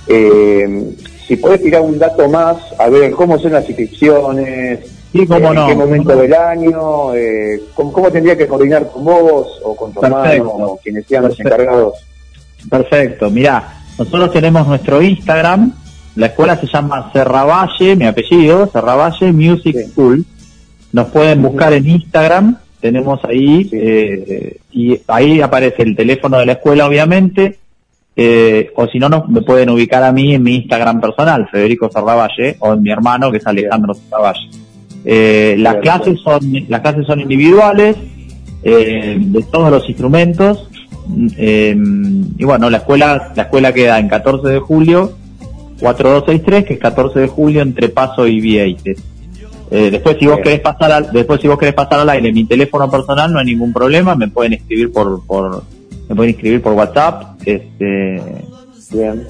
eh, 0.07 0.85
si 1.27 1.37
podés 1.37 1.63
tirar 1.63 1.83
un 1.83 1.99
dato 1.99 2.29
más, 2.29 2.57
a 2.79 2.89
ver 2.89 3.11
cómo 3.13 3.39
son 3.39 3.53
las 3.53 3.67
inscripciones, 3.69 4.81
Sí, 5.13 5.27
cómo 5.27 5.49
en 5.49 5.55
no, 5.55 5.67
qué 5.67 5.75
momento 5.75 6.15
no. 6.15 6.21
del 6.21 6.35
año, 6.35 7.15
eh, 7.15 7.63
¿cómo, 7.75 7.93
cómo 7.93 8.11
tendría 8.11 8.37
que 8.37 8.47
coordinar 8.47 8.91
con 8.91 9.05
vos 9.05 9.61
o 9.65 9.75
con 9.75 9.93
tu 9.93 10.05
hermano 10.05 10.49
o 10.49 10.77
quienes 10.83 11.07
sean 11.07 11.25
los 11.25 11.37
Perfecto. 11.37 11.63
encargados. 11.63 11.95
Perfecto, 12.69 13.31
mirá, 13.31 13.79
nosotros 13.99 14.33
tenemos 14.33 14.67
nuestro 14.67 15.01
Instagram, 15.01 15.73
la 16.17 16.27
escuela 16.27 16.57
se 16.57 16.67
llama 16.67 17.11
Serravalle, 17.13 17.97
mi 17.97 18.07
apellido, 18.07 18.69
Serravalle 18.73 19.33
Music 19.33 19.77
School. 19.93 20.25
Nos 20.93 21.09
pueden 21.09 21.43
buscar 21.43 21.73
en 21.73 21.89
Instagram, 21.89 22.59
tenemos 22.81 23.25
ahí, 23.25 23.69
eh, 23.73 24.59
y 24.73 25.01
ahí 25.07 25.41
aparece 25.41 25.83
el 25.83 25.97
teléfono 25.97 26.39
de 26.39 26.47
la 26.47 26.53
escuela, 26.53 26.87
obviamente, 26.87 27.59
eh, 28.17 28.73
o 28.75 28.87
si 28.89 28.99
no, 28.99 29.09
no, 29.09 29.25
me 29.29 29.43
pueden 29.43 29.71
ubicar 29.71 30.03
a 30.03 30.13
mí 30.13 30.35
en 30.35 30.43
mi 30.43 30.57
Instagram 30.57 31.01
personal, 31.01 31.49
Federico 31.51 31.89
Serravalle, 31.89 32.57
o 32.59 32.73
en 32.73 32.83
mi 32.83 32.91
hermano, 32.91 33.31
que 33.31 33.39
es 33.39 33.47
Alejandro 33.47 33.95
Serravalle. 33.95 34.49
Eh, 35.11 35.57
las 35.59 35.77
clases 35.77 36.21
son 36.21 36.41
las 36.69 36.83
clases 36.83 37.07
son 37.07 37.21
individuales 37.21 37.97
eh, 38.63 39.17
de 39.19 39.43
todos 39.45 39.71
los 39.71 39.89
instrumentos 39.89 40.69
eh, 41.39 41.75
y 42.37 42.45
bueno 42.45 42.69
la 42.69 42.77
escuela 42.77 43.33
la 43.35 43.45
escuela 43.45 43.73
queda 43.73 43.99
en 43.99 44.07
14 44.07 44.47
de 44.47 44.59
julio 44.59 45.15
4263 45.81 46.65
que 46.67 46.75
es 46.75 46.79
14 46.79 47.21
de 47.21 47.27
julio 47.27 47.63
entre 47.63 47.89
Paso 47.89 48.27
y 48.27 48.39
Vieites 48.39 49.03
eh, 49.71 49.91
después 49.91 50.19
si 50.19 50.27
vos 50.27 50.35
Bien. 50.35 50.45
querés 50.45 50.61
pasar 50.61 50.93
al, 50.93 51.11
después 51.11 51.41
si 51.41 51.49
vos 51.49 51.59
querés 51.59 51.75
pasar 51.75 52.01
al 52.01 52.11
aire 52.11 52.31
mi 52.31 52.45
teléfono 52.45 52.91
personal 52.91 53.33
no 53.33 53.39
hay 53.39 53.47
ningún 53.47 53.73
problema 53.73 54.15
me 54.15 54.29
pueden 54.29 54.53
escribir 54.53 54.93
por 54.93 55.25
por 55.25 55.63
me 56.07 56.15
pueden 56.15 56.35
escribir 56.35 56.61
por 56.61 56.75
WhatsApp 56.75 57.41
este 57.47 58.21
Bien. 58.93 59.27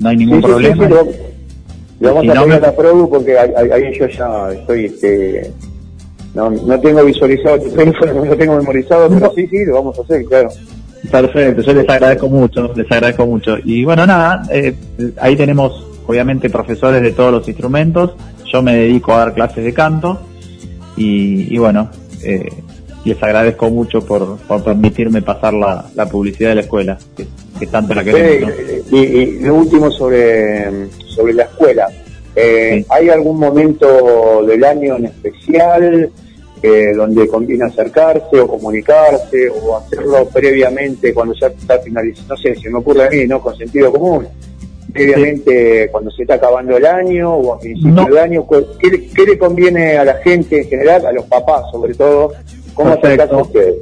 no 0.00 0.08
hay 0.10 0.16
ningún 0.18 0.42
sí, 0.42 0.46
problema 0.48 0.86
sí, 0.86 0.92
sí, 0.92 1.33
lo, 2.00 2.14
vamos 2.14 2.30
a 2.30 2.34
no 2.34 2.40
pedir 2.44 2.48
me- 2.48 2.54
a 2.66 2.70
la 2.70 2.76
Produ 2.76 3.08
porque 3.10 3.38
ahí, 3.38 3.98
yo 3.98 4.06
ya 4.08 4.52
estoy, 4.52 4.84
este, 4.86 5.50
no, 6.34 6.50
no 6.50 6.80
tengo 6.80 7.04
visualizado 7.04 7.60
tu 7.60 7.70
teléfono, 7.70 8.12
no 8.14 8.24
lo 8.24 8.36
tengo 8.36 8.56
memorizado, 8.56 9.08
pero 9.08 9.32
sí, 9.34 9.46
sí, 9.46 9.64
lo 9.66 9.74
vamos 9.74 9.98
a 9.98 10.02
hacer, 10.02 10.24
claro. 10.24 10.48
Perfecto, 11.10 11.62
yo 11.62 11.74
les 11.74 11.88
agradezco 11.88 12.28
mucho, 12.28 12.72
les 12.74 12.90
agradezco 12.90 13.26
mucho. 13.26 13.56
Y 13.64 13.84
bueno, 13.84 14.06
nada, 14.06 14.42
eh, 14.50 14.74
ahí 15.20 15.36
tenemos 15.36 15.86
obviamente 16.06 16.48
profesores 16.50 17.02
de 17.02 17.12
todos 17.12 17.30
los 17.32 17.46
instrumentos, 17.48 18.14
yo 18.52 18.62
me 18.62 18.74
dedico 18.76 19.12
a 19.12 19.18
dar 19.18 19.34
clases 19.34 19.64
de 19.64 19.72
canto 19.74 20.20
y, 20.96 21.54
y 21.54 21.58
bueno, 21.58 21.90
eh, 22.22 22.48
les 23.04 23.22
agradezco 23.22 23.68
mucho 23.70 24.00
por, 24.04 24.38
por 24.38 24.62
permitirme 24.64 25.20
pasar 25.22 25.52
la, 25.54 25.84
la 25.94 26.06
publicidad 26.06 26.50
de 26.50 26.54
la 26.56 26.60
escuela, 26.62 26.98
que, 27.16 27.26
que 27.58 27.66
tanto 27.66 27.94
la 27.94 28.02
queremos. 28.04 28.50
¿no? 28.90 28.96
Y, 28.98 29.02
y 29.04 29.26
lo 29.40 29.54
último 29.56 29.90
sobre, 29.90 30.88
sobre 31.14 31.34
la 31.34 31.42
escuela. 31.44 31.86
Eh, 32.36 32.84
¿Hay 32.88 33.10
algún 33.10 33.38
momento 33.38 34.42
del 34.46 34.64
año 34.64 34.96
en 34.96 35.04
especial 35.04 36.10
eh, 36.62 36.92
donde 36.96 37.28
conviene 37.28 37.64
acercarse 37.66 38.40
o 38.40 38.48
comunicarse 38.48 39.48
o 39.50 39.76
hacerlo 39.76 40.26
previamente 40.32 41.12
cuando 41.14 41.34
ya 41.34 41.46
está 41.48 41.78
finalizando? 41.78 42.34
No 42.34 42.40
sé, 42.40 42.56
se 42.56 42.70
me 42.70 42.78
ocurre 42.78 43.06
a 43.06 43.10
mí, 43.10 43.26
¿no? 43.26 43.40
Con 43.40 43.54
sentido 43.56 43.92
común. 43.92 44.26
Previamente 44.92 45.88
cuando 45.90 46.10
se 46.10 46.22
está 46.22 46.34
acabando 46.34 46.76
el 46.76 46.86
año 46.86 47.34
o 47.34 47.54
a 47.54 47.58
principio 47.60 47.90
No. 47.92 48.04
del 48.06 48.18
año, 48.18 48.46
¿qué, 48.80 48.88
le- 48.90 49.06
qué 49.08 49.24
le 49.24 49.38
conviene 49.38 49.96
a 49.98 50.04
la 50.04 50.14
gente 50.14 50.60
en 50.62 50.68
general, 50.68 51.04
a 51.06 51.12
los 51.12 51.24
papás 51.26 51.64
sobre 51.72 51.94
todo? 51.94 52.32
¿Cómo 52.74 53.00
Perfecto. 53.00 53.38
ustedes? 53.42 53.74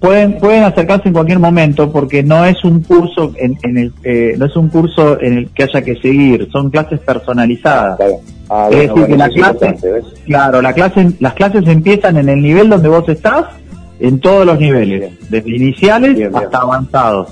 Pueden, 0.00 0.38
pueden 0.38 0.62
acercarse 0.64 1.08
en 1.08 1.12
cualquier 1.14 1.38
momento 1.38 1.92
porque 1.92 2.22
no 2.22 2.44
es 2.46 2.64
un 2.64 2.82
curso 2.82 3.32
en, 3.36 3.58
en 3.62 3.76
el 3.76 3.92
eh, 4.02 4.34
no 4.38 4.46
es 4.46 4.56
un 4.56 4.68
curso 4.70 5.20
en 5.20 5.36
el 5.36 5.48
que 5.50 5.64
haya 5.64 5.82
que 5.82 5.94
seguir, 5.96 6.48
son 6.50 6.70
clases 6.70 7.00
personalizadas. 7.00 7.98
Ah, 8.48 8.68
es 8.70 8.76
bueno, 8.90 8.94
decir, 8.94 9.06
que 9.06 9.16
la 9.18 9.26
es 9.26 9.34
clase, 9.34 9.76
claro, 10.24 10.62
la 10.62 10.72
clase, 10.72 11.10
las 11.20 11.34
clases 11.34 11.66
empiezan 11.68 12.16
en 12.16 12.30
el 12.30 12.40
nivel 12.40 12.70
donde 12.70 12.88
vos 12.88 13.06
estás, 13.10 13.44
en 14.00 14.18
todos 14.20 14.46
los 14.46 14.58
niveles, 14.58 15.12
desde 15.28 15.50
iniciales 15.50 16.16
Bien, 16.16 16.32
bien. 16.32 16.44
hasta 16.44 16.58
avanzados. 16.58 17.28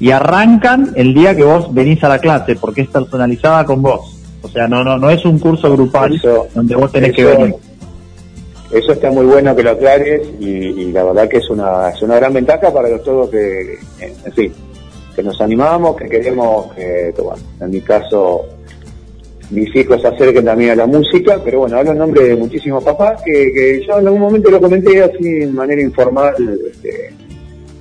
Y 0.00 0.10
arrancan 0.10 0.90
el 0.96 1.14
día 1.14 1.36
que 1.36 1.44
vos 1.44 1.72
venís 1.72 2.02
a 2.02 2.08
la 2.08 2.18
clase, 2.18 2.56
porque 2.56 2.80
es 2.82 2.88
personalizada 2.88 3.64
con 3.64 3.82
vos. 3.82 4.16
O 4.42 4.48
sea, 4.48 4.66
no, 4.66 4.82
no, 4.82 4.98
no 4.98 5.10
es 5.10 5.24
un 5.24 5.38
curso 5.38 5.70
grupal 5.72 6.14
Eso- 6.16 6.48
donde 6.54 6.74
vos 6.74 6.90
tenés 6.90 7.12
que 7.12 7.24
venir. 7.24 7.54
Eso 8.70 8.92
está 8.92 9.10
muy 9.10 9.26
bueno 9.26 9.54
que 9.56 9.64
lo 9.64 9.70
aclares 9.70 10.22
y, 10.38 10.92
la 10.92 11.02
verdad 11.02 11.28
que 11.28 11.38
es 11.38 11.50
una, 11.50 11.90
es 11.90 12.00
una 12.02 12.16
gran 12.16 12.32
ventaja 12.32 12.72
para 12.72 12.88
los 12.88 13.02
todos 13.02 13.28
que, 13.30 13.78
en 14.00 14.52
que 15.14 15.22
nos 15.24 15.40
animamos, 15.40 15.96
que 15.96 16.08
queremos 16.08 16.72
que, 16.74 17.12
en 17.60 17.70
mi 17.70 17.80
caso, 17.80 18.46
mis 19.50 19.74
hijos 19.74 20.00
se 20.00 20.06
acerquen 20.06 20.44
también 20.44 20.70
a 20.70 20.76
la 20.76 20.86
música, 20.86 21.40
pero 21.44 21.60
bueno, 21.60 21.78
hablo 21.78 21.90
en 21.90 21.98
nombre 21.98 22.28
de 22.28 22.36
muchísimos 22.36 22.84
papás 22.84 23.20
que, 23.24 23.82
yo 23.86 23.98
en 23.98 24.06
algún 24.06 24.20
momento 24.20 24.50
lo 24.50 24.60
comenté 24.60 25.02
así 25.02 25.30
de 25.40 25.46
manera 25.48 25.82
informal 25.82 26.34
este, 26.70 27.12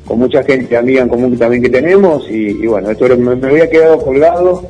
con 0.06 0.18
mucha 0.18 0.44
gente 0.44 0.76
amiga 0.76 1.04
en 1.04 1.10
común 1.10 1.38
también 1.38 1.62
que 1.62 1.70
tenemos 1.70 2.26
y, 2.32 2.66
bueno, 2.66 2.90
esto 2.90 3.16
me 3.16 3.48
había 3.48 3.70
quedado 3.70 4.00
colgado 4.02 4.64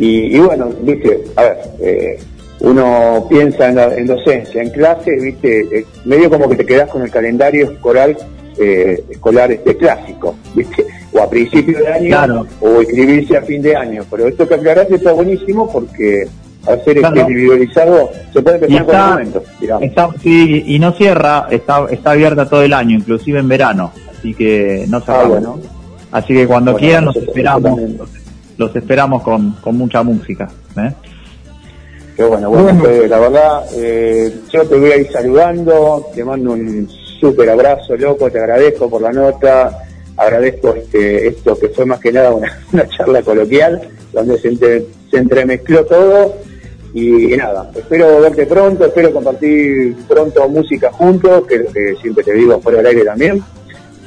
y, 0.00 0.36
y 0.36 0.40
bueno, 0.40 0.70
viste, 0.82 1.22
a 1.36 1.42
ver, 1.44 1.58
eh, 1.80 2.18
uno 2.60 3.26
piensa 3.28 3.68
en, 3.68 3.74
la- 3.76 3.94
en 3.94 4.06
docencia, 4.06 4.62
en 4.62 4.70
clases, 4.70 5.22
viste, 5.22 5.60
eh, 5.78 5.86
medio 6.04 6.30
como 6.30 6.48
que 6.48 6.56
te 6.56 6.66
quedás 6.66 6.88
con 6.90 7.02
el 7.02 7.10
calendario 7.10 7.70
escolar, 7.72 8.16
eh, 8.58 9.04
escolar 9.10 9.50
este 9.52 9.76
clásico, 9.76 10.36
viste, 10.54 10.86
o 11.12 11.20
a 11.20 11.28
principio 11.28 11.78
de 11.78 11.88
año 11.88 12.08
Claro. 12.08 12.46
o 12.60 12.80
escribirse 12.80 13.36
a 13.36 13.42
fin 13.42 13.60
de 13.62 13.74
año, 13.76 14.04
pero 14.10 14.26
esto 14.28 14.46
que 14.48 14.54
aclaraste 14.54 14.94
está 14.96 15.12
buenísimo 15.12 15.70
porque 15.70 16.26
al 16.66 16.78
ser 16.84 16.96
este 16.96 17.00
Claro. 17.12 17.20
individualizado 17.20 18.10
se 18.32 18.40
puede 18.42 18.56
empezar 18.56 18.84
con 18.86 18.94
el 18.94 18.94
está, 19.00 19.10
momento, 19.10 19.42
digamos. 19.60 19.82
está- 19.84 20.08
sí, 20.22 20.62
y 20.66 20.78
no 20.78 20.92
cierra, 20.92 21.46
está, 21.50 21.86
está 21.90 22.12
abierta 22.12 22.48
todo 22.48 22.62
el 22.62 22.72
año, 22.72 22.96
inclusive 22.96 23.40
en 23.40 23.48
verano, 23.48 23.92
así 24.16 24.32
que 24.32 24.86
no 24.88 25.00
cerramos. 25.00 25.24
Ah, 25.24 25.28
bueno. 25.28 25.58
Así 26.12 26.32
que 26.32 26.46
cuando 26.46 26.72
Bueno, 26.72 26.86
quieran 26.86 27.04
los 27.06 27.16
esperamos, 27.16 27.80
los 28.56 28.76
esperamos 28.76 29.22
con, 29.22 29.50
con 29.60 29.76
mucha 29.76 30.02
música. 30.04 30.48
¿eh? 30.78 30.92
Qué 32.16 32.22
bueno, 32.22 32.48
bueno, 32.48 32.64
Bueno. 32.64 32.84
Fede, 32.84 33.08
la 33.08 33.18
verdad, 33.18 33.64
eh, 33.76 34.32
yo 34.52 34.62
te 34.66 34.76
voy 34.76 34.90
a 34.92 34.96
ir 34.98 35.10
saludando, 35.10 36.06
te 36.14 36.24
mando 36.24 36.52
un 36.52 36.88
súper 37.20 37.50
abrazo, 37.50 37.96
loco, 37.96 38.30
te 38.30 38.38
agradezco 38.38 38.88
por 38.88 39.02
la 39.02 39.12
nota, 39.12 39.78
agradezco 40.16 40.74
este, 40.74 41.26
esto 41.26 41.58
que 41.58 41.68
fue 41.70 41.84
más 41.86 41.98
que 41.98 42.12
nada 42.12 42.30
una, 42.32 42.56
una 42.72 42.88
charla 42.88 43.20
coloquial, 43.22 43.80
donde 44.12 44.38
se, 44.38 44.48
entre- 44.48 44.84
se 45.10 45.16
entremezcló 45.18 45.84
todo, 45.86 46.36
y, 46.92 47.34
y 47.34 47.36
nada, 47.36 47.72
espero 47.74 48.20
verte 48.20 48.46
pronto, 48.46 48.84
espero 48.86 49.12
compartir 49.12 49.96
pronto 50.06 50.48
música 50.48 50.92
juntos, 50.92 51.44
que 51.48 51.96
siempre 52.00 52.22
te 52.22 52.32
digo 52.34 52.60
fuera 52.60 52.78
del 52.78 52.86
aire 52.86 53.04
también, 53.04 53.42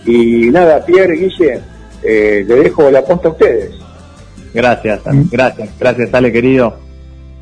y 0.05 0.49
nada, 0.49 0.85
Pierre, 0.85 1.15
Guille, 1.17 1.59
eh, 2.03 2.45
le 2.47 2.55
dejo 2.55 2.89
la 2.89 3.03
posta 3.03 3.27
a 3.27 3.31
ustedes. 3.31 3.71
Gracias, 4.53 5.01
gracias, 5.29 5.69
gracias, 5.77 6.13
Ale 6.13 6.31
querido. 6.31 6.86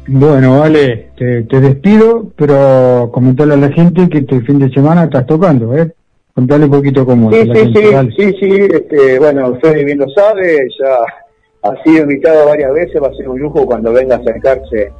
Bueno, 0.07 0.59
vale, 0.59 1.09
te, 1.17 1.43
te 1.43 1.59
despido, 1.59 2.31
pero 2.35 3.09
comentarle 3.11 3.55
a 3.55 3.57
la 3.57 3.71
gente 3.71 4.07
que 4.07 4.19
este 4.19 4.41
fin 4.41 4.59
de 4.59 4.69
semana 4.69 5.05
estás 5.05 5.25
tocando, 5.25 5.75
¿eh? 5.75 5.91
Contale 6.33 6.65
un 6.65 6.71
poquito 6.71 7.05
cómo 7.05 7.31
Sí, 7.31 7.39
es 7.39 7.47
la 7.47 7.55
sí, 7.55 7.73
gente, 7.73 8.11
sí, 8.11 8.21
sí, 8.21 8.35
sí, 8.39 8.67
este, 8.71 9.19
bueno, 9.19 9.57
Fede 9.61 9.83
bien 9.85 9.99
lo 9.99 10.09
sabe, 10.09 10.67
ya 10.79 11.69
ha 11.69 11.83
sido 11.83 12.03
invitado 12.03 12.47
varias 12.47 12.73
veces, 12.73 13.01
va 13.01 13.07
a 13.07 13.13
ser 13.13 13.29
un 13.29 13.39
lujo 13.39 13.65
cuando 13.65 13.93
venga 13.93 14.15
a 14.15 14.19
acercarse 14.19 14.91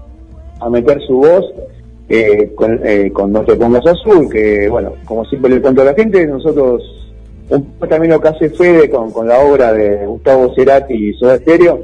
a 0.59 0.69
meter 0.69 0.99
su 1.01 1.17
voz 1.17 1.53
eh, 2.09 2.51
con, 2.55 2.79
eh, 2.83 3.11
con 3.11 3.31
No 3.31 3.43
te 3.43 3.55
pongas 3.55 3.85
azul, 3.85 4.29
que 4.31 4.69
bueno, 4.69 4.93
como 5.05 5.25
siempre 5.25 5.51
le 5.51 5.61
cuento 5.61 5.81
a 5.81 5.85
la 5.85 5.93
gente, 5.93 6.25
nosotros, 6.25 6.81
un 7.49 7.63
poco 7.63 7.87
también 7.87 8.13
lo 8.13 8.21
que 8.21 8.27
hace 8.29 8.49
Fede 8.49 8.89
con, 8.89 9.11
con 9.11 9.27
la 9.27 9.39
obra 9.39 9.73
de 9.73 10.05
Gustavo 10.05 10.53
Cerati 10.55 10.93
y 10.93 11.13
Soda 11.13 11.37
Stereo, 11.37 11.83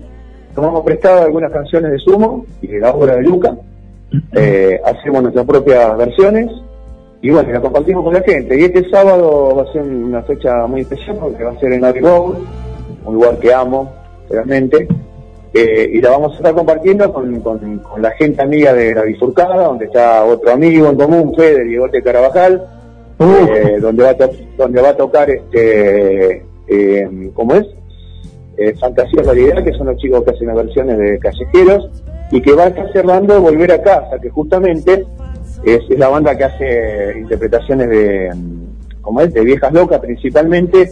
tomamos 0.53 0.83
prestado 0.83 1.23
algunas 1.23 1.51
canciones 1.51 1.91
de 1.91 1.99
Sumo 1.99 2.45
y 2.61 2.67
de 2.67 2.79
la 2.79 2.91
obra 2.91 3.15
de 3.15 3.23
Luca, 3.23 3.55
eh, 4.33 4.79
hacemos 4.85 5.21
nuestras 5.23 5.45
propias 5.45 5.97
versiones 5.97 6.51
y 7.21 7.29
bueno, 7.29 7.51
la 7.51 7.61
compartimos 7.61 8.03
con 8.03 8.13
la 8.13 8.21
gente. 8.21 8.59
Y 8.59 8.63
este 8.65 8.89
sábado 8.89 9.55
va 9.55 9.63
a 9.63 9.71
ser 9.73 9.83
una 9.83 10.21
fecha 10.23 10.65
muy 10.67 10.81
especial 10.81 11.17
porque 11.19 11.43
va 11.43 11.51
a 11.51 11.59
ser 11.59 11.73
en 11.73 11.85
Abbey 11.85 12.01
un 12.03 13.13
lugar 13.13 13.37
que 13.37 13.53
amo 13.53 13.91
realmente. 14.29 14.87
Eh, 15.53 15.89
y 15.95 16.01
la 16.01 16.11
vamos 16.11 16.33
a 16.33 16.37
estar 16.37 16.53
compartiendo 16.53 17.11
con, 17.11 17.41
con- 17.41 17.79
con 17.79 18.01
la 18.01 18.11
gente 18.11 18.41
amiga 18.41 18.73
de 18.73 18.95
la 18.95 19.01
bifurcada, 19.03 19.65
donde 19.65 19.85
está 19.85 20.23
otro 20.23 20.49
amigo 20.51 20.87
en 20.87 20.95
común, 20.95 21.33
Fede 21.35 21.65
Diego 21.65 21.89
de 21.89 22.01
Carabajal, 22.01 22.65
eh, 23.19 23.77
donde, 23.81 24.03
va 24.03 24.09
a 24.11 24.15
donde 24.57 24.81
va 24.81 24.89
a 24.89 24.95
tocar 24.95 25.29
este, 25.29 26.45
eh, 26.67 27.31
¿cómo 27.33 27.53
es? 27.55 27.67
Eh, 28.61 28.75
Fantasía 28.79 29.23
Realidad, 29.23 29.63
que 29.63 29.73
son 29.73 29.87
los 29.87 29.97
chicos 29.97 30.23
que 30.23 30.31
hacen 30.31 30.47
las 30.47 30.55
versiones 30.55 30.97
de 30.99 31.17
Callejeros, 31.17 31.89
y 32.29 32.41
que 32.41 32.53
va 32.53 32.65
a 32.65 32.67
estar 32.67 32.91
cerrando 32.93 33.41
Volver 33.41 33.71
a 33.71 33.81
Casa, 33.81 34.19
que 34.21 34.29
justamente 34.29 35.03
es, 35.63 35.79
es 35.89 35.97
la 35.97 36.09
banda 36.09 36.37
que 36.37 36.43
hace 36.43 37.19
interpretaciones 37.19 37.89
de, 37.89 38.29
mm, 38.35 39.01
¿cómo 39.01 39.21
es? 39.21 39.33
De 39.33 39.41
viejas 39.41 39.73
locas 39.73 39.99
principalmente, 39.99 40.91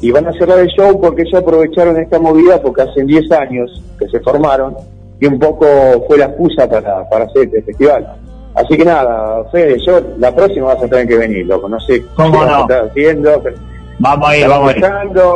y 0.00 0.12
van 0.12 0.28
a 0.28 0.32
cerrar 0.34 0.60
el 0.60 0.68
show 0.68 1.00
porque 1.00 1.22
ellos 1.22 1.42
aprovecharon 1.42 1.96
esta 1.98 2.20
movida 2.20 2.62
porque 2.62 2.82
hace 2.82 3.02
10 3.02 3.32
años 3.32 3.82
que 3.98 4.08
se 4.08 4.20
formaron, 4.20 4.76
y 5.20 5.26
un 5.26 5.40
poco 5.40 5.66
fue 6.06 6.18
la 6.18 6.26
excusa 6.26 6.68
para, 6.68 7.08
para 7.08 7.24
hacer 7.24 7.46
este 7.46 7.62
festival. 7.62 8.14
Así 8.54 8.76
que 8.76 8.84
nada, 8.84 9.44
Fede, 9.50 9.76
yo 9.84 10.00
la 10.18 10.32
próxima 10.32 10.66
vas 10.66 10.82
a 10.84 10.88
tener 10.88 11.08
que 11.08 11.16
venir, 11.16 11.46
loco, 11.46 11.68
no 11.68 11.80
sé 11.80 12.04
¿Cómo 12.14 12.38
vas 12.38 12.48
a 12.48 12.56
no? 12.58 12.60
estar 12.62 12.84
haciendo, 12.86 13.40
pero 13.42 13.56
Vamos 14.00 14.28
a 14.28 14.36
ir, 14.36 14.46
vamos 14.46 14.72
a 14.74 14.76
ir. 14.78 14.84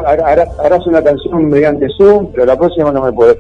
harás, 0.07 0.49
harás 0.61 0.87
una 0.87 1.03
canción 1.03 1.49
mediante 1.49 1.89
Zoom, 1.97 2.29
pero 2.33 2.47
la 2.47 2.57
próxima 2.57 2.93
no 2.93 3.03
me 3.03 3.13
podés 3.13 3.37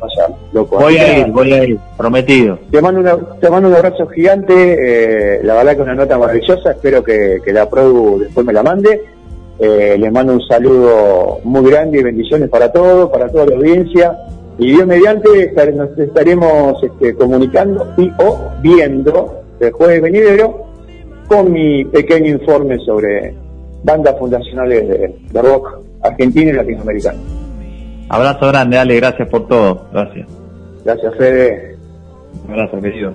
loco. 0.52 0.78
Voy 0.78 0.96
a 0.96 1.18
ir, 1.20 1.26
voy 1.28 1.52
a 1.52 1.64
ir, 1.64 1.78
prometido. 1.96 2.58
Te 2.70 2.82
mando, 2.82 3.00
una- 3.00 3.16
te 3.40 3.48
mando 3.48 3.68
un 3.68 3.74
abrazo 3.74 4.06
gigante, 4.08 4.54
eh, 4.56 5.40
la 5.44 5.54
verdad 5.54 5.76
que 5.76 5.82
una 5.82 5.94
nota 5.94 6.18
maravillosa, 6.18 6.72
espero 6.72 7.04
que, 7.04 7.38
que 7.44 7.52
la 7.52 7.68
Produ 7.70 8.18
después 8.18 8.44
me 8.44 8.52
la 8.52 8.62
mande. 8.64 9.00
Eh, 9.60 9.96
les 9.96 10.10
mando 10.10 10.32
un 10.32 10.42
saludo 10.48 11.38
muy 11.44 11.70
grande 11.70 12.00
y 12.00 12.02
bendiciones 12.02 12.48
para 12.48 12.72
todos, 12.72 13.08
para 13.10 13.28
toda 13.28 13.46
la 13.46 13.56
audiencia. 13.56 14.16
Y 14.58 14.72
Dios 14.72 14.86
mediante 14.86 15.28
estar- 15.44 15.72
nos 15.72 15.96
estaremos 15.96 16.82
este, 16.82 17.14
comunicando 17.14 17.86
y 17.96 18.10
o 18.18 18.38
viendo 18.60 19.42
el 19.60 19.70
jueves 19.70 20.02
venidero 20.02 20.64
con 21.28 21.52
mi 21.52 21.84
pequeño 21.84 22.26
informe 22.32 22.78
sobre 22.80 23.34
bandas 23.82 24.18
fundacionales 24.18 24.88
de, 24.88 25.14
de 25.30 25.42
rock 25.42 25.80
argentino 26.02 26.50
y 26.50 26.52
latinoamericano. 26.54 27.18
Abrazo 28.08 28.48
grande, 28.48 28.78
Ale, 28.78 28.96
gracias 28.96 29.28
por 29.28 29.46
todo. 29.48 29.86
Gracias. 29.92 30.28
Gracias, 30.84 31.14
Fede. 31.16 31.76
Un 32.44 32.50
abrazo, 32.52 32.80
querido. 32.80 33.14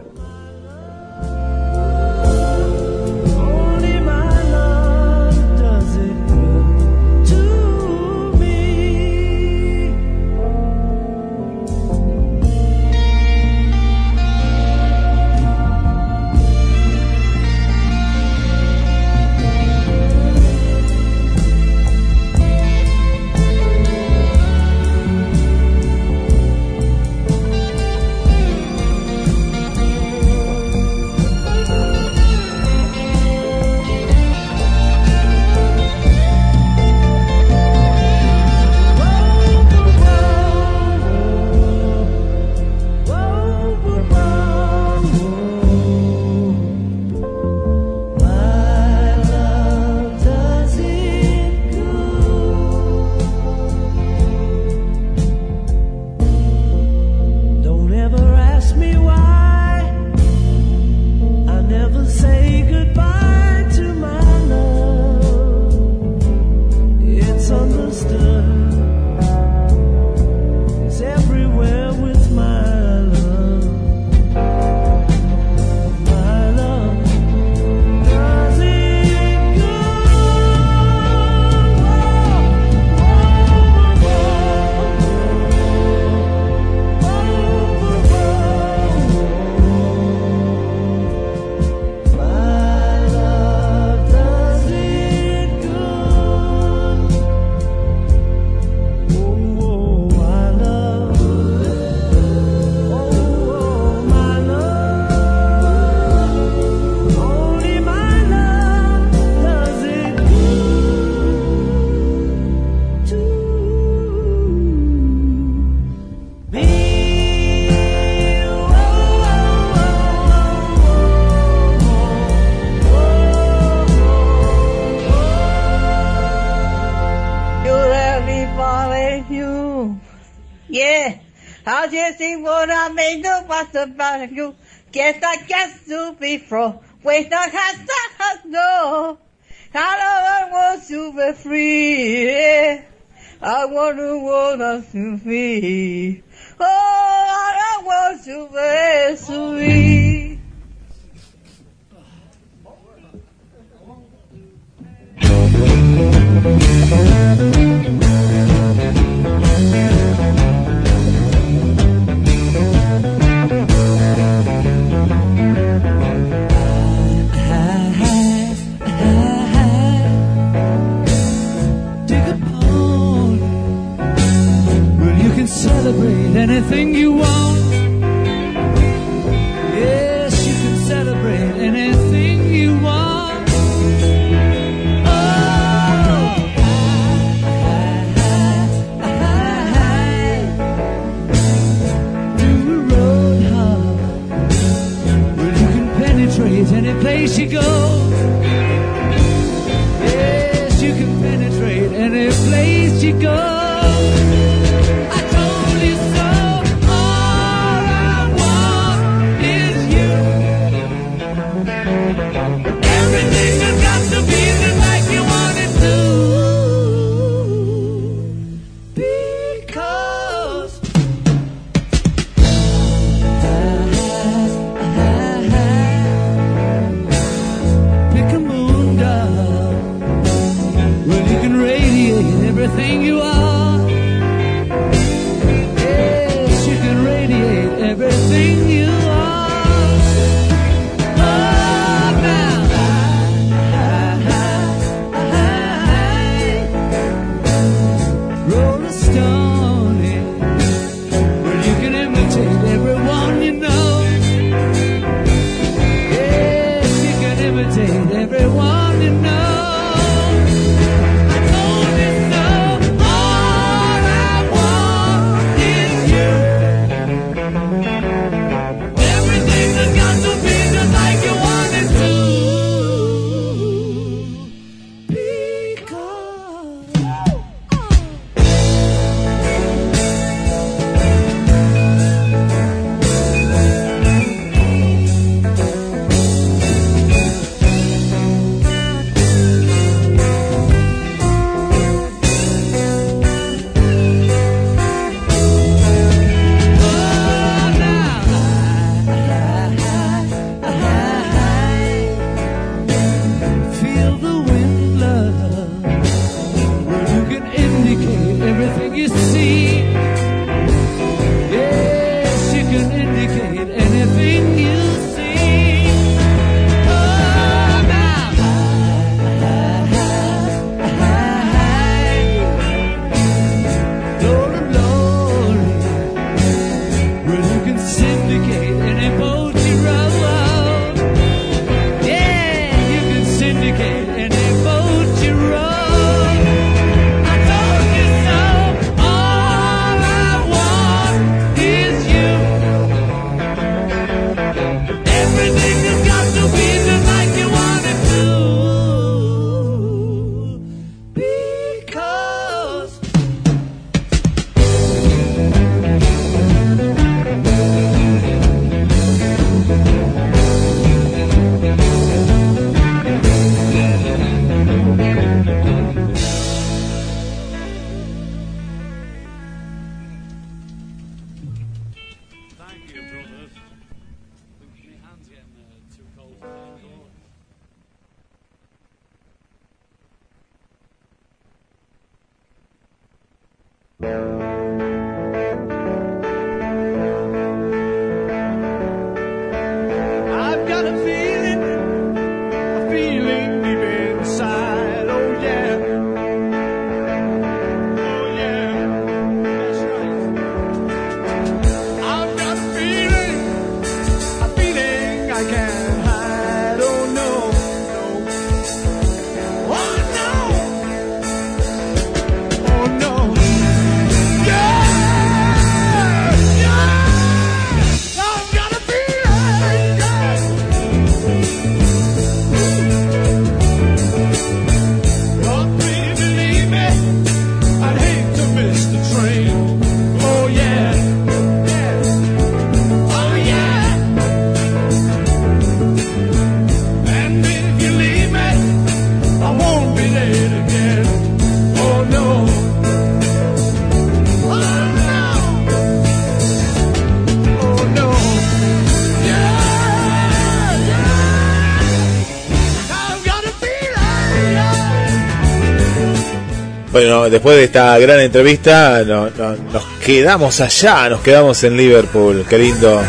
Después 457.26 457.58
de 457.58 457.64
esta 457.66 457.98
gran 458.00 458.20
entrevista, 458.20 459.04
no- 459.06 459.30
no- 459.30 459.56
nos 459.74 459.84
quedamos 460.06 460.60
allá, 460.62 461.10
nos 461.10 461.22
quedamos 461.22 461.64
en 461.64 461.76
Liverpool, 461.78 462.46
qué 462.50 462.58
lindo. 462.58 463.02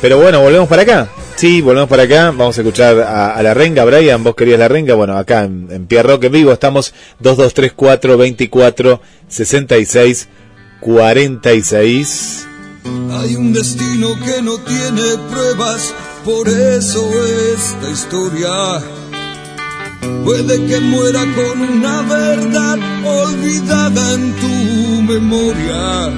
Pero 0.00 0.18
bueno, 0.18 0.40
volvemos 0.40 0.68
para 0.68 0.82
acá. 0.82 1.08
Sí, 1.36 1.60
volvemos 1.60 1.88
para 1.90 2.04
acá. 2.04 2.26
Vamos 2.30 2.56
a 2.56 2.60
escuchar 2.62 2.98
a, 3.00 3.42
la 3.42 3.52
renga, 3.54 3.84
Brian. 3.84 4.22
Vos 4.24 4.34
querías 4.34 4.58
la 4.58 4.68
renga. 4.68 4.94
Bueno, 4.94 5.18
acá 5.18 5.44
en, 5.44 5.68
en 5.70 5.86
Pierrock 5.86 6.24
en 6.24 6.32
vivo 6.32 6.52
estamos 6.52 6.94
2234 7.20 8.16
24 8.16 9.00
66 9.28 10.28
46. 10.80 12.46
Hay 13.20 13.36
un 13.36 13.52
destino 13.52 14.08
que 14.24 14.40
no 14.42 14.58
tiene 14.58 15.02
pruebas, 15.30 15.92
por 16.24 16.48
eso 16.48 17.10
esta 17.54 17.90
historia 17.90 18.48
puede 20.26 20.56
que 20.66 20.80
muera 20.80 21.22
con 21.36 21.60
una 21.60 22.02
verdad 22.02 22.78
olvidada 23.04 24.14
en 24.14 24.32
tu 24.40 25.02
memoria. 25.12 26.10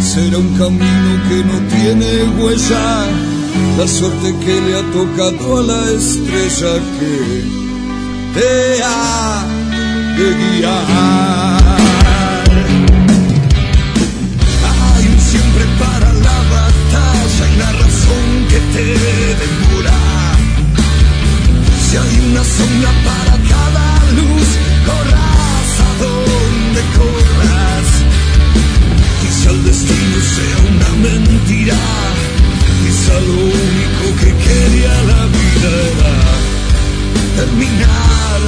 Será 0.00 0.38
un 0.38 0.50
camino 0.56 1.10
que 1.28 1.38
no 1.50 1.56
tiene 1.74 2.10
huella, 2.38 2.88
la 3.76 3.88
suerte 3.88 4.28
que 4.44 4.54
le 4.64 4.72
ha 4.78 4.84
tocado 4.98 5.58
a 5.58 5.62
la 5.62 5.82
estrella 5.98 6.74
que 6.98 7.14
te 8.36 8.82
ha 8.84 9.44
de 10.18 10.26
guiar. 10.40 10.86
Hay 14.84 15.04
un 15.12 15.20
siempre 15.30 15.64
para 15.82 16.12
la 16.26 16.38
batalla 16.54 17.44
y 17.52 17.56
la 17.58 17.70
razón 17.82 18.26
que 18.50 18.58
te 18.74 19.55
una 22.30 22.42
sombra 22.42 22.90
para 23.04 23.34
cada 23.52 23.86
luz, 24.18 24.48
corras 24.86 25.70
a 25.86 25.90
donde 26.02 26.82
corras. 26.98 27.88
Quizá 29.20 29.50
el 29.50 29.64
destino 29.64 30.18
sea 30.34 30.58
una 30.72 30.90
mentira. 31.08 31.76
Quizá 32.82 33.14
lo 33.20 33.38
único 33.62 34.04
que 34.20 34.30
quería 34.46 34.94
la 35.12 35.22
vida 35.36 35.70
era 35.92 36.14
terminar 37.36 38.40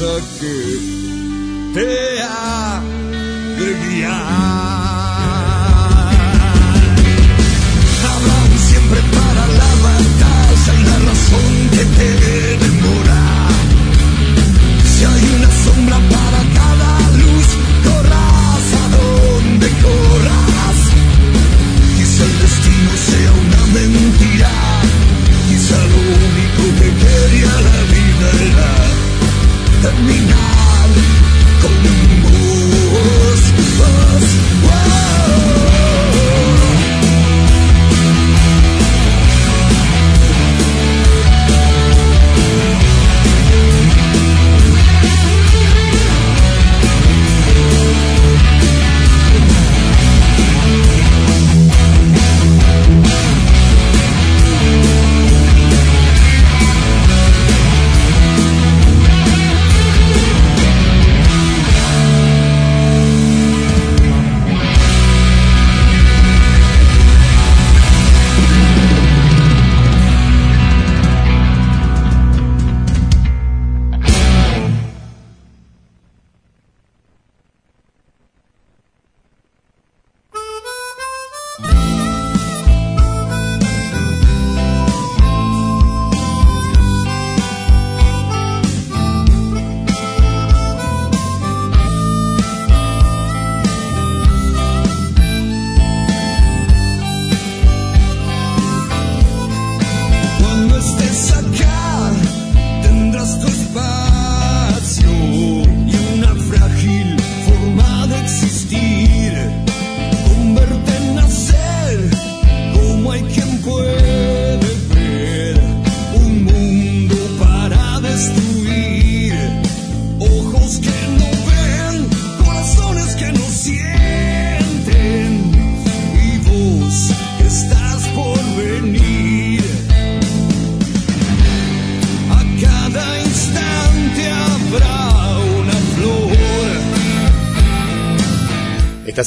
estrella 0.00 0.29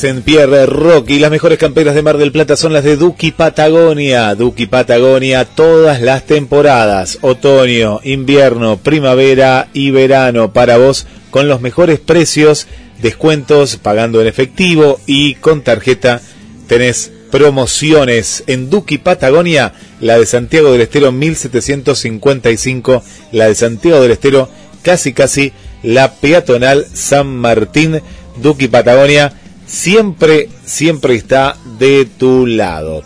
En 0.04 0.22
Pierre 0.22 0.66
Rock 0.66 1.12
y 1.12 1.20
las 1.20 1.32
mejores 1.32 1.58
camperas 1.58 1.96
de 1.96 2.02
Mar 2.02 2.18
del 2.18 2.34
Plata 2.34 2.58
son 2.58 2.74
las 2.74 2.84
de 2.84 2.98
Duki 2.98 3.32
Patagonia. 3.32 4.36
Duki 4.36 4.66
Patagonia 4.66 5.46
todas 5.46 6.02
las 6.02 6.26
temporadas, 6.26 7.20
otoño, 7.22 8.02
invierno, 8.04 8.76
primavera 8.76 9.70
y 9.72 9.92
verano. 9.92 10.52
Para 10.52 10.78
vos 10.78 11.08
con 11.32 11.48
los 11.48 11.62
mejores 11.62 12.02
precios, 12.02 12.68
descuentos 13.02 13.78
pagando 13.78 14.20
en 14.20 14.28
efectivo 14.28 15.00
y 15.06 15.36
con 15.36 15.62
tarjeta 15.62 16.20
tenés 16.68 17.12
promociones. 17.32 18.44
En 18.48 18.70
Duki 18.70 18.98
Patagonia, 18.98 19.74
la 20.02 20.20
de 20.20 20.26
Santiago 20.26 20.74
del 20.74 20.82
Estero 20.82 21.14
1755, 21.14 23.04
la 23.32 23.48
de 23.48 23.56
Santiago 23.56 24.02
del 24.02 24.12
Estero 24.12 24.50
casi 24.82 25.14
casi 25.14 25.54
la 25.82 26.16
peatonal 26.16 26.86
San 26.94 27.28
Martín, 27.28 28.02
Duki 28.42 28.68
Patagonia 28.68 29.34
siempre, 29.74 30.50
siempre 30.66 31.16
está 31.16 31.58
de 31.80 32.06
tu 32.06 32.46
lado. 32.46 33.04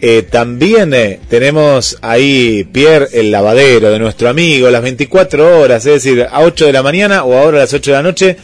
Eh, 0.00 0.22
también 0.22 0.94
eh, 0.94 1.20
tenemos 1.28 1.98
ahí, 2.00 2.64
Pierre, 2.72 3.08
el 3.12 3.30
lavadero 3.30 3.90
de 3.90 3.98
nuestro 3.98 4.28
amigo, 4.28 4.70
las 4.70 4.82
24 4.82 5.60
horas, 5.60 5.84
es 5.84 6.02
decir, 6.02 6.26
a 6.30 6.40
8 6.40 6.66
de 6.66 6.72
la 6.72 6.82
mañana 6.82 7.24
o 7.24 7.36
ahora 7.36 7.58
a 7.58 7.60
las 7.62 7.74
8 7.74 7.90
de 7.90 7.96
la 7.96 8.02
noche, 8.02 8.36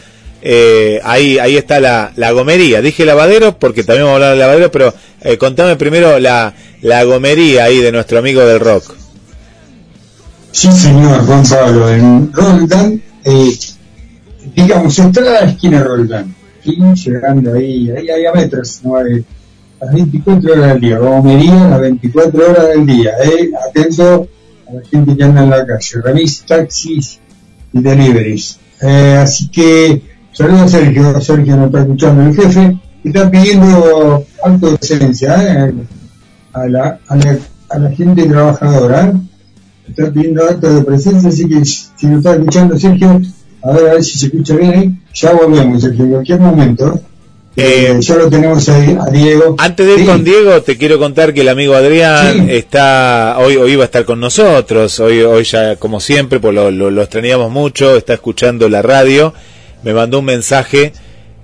eh, 0.43 1.01
ahí, 1.05 1.39
ahí 1.39 1.57
está 1.57 1.81
la, 1.81 2.13
la, 2.17 2.33
gomería. 2.33 2.83
Dije 2.83 3.07
lavadero 3.07 3.59
porque 3.59 3.83
también 3.83 4.07
vamos 4.07 4.21
a 4.21 4.31
hablar 4.31 4.33
de 4.33 4.41
lavadero, 4.41 4.71
pero 4.71 4.95
contame 5.39 5.77
primero 5.77 6.19
la, 6.19 6.55
la 6.83 7.03
gomería 7.05 7.65
ahí 7.65 7.79
de 7.79 7.93
nuestro 7.93 8.19
amigo 8.19 8.43
del 8.43 8.61
rock. 8.61 8.95
Sí, 10.53 10.71
señor 10.71 11.25
Pablo, 11.49 11.89
en 11.89 12.31
Roldán, 12.33 13.03
digamos, 14.55 14.99
está 14.99 15.21
la 15.23 15.41
esquina 15.41 15.83
Roldán 15.83 16.44
llegando 16.73 17.53
ahí, 17.55 17.91
ahí, 17.91 18.09
hay 18.11 18.27
a 18.27 18.33
metros, 18.33 18.81
¿no? 18.83 18.99
Eh, 19.01 19.25
las 19.81 19.95
24 19.95 20.53
horas 20.53 20.73
del 20.73 20.81
día, 20.81 20.99
romería 20.99 21.69
las 21.69 21.81
24 21.81 22.51
horas 22.51 22.69
del 22.69 22.87
día, 22.87 23.13
eh, 23.23 23.51
atento 23.69 24.29
a 24.69 24.75
la 24.75 24.83
gente 24.83 25.17
que 25.17 25.25
anda 25.25 25.43
en 25.43 25.51
la 25.51 25.67
calle, 25.67 26.01
remis, 26.03 26.45
taxis 26.47 27.21
y 27.73 27.83
deliveries. 27.83 28.59
Eh, 28.81 29.19
así 29.21 29.49
que, 29.49 30.03
saludos 30.33 30.63
a 30.63 30.69
Sergio, 30.69 31.21
Sergio 31.21 31.57
nos 31.57 31.67
está 31.67 31.81
escuchando 31.83 32.23
el 32.23 32.35
jefe, 32.35 32.79
y 33.03 33.09
está 33.09 33.31
pidiendo 33.31 34.25
alto 34.43 34.71
de 34.71 34.79
eh, 34.81 35.75
a, 36.53 36.67
la, 36.67 36.99
a, 37.07 37.17
la, 37.17 37.39
a 37.69 37.79
la 37.79 37.91
gente 37.91 38.25
trabajadora, 38.25 39.13
está 39.89 40.11
pidiendo 40.11 40.45
acto 40.45 40.75
de 40.75 40.85
presencia, 40.85 41.29
así 41.29 41.49
que 41.49 41.65
si 41.65 42.07
nos 42.07 42.19
está 42.19 42.35
escuchando 42.35 42.79
Sergio, 42.79 43.21
a 43.65 43.73
ver, 43.73 43.89
a 43.89 43.95
ver 43.95 44.05
si 44.05 44.19
se 44.19 44.27
escucha 44.27 44.57
bien 44.57 44.75
ahí. 44.75 44.91
Ya 45.15 45.33
volvemos, 45.33 45.85
en 45.85 46.11
cualquier 46.11 46.41
momento. 46.41 47.01
Eh, 47.57 47.97
ya 48.01 48.17
lo 48.17 48.29
tenemos 48.29 48.69
ahí 48.69 48.97
a 49.01 49.11
Diego. 49.11 49.55
Antes 49.59 49.87
de 49.87 50.03
ir 50.03 50.07
con 50.07 50.25
Diego, 50.25 50.61
te 50.63 50.77
quiero 50.77 50.99
contar 50.99 51.33
que 51.33 51.43
el 51.43 51.49
amigo 51.49 51.75
Adrián 51.75 52.51
está 52.51 53.37
hoy, 53.39 53.57
hoy 53.57 53.73
iba 53.73 53.83
a 53.83 53.87
estar 53.87 54.05
con 54.05 54.19
nosotros. 54.19 54.99
Hoy, 54.99 55.23
hoy 55.23 55.45
ya, 55.45 55.77
como 55.77 56.01
siempre, 56.01 56.41
pues 56.41 56.55
lo, 56.55 56.71
lo, 56.71 57.01
extrañamos 57.03 57.51
mucho. 57.51 57.97
Está 57.97 58.15
escuchando 58.15 58.69
la 58.69 58.83
radio. 58.83 59.33
Me 59.83 59.95
mandó 59.95 60.19
un 60.19 60.25
mensaje. 60.25 60.93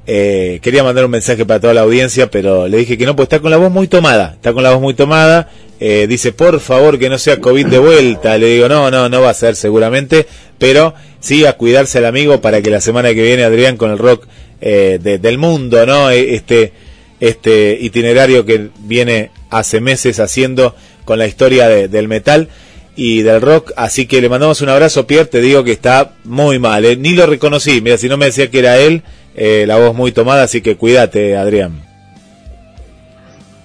Eh, 0.06 0.58
quería 0.62 0.82
mandar 0.82 1.04
un 1.04 1.12
mensaje 1.12 1.46
para 1.46 1.60
toda 1.60 1.74
la 1.74 1.82
audiencia, 1.82 2.28
pero 2.30 2.66
le 2.66 2.78
dije 2.78 2.98
que 2.98 3.06
no, 3.06 3.14
pues 3.14 3.26
está 3.26 3.38
con 3.38 3.52
la 3.52 3.56
voz 3.56 3.70
muy 3.70 3.86
tomada. 3.86 4.32
Está 4.34 4.52
con 4.52 4.64
la 4.64 4.72
voz 4.72 4.80
muy 4.80 4.94
tomada. 4.94 5.48
Eh, 5.82 6.06
dice, 6.06 6.32
por 6.32 6.60
favor, 6.60 6.98
que 6.98 7.08
no 7.08 7.18
sea 7.18 7.40
COVID 7.40 7.66
de 7.66 7.78
vuelta. 7.78 8.36
Le 8.36 8.48
digo, 8.48 8.68
no, 8.68 8.90
no, 8.90 9.08
no 9.08 9.22
va 9.22 9.30
a 9.30 9.34
ser 9.34 9.56
seguramente, 9.56 10.26
pero 10.58 10.94
sí 11.20 11.46
a 11.46 11.54
cuidarse 11.54 11.98
al 11.98 12.04
amigo 12.04 12.42
para 12.42 12.60
que 12.60 12.70
la 12.70 12.82
semana 12.82 13.14
que 13.14 13.22
viene 13.22 13.44
Adrián 13.44 13.78
con 13.78 13.90
el 13.90 13.98
rock 13.98 14.26
eh, 14.60 14.98
del 15.00 15.38
mundo, 15.38 15.86
¿no? 15.86 16.10
E, 16.10 16.34
este, 16.34 16.72
este 17.18 17.78
itinerario 17.80 18.44
que 18.44 18.68
viene 18.80 19.30
hace 19.48 19.80
meses 19.80 20.20
haciendo 20.20 20.76
con 21.06 21.18
la 21.18 21.26
historia 21.26 21.66
del 21.68 22.08
metal 22.08 22.48
y 22.94 23.22
del 23.22 23.40
rock. 23.40 23.72
Así 23.74 24.04
que 24.04 24.20
le 24.20 24.28
mandamos 24.28 24.60
un 24.60 24.68
abrazo, 24.68 25.06
Pierre. 25.06 25.30
Te 25.30 25.40
digo 25.40 25.64
que 25.64 25.72
está 25.72 26.12
muy 26.24 26.58
mal. 26.58 26.84
¿eh? 26.84 26.96
Ni 26.96 27.14
lo 27.14 27.24
reconocí. 27.24 27.80
Mira, 27.80 27.96
si 27.96 28.06
no 28.06 28.18
me 28.18 28.26
decía 28.26 28.50
que 28.50 28.58
era 28.58 28.78
él, 28.78 29.02
la 29.34 29.78
voz 29.78 29.94
muy 29.94 30.12
tomada. 30.12 30.42
Así 30.42 30.60
que 30.60 30.76
cuídate, 30.76 31.38
Adrián. 31.38 31.89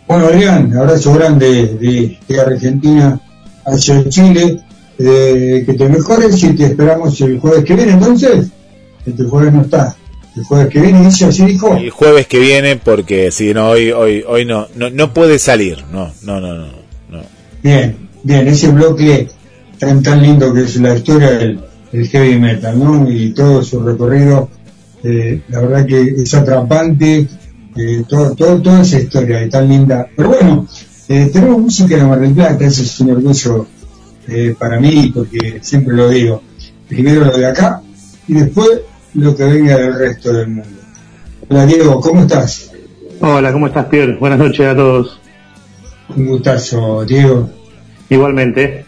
Bueno, 0.08 0.28
Adrián, 0.28 0.76
abrazo 0.78 1.14
grande 1.14 1.78
de, 1.80 2.40
Argentina 2.40 3.20
hacia 3.66 4.08
Chile, 4.08 4.62
eh, 5.00 5.64
que 5.66 5.74
te 5.74 5.90
mejores 5.90 6.42
y 6.44 6.54
te 6.54 6.66
esperamos 6.66 7.20
el 7.22 7.40
jueves 7.40 7.66
que 7.66 7.76
viene, 7.76 7.94
entonces. 7.94 8.48
Este 9.06 9.24
jueves 9.24 9.54
no 9.54 9.62
está. 9.62 9.96
El 10.36 10.44
jueves 10.44 10.68
que 10.68 10.82
viene, 10.82 11.06
dice 11.06 11.26
así 11.26 11.46
dijo. 11.46 11.76
El 11.76 11.90
jueves 11.90 12.28
que 12.28 12.40
viene, 12.40 12.76
porque 12.76 13.32
si 13.32 13.54
no, 13.54 13.70
hoy, 13.70 13.92
hoy, 13.92 14.24
hoy 14.28 14.46
no, 14.46 14.68
no, 14.76 14.90
no 14.90 15.14
puede 15.14 15.40
salir, 15.40 15.84
no, 15.92 16.12
no, 16.24 16.40
no, 16.40 16.56
no, 16.56 16.70
Bien, 17.64 17.98
bien, 18.22 18.48
ese 18.48 18.70
bloque 18.70 19.28
tan, 19.80 20.04
tan 20.04 20.22
lindo 20.22 20.54
que 20.54 20.62
es 20.62 20.76
la 20.76 20.96
historia 20.96 21.32
del, 21.32 21.60
heavy 21.92 22.38
metal, 22.38 22.78
¿no? 22.78 23.10
Y 23.10 23.30
todo 23.32 23.64
su 23.64 23.80
recorrido, 23.80 24.50
eh, 25.04 25.42
la 25.48 25.62
verdad 25.62 25.86
que 25.86 26.02
es 26.02 26.34
atrapante, 26.34 27.28
eh, 27.76 28.04
todo, 28.08 28.34
todo, 28.36 28.62
toda 28.62 28.82
esa 28.82 29.00
historia 29.00 29.42
es 29.42 29.50
tan 29.50 29.68
linda. 29.68 30.08
Pero 30.16 30.30
bueno, 30.30 30.68
eh, 31.10 31.30
tenemos 31.32 31.60
música 31.60 31.98
de 31.98 32.04
Mar 32.04 32.20
del 32.20 32.34
Plata, 32.34 32.66
eso 32.66 32.82
es 32.82 33.00
un 33.02 33.12
orgullo 33.12 33.68
eh, 34.28 34.56
para 34.58 34.80
mí, 34.80 35.12
porque 35.14 35.60
siempre 35.62 35.96
lo 35.96 36.10
digo. 36.10 36.42
Primero 36.88 37.26
lo 37.26 37.38
de 37.38 37.46
acá 37.48 37.82
y 38.28 38.34
después 38.34 38.82
lo 39.14 39.36
que 39.36 39.44
venga 39.44 39.78
del 39.78 39.98
resto 39.98 40.32
del 40.34 40.48
mundo. 40.48 40.70
Hola 41.50 41.66
Diego, 41.66 42.00
¿cómo 42.00 42.22
estás? 42.22 42.72
Hola, 43.20 43.52
¿cómo 43.52 43.68
estás 43.68 43.86
Pierre? 43.86 44.18
Buenas 44.18 44.40
noches 44.40 44.66
a 44.66 44.76
todos. 44.76 45.20
Un 46.16 46.28
gustazo, 46.28 47.04
Diego. 47.06 47.50
Igualmente, 48.10 48.86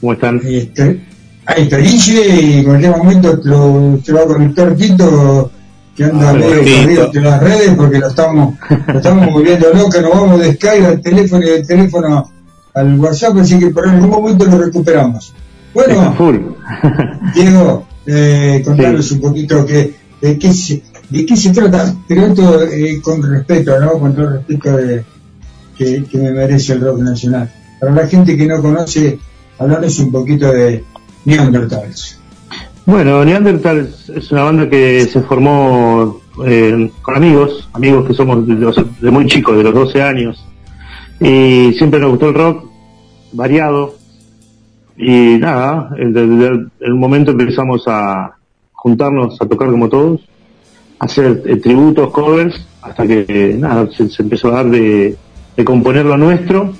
¿cómo 0.00 0.12
están? 0.12 0.40
Ahí 0.44 0.58
está, 0.58 0.84
ahí 1.46 1.62
está 1.62 1.80
y 1.80 2.52
en 2.58 2.64
cualquier 2.64 2.96
momento 2.96 3.40
lo, 3.44 3.98
se 4.04 4.12
va 4.12 4.22
a 4.22 4.26
conectar 4.26 4.74
Tito 4.76 5.50
que 6.00 6.06
anda 6.06 6.32
medio 6.32 7.08
de 7.08 7.20
las 7.20 7.42
redes 7.42 7.74
porque 7.76 7.98
lo 7.98 8.08
estamos, 8.08 8.54
lo 8.86 8.98
estamos 8.98 9.34
volviendo 9.34 9.70
loco, 9.74 10.00
nos 10.00 10.10
vamos 10.10 10.40
de 10.40 10.54
Skype 10.54 10.86
al 10.86 11.00
teléfono 11.02 11.44
y 11.44 11.50
del 11.50 11.66
teléfono 11.66 12.30
al 12.72 12.98
WhatsApp, 12.98 13.36
así 13.36 13.58
que 13.58 13.68
por 13.68 13.86
algún 13.86 14.08
momento 14.08 14.46
lo 14.46 14.56
recuperamos. 14.56 15.34
Bueno, 15.74 16.16
Diego, 17.34 17.86
eh, 18.06 18.62
contanos 18.64 19.12
un 19.12 19.20
poquito 19.20 19.66
que, 19.66 19.94
de, 20.22 20.38
qué 20.38 20.54
se, 20.54 20.82
de 21.10 21.26
qué 21.26 21.36
se 21.36 21.50
trata, 21.50 21.94
pero 22.08 22.28
esto 22.28 22.62
eh, 22.62 22.98
con 23.02 23.22
respeto, 23.22 23.78
¿no? 23.78 23.98
Con 23.98 24.14
todo 24.14 24.24
el 24.24 24.32
respeto 24.36 24.76
de, 24.78 25.04
que, 25.76 26.04
que 26.04 26.16
me 26.16 26.30
merece 26.30 26.72
el 26.72 26.80
rock 26.80 27.00
nacional. 27.00 27.52
Para 27.78 27.92
la 27.92 28.06
gente 28.06 28.38
que 28.38 28.46
no 28.46 28.62
conoce, 28.62 29.18
hablarles 29.58 29.98
un 29.98 30.10
poquito 30.10 30.50
de 30.50 30.82
Neanderthals. 31.26 32.19
Bueno, 32.86 33.24
Neandertal 33.24 33.88
es 34.14 34.32
una 34.32 34.44
banda 34.44 34.68
que 34.68 35.02
se 35.02 35.20
formó 35.20 36.20
eh, 36.46 36.90
con 37.02 37.14
amigos, 37.14 37.68
amigos 37.74 38.06
que 38.06 38.14
somos 38.14 38.46
de, 38.46 39.10
muy 39.10 39.26
chicos, 39.26 39.56
de 39.56 39.64
los 39.64 39.74
12 39.74 40.02
años, 40.02 40.44
y 41.20 41.72
siempre 41.76 42.00
nos 42.00 42.10
gustó 42.10 42.30
el 42.30 42.34
rock, 42.34 42.64
variado, 43.32 43.94
y 44.96 45.36
nada, 45.38 45.90
desde 45.96 46.68
el 46.80 46.94
momento 46.94 47.32
empezamos 47.32 47.84
a 47.86 48.32
juntarnos 48.72 49.40
a 49.40 49.46
tocar 49.46 49.70
como 49.70 49.88
todos, 49.88 50.22
hacer 50.98 51.42
eh, 51.46 51.56
tributos, 51.56 52.10
covers, 52.10 52.66
hasta 52.80 53.06
que 53.06 53.56
nada, 53.58 53.88
se, 53.92 54.22
empezó 54.22 54.48
a 54.48 54.62
dar 54.62 54.70
de, 54.70 55.16
de 55.56 55.64
componer 55.64 56.06
lo 56.06 56.16
nuestro, 56.16 56.72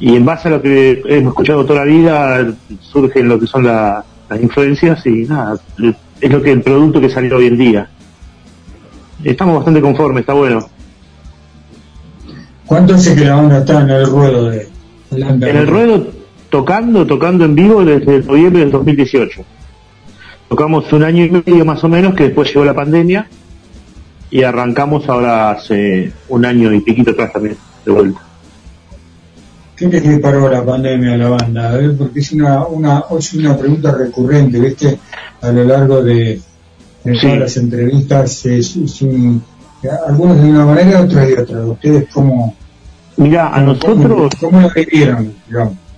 y 0.00 0.16
en 0.16 0.24
base 0.24 0.48
a 0.48 0.52
lo 0.52 0.62
que 0.62 1.02
hemos 1.06 1.32
escuchado 1.32 1.66
toda 1.66 1.84
la 1.84 1.92
vida, 1.92 2.54
surge 2.80 3.22
lo 3.22 3.38
que 3.38 3.46
son 3.46 3.64
las 3.64 4.04
las 4.28 4.40
influencias 4.40 5.04
y 5.06 5.24
nada, 5.24 5.58
es 6.20 6.30
lo 6.30 6.42
que 6.42 6.52
el 6.52 6.62
producto 6.62 7.00
que 7.00 7.08
salió 7.08 7.36
hoy 7.36 7.46
en 7.46 7.58
día. 7.58 7.88
Estamos 9.24 9.56
bastante 9.56 9.80
conformes, 9.80 10.20
está 10.20 10.34
bueno. 10.34 10.68
¿Cuánto 12.66 12.94
hace 12.94 13.14
que 13.14 13.24
la 13.24 13.36
banda 13.36 13.58
está 13.58 13.80
en 13.80 13.90
el 13.90 14.06
ruedo 14.06 14.50
de 14.50 14.68
En 15.10 15.56
el 15.56 15.66
ruedo 15.66 16.06
tocando, 16.50 17.06
tocando 17.06 17.44
en 17.44 17.54
vivo 17.54 17.84
desde 17.84 18.22
noviembre 18.22 18.60
del 18.60 18.70
2018. 18.70 19.44
Tocamos 20.48 20.92
un 20.92 21.02
año 21.02 21.24
y 21.24 21.30
medio 21.30 21.64
más 21.64 21.82
o 21.84 21.88
menos, 21.88 22.14
que 22.14 22.24
después 22.24 22.48
llegó 22.48 22.64
la 22.64 22.74
pandemia 22.74 23.28
y 24.30 24.42
arrancamos 24.42 25.08
ahora 25.08 25.50
hace 25.50 26.12
un 26.28 26.44
año 26.44 26.72
y 26.72 26.80
piquito 26.80 27.10
atrás 27.10 27.32
también, 27.32 27.56
de 27.84 27.92
vuelta. 27.92 28.27
¿Qué 29.78 29.86
te 29.86 30.00
disparó 30.00 30.50
la 30.50 30.64
pandemia 30.64 31.14
a 31.14 31.16
la 31.16 31.28
banda? 31.28 31.78
Porque 31.96 32.18
es 32.18 32.32
una, 32.32 32.66
una, 32.66 33.04
es 33.16 33.32
una 33.34 33.56
pregunta 33.56 33.92
recurrente, 33.92 34.58
¿viste? 34.58 34.98
A 35.40 35.52
lo 35.52 35.62
largo 35.62 36.02
de, 36.02 36.40
todas 37.04 37.38
las 37.38 37.56
entrevistas, 37.58 38.44
es, 38.46 38.76
algunos 40.08 40.42
de 40.42 40.50
una 40.50 40.66
manera, 40.66 41.02
otros 41.02 41.26
de 41.28 41.40
otra. 41.40 41.60
¿Ustedes 41.60 42.08
cómo? 42.12 42.56
Mira, 43.18 43.54
a 43.54 43.60
nosotros... 43.60 44.32
¿Cómo, 44.40 44.60
lo 44.60 44.70
vivieron? 44.74 45.34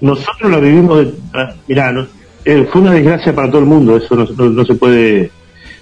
Nosotros 0.03 0.51
lo 0.51 0.61
vivimos, 0.61 1.07
ah, 1.33 1.55
mira, 1.67 2.07
eh, 2.45 2.69
fue 2.71 2.83
una 2.83 2.93
desgracia 2.93 3.35
para 3.35 3.49
todo 3.49 3.61
el 3.61 3.67
mundo, 3.67 3.97
eso 3.97 4.15
no, 4.15 4.65
se 4.65 4.75
puede 4.75 5.31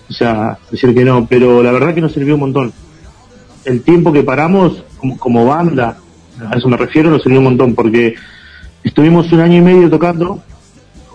o 0.09 0.13
sea, 0.13 0.57
decir 0.71 0.95
que 0.95 1.05
no, 1.05 1.27
pero 1.27 1.65
la 1.65 1.73
verdad 1.73 1.95
que 1.95 2.01
nos 2.01 2.13
sirvió 2.13 2.35
un 2.35 2.41
montón. 2.41 2.73
el 3.65 3.83
tiempo 3.83 4.13
que 4.13 4.23
paramos 4.23 4.85
como, 4.99 5.19
como 5.19 5.47
banda, 5.47 5.99
a 6.51 6.57
eso 6.57 6.69
me 6.69 6.77
refiero, 6.77 7.11
nos 7.11 7.23
sirvió 7.23 7.39
un 7.39 7.45
montón, 7.45 7.75
porque 7.75 8.15
estuvimos 8.85 9.31
un 9.33 9.41
año 9.41 9.59
y 9.59 9.61
medio 9.61 9.91
tocando 9.91 10.43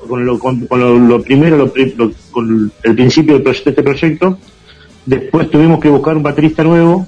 con 0.08 0.26
lo, 0.26 1.22
primero, 1.22 1.72
con 2.32 2.72
el 2.84 2.95
principio 2.95 3.40
de 3.40 3.52
este 3.52 3.72
proyecto, 3.72 4.38
después 5.06 5.50
tuvimos 5.50 5.80
que 5.80 5.90
buscar 5.90 6.18
un 6.18 6.24
baterista 6.24 6.64
nuevo, 6.64 7.08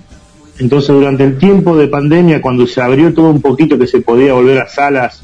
entonces 0.60 0.95
durante 0.95 1.24
el 1.24 1.38
tiempo 1.38 1.76
de 1.76 1.88
pandemia, 1.88 2.42
cuando 2.42 2.66
se 2.66 2.82
abrió 2.82 3.14
todo 3.14 3.30
un 3.30 3.42
poquito 3.42 3.77
que 3.77 3.88
se 3.88 4.02
podía 4.02 4.34
volver 4.34 4.60
a 4.60 4.68
salas 4.68 5.24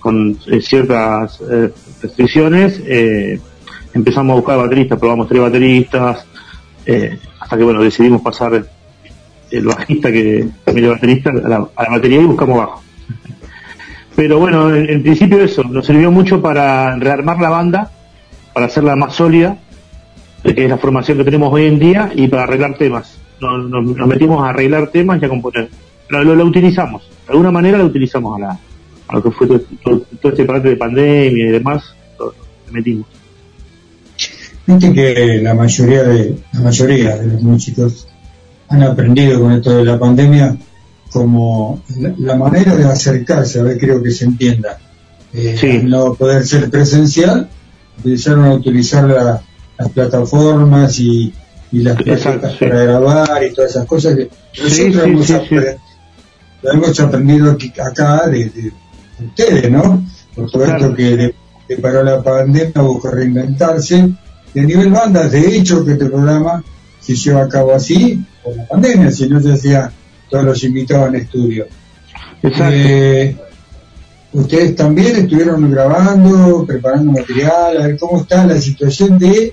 con 0.00 0.36
eh, 0.46 0.60
ciertas 0.60 1.40
eh, 1.40 1.70
restricciones, 2.02 2.82
eh, 2.84 3.40
empezamos 3.94 4.32
a 4.32 4.36
buscar 4.36 4.58
bateristas, 4.58 4.98
probamos 4.98 5.28
tres 5.28 5.40
bateristas, 5.40 6.26
hasta 7.40 7.56
que 7.56 7.64
bueno, 7.64 7.82
decidimos 7.82 8.20
pasar 8.20 8.66
el 9.58 9.64
bajista 9.66 10.10
que 10.12 10.40
es 10.66 10.88
baterista 10.88 11.30
a 11.30 11.48
la, 11.48 11.56
a 11.76 11.82
la 11.84 11.90
batería 11.90 12.20
y 12.20 12.24
buscamos 12.24 12.58
bajo. 12.58 12.82
Pero 14.16 14.38
bueno, 14.38 14.74
en, 14.74 15.02
principio 15.02 15.42
eso, 15.42 15.64
nos 15.64 15.86
sirvió 15.86 16.10
mucho 16.10 16.40
para 16.40 16.96
rearmar 16.96 17.40
la 17.40 17.48
banda, 17.50 17.90
para 18.52 18.66
hacerla 18.66 18.94
más 18.94 19.14
sólida, 19.14 19.58
que 20.44 20.64
es 20.64 20.70
la 20.70 20.78
formación 20.78 21.18
que 21.18 21.24
tenemos 21.24 21.52
hoy 21.52 21.64
en 21.66 21.78
día, 21.78 22.12
y 22.14 22.28
para 22.28 22.44
arreglar 22.44 22.76
temas. 22.78 23.18
Nos, 23.40 23.68
nos- 23.68 23.96
nos 23.96 24.08
metimos 24.08 24.44
a 24.44 24.50
arreglar 24.50 24.88
temas 24.90 25.20
y 25.20 25.24
a 25.24 25.28
componer. 25.28 25.68
Lo, 26.08 26.22
lo, 26.22 26.44
utilizamos, 26.44 27.02
de 27.26 27.32
alguna 27.32 27.50
manera 27.50 27.78
lo 27.78 27.86
utilizamos 27.86 28.36
a, 28.36 28.40
la, 28.40 28.58
a 29.08 29.14
lo 29.16 29.22
que 29.22 29.30
fue 29.32 29.46
todo, 29.48 29.60
este 30.22 30.44
parate 30.44 30.68
de 30.68 30.76
pandemia 30.76 31.48
y 31.48 31.50
demás, 31.50 31.82
metimos. 32.70 33.06
Viste 34.66 34.92
que 34.92 35.40
la 35.42 35.54
mayoría 35.54 36.02
de 36.04 36.36
la 36.52 36.60
mayoría 36.60 37.16
de 37.16 37.26
los 37.26 37.42
músicos 37.42 38.06
han 38.74 38.82
aprendido 38.82 39.40
con 39.40 39.52
esto 39.52 39.76
de 39.76 39.84
la 39.84 39.98
pandemia 39.98 40.56
como 41.10 41.82
la, 42.18 42.34
manera 42.36 42.74
de 42.74 42.84
acercarse, 42.84 43.60
a 43.60 43.62
ver 43.62 43.78
creo 43.78 44.02
que 44.02 44.10
se 44.10 44.24
entienda. 44.24 44.78
Eh, 45.32 45.82
no 45.84 46.14
poder 46.14 46.46
ser 46.46 46.70
presencial, 46.70 47.48
empezaron 47.98 48.44
a 48.46 48.54
utilizar 48.54 49.04
la- 49.04 49.40
las 49.76 49.88
plataformas 49.90 50.98
y, 51.00 51.32
y 51.72 51.78
las 51.82 51.96
tarjetas 51.96 52.54
para 52.54 52.84
grabar 52.84 53.42
y 53.44 53.52
todas 53.52 53.70
esas 53.72 53.86
cosas 53.86 54.14
que 54.16 54.28
nosotros 54.62 54.72
sí, 54.74 54.82
hemos, 55.02 55.30
hemos 56.62 57.00
aprendido 57.00 57.50
aquí, 57.50 57.72
acá 57.80 58.28
de, 58.28 58.44
de 58.50 58.72
ustedes, 59.26 59.70
¿no? 59.70 60.04
Por 60.34 60.50
todo 60.50 60.64
esto 60.64 60.94
que 60.94 61.16
de, 61.68 61.76
paró 61.78 62.02
la 62.04 62.22
pandemia, 62.22 62.82
buscó 62.82 63.10
reinventarse. 63.10 64.10
Y 64.54 64.60
a 64.60 64.62
nivel 64.62 64.90
bandas, 64.90 65.32
de 65.32 65.56
hecho, 65.56 65.84
que 65.84 65.92
este 65.92 66.06
programa 66.06 66.62
se 67.04 67.14
lleva 67.14 67.42
a 67.42 67.48
cabo 67.48 67.74
así 67.74 68.22
por 68.42 68.56
la 68.56 68.66
pandemia, 68.66 69.10
si 69.10 69.28
no 69.28 69.40
se 69.40 69.52
hacía 69.52 69.90
todos 70.30 70.44
los 70.44 70.64
invitados 70.64 71.08
en 71.08 71.14
estudio. 71.16 71.66
Eh, 72.42 73.36
ustedes 74.32 74.74
también 74.76 75.16
estuvieron 75.16 75.70
grabando, 75.70 76.64
preparando 76.66 77.12
material, 77.12 77.80
a 77.82 77.86
ver 77.86 77.96
cómo 77.98 78.20
está 78.20 78.46
la 78.46 78.56
situación 78.60 79.18
de 79.18 79.52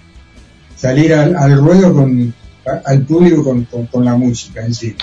salir 0.75 1.13
al, 1.13 1.35
al 1.35 1.57
ruedo 1.57 1.93
con 1.93 2.33
al 2.85 3.01
público 3.01 3.43
con, 3.43 3.63
con- 3.65 3.88
con 3.88 4.05
la 4.05 4.15
música 4.15 4.63
en 4.65 4.73
sí. 4.73 4.95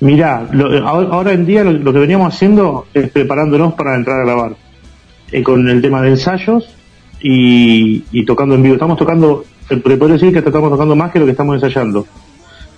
Mirá, 0.00 0.48
lo- 0.50 0.86
ahora 0.86 1.08
ahora 1.10 1.32
en 1.32 1.46
día 1.46 1.62
lo, 1.64 1.72
lo 1.72 1.92
que 1.92 1.98
veníamos 2.00 2.34
haciendo 2.34 2.86
es 2.92 3.10
preparándonos 3.10 3.74
para 3.74 3.94
entrar 3.96 4.20
a 4.20 4.24
grabar. 4.24 4.56
Eh, 5.30 5.42
con 5.42 5.68
el 5.68 5.80
tema 5.82 6.00
de 6.02 6.10
ensayos 6.10 6.68
y, 7.20 8.02
y 8.12 8.24
tocando 8.24 8.54
en 8.54 8.62
vivo. 8.62 8.74
Estamos 8.74 8.96
tocando, 8.98 9.44
se 9.68 9.76
podría 9.76 10.06
decir 10.14 10.32
que 10.32 10.38
estamos 10.38 10.70
tocando 10.70 10.96
más 10.96 11.12
que 11.12 11.18
lo 11.18 11.24
que 11.26 11.32
estamos 11.32 11.54
ensayando. 11.54 12.06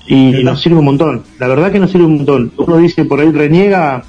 Y, 0.07 0.41
y 0.41 0.45
nos 0.45 0.61
sirve 0.61 0.79
un 0.79 0.85
montón. 0.87 1.23
La 1.39 1.47
verdad 1.47 1.71
que 1.71 1.79
nos 1.79 1.91
sirve 1.91 2.05
un 2.07 2.17
montón. 2.17 2.53
Uno 2.57 2.79
dice 2.79 3.05
por 3.05 3.21
ahí 3.21 3.31
reniega, 3.31 4.03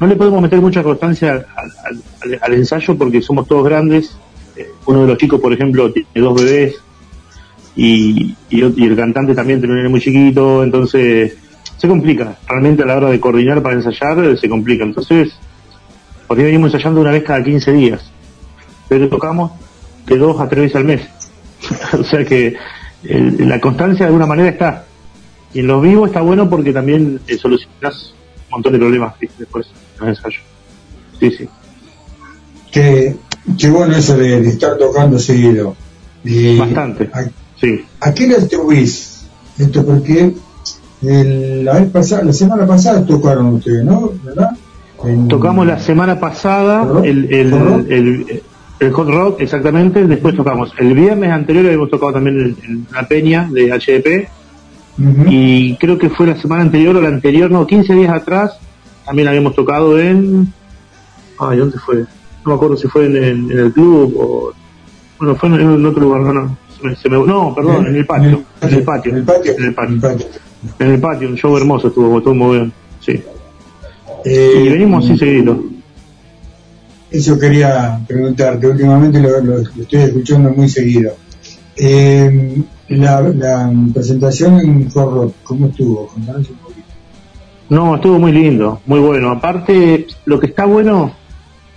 no 0.00 0.06
le 0.06 0.16
podemos 0.16 0.40
meter 0.40 0.60
mucha 0.60 0.82
constancia 0.82 1.32
al, 1.32 1.46
al- 1.56 2.02
al- 2.22 2.38
al 2.42 2.54
ensayo 2.54 2.96
porque 2.96 3.20
somos 3.20 3.46
todos 3.46 3.64
grandes. 3.64 4.16
Eh, 4.56 4.66
uno 4.86 5.02
de 5.02 5.08
los 5.08 5.18
chicos, 5.18 5.40
por 5.40 5.52
ejemplo, 5.52 5.92
tiene 5.92 6.08
dos 6.14 6.34
bebés 6.42 6.76
y, 7.74 8.34
y, 8.48 8.64
y 8.76 8.84
el 8.86 8.96
cantante 8.96 9.34
también 9.34 9.60
tiene 9.60 9.88
muy 9.88 10.00
chiquito, 10.00 10.62
entonces 10.64 11.36
se 11.76 11.88
complica. 11.88 12.36
Realmente 12.48 12.82
a 12.82 12.86
la 12.86 12.96
hora 12.96 13.10
de 13.10 13.20
coordinar 13.20 13.62
para 13.62 13.74
ensayar 13.74 14.18
eh, 14.24 14.36
se 14.38 14.48
complica. 14.48 14.84
Entonces, 14.84 15.34
por 16.26 16.38
ahí 16.38 16.44
venimos 16.44 16.72
ensayando 16.72 17.00
una 17.02 17.10
vez 17.10 17.22
cada 17.24 17.42
15 17.44 17.72
días, 17.72 18.10
pero 18.88 19.08
tocamos 19.08 19.52
de 20.06 20.16
dos 20.16 20.40
a 20.40 20.48
tres 20.48 20.62
veces 20.62 20.76
al 20.76 20.84
mes. 20.84 21.02
o 21.98 22.04
sea 22.04 22.24
que 22.24 22.54
eh, 23.04 23.32
la 23.40 23.60
constancia 23.60 24.00
de 24.04 24.06
alguna 24.06 24.26
manera 24.26 24.48
está. 24.50 24.84
Y 25.54 25.60
en 25.60 25.66
los 25.68 25.82
vivos 25.82 26.08
está 26.08 26.20
bueno 26.20 26.48
porque 26.50 26.72
también 26.72 27.20
eh, 27.26 27.36
solucionas 27.38 28.14
un 28.46 28.50
montón 28.50 28.72
de 28.74 28.78
problemas 28.78 29.18
¿viste? 29.18 29.36
después 29.40 29.66
en 29.98 30.04
el 30.04 30.08
ensayo. 30.10 30.38
Sí, 31.20 31.30
sí. 31.30 31.48
Qué, 32.70 33.16
qué 33.58 33.70
bueno 33.70 33.96
eso 33.96 34.16
de, 34.16 34.40
de 34.42 34.48
estar 34.48 34.76
tocando 34.76 35.18
seguido. 35.18 35.74
Y 36.24 36.58
Bastante. 36.58 37.08
¿A, 37.12 37.22
sí. 37.60 37.84
¿a 38.00 38.12
qué 38.12 38.26
le 38.26 38.36
atribuís 38.36 39.24
esto? 39.58 39.84
Porque 39.86 40.34
el- 41.02 41.64
la 41.64 41.74
vez 41.80 41.90
pasada, 41.90 42.24
la 42.24 42.32
semana 42.32 42.66
pasada 42.66 43.04
tocaron 43.06 43.46
ustedes, 43.54 43.84
¿no? 43.84 44.10
¿Verdad? 44.24 44.50
En- 45.04 45.28
Tocamos 45.28 45.66
la 45.66 45.78
semana 45.78 46.18
pasada 46.18 46.86
el, 47.04 47.32
el, 47.32 47.52
el, 47.88 48.42
el 48.78 48.92
hot 48.92 49.08
rock, 49.08 49.40
exactamente, 49.40 50.06
después 50.06 50.34
tocamos. 50.36 50.72
El 50.78 50.92
viernes 50.94 51.30
anterior 51.30 51.64
habíamos 51.66 51.90
tocado 51.90 52.12
también 52.14 52.56
en, 52.62 52.86
la 52.92 53.06
peña 53.08 53.48
de 53.50 53.70
HDP 53.70 54.28
y 55.28 55.76
creo 55.76 55.98
que 55.98 56.08
fue 56.10 56.26
la 56.26 56.36
semana 56.36 56.62
anterior 56.62 56.96
o 56.96 57.00
la 57.02 57.08
anterior, 57.08 57.50
no, 57.50 57.66
15 57.66 57.94
días 57.94 58.12
atrás, 58.12 58.58
también 59.04 59.28
habíamos 59.28 59.54
tocado 59.54 59.98
en... 59.98 60.52
Ay, 61.38 61.58
¿dónde 61.58 61.78
fue? 61.78 61.96
No 61.98 62.06
me 62.46 62.54
acuerdo 62.54 62.76
si 62.76 62.88
fue 62.88 63.06
en, 63.06 63.16
en- 63.16 63.50
en 63.50 63.58
el 63.58 63.72
club 63.72 64.14
o... 64.18 64.52
Bueno, 65.18 65.34
fue 65.36 65.48
en, 65.50 65.54
en 65.60 65.86
otro 65.86 66.02
lugar, 66.02 66.20
no, 66.22 66.32
no. 66.32 66.56
se 66.80 66.86
me- 66.88 66.96
se 66.96 67.08
me- 67.08 67.26
no, 67.26 67.54
perdón, 67.54 67.86
en 67.86 67.96
el 67.96 68.06
patio. 68.06 68.42
En 68.62 68.74
el 68.74 68.82
patio. 68.84 69.12
En 69.12 69.18
el 69.18 69.24
patio. 69.24 69.52
En 69.58 69.64
el 69.64 69.74
patio. 69.74 70.26
En 70.78 70.86
el 70.92 71.00
patio, 71.00 71.28
un 71.28 71.36
show 71.36 71.56
hermoso 71.56 71.88
estuvo, 71.88 72.18
estuvo 72.18 72.34
muy 72.34 72.56
bien. 72.58 72.72
Sí. 73.00 73.22
Eh, 74.24 74.62
y 74.64 74.68
venimos 74.70 75.04
así 75.04 75.16
seguido. 75.18 75.62
Eso 77.10 77.38
quería 77.38 78.00
preguntarte, 78.06 78.66
últimamente 78.66 79.20
lo, 79.20 79.60
estoy 79.60 80.00
escuchando 80.00 80.50
muy 80.50 80.68
seguido. 80.68 81.12
Eh, 81.76 82.62
la, 82.88 83.20
la 83.20 83.72
presentación 83.94 84.58
en 84.60 84.90
Forro, 84.90 85.32
¿cómo 85.44 85.66
estuvo? 85.66 86.08
Contanos 86.08 86.50
un 86.50 86.56
poquito. 86.56 86.86
No, 87.68 87.96
estuvo 87.96 88.18
muy 88.18 88.32
lindo, 88.32 88.80
muy 88.86 89.00
bueno. 89.00 89.30
Aparte, 89.30 90.06
lo 90.24 90.38
que 90.40 90.46
está 90.46 90.64
bueno 90.66 91.12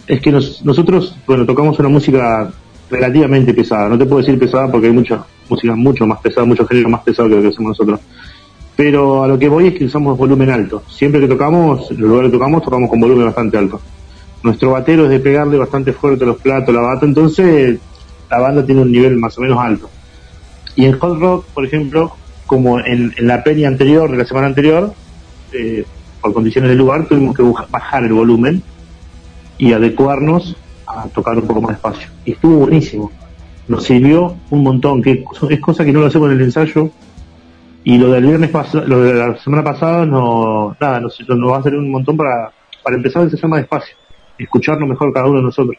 es 0.07 0.19
que 0.21 0.31
nos- 0.31 0.63
nosotros, 0.65 1.15
bueno, 1.27 1.45
tocamos 1.45 1.77
una 1.79 1.89
música 1.89 2.51
relativamente 2.89 3.53
pesada. 3.53 3.87
No 3.89 3.97
te 3.97 4.05
puedo 4.05 4.21
decir 4.21 4.39
pesada 4.39 4.71
porque 4.71 4.87
hay 4.87 4.93
mucha 4.93 5.23
música 5.47 5.75
mucho 5.75 6.07
más 6.07 6.19
pesada, 6.21 6.45
mucho 6.45 6.65
género 6.65 6.89
más 6.89 7.01
pesado 7.01 7.29
que 7.29 7.35
lo 7.35 7.41
que 7.41 7.47
hacemos 7.49 7.69
nosotros. 7.77 7.99
Pero 8.75 9.23
a 9.23 9.27
lo 9.27 9.37
que 9.37 9.49
voy 9.49 9.67
es 9.67 9.73
que 9.73 9.85
usamos 9.85 10.17
volumen 10.17 10.49
alto. 10.49 10.83
Siempre 10.87 11.19
que 11.21 11.27
tocamos, 11.27 11.91
en 11.91 12.01
los 12.01 12.09
lugares 12.09 12.31
que 12.31 12.37
tocamos, 12.37 12.63
tocamos 12.63 12.89
con 12.89 12.99
volumen 12.99 13.25
bastante 13.25 13.57
alto. 13.57 13.79
Nuestro 14.43 14.71
batero 14.71 15.05
es 15.05 15.09
de 15.09 15.19
pegarle 15.19 15.57
bastante 15.57 15.91
fuerte 15.91 16.25
los 16.25 16.37
platos, 16.37 16.73
la 16.73 16.81
bata, 16.81 17.05
entonces 17.05 17.79
la 18.29 18.39
banda 18.39 18.65
tiene 18.65 18.81
un 18.81 18.91
nivel 18.91 19.17
más 19.17 19.37
o 19.37 19.41
menos 19.41 19.59
alto. 19.59 19.89
Y 20.75 20.85
en 20.85 20.97
Hot 20.97 21.19
Rock, 21.19 21.45
por 21.47 21.65
ejemplo, 21.65 22.13
como 22.45 22.79
en, 22.79 23.13
la 23.19 23.43
peña 23.43 23.67
anterior, 23.67 24.09
de 24.09 24.17
la 24.17 24.25
semana 24.25 24.47
anterior, 24.47 24.93
eh, 25.51 25.85
por 26.21 26.33
condiciones 26.33 26.69
del 26.69 26.77
lugar, 26.77 27.05
tuvimos 27.05 27.35
que 27.35 27.43
bajar 27.69 28.03
el 28.03 28.13
volumen 28.13 28.63
y 29.57 29.73
adecuarnos 29.73 30.55
a 30.87 31.07
tocar 31.09 31.37
un 31.37 31.47
poco 31.47 31.61
más 31.61 31.71
despacio. 31.71 32.07
Y 32.25 32.31
estuvo 32.31 32.59
buenísimo. 32.59 33.11
Nos 33.67 33.83
sirvió 33.83 34.35
un 34.49 34.63
montón, 34.63 35.01
que 35.01 35.23
es 35.49 35.59
cosa 35.59 35.85
que 35.85 35.91
no 35.91 35.99
lo 35.99 36.07
hacemos 36.07 36.31
en 36.31 36.37
el 36.37 36.43
ensayo. 36.43 36.89
Y 37.83 37.97
lo 37.97 38.11
del 38.11 38.25
viernes 38.25 38.49
pasado, 38.49 38.85
lo 38.85 39.01
de 39.01 39.13
la 39.13 39.37
semana 39.37 39.63
pasada, 39.63 40.05
no, 40.05 40.75
nada, 40.79 40.99
nos, 40.99 41.19
va 41.19 41.57
a 41.57 41.63
servir 41.63 41.79
un 41.79 41.91
montón 41.91 42.17
para, 42.17 42.51
para 42.83 42.95
empezar 42.95 43.21
a 43.21 43.25
ensayar 43.25 43.49
más 43.49 43.59
despacio. 43.59 43.95
Escucharnos 44.39 44.89
mejor 44.89 45.13
cada 45.13 45.27
uno 45.27 45.37
de 45.37 45.43
nosotros. 45.43 45.77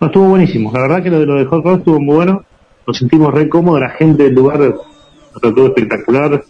No, 0.00 0.06
estuvo 0.08 0.28
buenísimo. 0.28 0.72
La 0.72 0.80
verdad 0.80 1.02
que 1.02 1.10
lo 1.10 1.20
de 1.20 1.26
lo 1.26 1.34
de 1.36 1.44
Hot 1.44 1.64
Rod 1.64 1.78
estuvo 1.78 2.00
muy 2.00 2.16
bueno. 2.16 2.44
Nos 2.86 2.98
sentimos 2.98 3.32
re 3.32 3.48
cómodos, 3.48 3.80
la 3.80 3.90
gente 3.90 4.24
del 4.24 4.34
lugar 4.34 4.58
nos 4.58 5.40
trató 5.40 5.66
espectacular. 5.66 6.42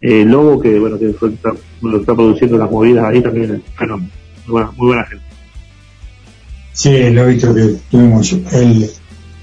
Eh, 0.00 0.24
Lobo, 0.24 0.60
que 0.60 0.78
bueno, 0.78 0.98
que 0.98 1.12
fue, 1.12 1.28
está, 1.28 1.52
lo 1.82 2.00
está 2.00 2.14
produciendo 2.14 2.56
las 2.56 2.70
movidas 2.70 3.04
ahí 3.04 3.20
también, 3.20 3.54
es 3.54 3.74
fenómeno. 3.76 4.08
Muy 4.46 4.52
buena, 4.52 4.70
muy 4.76 4.86
buena 4.86 5.04
gente. 5.04 5.24
Sí, 6.72 7.10
lo 7.10 7.26
visto 7.26 7.54
que 7.54 7.76
tuvimos 7.90 8.32
el, 8.32 8.90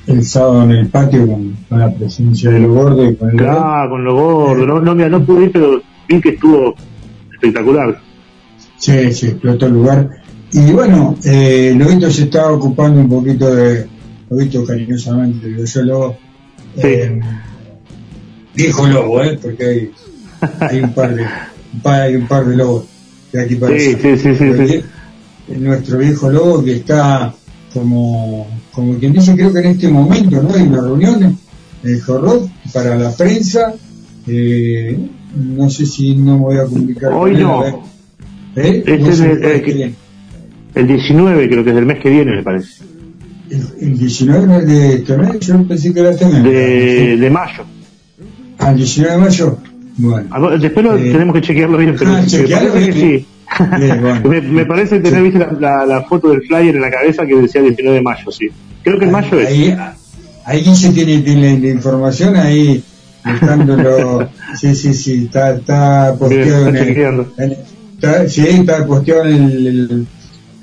el 0.08 0.24
sábado 0.24 0.64
en 0.64 0.72
el 0.72 0.88
patio 0.88 1.28
con, 1.28 1.56
con 1.70 1.80
la 1.80 1.94
presencia 1.94 2.50
de 2.50 2.60
los 2.60 2.72
gordos 2.72 3.12
y 3.12 3.16
con 3.16 3.30
el 3.30 3.38
Claro, 3.38 3.90
con 3.92 4.04
lo 4.04 4.16
gordo. 4.16 4.66
No, 4.66 4.82
no, 4.82 4.96
mira, 4.96 5.10
no 5.10 5.24
pude 5.24 5.46
ir, 5.46 5.52
pero 5.52 5.82
vi 6.08 6.20
que 6.20 6.30
estuvo 6.30 6.74
espectacular. 7.32 8.00
Sí, 8.78 9.14
sí, 9.14 9.28
explotó 9.28 9.68
el 9.68 9.74
lugar. 9.74 10.10
Y 10.52 10.72
bueno, 10.72 11.16
eh, 11.24 11.74
Lobito 11.78 12.10
se 12.12 12.24
está 12.24 12.52
ocupando 12.52 13.02
un 13.02 13.10
poquito 13.10 13.54
de, 13.54 13.88
Lobito 14.30 14.66
cariñosamente, 14.66 15.48
digo 15.48 15.66
yo 15.66 15.84
Lobo, 15.84 16.18
eh, 16.78 17.20
viejo 18.56 18.88
Lobo, 18.88 19.24
¿eh? 19.24 19.38
porque 19.42 19.66
hay, 19.66 19.92
hay 20.60 20.82
un 20.82 20.94
par 20.94 21.16
de, 21.16 21.24
un 21.24 21.80
par, 21.82 22.02
hay 22.02 22.16
un 22.16 22.28
par 22.28 22.46
de 22.46 22.56
lobos 22.56 22.86
de 23.32 23.42
aquí 23.42 23.56
para 23.56 23.78
Sí, 23.78 23.96
sí, 24.02 24.18
sí, 24.18 24.36
sí, 24.36 24.84
Nuestro 25.58 25.98
viejo 25.98 26.30
lobo 26.30 26.64
que 26.64 26.74
está 26.74 27.34
como, 27.74 28.48
como 28.72 28.98
quien 28.98 29.14
dice, 29.14 29.36
creo 29.36 29.52
que 29.54 29.60
en 29.60 29.66
este 29.66 29.88
momento, 29.88 30.42
¿no? 30.42 30.54
Hay 30.54 30.64
una 30.64 30.82
reunión 30.82 31.38
en 31.84 32.02
Jorrot 32.02 32.50
para 32.74 32.96
la 32.96 33.12
prensa. 33.12 33.74
Eh, 34.28 34.98
no 35.36 35.70
sé 35.70 35.86
si 35.86 36.16
no 36.16 36.38
voy 36.38 36.58
a 36.58 36.66
comunicar. 36.66 37.14
Hoy 37.14 37.38
no. 37.38 37.66
¿Eh? 38.56 38.84
Este 38.86 39.10
es 39.10 39.20
el, 39.20 39.62
que. 39.64 39.94
El 40.76 40.88
19, 40.88 41.50
creo 41.50 41.64
que 41.64 41.70
es 41.72 41.76
del 41.76 41.86
mes 41.86 42.00
que 42.00 42.10
viene, 42.10 42.36
me 42.38 42.44
parece. 42.44 42.84
El 43.82 43.98
19 43.98 44.48
no 44.48 44.60
es 44.60 44.68
de 44.68 44.94
este 44.96 45.18
mes, 45.18 45.40
yo 45.40 45.64
pensé 45.68 45.94
que 45.94 46.00
era 46.02 46.12
este 46.12 46.26
mes. 46.28 46.44
De, 46.44 47.18
de 47.18 47.30
mayo. 47.30 47.64
¿Al 48.60 48.76
19 48.76 49.12
de 49.14 49.18
mayo? 49.20 49.58
Bueno. 49.98 50.58
Después 50.58 50.86
lo, 50.86 50.98
Eh, 50.98 51.12
tenemos 51.12 51.34
que 51.36 51.42
chequearlo 51.42 51.78
bien, 51.78 51.96
pero 51.98 52.12
ah, 52.12 52.22
me 52.22 52.48
parece 52.48 52.86
que 52.86 52.94
sí. 52.94 53.26
Bien, 53.80 54.02
bueno. 54.02 54.30
me, 54.30 54.42
me 54.42 54.66
parece 54.66 55.00
tener 55.00 55.24
viste 55.24 55.40
la, 55.40 55.52
la, 55.60 55.86
la 55.86 56.02
foto 56.04 56.30
del 56.30 56.42
flyer 56.44 56.76
en 56.76 56.82
la 56.82 56.92
cabeza 56.92 57.26
que 57.26 57.36
decía 57.36 57.62
19 57.62 57.96
de 57.98 58.02
mayo, 58.04 58.32
sí. 58.32 58.48
Creo 58.84 59.00
que 59.00 59.06
en 59.06 59.12
mayo 59.12 59.40
es. 59.40 59.48
Ahí, 59.48 59.76
ahí 60.46 60.62
Guille 60.64 60.90
tiene, 60.92 61.22
tiene 61.22 61.60
la 61.60 61.68
información 61.70 62.36
ahí 62.36 62.84
buscándolo. 63.26 64.30
sí, 64.60 64.76
sí, 64.76 64.94
sí, 64.94 65.24
está, 65.26 65.56
está 65.56 66.16
posteado 66.18 66.72
Bien, 66.72 66.76
en 66.76 66.90
está 66.90 67.10
el, 67.44 67.52
en- 67.52 67.58
está- 67.96 68.30
sí, 68.30 68.42
está 68.48 68.86
posteado 68.86 69.26
en 69.26 69.44
el, 69.44 69.68
el, 69.68 70.08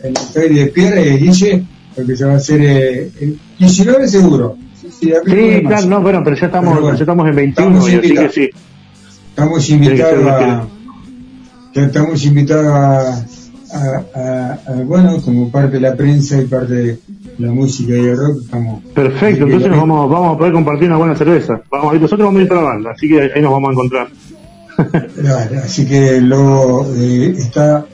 el 0.09 0.17
Face 0.17 0.49
de 0.49 0.67
Pierre, 0.67 1.15
eh, 1.15 1.17
Guille, 1.19 1.65
porque 1.95 2.17
se 2.17 2.25
va 2.25 2.33
a 2.33 2.37
hacer 2.37 2.61
eh, 2.63 3.11
el 3.21 3.39
19 3.59 4.09
seguro. 4.09 4.57
Sí, 4.81 4.89
sí, 5.01 5.13
Sí, 5.25 5.63
claro, 5.67 5.87
no, 5.87 6.01
bueno, 6.03 6.23
pero 6.25 6.37
ya 6.37 6.47
estamos, 6.47 6.71
Pero 6.71 6.83
bueno, 6.83 6.97
ya 6.97 7.03
estamos 7.03 7.29
en 7.29 7.35
21, 7.37 7.69
estamos 7.69 7.89
y 7.89 7.93
así 7.93 8.01
que 8.01 8.07
invitados. 8.09 8.35
sí. 8.35 8.51
Estamos 9.31 9.67
que 9.67 9.73
invitados 9.73 10.27
a, 10.27 10.67
ya 11.75 11.83
estamos 11.83 12.25
invitados 12.25 12.67
a, 12.67 13.25
a- 14.15 14.59
a- 14.67 14.73
bueno, 14.85 15.21
como 15.23 15.51
parte 15.51 15.73
de 15.73 15.81
la 15.81 15.95
prensa 15.95 16.41
y 16.41 16.47
parte 16.47 16.73
de 16.75 16.99
la 17.39 17.53
música 17.53 17.93
y 17.95 17.99
el 18.01 18.17
rock, 18.17 18.39
estamos 18.45 18.83
Perfecto, 18.95 19.45
entonces 19.45 19.69
nos 19.69 19.79
vamos, 19.81 20.11
vamos 20.11 20.35
a 20.35 20.39
poder 20.39 20.53
compartir 20.55 20.89
una 20.89 20.97
buena 20.97 21.15
cerveza. 21.17 21.61
Vamos, 21.71 21.95
y 21.97 21.99
nosotros 21.99 22.27
vamos 22.27 22.39
a 22.41 22.43
ir 22.45 22.49
para 22.49 22.63
la 22.63 22.69
banda, 22.69 22.91
así 22.93 23.09
que 23.09 23.21
ahí 23.35 23.43
nos 23.43 23.53
vamos 23.53 23.69
a 23.69 23.73
encontrar. 23.73 24.09
Vale, 24.79 25.57
así 25.59 25.87
que 25.87 26.21
luego 26.21 26.87
eh, 26.97 27.35
está 27.37 27.85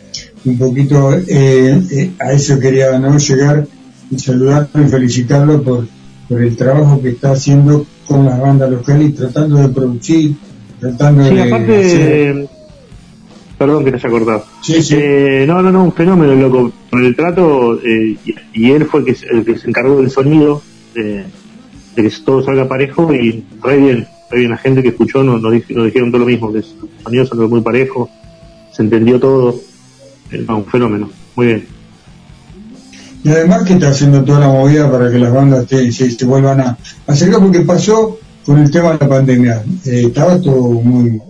un 0.44 0.58
poquito 0.58 1.14
eh, 1.14 1.80
eh, 1.90 2.10
a 2.18 2.32
eso 2.32 2.58
quería 2.58 2.98
no 2.98 3.16
llegar 3.18 3.66
y 4.10 4.18
saludarlo 4.18 4.84
y 4.84 4.88
felicitarlo 4.88 5.62
por, 5.62 5.86
por 6.28 6.42
el 6.42 6.56
trabajo 6.56 7.00
que 7.00 7.10
está 7.10 7.32
haciendo 7.32 7.86
con 8.06 8.24
las 8.26 8.40
bandas 8.40 8.70
locales 8.70 9.10
y 9.10 9.12
tratando 9.12 9.56
de 9.56 9.68
producir, 9.68 10.34
tratando 10.80 11.24
Sí, 11.28 11.34
de 11.34 11.42
aparte, 11.42 11.78
hacer- 11.78 12.48
perdón 13.58 13.84
que 13.84 13.90
te 13.92 13.96
haya 13.98 14.08
cortado. 14.10 14.44
Sí, 14.62 14.82
sí. 14.82 14.94
Eh, 14.98 15.44
no, 15.46 15.62
no, 15.62 15.70
no, 15.70 15.84
un 15.84 15.92
fenómeno, 15.92 16.34
loco. 16.34 16.72
Con 16.90 17.04
el 17.04 17.14
trato, 17.14 17.78
eh, 17.80 18.16
y, 18.24 18.34
y 18.54 18.70
él 18.72 18.84
fue 18.86 19.00
el 19.00 19.06
que, 19.06 19.14
se- 19.14 19.26
el 19.28 19.44
que 19.44 19.56
se 19.56 19.68
encargó 19.68 20.00
del 20.00 20.10
sonido, 20.10 20.60
de, 20.94 21.24
de 21.96 22.02
que 22.02 22.10
todo 22.24 22.42
salga 22.42 22.66
parejo 22.68 23.14
y 23.14 23.44
re 23.62 23.76
bien, 23.76 24.06
re 24.30 24.38
bien. 24.40 24.50
La 24.50 24.56
gente 24.58 24.82
que 24.82 24.88
escuchó 24.88 25.22
nos, 25.22 25.40
nos, 25.40 25.52
dij- 25.54 25.74
nos 25.74 25.86
dijeron 25.86 26.10
todo 26.10 26.20
lo 26.20 26.26
mismo, 26.26 26.50
que 26.52 26.58
el 26.58 26.64
sonido 27.04 27.24
salió 27.26 27.48
muy 27.48 27.60
parejo, 27.60 28.10
se 28.72 28.82
entendió 28.82 29.20
todo. 29.20 29.54
No, 30.48 30.58
un 30.58 30.66
fenómeno, 30.66 31.10
muy 31.36 31.46
bien. 31.46 31.66
Y 33.24 33.28
además 33.28 33.62
que 33.64 33.74
está 33.74 33.88
haciendo 33.90 34.24
toda 34.24 34.40
la 34.40 34.48
movida 34.48 34.90
para 34.90 35.10
que 35.10 35.18
las 35.18 35.32
bandas 35.32 35.66
te- 35.66 35.92
se, 35.92 36.10
se 36.10 36.24
vuelvan 36.24 36.60
a 36.60 36.76
acercar, 37.06 37.40
porque 37.40 37.60
pasó 37.60 38.18
con 38.44 38.58
el 38.58 38.70
tema 38.70 38.92
de 38.92 38.98
la 39.00 39.08
pandemia. 39.08 39.62
Eh, 39.84 40.04
estaba 40.06 40.40
todo 40.40 40.60
muy, 40.72 41.20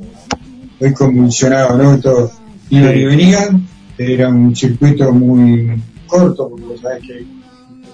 muy 0.80 0.92
convulsionado, 0.94 1.76
¿no? 1.76 2.00
Todo 2.00 2.32
iban 2.70 2.96
y 2.96 3.04
venían, 3.04 3.66
era 3.98 4.28
un 4.30 4.56
circuito 4.56 5.12
muy 5.12 5.70
corto, 6.06 6.48
porque 6.48 6.64
vos 6.64 6.80
sabés 6.80 7.02
que 7.02 7.26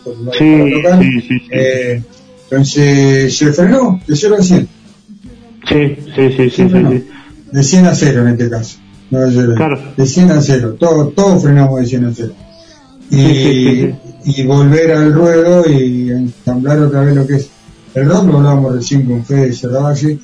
lugares 0.06 0.38
Sí, 0.38 0.72
tocar. 0.82 1.02
sí, 1.02 1.20
sí. 1.28 1.40
Eh, 1.50 2.02
entonces 2.44 3.36
se 3.36 3.52
frenó 3.52 4.00
de 4.06 4.16
0 4.16 4.36
a 4.38 4.42
100, 4.42 4.68
Sí, 5.68 5.96
sí, 5.96 6.12
sí, 6.14 6.30
sí, 6.36 6.50
sí, 6.50 6.68
sí. 6.68 7.04
de 7.52 7.62
100 7.64 7.86
a 7.86 7.94
0 7.94 8.22
en 8.22 8.28
este 8.28 8.48
caso. 8.48 8.78
No 9.10 9.20
de, 9.20 9.30
0, 9.32 9.54
Claro. 9.56 9.80
de 9.96 10.06
100 10.06 10.30
a 10.32 10.40
0, 10.40 10.76
todo, 10.78 11.08
todo 11.08 11.40
frenamos 11.40 11.80
de 11.80 11.86
100 11.86 12.04
a 12.04 12.12
0 12.14 12.32
y, 13.10 13.16
Sí, 13.16 13.34
sí, 13.34 13.94
sí, 14.24 14.42
y 14.42 14.46
volver 14.46 14.92
al 14.92 15.14
ruedo 15.14 15.64
y 15.68 16.10
ensamblar 16.10 16.78
otra 16.80 17.00
vez 17.00 17.14
lo 17.14 17.26
que 17.26 17.36
es. 17.36 17.48
El 17.94 18.06
rock, 18.06 18.26
lo 18.26 18.36
hablábamos 18.36 18.74
recién 18.74 19.06
con 19.06 19.24
Fede 19.24 19.52
Cerravalle, 19.52 20.18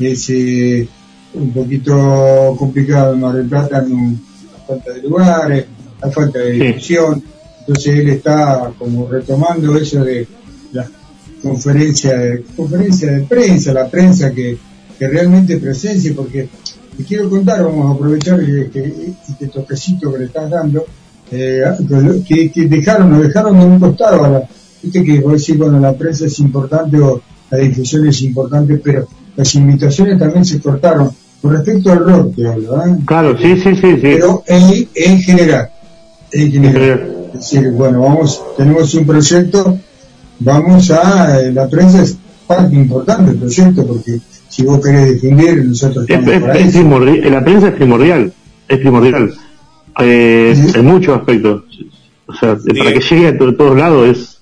y 0.00 0.06
es 0.06 0.28
eh, 0.30 0.88
un 1.34 1.52
poquito 1.52 2.56
complicado 2.58 3.14
en 3.14 3.20
Mar 3.20 3.34
del 3.34 3.46
Plata, 3.46 3.84
no, 3.88 4.18
la 4.52 4.66
falta 4.66 4.92
de 4.92 5.02
lugares, 5.02 5.66
la 6.02 6.10
falta 6.10 6.38
de 6.40 6.50
difusión, 6.52 7.22
entonces 7.60 7.98
él 7.98 8.08
está 8.10 8.72
como 8.78 9.08
retomando 9.08 9.76
eso 9.76 10.04
de 10.04 10.26
la 10.72 10.86
conferencia 11.42 12.18
de, 12.18 12.44
conferencia 12.56 13.12
de 13.12 13.20
prensa, 13.22 13.72
la 13.72 13.88
prensa 13.88 14.32
que, 14.32 14.58
que 14.98 15.08
realmente 15.08 15.56
presencia, 15.58 16.12
porque 16.16 16.48
te 16.96 17.04
quiero 17.04 17.28
contar, 17.28 17.64
vamos 17.64 17.90
a 17.90 17.94
aprovechar 17.94 18.40
este 18.40 19.48
toquecito 19.52 20.12
que 20.12 20.18
le 20.18 20.24
estás 20.26 20.50
dando, 20.50 20.84
eh, 21.30 21.62
que, 22.26 22.50
que 22.50 22.66
dejaron, 22.66 23.10
nos 23.10 23.22
dejaron 23.22 23.58
de 23.58 23.66
un 23.66 23.78
costado 23.78 24.24
a 24.24 24.28
la, 24.28 24.48
viste 24.82 25.02
que 25.02 25.20
vos 25.20 25.32
decís, 25.32 25.58
bueno, 25.58 25.80
la 25.80 25.94
prensa 25.94 26.26
es 26.26 26.38
importante 26.38 26.98
o 26.98 27.20
la 27.50 27.58
difusión 27.58 28.06
es 28.06 28.22
importante, 28.22 28.76
pero 28.76 29.08
las 29.36 29.54
invitaciones 29.54 30.18
también 30.18 30.44
se 30.44 30.60
cortaron. 30.60 31.10
Con 31.40 31.52
respecto 31.52 31.92
al 31.92 31.98
rock, 31.98 32.36
te 32.36 32.48
hablo, 32.48 32.86
¿eh? 32.86 32.96
Claro, 33.04 33.36
sí, 33.36 33.54
sí, 33.56 33.74
sí, 33.74 33.80
sí. 33.82 33.98
Pero 34.00 34.42
en, 34.46 34.88
en 34.94 35.20
general, 35.20 35.68
en 36.32 36.52
general. 36.52 37.30
Es 37.34 37.40
decir, 37.40 37.70
bueno, 37.72 38.00
vamos, 38.00 38.42
tenemos 38.56 38.94
un 38.94 39.06
proyecto, 39.06 39.78
vamos 40.38 40.90
a, 40.90 41.40
eh, 41.40 41.52
la 41.52 41.68
prensa 41.68 42.02
es 42.02 42.16
parte 42.46 42.74
importante 42.74 43.32
del 43.32 43.40
proyecto, 43.40 43.86
porque 43.86 44.20
si 44.54 44.62
vos 44.64 44.80
querés 44.84 45.14
difundir, 45.20 45.64
nosotros 45.64 46.04
Es, 46.08 46.10
estamos 46.10 46.34
es- 46.34 46.40
para 46.40 46.54
es 46.58 46.66
eso. 46.68 46.78
primordial, 46.78 47.30
la 47.32 47.44
prensa 47.44 47.68
es 47.68 47.74
primordial, 47.74 48.32
es 48.68 48.78
primordial, 48.78 49.34
eh, 50.00 50.54
en 50.74 50.84
muchos 50.84 51.16
aspectos. 51.18 51.62
O 52.26 52.34
sea, 52.34 52.56
para 52.78 52.92
que 52.92 53.00
llegue 53.00 53.28
a 53.28 53.38
to- 53.38 53.54
todos 53.54 53.76
lados 53.76 54.08
es... 54.16 54.38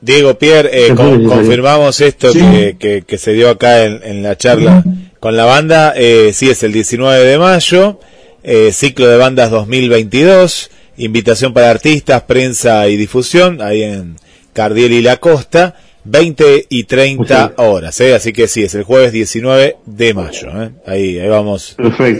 Diego 0.00 0.34
Pierre, 0.36 0.68
eh, 0.72 0.94
con- 0.94 1.06
necesario. 1.18 1.28
confirmamos 1.30 2.00
esto 2.00 2.32
Sí. 2.32 2.40
que, 2.40 2.76
que- 2.78 3.02
que 3.06 3.18
se 3.18 3.32
dio 3.34 3.50
acá 3.50 3.84
en, 3.84 4.00
en 4.02 4.22
la 4.22 4.36
charla 4.36 4.82
con 5.20 5.36
la 5.36 5.44
banda. 5.44 5.92
Eh, 5.96 6.30
sí, 6.34 6.50
es 6.50 6.62
el 6.64 6.72
19 6.72 7.24
de 7.24 7.38
mayo, 7.38 8.00
eh, 8.42 8.70
ciclo 8.72 9.06
de 9.06 9.16
bandas 9.16 9.50
2022, 9.52 10.70
invitación 10.96 11.52
para 11.52 11.70
artistas, 11.70 12.22
prensa 12.22 12.88
y 12.88 12.96
difusión, 12.96 13.62
ahí 13.62 13.84
en 13.84 14.16
Cardiel 14.52 14.92
y 14.92 15.02
La 15.02 15.18
Costa, 15.18 15.76
20 16.04 16.66
y 16.68 16.84
30 16.84 17.54
horas. 17.58 18.00
Eh, 18.00 18.14
así 18.14 18.32
que 18.32 18.48
sí, 18.48 18.62
es 18.64 18.74
el 18.74 18.82
jueves 18.82 19.12
19 19.12 19.76
de 19.86 20.14
mayo. 20.14 20.48
eh. 20.62 20.70
Ahí, 20.86 21.18
ahí 21.18 21.28
vamos, 21.28 21.76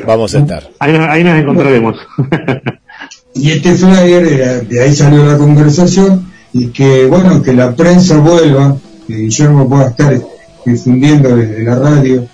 vamos 0.07 0.35
a 0.35 0.39
estar. 0.39 0.69
Ahí, 0.78 0.94
ahí 0.97 1.25
nos 1.25 1.39
encontraremos. 1.39 1.97
Y 3.35 3.51
este 3.51 3.75
flyer, 3.75 4.25
eh, 4.27 4.67
de 4.69 4.83
ahí 4.83 4.94
salió 4.94 5.25
la 5.25 5.39
conversación, 5.39 6.31
y 6.52 6.67
que 6.67 7.07
bueno, 7.07 7.43
que 7.43 7.55
la 7.55 7.75
prensa 7.75 8.19
vuelva, 8.19 8.77
que 9.09 9.15
Guillermo 9.17 9.67
pueda 9.67 9.89
estar 9.89 10.20
difundiendo 10.67 11.35
desde 11.35 11.62
la 11.65 11.77
radio, 11.77 12.27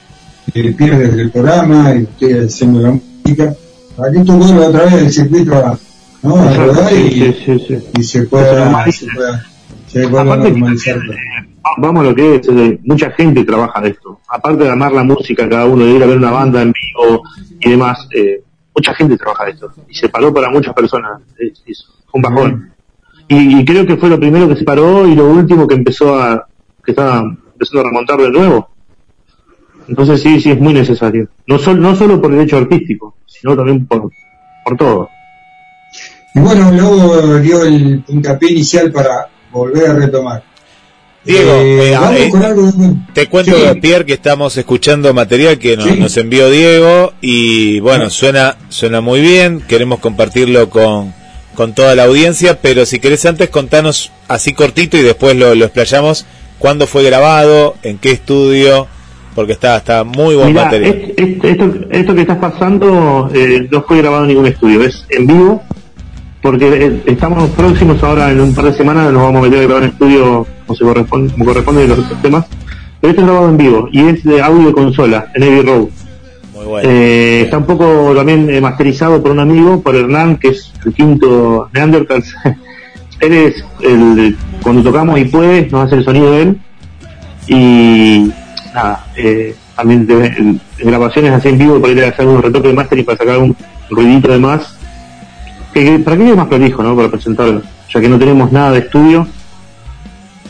el 0.55 0.75
Pierre 0.75 0.99
desde 0.99 1.23
el 1.23 1.31
programa, 1.31 1.95
y 1.95 2.03
ustedes 2.03 2.53
haciendo 2.53 2.81
la 2.81 2.91
música, 2.91 3.55
para 3.97 4.11
que 4.13 4.19
esto 4.19 4.33
vuelva 4.37 4.67
otra 4.67 4.85
vez 4.87 4.95
el 4.95 5.13
circuito 5.13 5.55
a, 5.55 5.79
¿no? 6.23 6.37
a 6.37 6.55
rodar 6.55 6.91
sí, 6.91 6.97
y, 6.97 7.21
sí, 7.21 7.35
sí, 7.47 7.65
sí. 7.69 7.79
y 7.97 8.03
se 8.03 8.23
pueda. 8.25 8.85
Se 9.89 10.05
Aparte 10.05 10.51
normalizar. 10.51 11.01
Vamos 11.79 12.05
a 12.05 12.09
lo 12.09 12.15
que 12.15 12.37
es, 12.37 12.49
eh, 12.49 12.79
mucha 12.85 13.11
gente 13.11 13.45
trabaja 13.45 13.81
de 13.81 13.91
esto. 13.91 14.21
Aparte 14.29 14.65
de 14.65 14.71
amar 14.71 14.93
la 14.93 15.05
música, 15.05 15.49
cada 15.49 15.67
uno 15.67 15.85
de 15.85 15.93
ir 15.93 16.03
a 16.03 16.07
ver 16.07 16.19
una 16.19 16.31
banda 16.31 16.63
en 16.63 16.73
vivo 16.73 17.23
y 17.61 17.71
demás, 17.71 18.09
eh, 18.15 18.43
mucha 18.75 18.95
gente 18.95 19.17
trabaja 19.17 19.45
de 19.45 19.51
esto. 19.53 19.73
Y 19.89 19.95
se 19.95 20.09
paró 20.09 20.33
para 20.33 20.51
muchas 20.51 20.75
personas. 20.75 21.21
Es, 21.39 21.63
es 21.67 21.87
un 22.13 22.23
bajón. 22.23 22.73
Y, 23.29 23.61
y 23.61 23.65
creo 23.65 23.87
que 23.87 23.97
fue 23.97 24.09
lo 24.09 24.19
primero 24.19 24.49
que 24.49 24.57
se 24.57 24.65
paró 24.65 25.07
y 25.07 25.15
lo 25.15 25.27
último 25.29 25.67
que 25.67 25.75
empezó 25.75 26.19
a, 26.19 26.47
que 26.85 26.93
estaba 26.93 27.21
empezando 27.53 27.81
a 27.81 27.85
remontar 27.85 28.19
de 28.19 28.31
nuevo. 28.31 28.69
Entonces 29.89 30.23
sí, 30.23 30.41
sí 30.41 30.51
es 30.51 30.61
muy 30.61 30.75
necesario. 30.75 31.29
No, 31.47 31.59
sol, 31.59 31.81
no 31.81 31.97
solo 31.97 32.21
por 32.21 32.33
el 32.33 32.41
hecho 32.41 32.59
artístico, 32.59 33.17
sino 33.27 33.57
también 33.57 33.87
por, 33.87 34.11
por 34.65 34.77
todo. 34.77 35.09
Y 36.35 36.41
bueno, 36.41 36.71
luego 36.71 37.39
dio 37.39 37.65
el 37.65 38.03
puntapié 38.03 38.53
inicial 38.53 38.93
para 38.93 39.29
volver 39.51 39.91
a 39.91 39.95
retomar. 39.95 40.43
Diego, 41.25 41.53
Eh, 41.53 41.93
eh, 41.93 42.27
eh, 42.27 42.31
con 42.31 42.43
algo 42.43 42.71
de- 42.73 42.95
Te 43.13 43.27
cuento, 43.29 43.53
Sí. 43.55 43.81
Pierre, 43.81 44.07
que 44.07 44.15
estamos 44.15 44.57
escuchando 44.57 45.13
material 45.13 45.59
que 45.59 45.77
nos, 45.77 45.87
Sí. 45.87 45.97
nos 45.99 46.17
envió 46.17 46.49
Diego 46.49 47.13
y 47.21 47.81
bueno, 47.81 48.09
suena 48.09 48.57
suena 48.69 49.01
muy 49.01 49.21
bien, 49.21 49.61
queremos 49.61 49.99
compartirlo 49.99 50.71
con, 50.71 51.13
con 51.55 51.75
toda 51.75 51.95
la 51.97 52.05
audiencia, 52.05 52.61
pero 52.63 52.87
si 52.87 52.99
querés 52.99 53.27
antes 53.27 53.51
contanos 53.51 54.11
así 54.29 54.53
cortito 54.55 54.97
y 54.97 55.03
después 55.03 55.37
lo, 55.37 55.55
lo 55.55 55.65
explayamos, 55.67 56.25
cuándo 56.59 56.87
fue 56.87 57.03
grabado, 57.03 57.75
en 57.83 57.99
qué 57.99 58.13
estudio, 58.13 58.87
porque 59.35 59.53
está, 59.53 59.77
está 59.77 60.05
muy 60.05 60.35
buen 60.37 60.49
Mirá, 60.49 60.65
material. 60.67 61.13
es- 61.17 61.19
es- 61.19 61.45
esto, 61.45 61.75
esto 61.91 62.15
que 62.15 62.21
estás 62.23 62.39
pasando 62.39 63.29
eh, 63.35 63.69
no 63.71 63.83
fue 63.83 63.99
grabado 63.99 64.23
en 64.23 64.29
ningún 64.29 64.47
estudio, 64.47 64.83
es 64.83 65.05
en 65.11 65.27
vivo, 65.27 65.63
porque 66.43 66.67
eh, 66.87 67.03
estamos 67.07 67.51
próximos 67.51 68.03
ahora 68.03 68.31
en 68.31 68.41
un 68.41 68.55
par 68.55 68.67
de 68.67 68.73
semanas, 68.75 69.13
nos 69.13 69.23
vamos 69.23 69.41
a 69.41 69.49
meter 69.49 69.61
a 69.61 69.67
grabar 69.67 69.83
en 69.85 69.91
estudio 69.91 70.47
como, 70.67 70.77
se 70.77 70.85
corresponde, 70.85 71.33
como 71.33 71.45
corresponde 71.45 71.89
los 71.89 72.23
temas, 72.23 72.47
pero 73.01 73.11
esto 73.11 73.23
es 73.23 73.27
grabado 73.27 73.49
en 73.49 73.57
vivo 73.57 73.89
y 73.93 74.01
es 74.07 74.25
de 74.25 74.41
audio 74.43 74.73
consola, 74.73 75.31
en 75.35 75.43
Abbey 75.43 75.63
Road. 75.63 75.89
Muy 76.55 76.65
bueno. 76.67 76.89
Eh, 76.91 77.43
está 77.45 77.59
un 77.59 77.67
poco 77.67 78.13
también 78.17 78.51
eh, 78.51 78.61
masterizado 78.61 79.23
por 79.23 79.31
un 79.33 79.41
amigo, 79.41 79.81
por 79.81 79.95
Hernán, 79.95 80.37
que 80.37 80.49
es 80.49 80.73
el 80.85 80.93
quinto 80.93 81.69
Neanderthals. 81.73 82.35
él 83.21 83.33
es 83.33 83.65
el, 83.81 84.37
cuando 84.63 84.83
tocamos 84.83 85.19
y 85.19 85.25
puede, 85.27 85.69
nos 85.71 85.87
hace 85.87 85.97
el 85.97 86.05
sonido 86.05 86.33
de 86.33 86.43
él. 86.43 86.59
Y 87.47 88.31
nada, 88.75 89.07
eh, 89.17 89.55
también 89.75 90.07
de- 90.07 90.59
grabaciones 90.79 91.33
así 91.33 91.49
en 91.49 91.59
vivo, 91.59 91.81
para 91.81 91.93
ir 91.93 92.05
a 92.05 92.09
hacer 92.09 92.27
un 92.27 92.43
retoque 92.43 92.69
de 92.69 92.75
máster 92.75 92.99
y 92.99 93.03
para 93.05 93.19
sacar 93.19 93.39
un 93.39 93.57
ruidito 93.91 94.31
de 94.31 94.39
más. 94.39 94.78
Que, 95.79 95.85
que- 95.85 95.99
para 96.01 96.17
que 96.17 96.25
quede 96.25 96.35
más 96.37 96.49
prolijo, 96.49 96.83
¿no? 96.83 96.97
Para 96.97 97.09
presentarlo, 97.09 97.63
ya 97.93 98.01
que 98.01 98.09
no 98.09 98.19
tenemos 98.19 98.51
nada 98.53 98.73
de 98.73 98.79
estudio. 98.81 99.27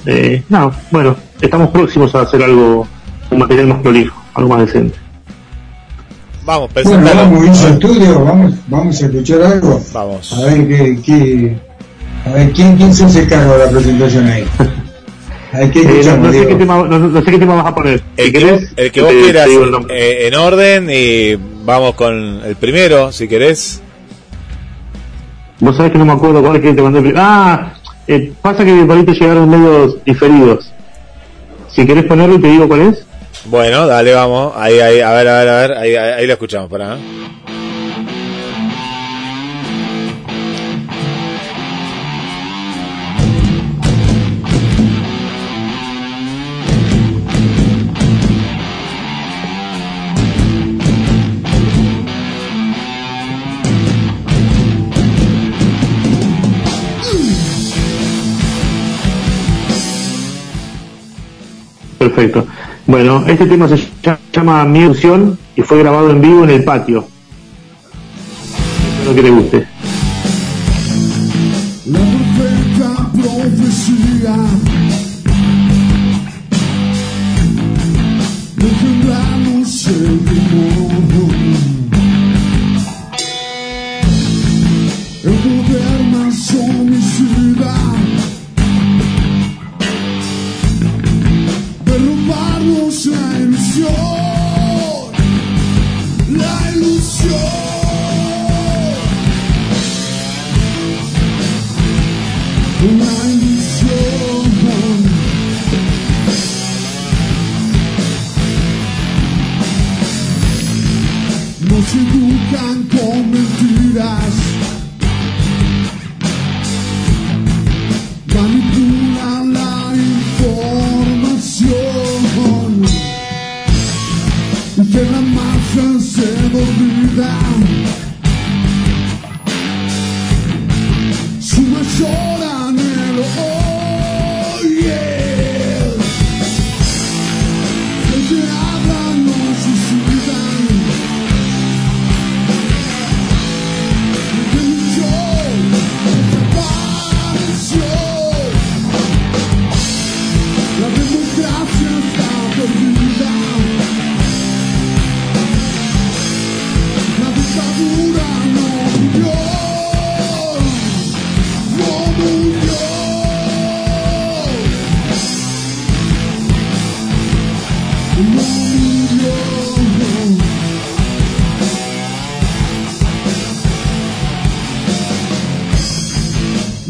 Eh, 0.07 0.43
no, 0.49 0.73
bueno, 0.91 1.17
estamos 1.41 1.71
próximos 1.71 2.15
a 2.15 2.23
hacer 2.23 2.43
algo, 2.43 2.87
un 3.31 3.39
material 3.39 3.67
más 3.67 3.83
prolijo, 3.83 4.23
algo 4.35 4.49
más 4.51 4.67
decente. 4.67 4.97
Vamos, 6.45 6.71
Bueno, 6.73 6.91
presentalo. 6.91 7.21
vamos 7.31 7.43
a 7.43 7.45
ir 7.45 7.67
al 7.67 7.73
estudio, 7.75 8.25
vamos, 8.25 8.55
vamos 8.69 9.03
a 9.03 9.07
escuchar 9.07 9.43
algo. 9.43 9.81
Vamos. 9.93 10.33
A 10.33 10.45
ver 10.47 10.67
qué, 10.69 10.99
qué 11.05 11.57
a 12.25 12.31
ver 12.33 12.53
quién, 12.53 12.77
quién 12.77 12.95
se 12.95 13.05
hace 13.05 13.27
cargo 13.29 13.53
de 13.53 13.65
la 13.67 13.71
presentación 13.71 14.27
ahí. 14.29 14.45
Ver 15.53 15.71
qué 15.71 15.81
Eh, 15.81 16.17
no, 16.21 16.31
sé 16.31 16.47
qué 16.47 16.55
tema, 16.57 16.77
no, 16.77 16.99
no 16.99 17.21
sé 17.21 17.31
qué 17.31 17.39
tema 17.39 17.55
vas 17.55 17.67
a 17.67 17.75
poner. 17.75 18.03
El 18.19 18.27
Si 18.27 18.33
que, 18.33 18.39
querés, 18.39 18.61
vos- 18.61 18.71
el 18.77 18.93
que 18.93 19.01
vos 19.01 19.11
te- 19.11 19.21
quieras 19.23 19.47
te 19.47 19.95
eh, 19.95 20.29
en 20.29 20.35
orden 20.35 20.89
y 20.91 21.37
vamos 21.65 21.95
con 21.95 22.15
el 22.45 22.55
primero, 22.57 23.13
si 23.13 23.27
querés. 23.29 23.81
Vos 25.61 25.77
sabés 25.77 25.93
que 25.93 25.99
no 25.99 26.05
me 26.05 26.13
acuerdo 26.13 26.43
cuál 26.43 26.57
es 26.57 26.63
que 26.63 26.73
te 26.73 26.83
mandé. 26.83 27.13
Ah, 27.17 27.73
eh, 28.07 28.33
pasa 28.41 28.65
que 28.65 28.85
por 28.85 28.97
ahí 28.97 29.05
llegaron 29.05 29.51
medios 29.51 30.05
diferidos. 30.05 30.73
Si 31.69 31.87
querés 31.87 32.05
ponerlo 32.05 32.37
y 32.37 32.41
te 32.41 32.49
digo 32.49 32.69
cuál 32.69 32.81
es. 32.83 33.07
Bueno, 33.47 33.87
dale, 33.87 34.15
vamos. 34.15 34.53
Ahí, 34.57 34.79
ahí, 34.81 35.01
a 35.01 35.13
ver, 35.13 35.29
a 35.29 35.39
ver, 35.39 35.49
a 35.49 35.57
ver. 35.61 35.73
Ahí, 35.73 35.97
ahí, 35.97 36.13
ahí 36.13 36.27
lo 36.27 36.33
escuchamos, 36.33 36.71
para. 36.71 36.97
Perfecto. 61.99 62.47
Bueno, 62.87 63.25
este 63.27 63.47
tema 63.47 63.69
se 63.69 63.75
ll- 63.77 64.19
llama 64.33 64.65
Mi 64.65 64.81
Ilusión 64.81 65.39
y 65.57 65.63
fue 65.63 65.79
grabado 65.79 66.11
en 66.11 66.21
vivo 66.21 66.45
en 66.45 66.51
el 66.51 66.65
patio. 66.65 67.07
Espero 68.99 69.15
que 69.15 69.23
te 69.23 69.31
guste. 69.31 69.67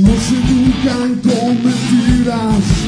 Nos 0.01 0.31
educan 0.31 1.21
con 1.25 1.65
mentiras. 1.65 2.88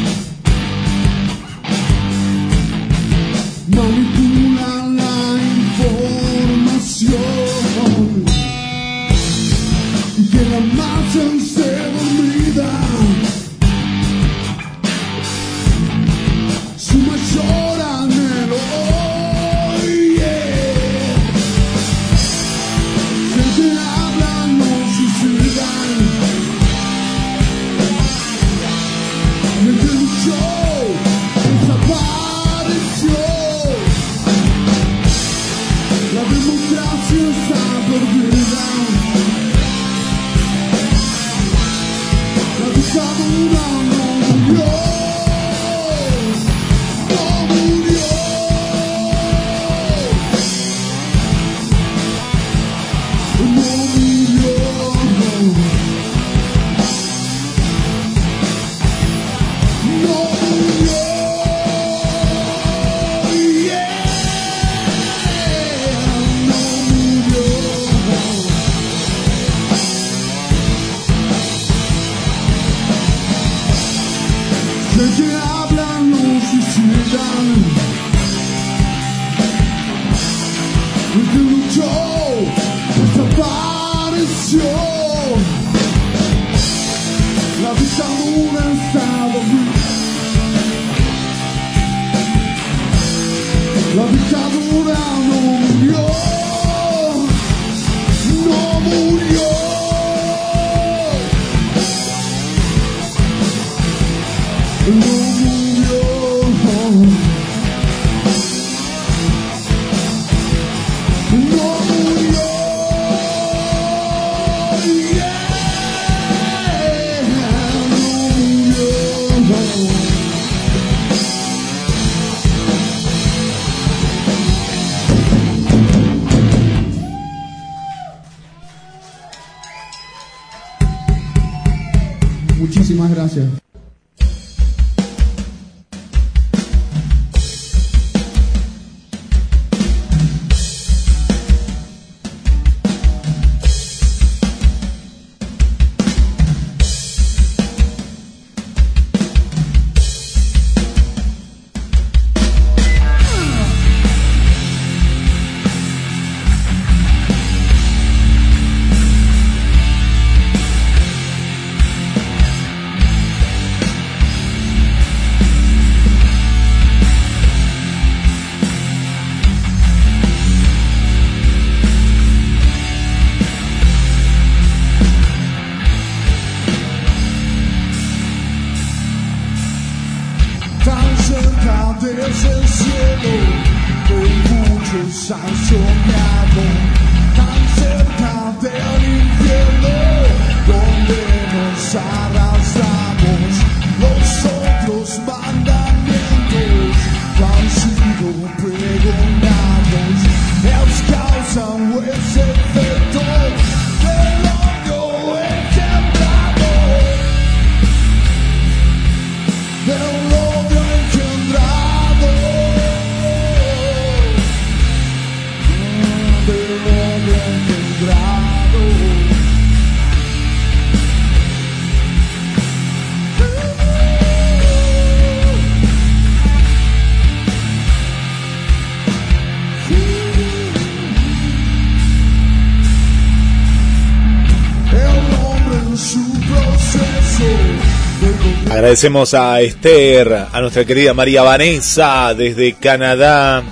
Agradecemos 238.90 239.34
a 239.34 239.60
Esther, 239.60 240.46
a 240.52 240.60
nuestra 240.60 240.84
querida 240.84 241.14
María 241.14 241.42
Vanessa 241.42 242.34
desde 242.34 242.72
Canadá. 242.72 243.62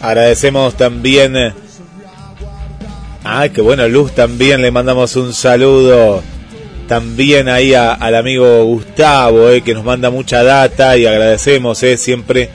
Agradecemos 0.00 0.76
también. 0.76 1.34
Ah, 3.24 3.48
qué 3.52 3.60
bueno, 3.60 3.88
Luz 3.88 4.14
también 4.14 4.62
le 4.62 4.70
mandamos 4.70 5.16
un 5.16 5.34
saludo. 5.34 6.22
También 6.86 7.48
ahí 7.48 7.74
al 7.74 8.14
amigo 8.14 8.64
Gustavo, 8.64 9.50
eh, 9.50 9.62
que 9.62 9.74
nos 9.74 9.82
manda 9.82 10.08
mucha 10.08 10.44
data 10.44 10.96
y 10.96 11.04
agradecemos 11.04 11.82
eh, 11.82 11.96
siempre 11.96 12.48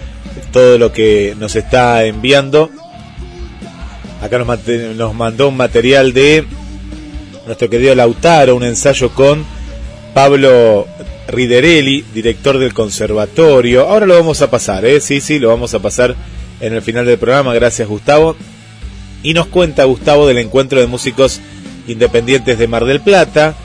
todo 0.53 0.77
lo 0.77 0.93
que 0.93 1.35
nos 1.37 1.53
está 1.57 2.05
enviando. 2.05 2.69
Acá 4.21 4.37
nos, 4.37 4.47
nos 4.95 5.13
mandó 5.13 5.49
un 5.49 5.57
material 5.57 6.13
de 6.13 6.45
nuestro 7.45 7.69
querido 7.69 7.93
Lautaro, 7.93 8.55
un 8.55 8.63
ensayo 8.63 9.09
con 9.09 9.45
Pablo 10.13 10.87
Riderelli, 11.27 12.05
director 12.13 12.57
del 12.57 12.73
conservatorio. 12.73 13.87
Ahora 13.87 14.05
lo 14.05 14.15
vamos 14.15 14.41
a 14.41 14.49
pasar, 14.49 14.85
¿eh? 14.85 14.99
Sí, 14.99 15.21
sí, 15.21 15.39
lo 15.39 15.49
vamos 15.49 15.73
a 15.73 15.79
pasar 15.79 16.15
en 16.59 16.73
el 16.73 16.81
final 16.81 17.05
del 17.05 17.17
programa. 17.17 17.53
Gracias, 17.53 17.87
Gustavo. 17.87 18.35
Y 19.23 19.33
nos 19.33 19.47
cuenta 19.47 19.85
Gustavo 19.85 20.27
del 20.27 20.37
encuentro 20.37 20.79
de 20.79 20.87
músicos 20.87 21.41
independientes 21.87 22.57
de 22.57 22.67
Mar 22.67 22.85
del 22.85 23.01
Plata, 23.01 23.55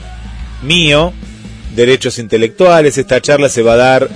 mío, 0.63 1.13
derechos 1.75 2.19
intelectuales. 2.19 2.97
Esta 2.97 3.21
charla 3.21 3.49
se 3.49 3.61
va 3.61 3.73
a 3.73 3.77
dar 3.77 4.09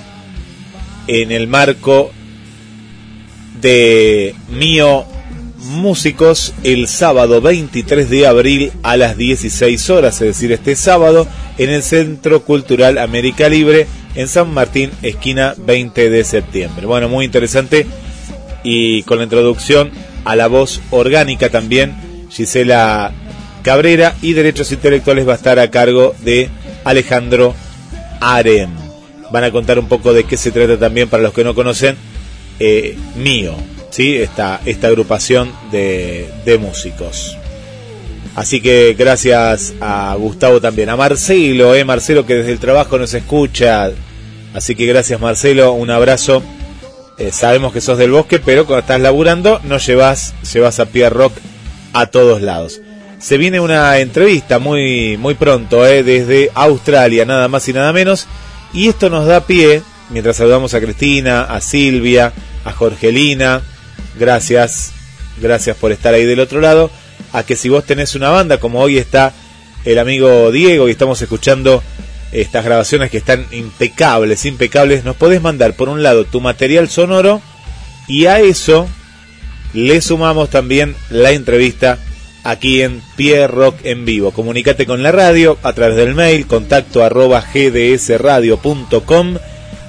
en 1.07 1.32
el 1.32 1.48
marco 1.48 2.11
de 3.61 4.35
mío 4.49 5.06
músicos 5.57 6.53
el 6.64 6.88
sábado 6.88 7.41
23 7.41 8.09
de 8.09 8.27
abril 8.27 8.72
a 8.83 8.98
las 8.98 9.17
16 9.17 9.90
horas, 9.90 10.22
es 10.22 10.27
decir, 10.27 10.51
este 10.51 10.75
sábado 10.75 11.27
en 11.58 11.69
el 11.69 11.84
Centro 11.84 12.42
Cultural 12.43 12.98
América 12.98 13.50
Libre 13.50 13.88
en 14.16 14.27
San 14.27 14.53
Martín, 14.53 14.92
esquina 15.01 15.53
20 15.58 16.09
de 16.09 16.24
septiembre. 16.24 16.85
Bueno, 16.85 17.09
muy 17.09 17.25
interesante 17.25 17.85
y 18.64 19.03
con 19.03 19.17
la 19.17 19.25
introducción 19.25 19.92
a 20.24 20.35
la 20.35 20.48
voz 20.48 20.82
orgánica 20.90 21.50
también 21.50 21.95
Gisela 22.30 23.14
Cabrera 23.64 24.16
y 24.22 24.34
Derechos 24.34 24.72
Intelectuales 24.72 25.27
va 25.27 25.34
a 25.34 25.38
estar 25.38 25.59
a 25.59 25.72
cargo 25.72 26.16
de 26.24 26.50
Alejandro 26.84 27.56
Arem. 28.22 28.69
Van 29.32 29.43
a 29.43 29.51
contar 29.51 29.80
un 29.80 29.88
poco 29.88 30.14
de 30.14 30.24
qué 30.24 30.38
se 30.38 30.51
trata 30.51 30.77
también 30.77 31.09
para 31.09 31.24
los 31.24 31.34
que 31.34 31.43
no 31.43 31.56
conocen 31.56 31.95
eh, 32.59 32.98
mío, 33.16 33.56
¿sí? 33.90 34.16
esta, 34.16 34.61
esta 34.66 34.88
agrupación 34.88 35.51
de, 35.72 36.30
de 36.45 36.58
músicos. 36.58 37.38
Así 38.35 38.59
que 38.59 38.95
gracias 38.97 39.73
a 39.80 40.14
Gustavo 40.15 40.59
también, 40.59 40.89
a 40.89 40.97
Marcelo, 40.97 41.73
eh, 41.73 41.85
Marcelo 41.85 42.25
que 42.25 42.35
desde 42.35 42.51
el 42.51 42.59
trabajo 42.59 42.97
nos 42.97 43.14
escucha. 43.14 43.91
Así 44.53 44.75
que 44.75 44.85
gracias 44.85 45.22
Marcelo, 45.22 45.72
un 45.72 45.89
abrazo. 45.89 46.43
Eh, 47.17 47.31
sabemos 47.31 47.72
que 47.72 47.80
sos 47.80 47.97
del 47.97 48.11
bosque, 48.11 48.39
pero 48.39 48.65
cuando 48.65 48.81
estás 48.81 48.99
laburando 48.99 49.61
no 49.64 49.77
llevas, 49.77 50.33
llevas 50.53 50.81
a 50.81 50.85
Pierre 50.88 51.15
Rock 51.15 51.33
a 51.93 52.07
todos 52.07 52.41
lados. 52.41 52.81
Se 53.19 53.38
viene 53.38 53.61
una 53.61 53.97
entrevista 53.99 54.59
muy, 54.59 55.15
muy 55.17 55.35
pronto, 55.35 55.88
eh, 55.88 56.03
desde 56.03 56.51
Australia, 56.53 57.23
nada 57.23 57.47
más 57.47 57.67
y 57.69 57.73
nada 57.73 57.93
menos. 57.93 58.27
Y 58.73 58.89
esto 58.89 59.09
nos 59.09 59.25
da 59.25 59.47
pie, 59.47 59.81
mientras 60.09 60.35
saludamos 60.35 60.73
a 60.73 60.81
Cristina, 60.81 61.43
a 61.43 61.61
Silvia, 61.61 62.33
a 62.65 62.73
Jorgelina, 62.73 63.61
gracias, 64.19 64.91
gracias 65.41 65.77
por 65.77 65.93
estar 65.93 66.14
ahí 66.14 66.25
del 66.25 66.41
otro 66.41 66.59
lado, 66.59 66.91
a 67.35 67.43
que 67.43 67.57
si 67.57 67.67
vos 67.67 67.85
tenés 67.85 68.15
una 68.15 68.30
banda, 68.30 68.59
como 68.59 68.80
hoy 68.80 68.97
está 68.97 69.33
el 69.83 69.99
amigo 69.99 70.51
Diego 70.51 70.88
y 70.88 70.91
estamos 70.91 71.22
escuchando 71.22 71.83
estas 72.31 72.64
grabaciones 72.64 73.11
que 73.11 73.17
están 73.17 73.45
impecables, 73.51 74.45
impecables, 74.45 75.03
nos 75.03 75.17
podés 75.17 75.41
mandar 75.41 75.73
por 75.73 75.89
un 75.89 76.01
lado 76.01 76.23
tu 76.25 76.39
material 76.39 76.89
sonoro 76.89 77.41
y 78.07 78.27
a 78.27 78.39
eso 78.39 78.88
le 79.73 79.99
sumamos 80.01 80.49
también 80.49 80.95
la 81.09 81.31
entrevista 81.31 81.99
aquí 82.45 82.81
en 82.81 83.01
Pierre 83.17 83.47
Rock 83.47 83.80
en 83.83 84.05
vivo. 84.05 84.31
Comunicate 84.31 84.85
con 84.85 85.03
la 85.03 85.11
radio 85.11 85.57
a 85.61 85.73
través 85.73 85.97
del 85.97 86.15
mail 86.15 86.47
contacto 86.47 87.03
arroba 87.03 87.41
gdsradio.com 87.53 89.38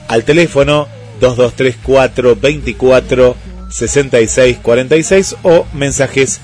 al 0.09 0.25
teléfono 0.25 0.89
2234 1.21 2.37
24 2.37 3.37
66 3.71 4.59
46 4.63 5.37
o 5.43 5.67
mensajes 5.75 6.41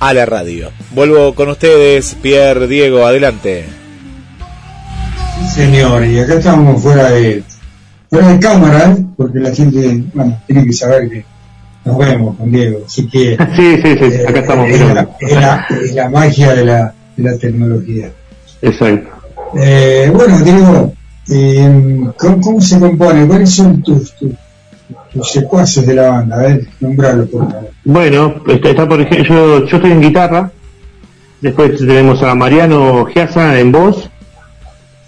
a 0.00 0.14
la 0.14 0.26
radio. 0.26 0.70
Vuelvo 0.92 1.34
con 1.34 1.48
ustedes, 1.48 2.16
Pierre, 2.22 2.66
Diego, 2.66 3.04
adelante. 3.06 3.64
Sí, 5.40 5.48
señor, 5.62 6.04
y 6.04 6.18
acá 6.18 6.34
estamos 6.34 6.82
fuera 6.82 7.10
de, 7.10 7.42
fuera 8.10 8.28
de 8.28 8.38
cámara, 8.38 8.92
¿eh? 8.96 9.04
porque 9.16 9.38
la 9.40 9.54
gente, 9.54 10.02
bueno, 10.14 10.40
tiene 10.46 10.66
que 10.66 10.72
saber 10.72 11.08
que 11.08 11.24
nos 11.84 11.98
vemos 11.98 12.36
con 12.36 12.50
Diego. 12.50 12.80
Así 12.86 13.06
que 13.08 13.36
Sí, 13.56 13.76
sí, 13.82 13.96
sí, 13.98 14.20
acá 14.26 14.40
estamos. 14.40 14.68
es, 14.70 14.80
la, 14.80 15.08
es 15.20 15.32
la- 15.32 15.66
es 15.82 15.94
la 15.94 16.08
magia 16.08 16.54
de 16.54 16.64
la, 16.64 16.94
de 17.16 17.30
la 17.30 17.38
tecnología. 17.38 18.10
Exacto. 18.62 19.08
Eh, 19.56 20.10
bueno, 20.12 20.38
Diego, 20.40 20.92
eh, 21.30 22.00
¿cómo, 22.18 22.40
cómo 22.40 22.60
se 22.60 22.78
compone? 22.78 23.26
¿Cuáles 23.26 23.50
son 23.50 23.82
tus, 23.82 24.12
tus, 24.16 24.32
tus 25.12 25.30
secuaces 25.30 25.86
de 25.86 25.94
la 25.94 26.10
banda? 26.10 26.36
A 26.36 26.38
ver, 26.40 26.66
nombralo 26.80 27.26
por 27.26 27.50
favor. 27.50 27.70
Bueno, 27.84 28.34
está, 28.46 28.70
está, 28.70 28.88
por 28.88 29.00
ejemplo, 29.00 29.24
yo, 29.60 29.66
yo 29.66 29.76
estoy 29.76 29.92
en 29.92 30.00
guitarra, 30.00 30.50
después 31.40 31.78
tenemos 31.78 32.22
a 32.22 32.34
Mariano 32.34 33.04
Giasa 33.06 33.58
en 33.58 33.72
voz, 33.72 34.08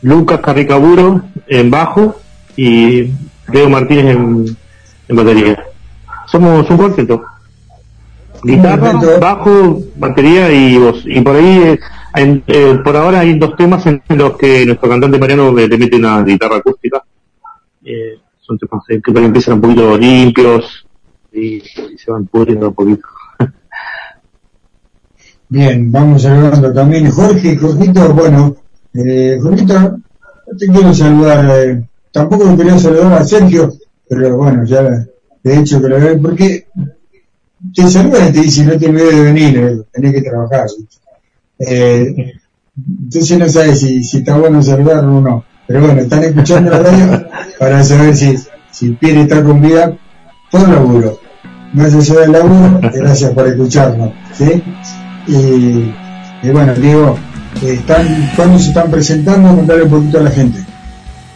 Lucas 0.02 0.40
Carricaburo 0.40 1.22
en 1.46 1.70
bajo 1.70 2.16
y 2.56 3.10
Leo 3.52 3.68
Martínez 3.68 4.16
en, 4.16 4.56
en 5.08 5.16
batería. 5.16 5.64
Somos 6.26 6.68
un 6.70 6.76
cuarteto. 6.76 7.22
Guitarra, 8.42 8.92
bajo, 9.20 9.80
batería 9.96 10.50
y 10.50 10.78
voz. 10.78 11.02
Y 11.04 11.20
por 11.20 11.36
ahí, 11.36 11.58
eh, 11.62 11.80
en- 12.14 12.42
eh, 12.46 12.78
por 12.82 12.96
ahora 12.96 13.20
hay 13.20 13.38
dos 13.38 13.54
temas 13.56 13.84
en 13.86 14.00
los 14.08 14.36
que 14.38 14.64
nuestro 14.64 14.88
cantante 14.88 15.18
Mariano 15.18 15.52
le, 15.52 15.68
le 15.68 15.76
mete 15.76 15.96
una 15.96 16.22
guitarra 16.22 16.56
acústica. 16.56 17.02
Eh, 17.84 18.18
que 18.58 19.24
empiezan 19.24 19.54
un 19.54 19.60
poquito 19.60 19.96
limpios 19.96 20.86
y, 21.32 21.60
se 21.60 22.10
van 22.10 22.26
pudriendo 22.26 22.68
un 22.68 22.74
poquito. 22.74 23.06
Bien, 25.48 25.90
vamos 25.90 26.22
saludando 26.22 26.72
también 26.72 27.10
Jorge, 27.10 27.56
Jorgito, 27.56 28.14
bueno, 28.14 28.56
eh, 28.94 29.38
Jorgito, 29.40 29.78
no 29.80 30.56
te 30.58 30.66
quiero 30.66 30.94
saludar, 30.94 31.46
eh, 31.50 31.88
tampoco 32.12 32.56
quería 32.56 32.78
saludar 32.78 33.14
a 33.14 33.24
Sergio, 33.24 33.72
pero 34.08 34.36
bueno, 34.36 34.64
ya 34.64 35.06
de 35.42 35.58
hecho 35.58 35.80
que 35.80 35.88
lo 35.88 36.00
veo, 36.00 36.20
porque 36.20 36.66
te 37.74 37.88
saluda 37.88 38.28
y 38.28 38.32
te 38.32 38.40
dice 38.40 38.64
no 38.64 38.78
te 38.78 38.88
olvides 38.88 39.16
de 39.16 39.22
venir, 39.22 39.58
eh, 39.58 39.82
tenés 39.92 40.14
que 40.14 40.22
trabajar. 40.22 40.66
Eh, 41.58 42.32
entonces 42.76 43.38
no 43.38 43.48
sabes 43.48 43.80
si, 43.80 44.02
si 44.02 44.18
está 44.18 44.38
bueno 44.38 44.62
saludarlo 44.62 45.18
o 45.18 45.20
no, 45.20 45.44
pero 45.70 45.86
bueno, 45.86 46.00
están 46.00 46.24
escuchando 46.24 46.68
la 46.72 46.78
radio 46.80 47.28
para 47.60 47.84
saber 47.84 48.16
si, 48.16 48.34
si 48.72 48.90
Pierre 48.90 49.20
está 49.20 49.40
con 49.44 49.62
vida 49.62 49.92
por 50.50 50.68
laburo. 50.68 51.20
Más 51.72 51.94
allá 51.94 52.20
del 52.22 52.32
laburo, 52.32 52.80
gracias 52.92 53.30
por 53.30 53.46
escucharnos, 53.46 54.10
¿sí? 54.36 54.60
Y, 55.28 56.50
bueno, 56.50 56.74
Diego, 56.74 57.16
están, 57.64 58.32
¿cuándo 58.34 58.58
se 58.58 58.70
están 58.70 58.90
presentando? 58.90 59.54
Contarle 59.54 59.84
un 59.84 59.90
poquito 59.90 60.18
a 60.18 60.22
la 60.22 60.30
gente. 60.30 60.58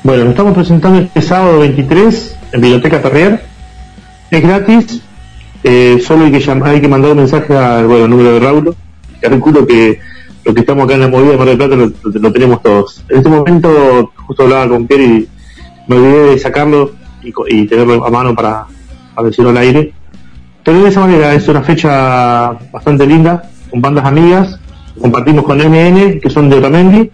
Bueno, 0.02 0.24
nos 0.24 0.30
estamos 0.32 0.54
presentando 0.54 0.98
este 0.98 1.22
sábado 1.22 1.60
23 1.60 2.36
en 2.54 2.60
Biblioteca 2.60 3.00
Terrier. 3.02 3.40
Es 4.32 4.42
gratis, 4.42 5.00
eh, 5.62 6.02
solo 6.04 6.24
hay 6.24 6.32
que, 6.32 6.40
llam- 6.44 6.64
hay 6.66 6.80
que 6.80 6.88
mandar 6.88 7.12
un 7.12 7.18
mensaje 7.18 7.56
al 7.56 7.86
bueno, 7.86 8.08
número 8.08 8.40
de. 8.40 8.74
Te 9.20 9.28
recuerdo 9.28 9.64
que 9.64 10.00
lo 10.44 10.54
que 10.54 10.60
estamos 10.60 10.84
acá 10.84 10.94
en 10.94 11.00
la 11.00 11.08
movida 11.08 11.32
de 11.32 11.36
Mar 11.38 11.48
del 11.48 11.56
Plata 11.56 11.76
lo, 11.76 12.32
tenemos 12.32 12.62
todos. 12.62 13.04
En 13.08 13.18
este 13.18 13.28
momento, 13.28 14.12
justo 14.26 14.42
hablaba 14.42 14.68
con 14.68 14.86
Pierre 14.86 15.04
y 15.04 15.28
me 15.88 15.96
olvidé 15.96 16.30
de 16.30 16.38
sacarlo 16.38 16.92
y, 17.22 17.66
tenerlo 17.66 18.04
a 18.04 18.10
mano 18.10 18.34
para, 18.34 18.66
decirlo 19.24 19.50
al 19.50 19.56
aire. 19.58 19.92
Pero 20.62 20.82
de 20.82 20.88
esa 20.88 21.00
manera 21.00 21.34
es 21.34 21.48
una 21.48 21.62
fecha 21.62 22.52
bastante 22.72 23.06
linda, 23.06 23.50
con 23.70 23.80
bandas 23.80 24.04
amigas. 24.04 24.60
Compartimos 25.00 25.44
con 25.44 25.58
MN, 25.58 26.20
que 26.20 26.30
son 26.30 26.48
de 26.48 26.56
Otamendi, 26.56 27.10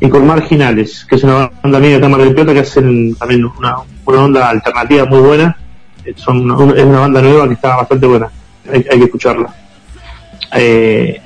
y 0.00 0.08
con 0.08 0.26
Marginales, 0.26 1.04
que 1.06 1.16
es 1.16 1.24
una 1.24 1.50
banda 1.62 1.78
amiga 1.78 1.94
de 1.94 2.00
Cámara 2.00 2.24
del 2.24 2.34
Plata 2.34 2.54
que 2.54 2.60
hacen 2.60 3.14
también 3.16 3.44
una, 3.44 3.76
una 4.04 4.24
onda 4.24 4.48
alternativa 4.48 5.06
muy 5.06 5.20
buena. 5.20 5.56
Es 6.04 6.26
una 6.28 7.00
banda 7.00 7.20
nueva 7.20 7.46
que 7.46 7.54
está 7.54 7.76
bastante 7.76 8.06
buena, 8.06 8.30
hay, 8.70 8.84
hay 8.90 8.98
que 8.98 9.04
escucharla. 9.04 9.54
Eh, 10.56 11.20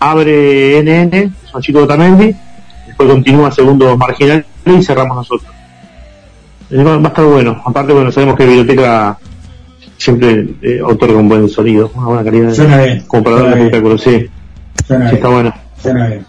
abre 0.00 0.82
NN, 0.82 1.32
son 1.50 1.62
chicos 1.62 1.80
de 1.82 1.84
Otamendi, 1.84 2.34
después 2.86 3.08
continúa 3.08 3.50
segundo 3.52 3.96
Marginales 3.96 4.46
y 4.66 4.82
cerramos 4.82 5.16
nosotros. 5.16 5.50
Va 6.72 6.96
va 6.98 7.04
a 7.04 7.08
estar 7.08 7.24
bueno, 7.24 7.62
aparte 7.64 7.92
bueno, 7.92 8.10
sabemos 8.12 8.36
que 8.36 8.46
Biblioteca 8.46 9.18
siempre 9.98 10.48
eh, 10.62 10.80
otorga 10.82 11.18
un 11.18 11.28
buen 11.28 11.48
sonido, 11.48 11.90
una 11.94 12.06
buena 12.06 12.24
calidad 12.24 12.54
Suena 12.54 12.78
bien, 12.82 13.04
suena 13.42 13.54
bien. 13.54 13.66
espectáculo, 13.66 13.98
sí. 13.98 14.26
Suena 14.86 15.04
Sí, 15.04 15.10
bien, 15.10 15.14
está 15.16 15.28
bueno. 15.28 15.54
suena 15.82 16.06
bien. 16.08 16.26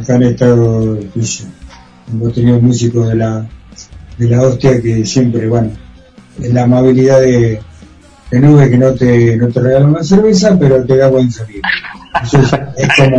Acá 0.00 0.14
han 0.16 0.22
estado, 0.24 0.98
hemos 2.12 2.34
tenido 2.34 2.60
músicos 2.60 3.08
de 3.08 3.14
la, 3.14 3.46
de 4.18 4.28
la 4.28 4.42
hostia 4.42 4.82
que 4.82 5.04
siempre, 5.06 5.46
bueno, 5.46 5.70
es 6.42 6.52
la 6.52 6.64
amabilidad 6.64 7.20
de, 7.20 7.60
de 8.30 8.40
nube 8.40 8.68
que 8.68 8.76
no 8.78 8.92
te, 8.94 9.36
no 9.36 9.48
te 9.48 9.60
regala 9.60 9.86
una 9.86 10.02
cerveza, 10.02 10.56
pero 10.58 10.84
te 10.84 10.96
da 10.96 11.08
buen 11.08 11.30
sonido. 11.30 11.60
Eso 12.22 12.38
es, 12.40 12.52
es 12.76 12.88
como, 12.96 13.18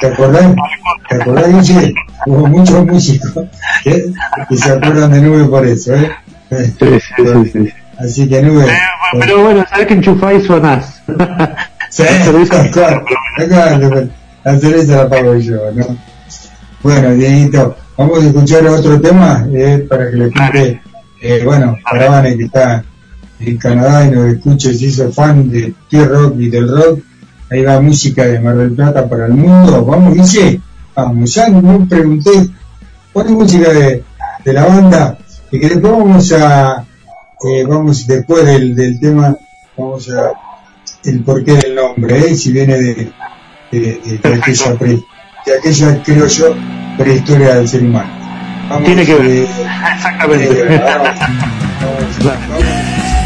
¿te 0.00 0.06
acordás? 0.06 0.54
¿Te 1.08 1.14
acordás, 1.16 1.68
Guille? 1.68 1.94
Hubo 2.26 2.46
muchos 2.46 2.86
músicos 2.86 3.44
que, 3.84 4.12
que 4.48 4.56
se 4.56 4.72
acuerdan 4.72 5.12
de 5.12 5.20
nube 5.20 5.44
por 5.44 5.66
eso, 5.66 5.94
¿eh? 5.94 6.10
Así 7.98 8.28
que 8.28 8.42
nube. 8.42 8.66
Pero 9.18 9.42
bueno, 9.42 9.64
sabes 9.68 9.86
que 9.86 9.94
enchufás 9.94 10.34
y 10.34 10.46
sonás. 10.46 11.02
Sí, 11.90 12.04
claro, 12.70 13.02
claro, 13.48 14.08
la 14.44 14.58
cerveza 14.58 14.96
la 14.96 15.08
pago 15.08 15.36
yo, 15.36 15.72
¿no? 15.74 15.96
Bueno, 16.82 17.14
Dieguito, 17.14 17.76
vamos 17.96 18.22
a 18.22 18.26
escuchar 18.26 18.66
otro 18.66 19.00
tema 19.00 19.46
eh, 19.52 19.86
para 19.88 20.10
que 20.10 20.16
le 20.16 20.30
cuente, 20.30 20.82
eh, 21.22 21.42
bueno, 21.44 21.76
para 21.82 22.10
Vane 22.10 22.36
que 22.36 22.44
está 22.44 22.84
en 23.40 23.56
Canadá 23.56 24.04
y 24.06 24.10
nos 24.10 24.34
escuche, 24.34 24.74
se 24.74 24.84
hizo 24.84 25.10
fan 25.12 25.50
de 25.50 25.72
T-Rock 25.88 26.34
y 26.38 26.50
del 26.50 26.68
rock, 26.68 27.00
ahí 27.50 27.62
va 27.62 27.80
música 27.80 28.24
de 28.26 28.40
Mar 28.40 28.56
del 28.56 28.72
Plata 28.72 29.08
para 29.08 29.26
el 29.26 29.34
mundo, 29.34 29.84
vamos, 29.84 30.14
dice, 30.14 30.60
vamos, 30.94 31.34
ya 31.34 31.48
no 31.48 31.86
pregunté, 31.88 32.30
pone 33.12 33.30
música 33.30 33.70
de, 33.72 34.04
de 34.44 34.52
la 34.52 34.64
banda, 34.66 35.18
y 35.50 35.58
que 35.60 35.68
después 35.68 35.92
vamos 35.92 36.32
a, 36.32 36.84
eh, 37.44 37.64
vamos, 37.66 38.06
después 38.06 38.44
del, 38.44 38.74
del 38.74 38.98
tema, 39.00 39.34
vamos 39.76 40.08
a 40.10 40.32
el 41.04 41.22
porqué 41.22 41.52
del 41.54 41.74
nombre, 41.74 42.18
¿eh? 42.18 42.34
si 42.34 42.52
viene 42.52 42.76
de, 42.76 42.94
de, 43.70 43.78
de- 43.80 44.20
de 44.22 44.34
aquella, 44.34 44.74
pre- 44.74 45.02
aquella, 45.58 46.02
creo 46.02 46.26
yo, 46.26 46.54
prehistoria 46.98 47.54
del 47.54 47.68
ser 47.68 47.82
humano. 47.84 48.10
Vamos, 48.68 48.84
Tiene 48.84 49.06
que 49.06 49.14
ver. 49.14 49.26
eh, 49.26 49.48
Exactamente. 49.94 50.64
vamos, 50.78 51.18
vamos, 52.24 53.17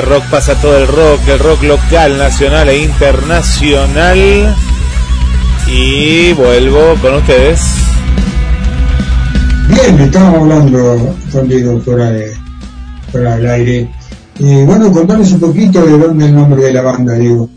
Rock 0.00 0.24
pasa 0.30 0.54
todo 0.60 0.78
el 0.78 0.86
rock, 0.86 1.20
el 1.28 1.38
rock 1.38 1.62
local, 1.64 2.16
nacional 2.16 2.68
e 2.70 2.78
internacional. 2.78 4.56
Y 5.68 6.32
vuelvo 6.32 6.94
con 7.02 7.16
ustedes. 7.16 7.60
Bien, 9.68 10.00
estábamos 10.00 10.40
hablando 10.40 11.14
con 11.30 11.48
Diego 11.48 11.80
fuera, 11.80 12.10
de, 12.10 12.32
fuera 13.10 13.36
del 13.36 13.50
aire. 13.50 13.90
Y 14.38 14.64
bueno, 14.64 14.90
contanos 14.90 15.30
un 15.32 15.40
poquito 15.40 15.84
de 15.84 15.98
dónde 15.98 16.24
el 16.26 16.34
nombre 16.34 16.62
de 16.62 16.72
la 16.72 16.82
banda, 16.82 17.14
Diego. 17.14 17.50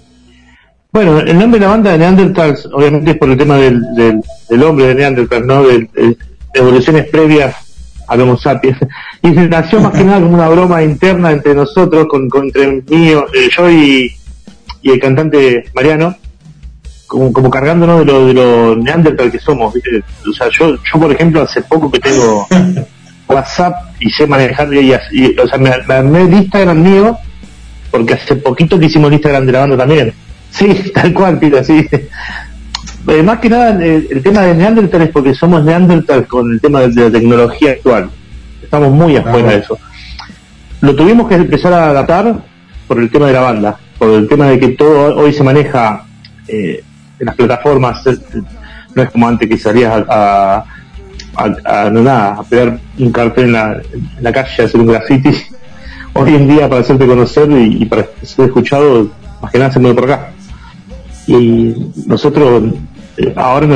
Bueno, 0.91 1.19
el 1.19 1.39
nombre 1.39 1.59
de 1.59 1.65
la 1.65 1.71
banda 1.71 1.91
de 1.91 1.97
Neanderthals, 1.99 2.65
obviamente 2.73 3.11
es 3.11 3.17
por 3.17 3.29
el 3.29 3.37
tema 3.37 3.57
del, 3.57 3.81
del, 3.95 4.21
del 4.49 4.63
hombre 4.63 4.87
de 4.87 4.95
Neanderthal, 4.95 5.47
¿no? 5.47 5.63
De, 5.63 5.89
de 5.93 6.17
evoluciones 6.53 7.07
previas 7.09 7.64
al 8.07 8.21
Homo 8.21 8.37
sapiens. 8.37 8.77
Y 9.21 9.33
se 9.33 9.47
nació 9.47 9.79
más 9.81 9.93
que 9.93 10.03
nada 10.03 10.19
como 10.21 10.35
una 10.35 10.49
broma 10.49 10.83
interna 10.83 11.31
entre 11.31 11.53
nosotros, 11.55 12.05
con, 12.09 12.29
con 12.29 12.45
entre 12.45 12.83
mío, 12.87 13.25
eh, 13.33 13.49
yo 13.55 13.69
y, 13.69 14.11
y 14.81 14.91
el 14.91 14.99
cantante 14.99 15.65
Mariano, 15.73 16.15
como, 17.07 17.31
como 17.31 17.49
cargándonos 17.49 17.99
de 17.99 18.05
lo, 18.05 18.25
de 18.27 18.33
lo 18.33 18.75
Neandertal 18.75 19.31
que 19.31 19.39
somos, 19.39 19.73
¿viste? 19.73 20.03
O 20.29 20.33
sea, 20.33 20.47
yo, 20.49 20.75
yo 20.75 20.99
por 20.99 21.11
ejemplo, 21.11 21.41
hace 21.41 21.61
poco 21.63 21.91
que 21.91 21.99
tengo 21.99 22.47
WhatsApp 23.27 23.75
y 23.99 24.09
sé 24.11 24.27
manejar, 24.27 24.71
y, 24.73 24.93
y- 25.11 25.35
o 25.39 25.47
sea, 25.47 25.57
me, 25.57 25.71
me 25.87 25.93
armé 25.93 26.21
el 26.23 26.33
Instagram 26.33 26.81
mío, 26.81 27.17
porque 27.91 28.13
hace 28.15 28.35
poquito 28.35 28.77
que 28.79 28.85
hicimos 28.87 29.07
el 29.07 29.13
Instagram 29.15 29.45
de 29.45 29.51
la 29.51 29.59
banda 29.59 29.77
también. 29.77 30.13
Sí, 30.51 30.91
tal 30.93 31.13
cual, 31.13 31.39
Pito, 31.39 31.63
sí. 31.63 31.87
Eh, 33.07 33.21
más 33.21 33.39
que 33.39 33.49
nada, 33.49 33.69
el, 33.83 34.07
el 34.09 34.23
tema 34.23 34.41
de 34.41 34.55
Neandertal 34.55 35.01
es 35.03 35.09
porque 35.09 35.35
somos 35.35 35.63
Neandertal 35.63 36.25
con 36.27 36.51
el 36.51 36.59
tema 36.59 36.81
de, 36.81 36.87
de 36.89 37.01
la 37.03 37.11
tecnología 37.11 37.71
actual. 37.71 38.09
Estamos 38.63 38.91
muy 38.91 39.15
afuera 39.15 39.51
de 39.51 39.57
eso. 39.59 39.77
Lo 40.81 40.95
tuvimos 40.95 41.27
que 41.27 41.35
empezar 41.35 41.73
a 41.73 41.89
adaptar 41.91 42.35
por 42.87 42.99
el 42.99 43.09
tema 43.11 43.27
de 43.27 43.33
la 43.33 43.41
banda, 43.41 43.77
por 43.99 44.09
el 44.09 44.27
tema 44.27 44.47
de 44.47 44.59
que 44.59 44.69
todo 44.69 45.15
hoy 45.17 45.33
se 45.33 45.43
maneja 45.43 46.03
eh, 46.47 46.83
en 47.19 47.25
las 47.25 47.35
plataformas. 47.35 48.05
eh, 48.07 48.17
No 48.95 49.03
es 49.03 49.09
como 49.11 49.27
antes 49.27 49.47
que 49.49 49.57
salías 49.57 49.93
a, 49.93 50.55
a, 50.57 50.65
a- 51.35 51.83
a- 51.85 51.89
no, 51.91 52.01
nada, 52.01 52.37
a 52.39 52.43
pegar 52.43 52.79
un 52.97 53.11
cartel 53.11 53.45
en 53.45 53.51
la, 53.53 53.73
en 53.93 54.23
la 54.23 54.31
calle, 54.31 54.63
a 54.63 54.65
hacer 54.65 54.79
un 54.81 54.87
graffiti. 54.87 55.29
Hoy 56.13 56.33
en 56.33 56.47
día, 56.47 56.67
para 56.69 56.81
hacerte 56.81 57.05
conocer 57.05 57.51
y, 57.51 57.83
y 57.83 57.85
para 57.85 58.05
ser 58.23 58.45
escuchado, 58.45 59.09
más 59.41 59.51
que 59.51 59.59
nada 59.59 59.71
se 59.71 59.79
mueve 59.79 59.95
por 60.01 60.11
acá 60.11 60.29
y 61.27 61.73
nosotros 62.05 62.63
eh, 62.63 62.73
ahora 63.35 63.67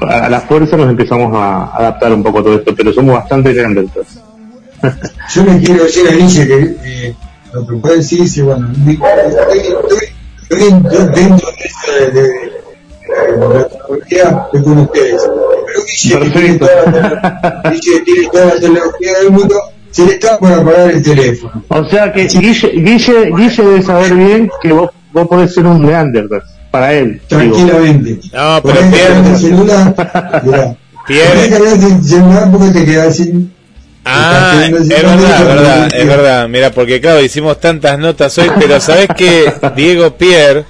a 0.00 0.28
la 0.28 0.40
fuerza 0.40 0.76
nos 0.76 0.90
empezamos 0.90 1.34
a 1.34 1.76
adaptar 1.76 2.12
un 2.12 2.22
poco 2.22 2.40
a 2.40 2.42
todo 2.42 2.54
esto, 2.56 2.74
pero 2.74 2.92
somos 2.92 3.14
bastante 3.14 3.52
grandes. 3.52 3.86
Yo 5.34 5.44
le 5.44 5.58
quiero 5.60 5.84
decir 5.84 6.06
a 6.06 6.10
Alicia 6.12 6.46
que 6.46 6.76
eh, 6.84 7.14
lo 7.52 7.66
que 7.66 7.76
puede 7.76 7.96
decir, 7.96 8.28
sí, 8.28 8.42
bueno, 8.42 8.70
estoy, 8.70 8.98
dentro 10.48 11.06
dentro 11.06 11.48
de 12.00 12.12
de, 12.12 12.56
la 13.08 13.68
tecnología, 13.68 14.46
estoy 14.46 14.62
con 14.62 14.78
ustedes. 14.78 15.22
Pero 16.10 16.20
que 16.22 17.70
Guille 17.70 18.00
tiene 18.04 18.28
toda 18.30 18.44
la 18.46 18.60
tecnología 18.60 19.18
del 19.20 19.30
mundo, 19.30 19.54
se 19.90 20.06
le 20.06 20.12
está 20.12 20.38
por 20.38 20.52
apagar 20.52 20.90
el 20.90 21.02
teléfono. 21.02 21.64
O 21.68 21.84
sea 21.84 22.12
que 22.12 22.26
Guille, 22.26 22.68
Guille, 22.74 23.30
Guille 23.34 23.62
debe 23.62 23.82
saber 23.82 24.14
bien 24.14 24.50
que 24.60 24.72
vos, 24.72 24.90
vos 25.12 25.28
podés 25.28 25.54
ser 25.54 25.66
un 25.66 25.82
Neandertal, 25.82 26.42
para 26.70 26.94
él. 26.94 27.20
digo. 27.28 27.40
Tranquilamente. 27.40 28.28
No, 28.32 28.62
Ponés 28.62 28.84
pero 28.90 29.14
el 29.26 29.36
celular, 29.36 29.94
el 31.08 32.04
celular 32.04 32.50
porque 32.50 32.70
te 32.78 32.84
quedas 32.84 33.16
sin... 33.16 33.56
Ah, 34.08 34.62
es 34.64 34.88
verdad, 34.88 35.44
verdad, 35.44 35.94
es 35.94 36.06
verdad. 36.06 36.48
Mira, 36.48 36.70
porque 36.70 37.00
claro, 37.00 37.20
hicimos 37.20 37.58
tantas 37.58 37.98
notas 37.98 38.38
hoy, 38.38 38.48
pero 38.56 38.80
¿sabes 38.80 39.08
que 39.16 39.52
Diego 39.74 40.16
Pierre, 40.16 40.64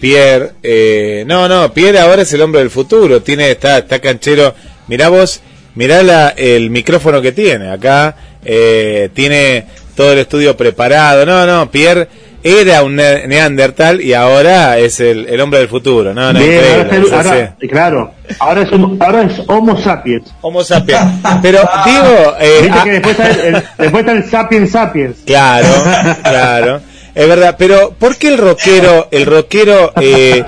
Pierre, 0.00 0.52
eh, 0.62 1.22
no, 1.26 1.46
no, 1.48 1.70
Pierre 1.74 1.98
ahora 1.98 2.22
es 2.22 2.32
el 2.32 2.40
hombre 2.40 2.60
del 2.60 2.70
futuro, 2.70 3.20
tiene, 3.20 3.50
está, 3.50 3.78
está 3.78 3.98
canchero. 3.98 4.54
Mirá 4.86 5.10
vos, 5.10 5.42
mirá 5.74 6.02
la, 6.02 6.30
el 6.30 6.70
micrófono 6.70 7.20
que 7.20 7.32
tiene 7.32 7.70
acá, 7.70 8.16
eh, 8.42 9.10
tiene 9.12 9.66
todo 9.94 10.12
el 10.12 10.20
estudio 10.20 10.56
preparado. 10.56 11.26
No, 11.26 11.44
no, 11.44 11.70
Pierre 11.70 12.08
era 12.42 12.82
un 12.82 12.96
ne- 12.96 13.26
neandertal 13.26 14.00
y 14.00 14.14
ahora 14.14 14.78
es 14.78 15.00
el, 15.00 15.26
el 15.28 15.40
hombre 15.40 15.58
del 15.60 15.68
futuro. 15.68 16.14
No, 16.14 16.32
no, 16.32 16.38
Bien, 16.38 16.60
ahora, 16.62 16.82
es 16.86 16.92
el- 16.92 17.14
ahora- 17.14 17.56
claro, 17.70 18.14
ahora 18.38 18.62
es, 18.62 18.72
homo- 18.72 18.96
ahora 19.00 19.22
es 19.22 19.32
Homo 19.46 19.76
sapiens. 19.80 20.32
Homo 20.40 20.62
sapiens. 20.64 21.00
Pero 21.42 21.60
digo, 21.84 22.34
eh, 22.40 22.68
ah- 22.72 22.84
que 22.84 22.90
después 22.92 23.18
está 23.18 23.30
el, 23.30 23.54
después 23.78 24.00
está 24.00 24.12
el 24.12 24.24
sapiens 24.30 24.70
sapiens. 24.70 25.16
Claro, 25.26 25.68
claro. 26.22 26.80
Es 27.14 27.26
verdad, 27.26 27.56
pero 27.58 27.94
¿por 27.98 28.16
qué 28.16 28.28
el 28.28 28.38
rockero, 28.38 29.08
el 29.10 29.26
rockero, 29.26 29.92
eh, 30.00 30.44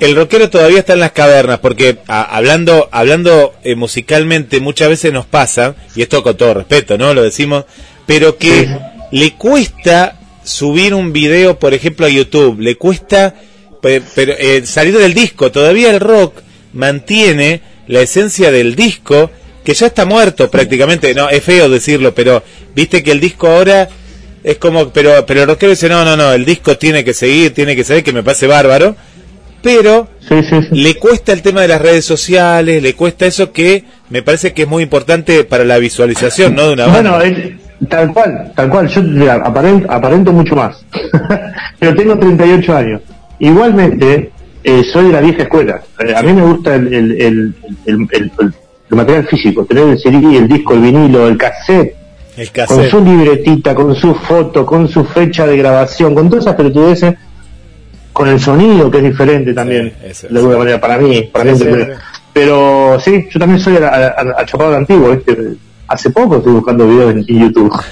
el 0.00 0.14
rockero 0.14 0.50
todavía 0.50 0.80
está 0.80 0.92
en 0.92 1.00
las 1.00 1.12
cavernas? 1.12 1.58
Porque 1.60 1.98
a- 2.06 2.36
hablando, 2.36 2.90
hablando 2.92 3.54
eh, 3.64 3.76
musicalmente 3.76 4.60
muchas 4.60 4.90
veces 4.90 5.10
nos 5.14 5.24
pasa, 5.24 5.74
y 5.94 6.02
esto 6.02 6.22
con 6.22 6.36
todo 6.36 6.52
respeto, 6.52 6.98
¿no? 6.98 7.14
Lo 7.14 7.22
decimos, 7.22 7.64
pero 8.04 8.36
que 8.36 8.68
le 9.10 9.32
cuesta 9.34 10.15
subir 10.46 10.94
un 10.94 11.12
video, 11.12 11.58
por 11.58 11.74
ejemplo, 11.74 12.06
a 12.06 12.08
YouTube, 12.08 12.60
le 12.60 12.76
cuesta 12.76 13.34
pe- 13.82 14.00
pero, 14.14 14.32
eh, 14.38 14.62
salir 14.64 14.96
del 14.96 15.12
disco. 15.12 15.50
Todavía 15.50 15.90
el 15.90 16.00
rock 16.00 16.40
mantiene 16.72 17.60
la 17.88 18.00
esencia 18.00 18.50
del 18.50 18.74
disco, 18.76 19.30
que 19.64 19.74
ya 19.74 19.86
está 19.88 20.04
muerto 20.04 20.50
prácticamente. 20.50 21.12
No, 21.14 21.28
es 21.28 21.42
feo 21.42 21.68
decirlo, 21.68 22.14
pero 22.14 22.42
viste 22.74 23.02
que 23.02 23.10
el 23.10 23.20
disco 23.20 23.48
ahora 23.48 23.88
es 24.44 24.58
como, 24.58 24.90
pero, 24.90 25.26
pero 25.26 25.40
el 25.42 25.46
rockero 25.48 25.70
dice, 25.70 25.88
no, 25.88 26.04
no, 26.04 26.16
no, 26.16 26.32
el 26.32 26.44
disco 26.44 26.78
tiene 26.78 27.02
que 27.04 27.12
seguir, 27.12 27.52
tiene 27.52 27.74
que 27.74 27.82
seguir, 27.82 28.04
que 28.04 28.12
me 28.12 28.22
parece 28.22 28.46
bárbaro. 28.46 28.94
Pero 29.62 30.08
le 30.70 30.94
cuesta 30.94 31.32
el 31.32 31.42
tema 31.42 31.62
de 31.62 31.68
las 31.68 31.80
redes 31.80 32.04
sociales, 32.04 32.80
le 32.80 32.94
cuesta 32.94 33.26
eso 33.26 33.50
que 33.52 33.82
me 34.10 34.22
parece 34.22 34.52
que 34.52 34.62
es 34.62 34.68
muy 34.68 34.84
importante 34.84 35.42
para 35.42 35.64
la 35.64 35.78
visualización, 35.78 36.54
¿no? 36.54 36.68
De 36.68 36.72
una 36.74 36.86
banda. 36.86 37.18
Bueno, 37.18 37.58
tal 37.88 38.12
cual, 38.12 38.52
tal 38.54 38.68
cual. 38.70 38.88
Yo 38.88 39.02
aparento, 39.32 39.90
aparento 39.90 40.32
mucho 40.32 40.56
más. 40.56 40.84
Pero 41.78 41.94
tengo 41.94 42.18
38 42.18 42.76
años. 42.76 43.00
Igualmente, 43.38 44.30
eh, 44.64 44.82
soy 44.92 45.06
de 45.08 45.12
la 45.12 45.20
vieja 45.20 45.42
escuela. 45.42 45.80
Eh, 46.00 46.14
a 46.14 46.22
mí 46.22 46.32
me 46.32 46.42
gusta 46.42 46.74
el, 46.74 46.92
el, 46.92 47.12
el, 47.20 47.54
el- 47.86 48.52
material 48.90 49.26
físico, 49.26 49.64
tener 49.64 49.88
el 49.88 49.98
CD, 49.98 50.36
el 50.38 50.48
disco, 50.48 50.72
el 50.74 50.80
vinilo, 50.80 51.26
el 51.28 51.36
cassette, 51.36 51.94
el 52.36 52.50
con 52.66 52.88
su 52.88 53.04
libretita, 53.04 53.74
con 53.74 53.94
su 53.96 54.14
foto, 54.14 54.64
con 54.64 54.88
su 54.88 55.04
fecha 55.04 55.44
de 55.46 55.56
grabación, 55.56 56.14
con 56.14 56.30
todas 56.30 56.44
esas 56.46 56.54
pelotudeces, 56.56 57.14
con 58.12 58.28
el 58.28 58.38
sonido 58.40 58.90
que 58.90 58.98
es 58.98 59.04
diferente 59.04 59.52
también, 59.52 59.92
de 60.30 60.38
alguna 60.38 60.58
manera 60.58 60.80
para 60.80 60.96
mí, 60.98 61.28
para 61.32 61.44
mí 61.44 61.58
Sí, 61.58 61.64
sí, 61.64 61.70
pero- 62.32 63.00
sí. 63.00 63.26
yo 63.30 63.40
también 63.40 63.58
soy 63.60 63.76
a- 63.78 64.14
a 64.38 64.46
chapado 64.46 64.70
de 64.70 64.76
antiguo, 64.78 65.10
¿viste? 65.10 65.36
Hace 65.88 66.10
poco 66.10 66.36
estoy 66.38 66.52
buscando 66.54 66.86
videos 66.88 67.12
en, 67.12 67.18
en 67.18 67.38
YouTube. 67.40 67.72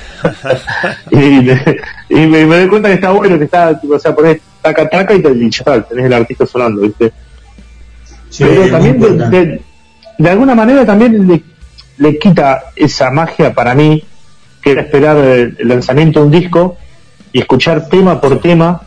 y, 1.11 1.17
me- 1.17 1.77
y 2.09 2.27
me, 2.27 2.47
me 2.47 2.57
doy 2.61 2.69
cuenta 2.69 2.89
que 2.89 2.95
está 2.95 3.11
bueno, 3.13 3.39
que 3.39 3.45
está, 3.45 3.81
o 3.89 3.99
sea, 3.99 4.15
ponés 4.15 4.39
taca 4.63 4.89
taca 4.89 5.15
y, 5.15 5.21
te, 5.23 5.47
está, 5.47 5.83
tenés 5.83 6.07
el 6.07 6.13
artista 6.13 6.47
sonando, 6.47 6.81
¿viste? 6.83 7.13
pero 8.39 8.63
muy 8.63 8.71
también 8.71 8.99
de, 9.01 9.07
importante. 9.09 9.47
de- 9.47 9.63
de 10.17 10.31
alguna 10.31 10.55
manera 10.55 10.87
también 10.87 11.27
le, 11.29 11.43
le 11.99 12.19
quita 12.19 12.65
esa 12.77 13.11
magia 13.11 13.53
para 13.53 13.75
mí, 13.75 14.03
que 14.63 14.71
era 14.73 14.83
esperar 14.83 15.17
el, 15.19 15.57
el 15.59 15.69
lanzamiento 15.69 16.21
de 16.21 16.27
un 16.27 16.33
disco 16.33 16.77
y 17.33 17.41
escuchar 17.41 17.89
tema 17.89 18.21
por 18.21 18.41
tema. 18.41 18.81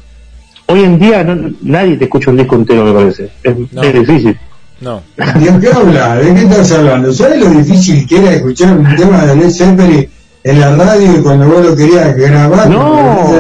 Hoy 0.68 0.84
en 0.84 1.00
día 1.00 1.24
no- 1.24 1.52
nadie 1.62 1.96
te 1.98 2.06
escucha 2.06 2.32
un 2.32 2.38
disco 2.38 2.56
entero, 2.56 2.84
me 2.86 2.94
parece. 2.94 3.30
Es, 3.44 3.56
es 3.84 3.94
difícil. 3.94 4.38
No. 4.82 5.02
¿De 5.16 5.60
qué 5.60 5.70
hablas? 5.74 6.18
¿De 6.26 6.34
qué 6.36 6.42
estás 6.42 6.72
hablando? 6.74 7.12
¿Sabes 7.14 7.40
lo 7.40 7.50
difícil 7.50 8.08
que 8.08 8.18
era 8.20 8.32
escuchar 8.34 8.78
un 8.78 8.96
tema 8.96 9.26
de 9.26 9.36
Led 9.36 9.50
Zeppelin 9.50 10.10
en 10.44 10.60
la 10.60 10.76
radio 10.76 11.18
y 11.18 11.22
cuando 11.22 11.48
vos 11.48 11.66
lo 11.66 11.76
querías 11.76 12.16
grabar? 12.16 12.70
No, 12.70 13.32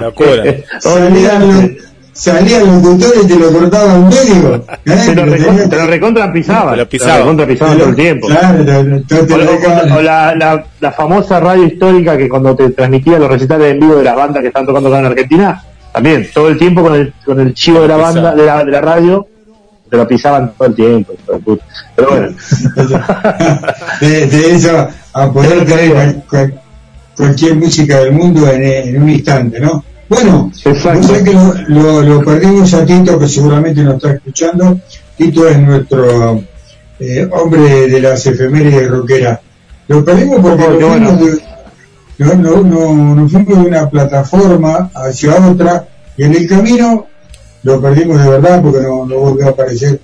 Locura. 0.00 0.44
salían, 0.80 1.48
los, 1.48 1.70
salían 2.12 2.66
los 2.66 2.82
locutores 2.82 3.24
y 3.24 3.26
te 3.28 3.36
lo 3.38 3.52
cortaban 3.52 4.08
medio. 4.08 4.54
¿eh? 4.56 4.62
Te 4.84 5.14
lo, 5.14 5.26
Lo 5.26 5.32
recon- 5.32 5.46
tenías- 5.46 5.68
te 5.70 5.76
lo 5.76 5.86
recontra 5.86 6.32
pisaban. 6.32 6.70
Te 6.70 6.76
lo 6.78 6.84
Te 6.84 6.90
pisaban. 6.90 7.14
lo 7.18 7.22
recontra 7.24 7.46
pisaban 7.46 7.72
Te 7.74 7.78
lo- 7.78 7.84
todo 7.84 7.90
el 7.90 7.96
tiempo. 7.96 8.26
Claro, 8.28 8.64
te- 8.64 8.84
te- 9.16 9.22
te 9.26 9.34
O, 9.34 9.36
lo 9.38 9.44
o- 9.44 9.52
dejaban. 9.52 9.92
o 9.92 10.02
la, 10.02 10.34
la, 10.34 10.64
la 10.80 10.92
famosa 10.92 11.40
radio 11.40 11.64
histórica 11.64 12.16
que 12.16 12.28
cuando 12.28 12.56
te 12.56 12.70
transmitía 12.70 13.18
los 13.18 13.28
recitales 13.28 13.72
en 13.72 13.80
vivo 13.80 13.96
de 13.96 14.04
las 14.04 14.16
bandas 14.16 14.40
que 14.40 14.48
están 14.48 14.64
tocando 14.66 14.88
acá 14.88 15.00
en 15.00 15.06
Argentina, 15.06 15.62
también, 15.92 16.28
todo 16.32 16.48
el 16.48 16.58
tiempo 16.58 16.82
con 16.82 16.94
el, 16.94 17.12
con 17.24 17.38
el 17.40 17.52
chivo 17.54 17.80
de 17.82 17.88
la 17.88 17.96
banda, 17.96 18.34
de 18.34 18.46
la, 18.46 18.64
de 18.64 18.70
la 18.72 18.80
radio, 18.80 19.26
te 19.90 19.96
lo 19.96 20.06
pisaban 20.06 20.52
todo 20.56 20.68
el 20.68 20.74
tiempo. 20.74 21.12
Pero 21.96 22.08
bueno. 22.10 22.28
de, 24.00 24.26
de 24.26 24.54
eso 24.54 24.88
a 25.12 25.32
poder 25.32 25.66
cual- 25.66 26.24
cual- 26.28 26.60
cualquier 27.16 27.56
música 27.56 27.98
del 27.98 28.12
mundo 28.12 28.48
en, 28.50 28.62
en 28.62 29.02
un 29.02 29.08
instante, 29.10 29.58
¿no? 29.60 29.84
Bueno, 30.08 30.50
que 31.24 31.32
lo, 31.32 31.54
lo, 31.68 32.02
lo 32.02 32.24
perdimos 32.24 32.72
a 32.74 32.86
Tito, 32.86 33.18
que 33.18 33.28
seguramente 33.28 33.82
nos 33.82 33.96
está 33.96 34.12
escuchando. 34.12 34.78
Tito 35.16 35.48
es 35.48 35.58
nuestro 35.58 36.42
eh, 37.00 37.28
hombre 37.32 37.88
de 37.88 38.00
las 38.00 38.24
efemérides 38.24 38.88
rockeras. 38.88 39.40
Lo 39.88 40.04
perdimos 40.04 40.40
porque 40.40 40.64
Oh, 40.64 40.70
lo 40.70 40.78
qué 40.78 40.84
fuimos, 40.84 41.20
de- 41.20 41.42
no, 42.18 42.34
no, 42.34 42.62
no, 42.62 43.14
nos 43.16 43.32
fuimos 43.32 43.62
de 43.62 43.68
una 43.68 43.88
plataforma 43.90 44.90
hacia 44.94 45.34
otra 45.46 45.86
y 46.16 46.22
en 46.24 46.34
el 46.34 46.48
camino 46.48 47.06
lo 47.62 47.80
perdimos 47.80 48.22
de 48.22 48.30
verdad 48.30 48.62
porque 48.62 48.80
no, 48.80 49.06
no 49.06 49.16
volvió 49.18 49.46
a 49.46 49.50
aparecer. 49.50 50.00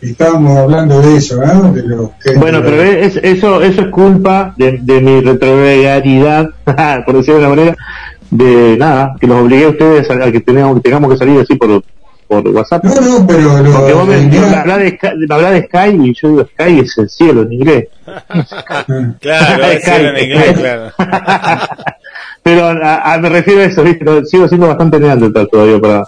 Estábamos 0.00 0.56
hablando 0.56 1.00
de 1.00 1.16
eso, 1.16 1.44
¿no? 1.44 1.72
De 1.72 1.82
los 1.82 2.10
que, 2.22 2.34
Bueno, 2.36 2.60
pero 2.62 2.80
es, 2.82 3.16
eso, 3.16 3.60
eso 3.62 3.80
es 3.82 3.88
culpa 3.88 4.54
de, 4.56 4.78
de 4.80 5.00
mi 5.00 5.20
retrogradaridad, 5.20 6.46
por 7.04 7.16
decirlo 7.16 7.40
de 7.40 7.46
una 7.46 7.48
manera, 7.56 7.76
de 8.30 8.76
nada, 8.78 9.16
que 9.20 9.26
los 9.26 9.40
obligué 9.42 9.64
a 9.64 9.68
ustedes 9.70 10.08
a, 10.10 10.14
a 10.24 10.30
que 10.30 10.40
tengamos, 10.40 10.80
tengamos 10.82 11.10
que 11.10 11.16
salir 11.16 11.40
así 11.40 11.56
por, 11.56 11.82
por 12.28 12.46
WhatsApp. 12.48 12.84
No, 12.84 12.94
no, 13.00 13.26
pero 13.26 13.60
lo- 13.60 13.72
Porque 13.72 13.92
vos 13.92 14.06
me, 14.06 14.14
el 14.18 14.24
me 14.26 14.30
día- 14.30 14.60
hablás 14.60 14.78
de, 14.78 14.88
Sky- 14.90 15.16
me 15.28 15.34
hablás 15.34 15.50
de 15.52 15.62
Sky 15.66 15.88
y 16.00 16.14
yo 16.14 16.28
digo 16.28 16.44
Sky 16.44 16.78
es 16.80 16.98
el 16.98 17.08
cielo 17.10 17.42
en 17.42 17.52
inglés. 17.54 17.88
Claro, 19.20 19.64
es 19.64 19.82
Sky, 19.82 19.90
en 20.04 20.18
inglés, 20.30 20.58
claro. 20.58 20.92
Pero 22.42 22.66
a, 22.66 23.14
a- 23.14 23.18
me 23.18 23.28
refiero 23.28 23.60
a 23.60 23.64
eso, 23.64 23.82
¿viste? 23.82 24.04
Sigo 24.26 24.46
siendo 24.48 24.68
bastante 24.68 25.00
neandertal 25.00 25.48
todavía 25.50 25.78
para, 25.80 26.04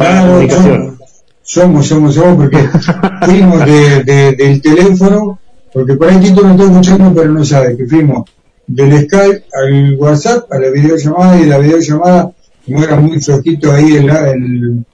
para 0.00 0.10
la 0.14 0.20
Claro, 0.20 0.32
comunicación. 0.32 0.98
somos, 1.42 1.86
somos, 1.86 2.14
somos, 2.14 2.36
porque 2.36 2.58
fuimos 3.26 3.66
de, 3.66 4.04
de- 4.04 4.32
del 4.32 4.62
teléfono, 4.62 5.38
porque 5.72 5.94
por 5.94 6.08
ahí 6.08 6.18
Tito 6.20 6.42
no 6.42 6.50
está 6.52 6.64
escuchando, 6.64 7.12
pero 7.14 7.30
no 7.32 7.44
sabe 7.44 7.76
que 7.76 7.86
fuimos 7.86 8.28
del 8.66 8.92
Skype 9.04 9.44
al 9.52 9.94
WhatsApp, 9.98 10.52
a 10.52 10.58
la 10.58 10.70
videollamada, 10.70 11.36
y 11.38 11.40
de 11.42 11.46
la 11.46 11.58
videollamada, 11.58 12.30
como 12.64 12.82
era 12.82 12.96
muy 12.96 13.20
flojito 13.20 13.72
ahí 13.72 13.96
el, 13.96 14.08
el 14.10 14.84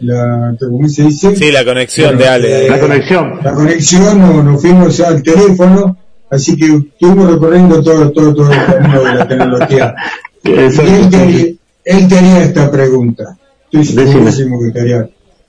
la, 0.00 0.54
¿cómo 0.58 0.88
se 0.88 1.04
dice? 1.04 1.36
Sí, 1.36 1.52
la 1.52 1.64
conexión 1.64 2.18
de 2.18 2.26
Ale. 2.26 2.68
La 2.68 2.80
conexión. 2.80 3.38
La 3.44 3.52
conexión, 3.52 4.18
no- 4.18 4.42
nos 4.42 4.60
fuimos 4.60 4.98
al 5.00 5.22
teléfono, 5.22 5.96
así 6.30 6.56
que 6.56 6.66
estuvimos 6.66 7.30
recorriendo 7.32 7.80
todo, 7.82 8.10
todo, 8.10 8.34
todo 8.34 8.52
el 8.52 8.64
camino 8.66 9.02
de 9.04 9.14
la 9.14 9.28
tecnología. 9.28 9.94
Y 10.44 10.50
él, 10.50 11.08
tenía, 11.08 11.46
él 11.84 12.08
tenía 12.08 12.42
esta 12.42 12.68
pregunta. 12.68 13.38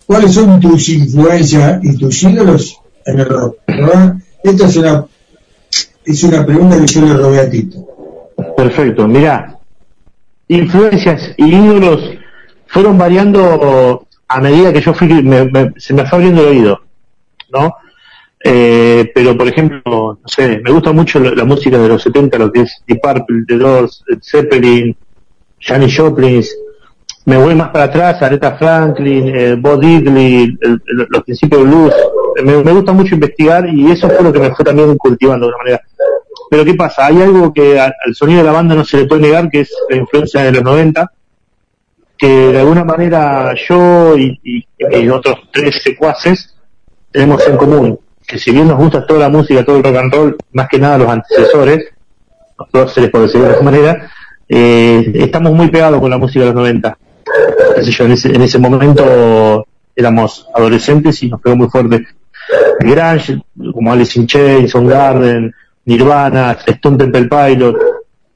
¿Cuáles 0.05 0.33
son 0.33 0.59
tus 0.59 0.89
influencias 0.89 1.79
y 1.83 1.97
tus 1.97 2.23
ídolos 2.23 2.77
en 3.05 3.19
el 3.19 3.25
rock? 3.29 3.57
¿Verdad? 3.67 4.15
Esta 4.43 4.67
es 4.67 4.77
una, 4.77 5.05
es 6.05 6.23
una 6.23 6.45
pregunta 6.45 6.79
que 6.79 6.85
yo 6.85 7.01
le 7.05 7.13
robé 7.13 7.39
a 7.39 7.49
Tito. 7.49 7.87
Perfecto, 8.57 9.07
mira, 9.07 9.57
influencias 10.47 11.33
y 11.37 11.45
ídolos 11.55 12.17
fueron 12.67 12.97
variando 12.97 14.07
a 14.27 14.41
medida 14.41 14.73
que 14.73 14.81
yo 14.81 14.93
fui, 14.93 15.07
me- 15.07 15.45
me- 15.45 15.73
se 15.77 15.93
me 15.93 16.05
fue 16.05 16.17
abriendo 16.17 16.41
el 16.41 16.47
oído, 16.57 16.81
¿no? 17.51 17.75
Eh, 18.43 19.09
pero 19.15 19.37
por 19.37 19.47
ejemplo, 19.47 19.81
no 20.21 20.27
sé, 20.27 20.59
me 20.63 20.71
gusta 20.71 20.91
mucho 20.91 21.19
la, 21.19 21.31
la 21.33 21.45
música 21.45 21.77
de 21.77 21.87
los 21.87 22.03
70, 22.03 22.37
lo 22.37 22.51
que 22.51 22.61
es 22.61 22.83
Deep 22.87 22.99
Purple, 23.01 23.43
The 23.47 23.57
Doors, 23.57 24.03
Zeppelin, 24.21 24.95
Janis 25.59 25.95
Joplin, 25.97 26.43
me 27.25 27.37
voy 27.37 27.55
más 27.55 27.69
para 27.69 27.85
atrás, 27.85 28.21
Aretha 28.21 28.53
Franklin, 28.57 29.35
eh, 29.35 29.55
Bo 29.55 29.77
Diddley, 29.77 30.57
los 31.09 31.23
principios 31.23 31.61
del 31.61 31.69
blues, 31.69 31.93
me, 32.43 32.71
gusta 32.73 32.91
mucho 32.91 33.15
investigar 33.15 33.67
y 33.69 33.91
eso 33.91 34.09
fue 34.09 34.23
lo 34.23 34.33
que 34.33 34.39
me 34.39 34.53
fue 34.53 34.65
también 34.65 34.97
cultivando 34.97 35.45
de 35.45 35.49
una 35.53 35.57
manera. 35.63 35.81
Pero 36.49 36.65
¿qué 36.65 36.73
pasa? 36.73 37.05
Hay 37.07 37.21
algo 37.21 37.53
que 37.53 37.79
a- 37.79 37.93
al 38.05 38.13
sonido 38.15 38.39
de 38.39 38.45
la 38.45 38.51
banda 38.51 38.75
no 38.75 38.83
se 38.83 38.97
le 38.97 39.05
puede 39.05 39.21
negar, 39.21 39.49
que 39.49 39.61
es 39.61 39.71
la 39.89 39.95
influencia 39.97 40.41
de 40.41 40.51
los 40.51 40.63
90, 40.63 41.11
que 42.17 42.27
de 42.27 42.59
alguna 42.59 42.83
manera 42.83 43.53
yo 43.67 44.15
y 44.17 44.67
otros 45.09 45.35
tres 45.51 45.81
secuaces 45.81 46.55
tenemos 47.11 47.47
en 47.47 47.57
común, 47.57 47.99
que 48.27 48.37
si 48.37 48.51
bien 48.51 48.67
nos 48.67 48.77
gusta 48.77 49.05
toda 49.05 49.21
la 49.21 49.29
música, 49.29 49.63
todo 49.63 49.77
el 49.77 49.83
rock 49.83 49.95
and 49.95 50.13
roll, 50.13 50.37
más 50.51 50.67
que 50.67 50.79
nada 50.79 50.97
los 50.97 51.07
antecesores, 51.09 51.85
los 52.57 52.69
próceres 52.69 53.09
por 53.09 53.21
decirlo 53.21 53.47
de 53.47 53.53
alguna 53.53 53.71
manera, 53.71 54.11
eh, 54.49 55.11
estamos 55.15 55.53
muy 55.53 55.69
pegados 55.69 55.99
con 56.01 56.09
la 56.09 56.17
música 56.17 56.41
de 56.41 56.47
los 56.47 56.55
90. 56.55 56.97
Qué 57.75 57.83
sé 57.83 57.91
yo, 57.91 58.05
en 58.05 58.11
ese, 58.11 58.33
en 58.33 58.41
ese 58.41 58.59
momento 58.59 59.65
éramos 59.95 60.47
adolescentes 60.53 61.21
y 61.23 61.29
nos 61.29 61.41
pegó 61.41 61.55
muy 61.55 61.69
fuerte. 61.69 62.07
Grunge, 62.79 63.41
como 63.73 63.91
Alice 63.91 64.19
in 64.19 64.27
Chains, 64.27 64.71
Soundgarden, 64.71 65.53
Nirvana, 65.85 66.57
Stone 66.65 66.97
Temple 66.97 67.25
Pilot, 67.25 67.77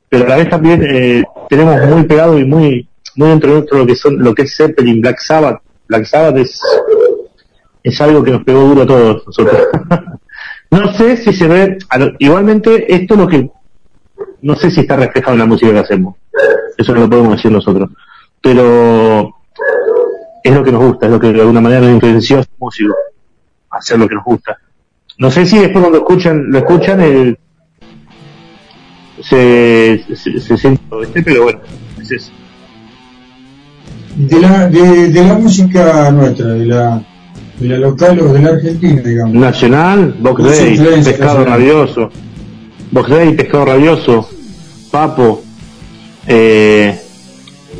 pero 0.09 0.25
a 0.25 0.29
la 0.29 0.37
vez 0.37 0.49
también 0.49 0.83
eh, 0.83 1.23
tenemos 1.49 1.85
muy 1.87 2.03
pegado 2.03 2.37
y 2.37 2.45
muy 2.45 2.87
muy 3.15 3.29
dentro 3.29 3.49
de 3.49 3.55
nuestro 3.57 3.79
lo 3.79 3.87
que 3.87 3.95
son 3.95 4.19
lo 4.19 4.33
que 4.33 4.43
es 4.43 4.55
Zeppelin, 4.55 5.01
Black 5.01 5.19
Sabbath. 5.19 5.61
Black 5.87 6.05
Sabbath 6.05 6.37
es 6.37 6.61
es 7.83 8.01
algo 8.01 8.23
que 8.23 8.31
nos 8.31 8.43
pegó 8.43 8.61
duro 8.61 8.81
a 8.83 8.87
todos 8.87 9.25
nosotros. 9.25 9.67
no 10.71 10.93
sé 10.93 11.17
si 11.17 11.33
se 11.33 11.47
ve, 11.47 11.77
igualmente 12.19 12.93
esto 12.93 13.13
es 13.15 13.19
lo 13.19 13.27
que 13.27 13.49
no 14.41 14.55
sé 14.55 14.69
si 14.69 14.81
está 14.81 14.95
reflejado 14.95 15.33
en 15.33 15.39
la 15.39 15.45
música 15.45 15.71
que 15.71 15.79
hacemos. 15.79 16.15
Eso 16.77 16.93
no 16.93 17.01
lo 17.01 17.09
podemos 17.09 17.35
decir 17.37 17.51
nosotros. 17.51 17.89
Pero 18.41 19.33
es 20.43 20.53
lo 20.53 20.63
que 20.63 20.71
nos 20.71 20.83
gusta, 20.83 21.05
es 21.07 21.11
lo 21.11 21.19
que 21.19 21.33
de 21.33 21.41
alguna 21.41 21.61
manera 21.61 21.81
nos 21.81 21.91
influenció 21.91 22.37
a 22.37 22.39
los 22.39 22.49
músicos 22.59 22.95
hacer 23.69 23.99
lo 23.99 24.07
que 24.07 24.15
nos 24.15 24.23
gusta. 24.23 24.57
No 25.17 25.31
sé 25.31 25.45
si 25.45 25.57
después 25.57 25.81
cuando 25.81 25.99
escuchan, 25.99 26.51
lo 26.51 26.59
escuchan, 26.59 27.01
el, 27.01 27.37
se, 29.21 30.03
se, 30.15 30.39
se 30.39 30.57
siente, 30.57 30.81
pero 31.23 31.43
bueno, 31.43 31.59
es 32.01 32.11
eso. 32.11 32.31
De 34.15 34.39
la, 34.39 34.67
de, 34.67 35.09
de 35.09 35.23
la 35.23 35.33
música 35.35 36.11
nuestra, 36.11 36.47
de 36.47 36.65
la, 36.65 37.01
de 37.59 37.67
la 37.67 37.77
local 37.77 38.19
o 38.19 38.33
de 38.33 38.41
la 38.41 38.49
Argentina, 38.49 39.01
digamos. 39.01 39.33
Nacional, 39.35 40.15
Box 40.19 40.43
Day, 40.43 40.77
Pescado 40.77 41.39
nacionales. 41.39 41.45
Rabioso, 41.47 42.09
Box 42.91 43.09
Day, 43.09 43.33
Pescado 43.35 43.65
Rabioso, 43.65 44.29
Papo, 44.91 45.43
eh, 46.27 46.99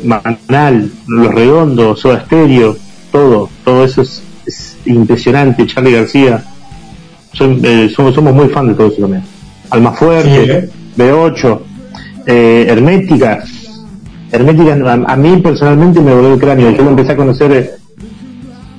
Manal, 0.04 0.90
Los 1.06 1.34
Redondos, 1.34 2.00
Soda 2.00 2.24
Stereo, 2.26 2.76
todo, 3.12 3.48
todo 3.64 3.84
eso 3.84 4.02
es, 4.02 4.22
es 4.46 4.76
impresionante, 4.86 5.66
Charlie 5.66 5.92
García, 5.92 6.44
Son- 7.32 7.60
eh, 7.62 7.90
somos, 7.94 8.14
somos 8.14 8.34
muy 8.34 8.48
fan 8.48 8.68
de 8.68 8.74
todo 8.74 8.88
eso 8.88 9.00
también. 9.02 9.22
Alma 9.70 9.92
Fuerte, 9.92 10.70
B8, 10.96 11.60
eh, 12.26 12.66
Hermética, 12.68 13.44
Hermética 14.32 14.72
a, 14.74 15.12
a 15.12 15.16
mí 15.16 15.36
personalmente 15.42 16.00
me 16.00 16.14
volvió 16.14 16.34
el 16.34 16.40
cráneo, 16.40 16.70
yo 16.70 16.82
lo 16.82 16.90
empecé 16.90 17.12
a 17.12 17.16
conocer, 17.16 17.52
eh, 17.52 17.70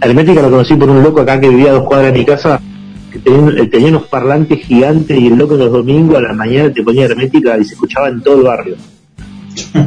Hermética 0.02 0.42
lo 0.42 0.50
conocí 0.50 0.76
por 0.76 0.90
un 0.90 1.04
loco 1.04 1.22
acá 1.22 1.40
que 1.40 1.50
vivía 1.50 1.70
a 1.70 1.74
dos 1.74 1.84
cuadras 1.84 2.14
de 2.14 2.20
mi 2.20 2.26
casa, 2.26 2.60
que 3.12 3.20
tenía, 3.20 3.62
eh, 3.64 3.68
tenía 3.68 3.90
unos 3.90 4.08
parlantes 4.08 4.60
gigantes 4.66 5.18
y 5.20 5.28
el 5.28 5.36
loco 5.36 5.56
los 5.56 5.72
domingos 5.72 6.18
a 6.18 6.22
la 6.22 6.34
mañana 6.34 6.72
te 6.72 6.82
ponía 6.84 7.06
Hermética 7.06 7.58
y 7.58 7.66
se 7.66 7.74
escuchaba 7.74 8.08
en 8.10 8.22
todo 8.22 8.38
el 8.38 8.44
barrio. 8.44 8.76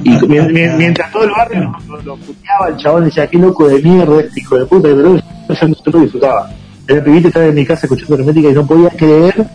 Y 0.04 0.10
mi- 0.26 0.40
mi- 0.40 0.68
mientras 0.76 1.10
todo 1.12 1.24
el 1.24 1.30
barrio 1.30 1.72
lo, 1.88 2.02
lo, 2.02 2.16
puteaba, 2.16 2.68
el 2.68 2.76
chabón 2.76 3.04
decía, 3.04 3.26
qué 3.26 3.38
loco 3.38 3.68
de 3.68 3.80
mierda 3.82 4.20
este 4.20 4.40
hijo 4.40 4.58
de 4.58 4.66
puta, 4.66 4.88
pero 4.88 5.16
yo, 5.16 5.68
lo 5.92 6.00
disfrutaba. 6.00 6.50
Era 6.88 6.98
el 6.98 7.04
pibito 7.04 7.28
estaba 7.28 7.46
en 7.46 7.54
mi 7.54 7.64
casa 7.64 7.86
escuchando 7.86 8.14
Hermética 8.16 8.48
y 8.48 8.52
no 8.52 8.66
podía 8.66 8.90
creer 8.90 9.46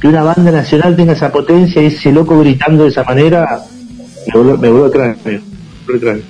que 0.00 0.08
una 0.08 0.22
banda 0.22 0.50
nacional 0.50 0.96
tenga 0.96 1.12
esa 1.12 1.30
potencia 1.30 1.82
y 1.82 1.86
ese 1.86 2.12
loco 2.12 2.38
gritando 2.40 2.84
de 2.84 2.90
esa 2.90 3.04
manera, 3.04 3.60
me 4.26 4.40
voló, 4.42 4.56
me 4.58 4.68
voló 4.68 4.86
el 4.86 4.92
cráneo. 4.92 5.16
me 5.24 5.32
voló 5.86 5.94
el 5.94 6.00
cráneo. 6.00 6.22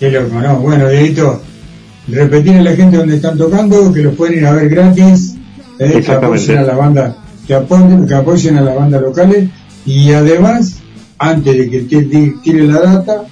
Qué 0.00 0.10
loco, 0.10 0.40
¿no? 0.40 0.56
Bueno, 0.58 0.88
Dieguito, 0.88 1.40
repetir 2.08 2.56
a 2.56 2.62
la 2.62 2.72
gente 2.76 2.96
donde 2.96 3.16
están 3.16 3.38
tocando, 3.38 3.92
que 3.92 4.02
los 4.02 4.14
pueden 4.14 4.38
ir 4.38 4.46
a 4.46 4.52
ver 4.52 4.68
gratis, 4.68 5.36
eh, 5.78 6.02
que 6.04 6.12
apoyen 6.12 6.58
a 6.58 6.62
la 6.62 6.74
banda, 6.74 7.16
que 7.46 7.54
apoyen, 7.54 8.06
que 8.06 8.14
apoyen 8.14 8.58
a 8.58 8.60
la 8.62 8.74
banda 8.74 9.00
locales, 9.00 9.48
y 9.86 10.12
además, 10.12 10.73
antes 11.30 11.56
de 11.56 11.70
que 11.70 11.80
te 11.82 12.34
tire 12.42 12.64
la 12.66 12.80
data, 12.80 13.24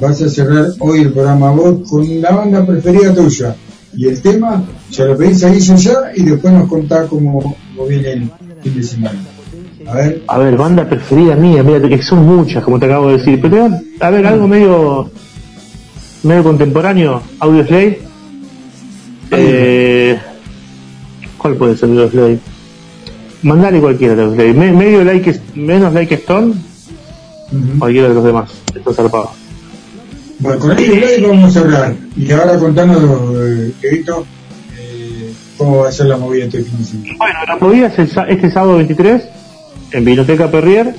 vas 0.00 0.20
a 0.22 0.28
cerrar 0.28 0.66
hoy 0.80 1.00
el 1.02 1.12
programa 1.12 1.50
vos 1.50 1.88
con 1.88 2.20
la 2.20 2.30
banda 2.32 2.66
preferida 2.66 3.14
tuya. 3.14 3.54
Y 3.96 4.08
el 4.08 4.20
tema, 4.20 4.62
se 4.90 5.04
lo 5.04 5.16
pedís 5.16 5.44
a 5.44 5.50
Guillo 5.50 5.76
ya 5.76 5.94
y 6.16 6.22
después 6.24 6.52
nos 6.52 6.68
contás 6.68 7.06
cómo, 7.08 7.40
cómo 7.76 7.88
viene 7.88 8.12
el 8.12 8.30
fin 8.62 8.74
de 8.74 8.82
semana. 8.82 9.18
A 9.86 9.94
ver. 9.94 10.22
A 10.26 10.38
ver, 10.38 10.56
banda 10.56 10.88
preferida 10.88 11.36
mía, 11.36 11.62
mira, 11.62 11.80
que 11.88 12.02
son 12.02 12.24
muchas, 12.26 12.64
como 12.64 12.78
te 12.80 12.86
acabo 12.86 13.08
de 13.10 13.18
decir. 13.18 13.40
Pero 13.40 13.68
a 14.00 14.10
ver, 14.10 14.26
algo 14.26 14.48
medio 14.48 15.10
medio 16.22 16.42
contemporáneo, 16.42 17.22
Audio 17.38 17.66
Slave. 17.66 18.00
Eh, 19.30 20.18
¿Cuál 21.38 21.54
puede 21.56 21.76
ser 21.76 21.90
Audio 21.90 22.10
Slave? 22.10 22.38
Mandale 23.42 23.78
cualquiera 23.80 24.14
de 24.14 24.22
Audio. 24.22 24.54
Me- 24.54 24.72
medio 24.72 25.04
like, 25.04 25.38
menos 25.54 25.92
like 25.92 26.14
Stone, 26.14 26.54
cualquiera 27.78 28.08
de 28.08 28.14
los 28.14 28.24
demás. 28.24 28.50
Esto 28.74 28.90
es 28.90 28.96
zarpado. 28.96 29.30
Bueno, 30.40 30.58
con 30.58 30.70
este 30.72 30.88
live 30.88 31.26
vamos 31.28 31.44
a 31.56 31.60
cerrar. 31.60 31.94
Y 32.16 32.30
ahora 32.32 32.58
contanos, 32.58 32.98
eh, 33.36 33.72
Dieguito, 33.80 34.26
eh, 34.78 35.32
cómo 35.56 35.78
va 35.80 35.88
a 35.88 35.92
ser 35.92 36.06
la 36.06 36.16
movida 36.16 36.44
este 36.44 36.62
fin 36.64 36.78
de 36.78 36.84
semana. 36.84 37.14
Bueno, 37.18 37.38
la 37.48 37.56
movida 37.56 37.86
es 37.86 37.98
el 37.98 38.28
este 38.28 38.50
sábado 38.50 38.76
23 38.76 39.22
en 39.92 40.04
Vinoteca 40.04 40.50
Perrier. 40.50 40.94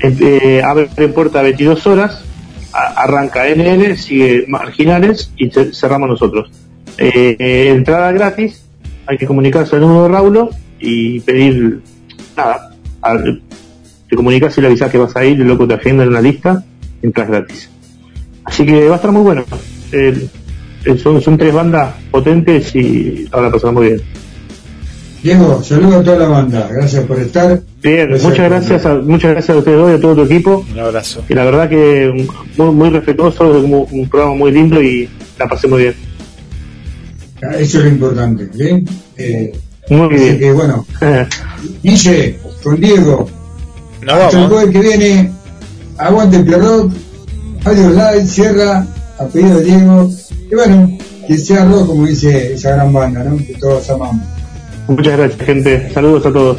Eh, 0.00 0.62
abre 0.64 0.88
puerta 1.08 1.40
a 1.40 1.42
22 1.42 1.86
horas. 1.86 2.22
a- 2.76 3.04
arranca 3.04 3.46
NN, 3.46 3.96
sigue 3.96 4.46
Marginales 4.48 5.30
y 5.36 5.48
ce- 5.48 5.72
cerramos 5.72 6.08
nosotros. 6.08 6.50
Eh, 6.98 7.36
eh, 7.38 7.68
entrada 7.70 8.10
gratis. 8.10 8.64
Hay 9.06 9.16
que 9.16 9.26
comunicarse 9.26 9.76
al 9.76 9.82
número 9.82 10.02
de 10.04 10.08
Raulo 10.08 10.50
y 10.80 11.20
pedir 11.20 11.82
nada. 12.36 12.70
al- 13.00 13.40
te 14.14 14.16
comunicas 14.16 14.56
y 14.56 14.60
le 14.60 14.68
avisas 14.68 14.90
que 14.92 14.98
vas 14.98 15.16
a 15.16 15.24
ir, 15.24 15.40
el 15.40 15.48
loco 15.48 15.66
te 15.66 15.74
agenda 15.74 16.04
en 16.04 16.10
una 16.10 16.20
lista, 16.20 16.64
entras 17.02 17.28
gratis. 17.28 17.68
Así 18.44 18.64
que 18.64 18.86
va 18.86 18.94
a 18.94 18.96
estar 18.96 19.10
muy 19.10 19.22
bueno. 19.22 19.44
Eh, 19.90 20.28
eh, 20.84 20.98
son, 20.98 21.20
son 21.20 21.36
tres 21.36 21.52
bandas 21.52 21.94
potentes 22.12 22.74
y 22.76 23.26
ahora 23.32 23.50
pasamos 23.50 23.74
muy 23.74 23.86
bien. 23.88 24.02
Diego, 25.22 25.62
saludo 25.62 25.98
a 26.00 26.02
toda 26.04 26.18
la 26.18 26.28
banda. 26.28 26.68
Gracias 26.70 27.04
por 27.06 27.18
estar. 27.18 27.60
Bien, 27.82 28.08
Gracias 28.08 28.30
muchas 28.30 28.50
gracias 28.50 28.86
a, 28.86 28.94
muchas 28.96 29.30
gracias 29.32 29.56
a 29.56 29.58
ustedes 29.58 29.78
dos 29.78 29.90
y 29.90 29.94
a 29.94 30.00
todo 30.00 30.14
tu 30.14 30.22
equipo. 30.22 30.64
Un 30.70 30.78
abrazo. 30.78 31.24
Y 31.28 31.34
la 31.34 31.44
verdad 31.44 31.68
que 31.68 32.26
muy, 32.56 32.72
muy 32.72 32.90
respetuoso, 32.90 33.58
es 33.58 33.64
un, 33.64 33.86
un 33.90 34.08
programa 34.08 34.36
muy 34.36 34.52
lindo 34.52 34.82
y 34.82 35.08
la 35.38 35.48
pasé 35.48 35.66
muy 35.66 35.82
bien. 35.82 35.94
Eso 37.58 37.78
es 37.78 37.84
lo 37.84 37.90
importante. 37.90 38.48
¿bien? 38.54 38.84
Eh, 39.16 39.52
Muy 39.90 40.14
así 40.14 40.24
bien. 40.24 40.38
que 40.38 40.52
bueno, 40.52 40.86
Guille, 41.82 42.38
con 42.62 42.80
Diego. 42.80 43.28
Nos 44.04 44.14
Hasta 44.16 44.40
el 44.40 44.48
jueves 44.48 44.70
que 44.70 44.80
viene. 44.80 45.32
Aguante 45.96 46.36
el 46.36 46.44
Pierrot. 46.44 46.92
Adiós 47.64 47.92
Live, 47.92 48.26
cierra. 48.26 48.86
A 49.18 49.24
pedido 49.26 49.58
de 49.58 49.64
Diego. 49.64 50.10
Y 50.50 50.54
bueno, 50.54 50.98
que 51.26 51.38
sea 51.38 51.64
rock 51.64 51.86
como 51.86 52.06
dice 52.06 52.54
esa 52.54 52.72
gran 52.72 52.92
banda, 52.92 53.24
¿no? 53.24 53.36
Que 53.36 53.54
todos 53.54 53.88
amamos. 53.90 54.26
Muchas 54.88 55.16
gracias, 55.16 55.40
gente. 55.40 55.90
Saludos 55.92 56.26
a 56.26 56.32
todos. 56.32 56.58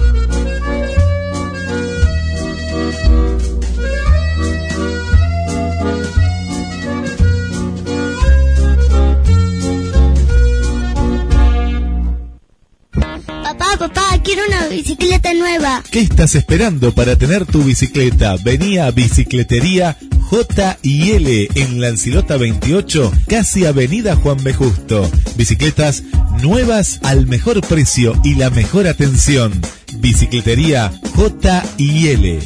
¿Qué 15.91 15.99
estás 15.99 16.35
esperando 16.35 16.93
para 16.93 17.17
tener 17.17 17.45
tu 17.45 17.63
bicicleta? 17.63 18.37
Venía 18.41 18.85
a 18.85 18.91
Bicicletería 18.91 19.97
J 20.21 20.77
y 20.81 21.11
L 21.11 21.49
en 21.55 21.81
Lancilota 21.81 22.37
28, 22.37 23.11
casi 23.27 23.65
Avenida 23.65 24.15
Juan 24.15 24.41
B. 24.41 24.53
Justo. 24.53 25.11
Bicicletas 25.35 26.03
nuevas 26.41 27.01
al 27.03 27.27
mejor 27.27 27.59
precio 27.67 28.13
y 28.23 28.35
la 28.35 28.49
mejor 28.49 28.87
atención. 28.87 29.51
Bicicletería 29.97 30.93
J 31.13 31.61
y 31.77 32.07
L. 32.07 32.39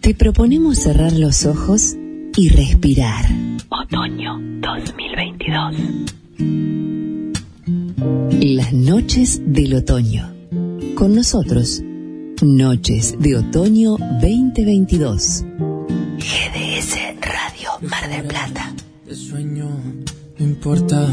Te 0.00 0.14
proponemos 0.14 0.78
cerrar 0.78 1.12
los 1.12 1.44
ojos 1.44 1.94
y 2.38 2.48
respirar. 2.48 3.26
Otoño 3.68 4.38
2022. 4.62 6.21
Las 8.44 8.72
noches 8.72 9.40
del 9.46 9.72
otoño. 9.74 10.34
Con 10.96 11.14
nosotros, 11.14 11.80
Noches 12.42 13.14
de 13.20 13.36
Otoño 13.36 13.96
2022. 14.20 15.44
GDS 16.18 16.96
Radio 17.20 17.70
Mar 17.82 18.10
del 18.10 18.24
Plata. 18.26 18.74
Te 19.06 19.14
sueño, 19.14 19.70
no 20.38 20.44
importa, 20.44 21.08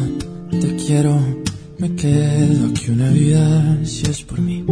te 0.50 0.76
quiero, 0.76 1.20
me 1.78 1.94
quedo 1.94 2.66
aquí 2.72 2.90
una 2.90 3.12
vida 3.12 3.86
si 3.86 4.10
es 4.10 4.24
por 4.24 4.42
mí. 4.42 4.66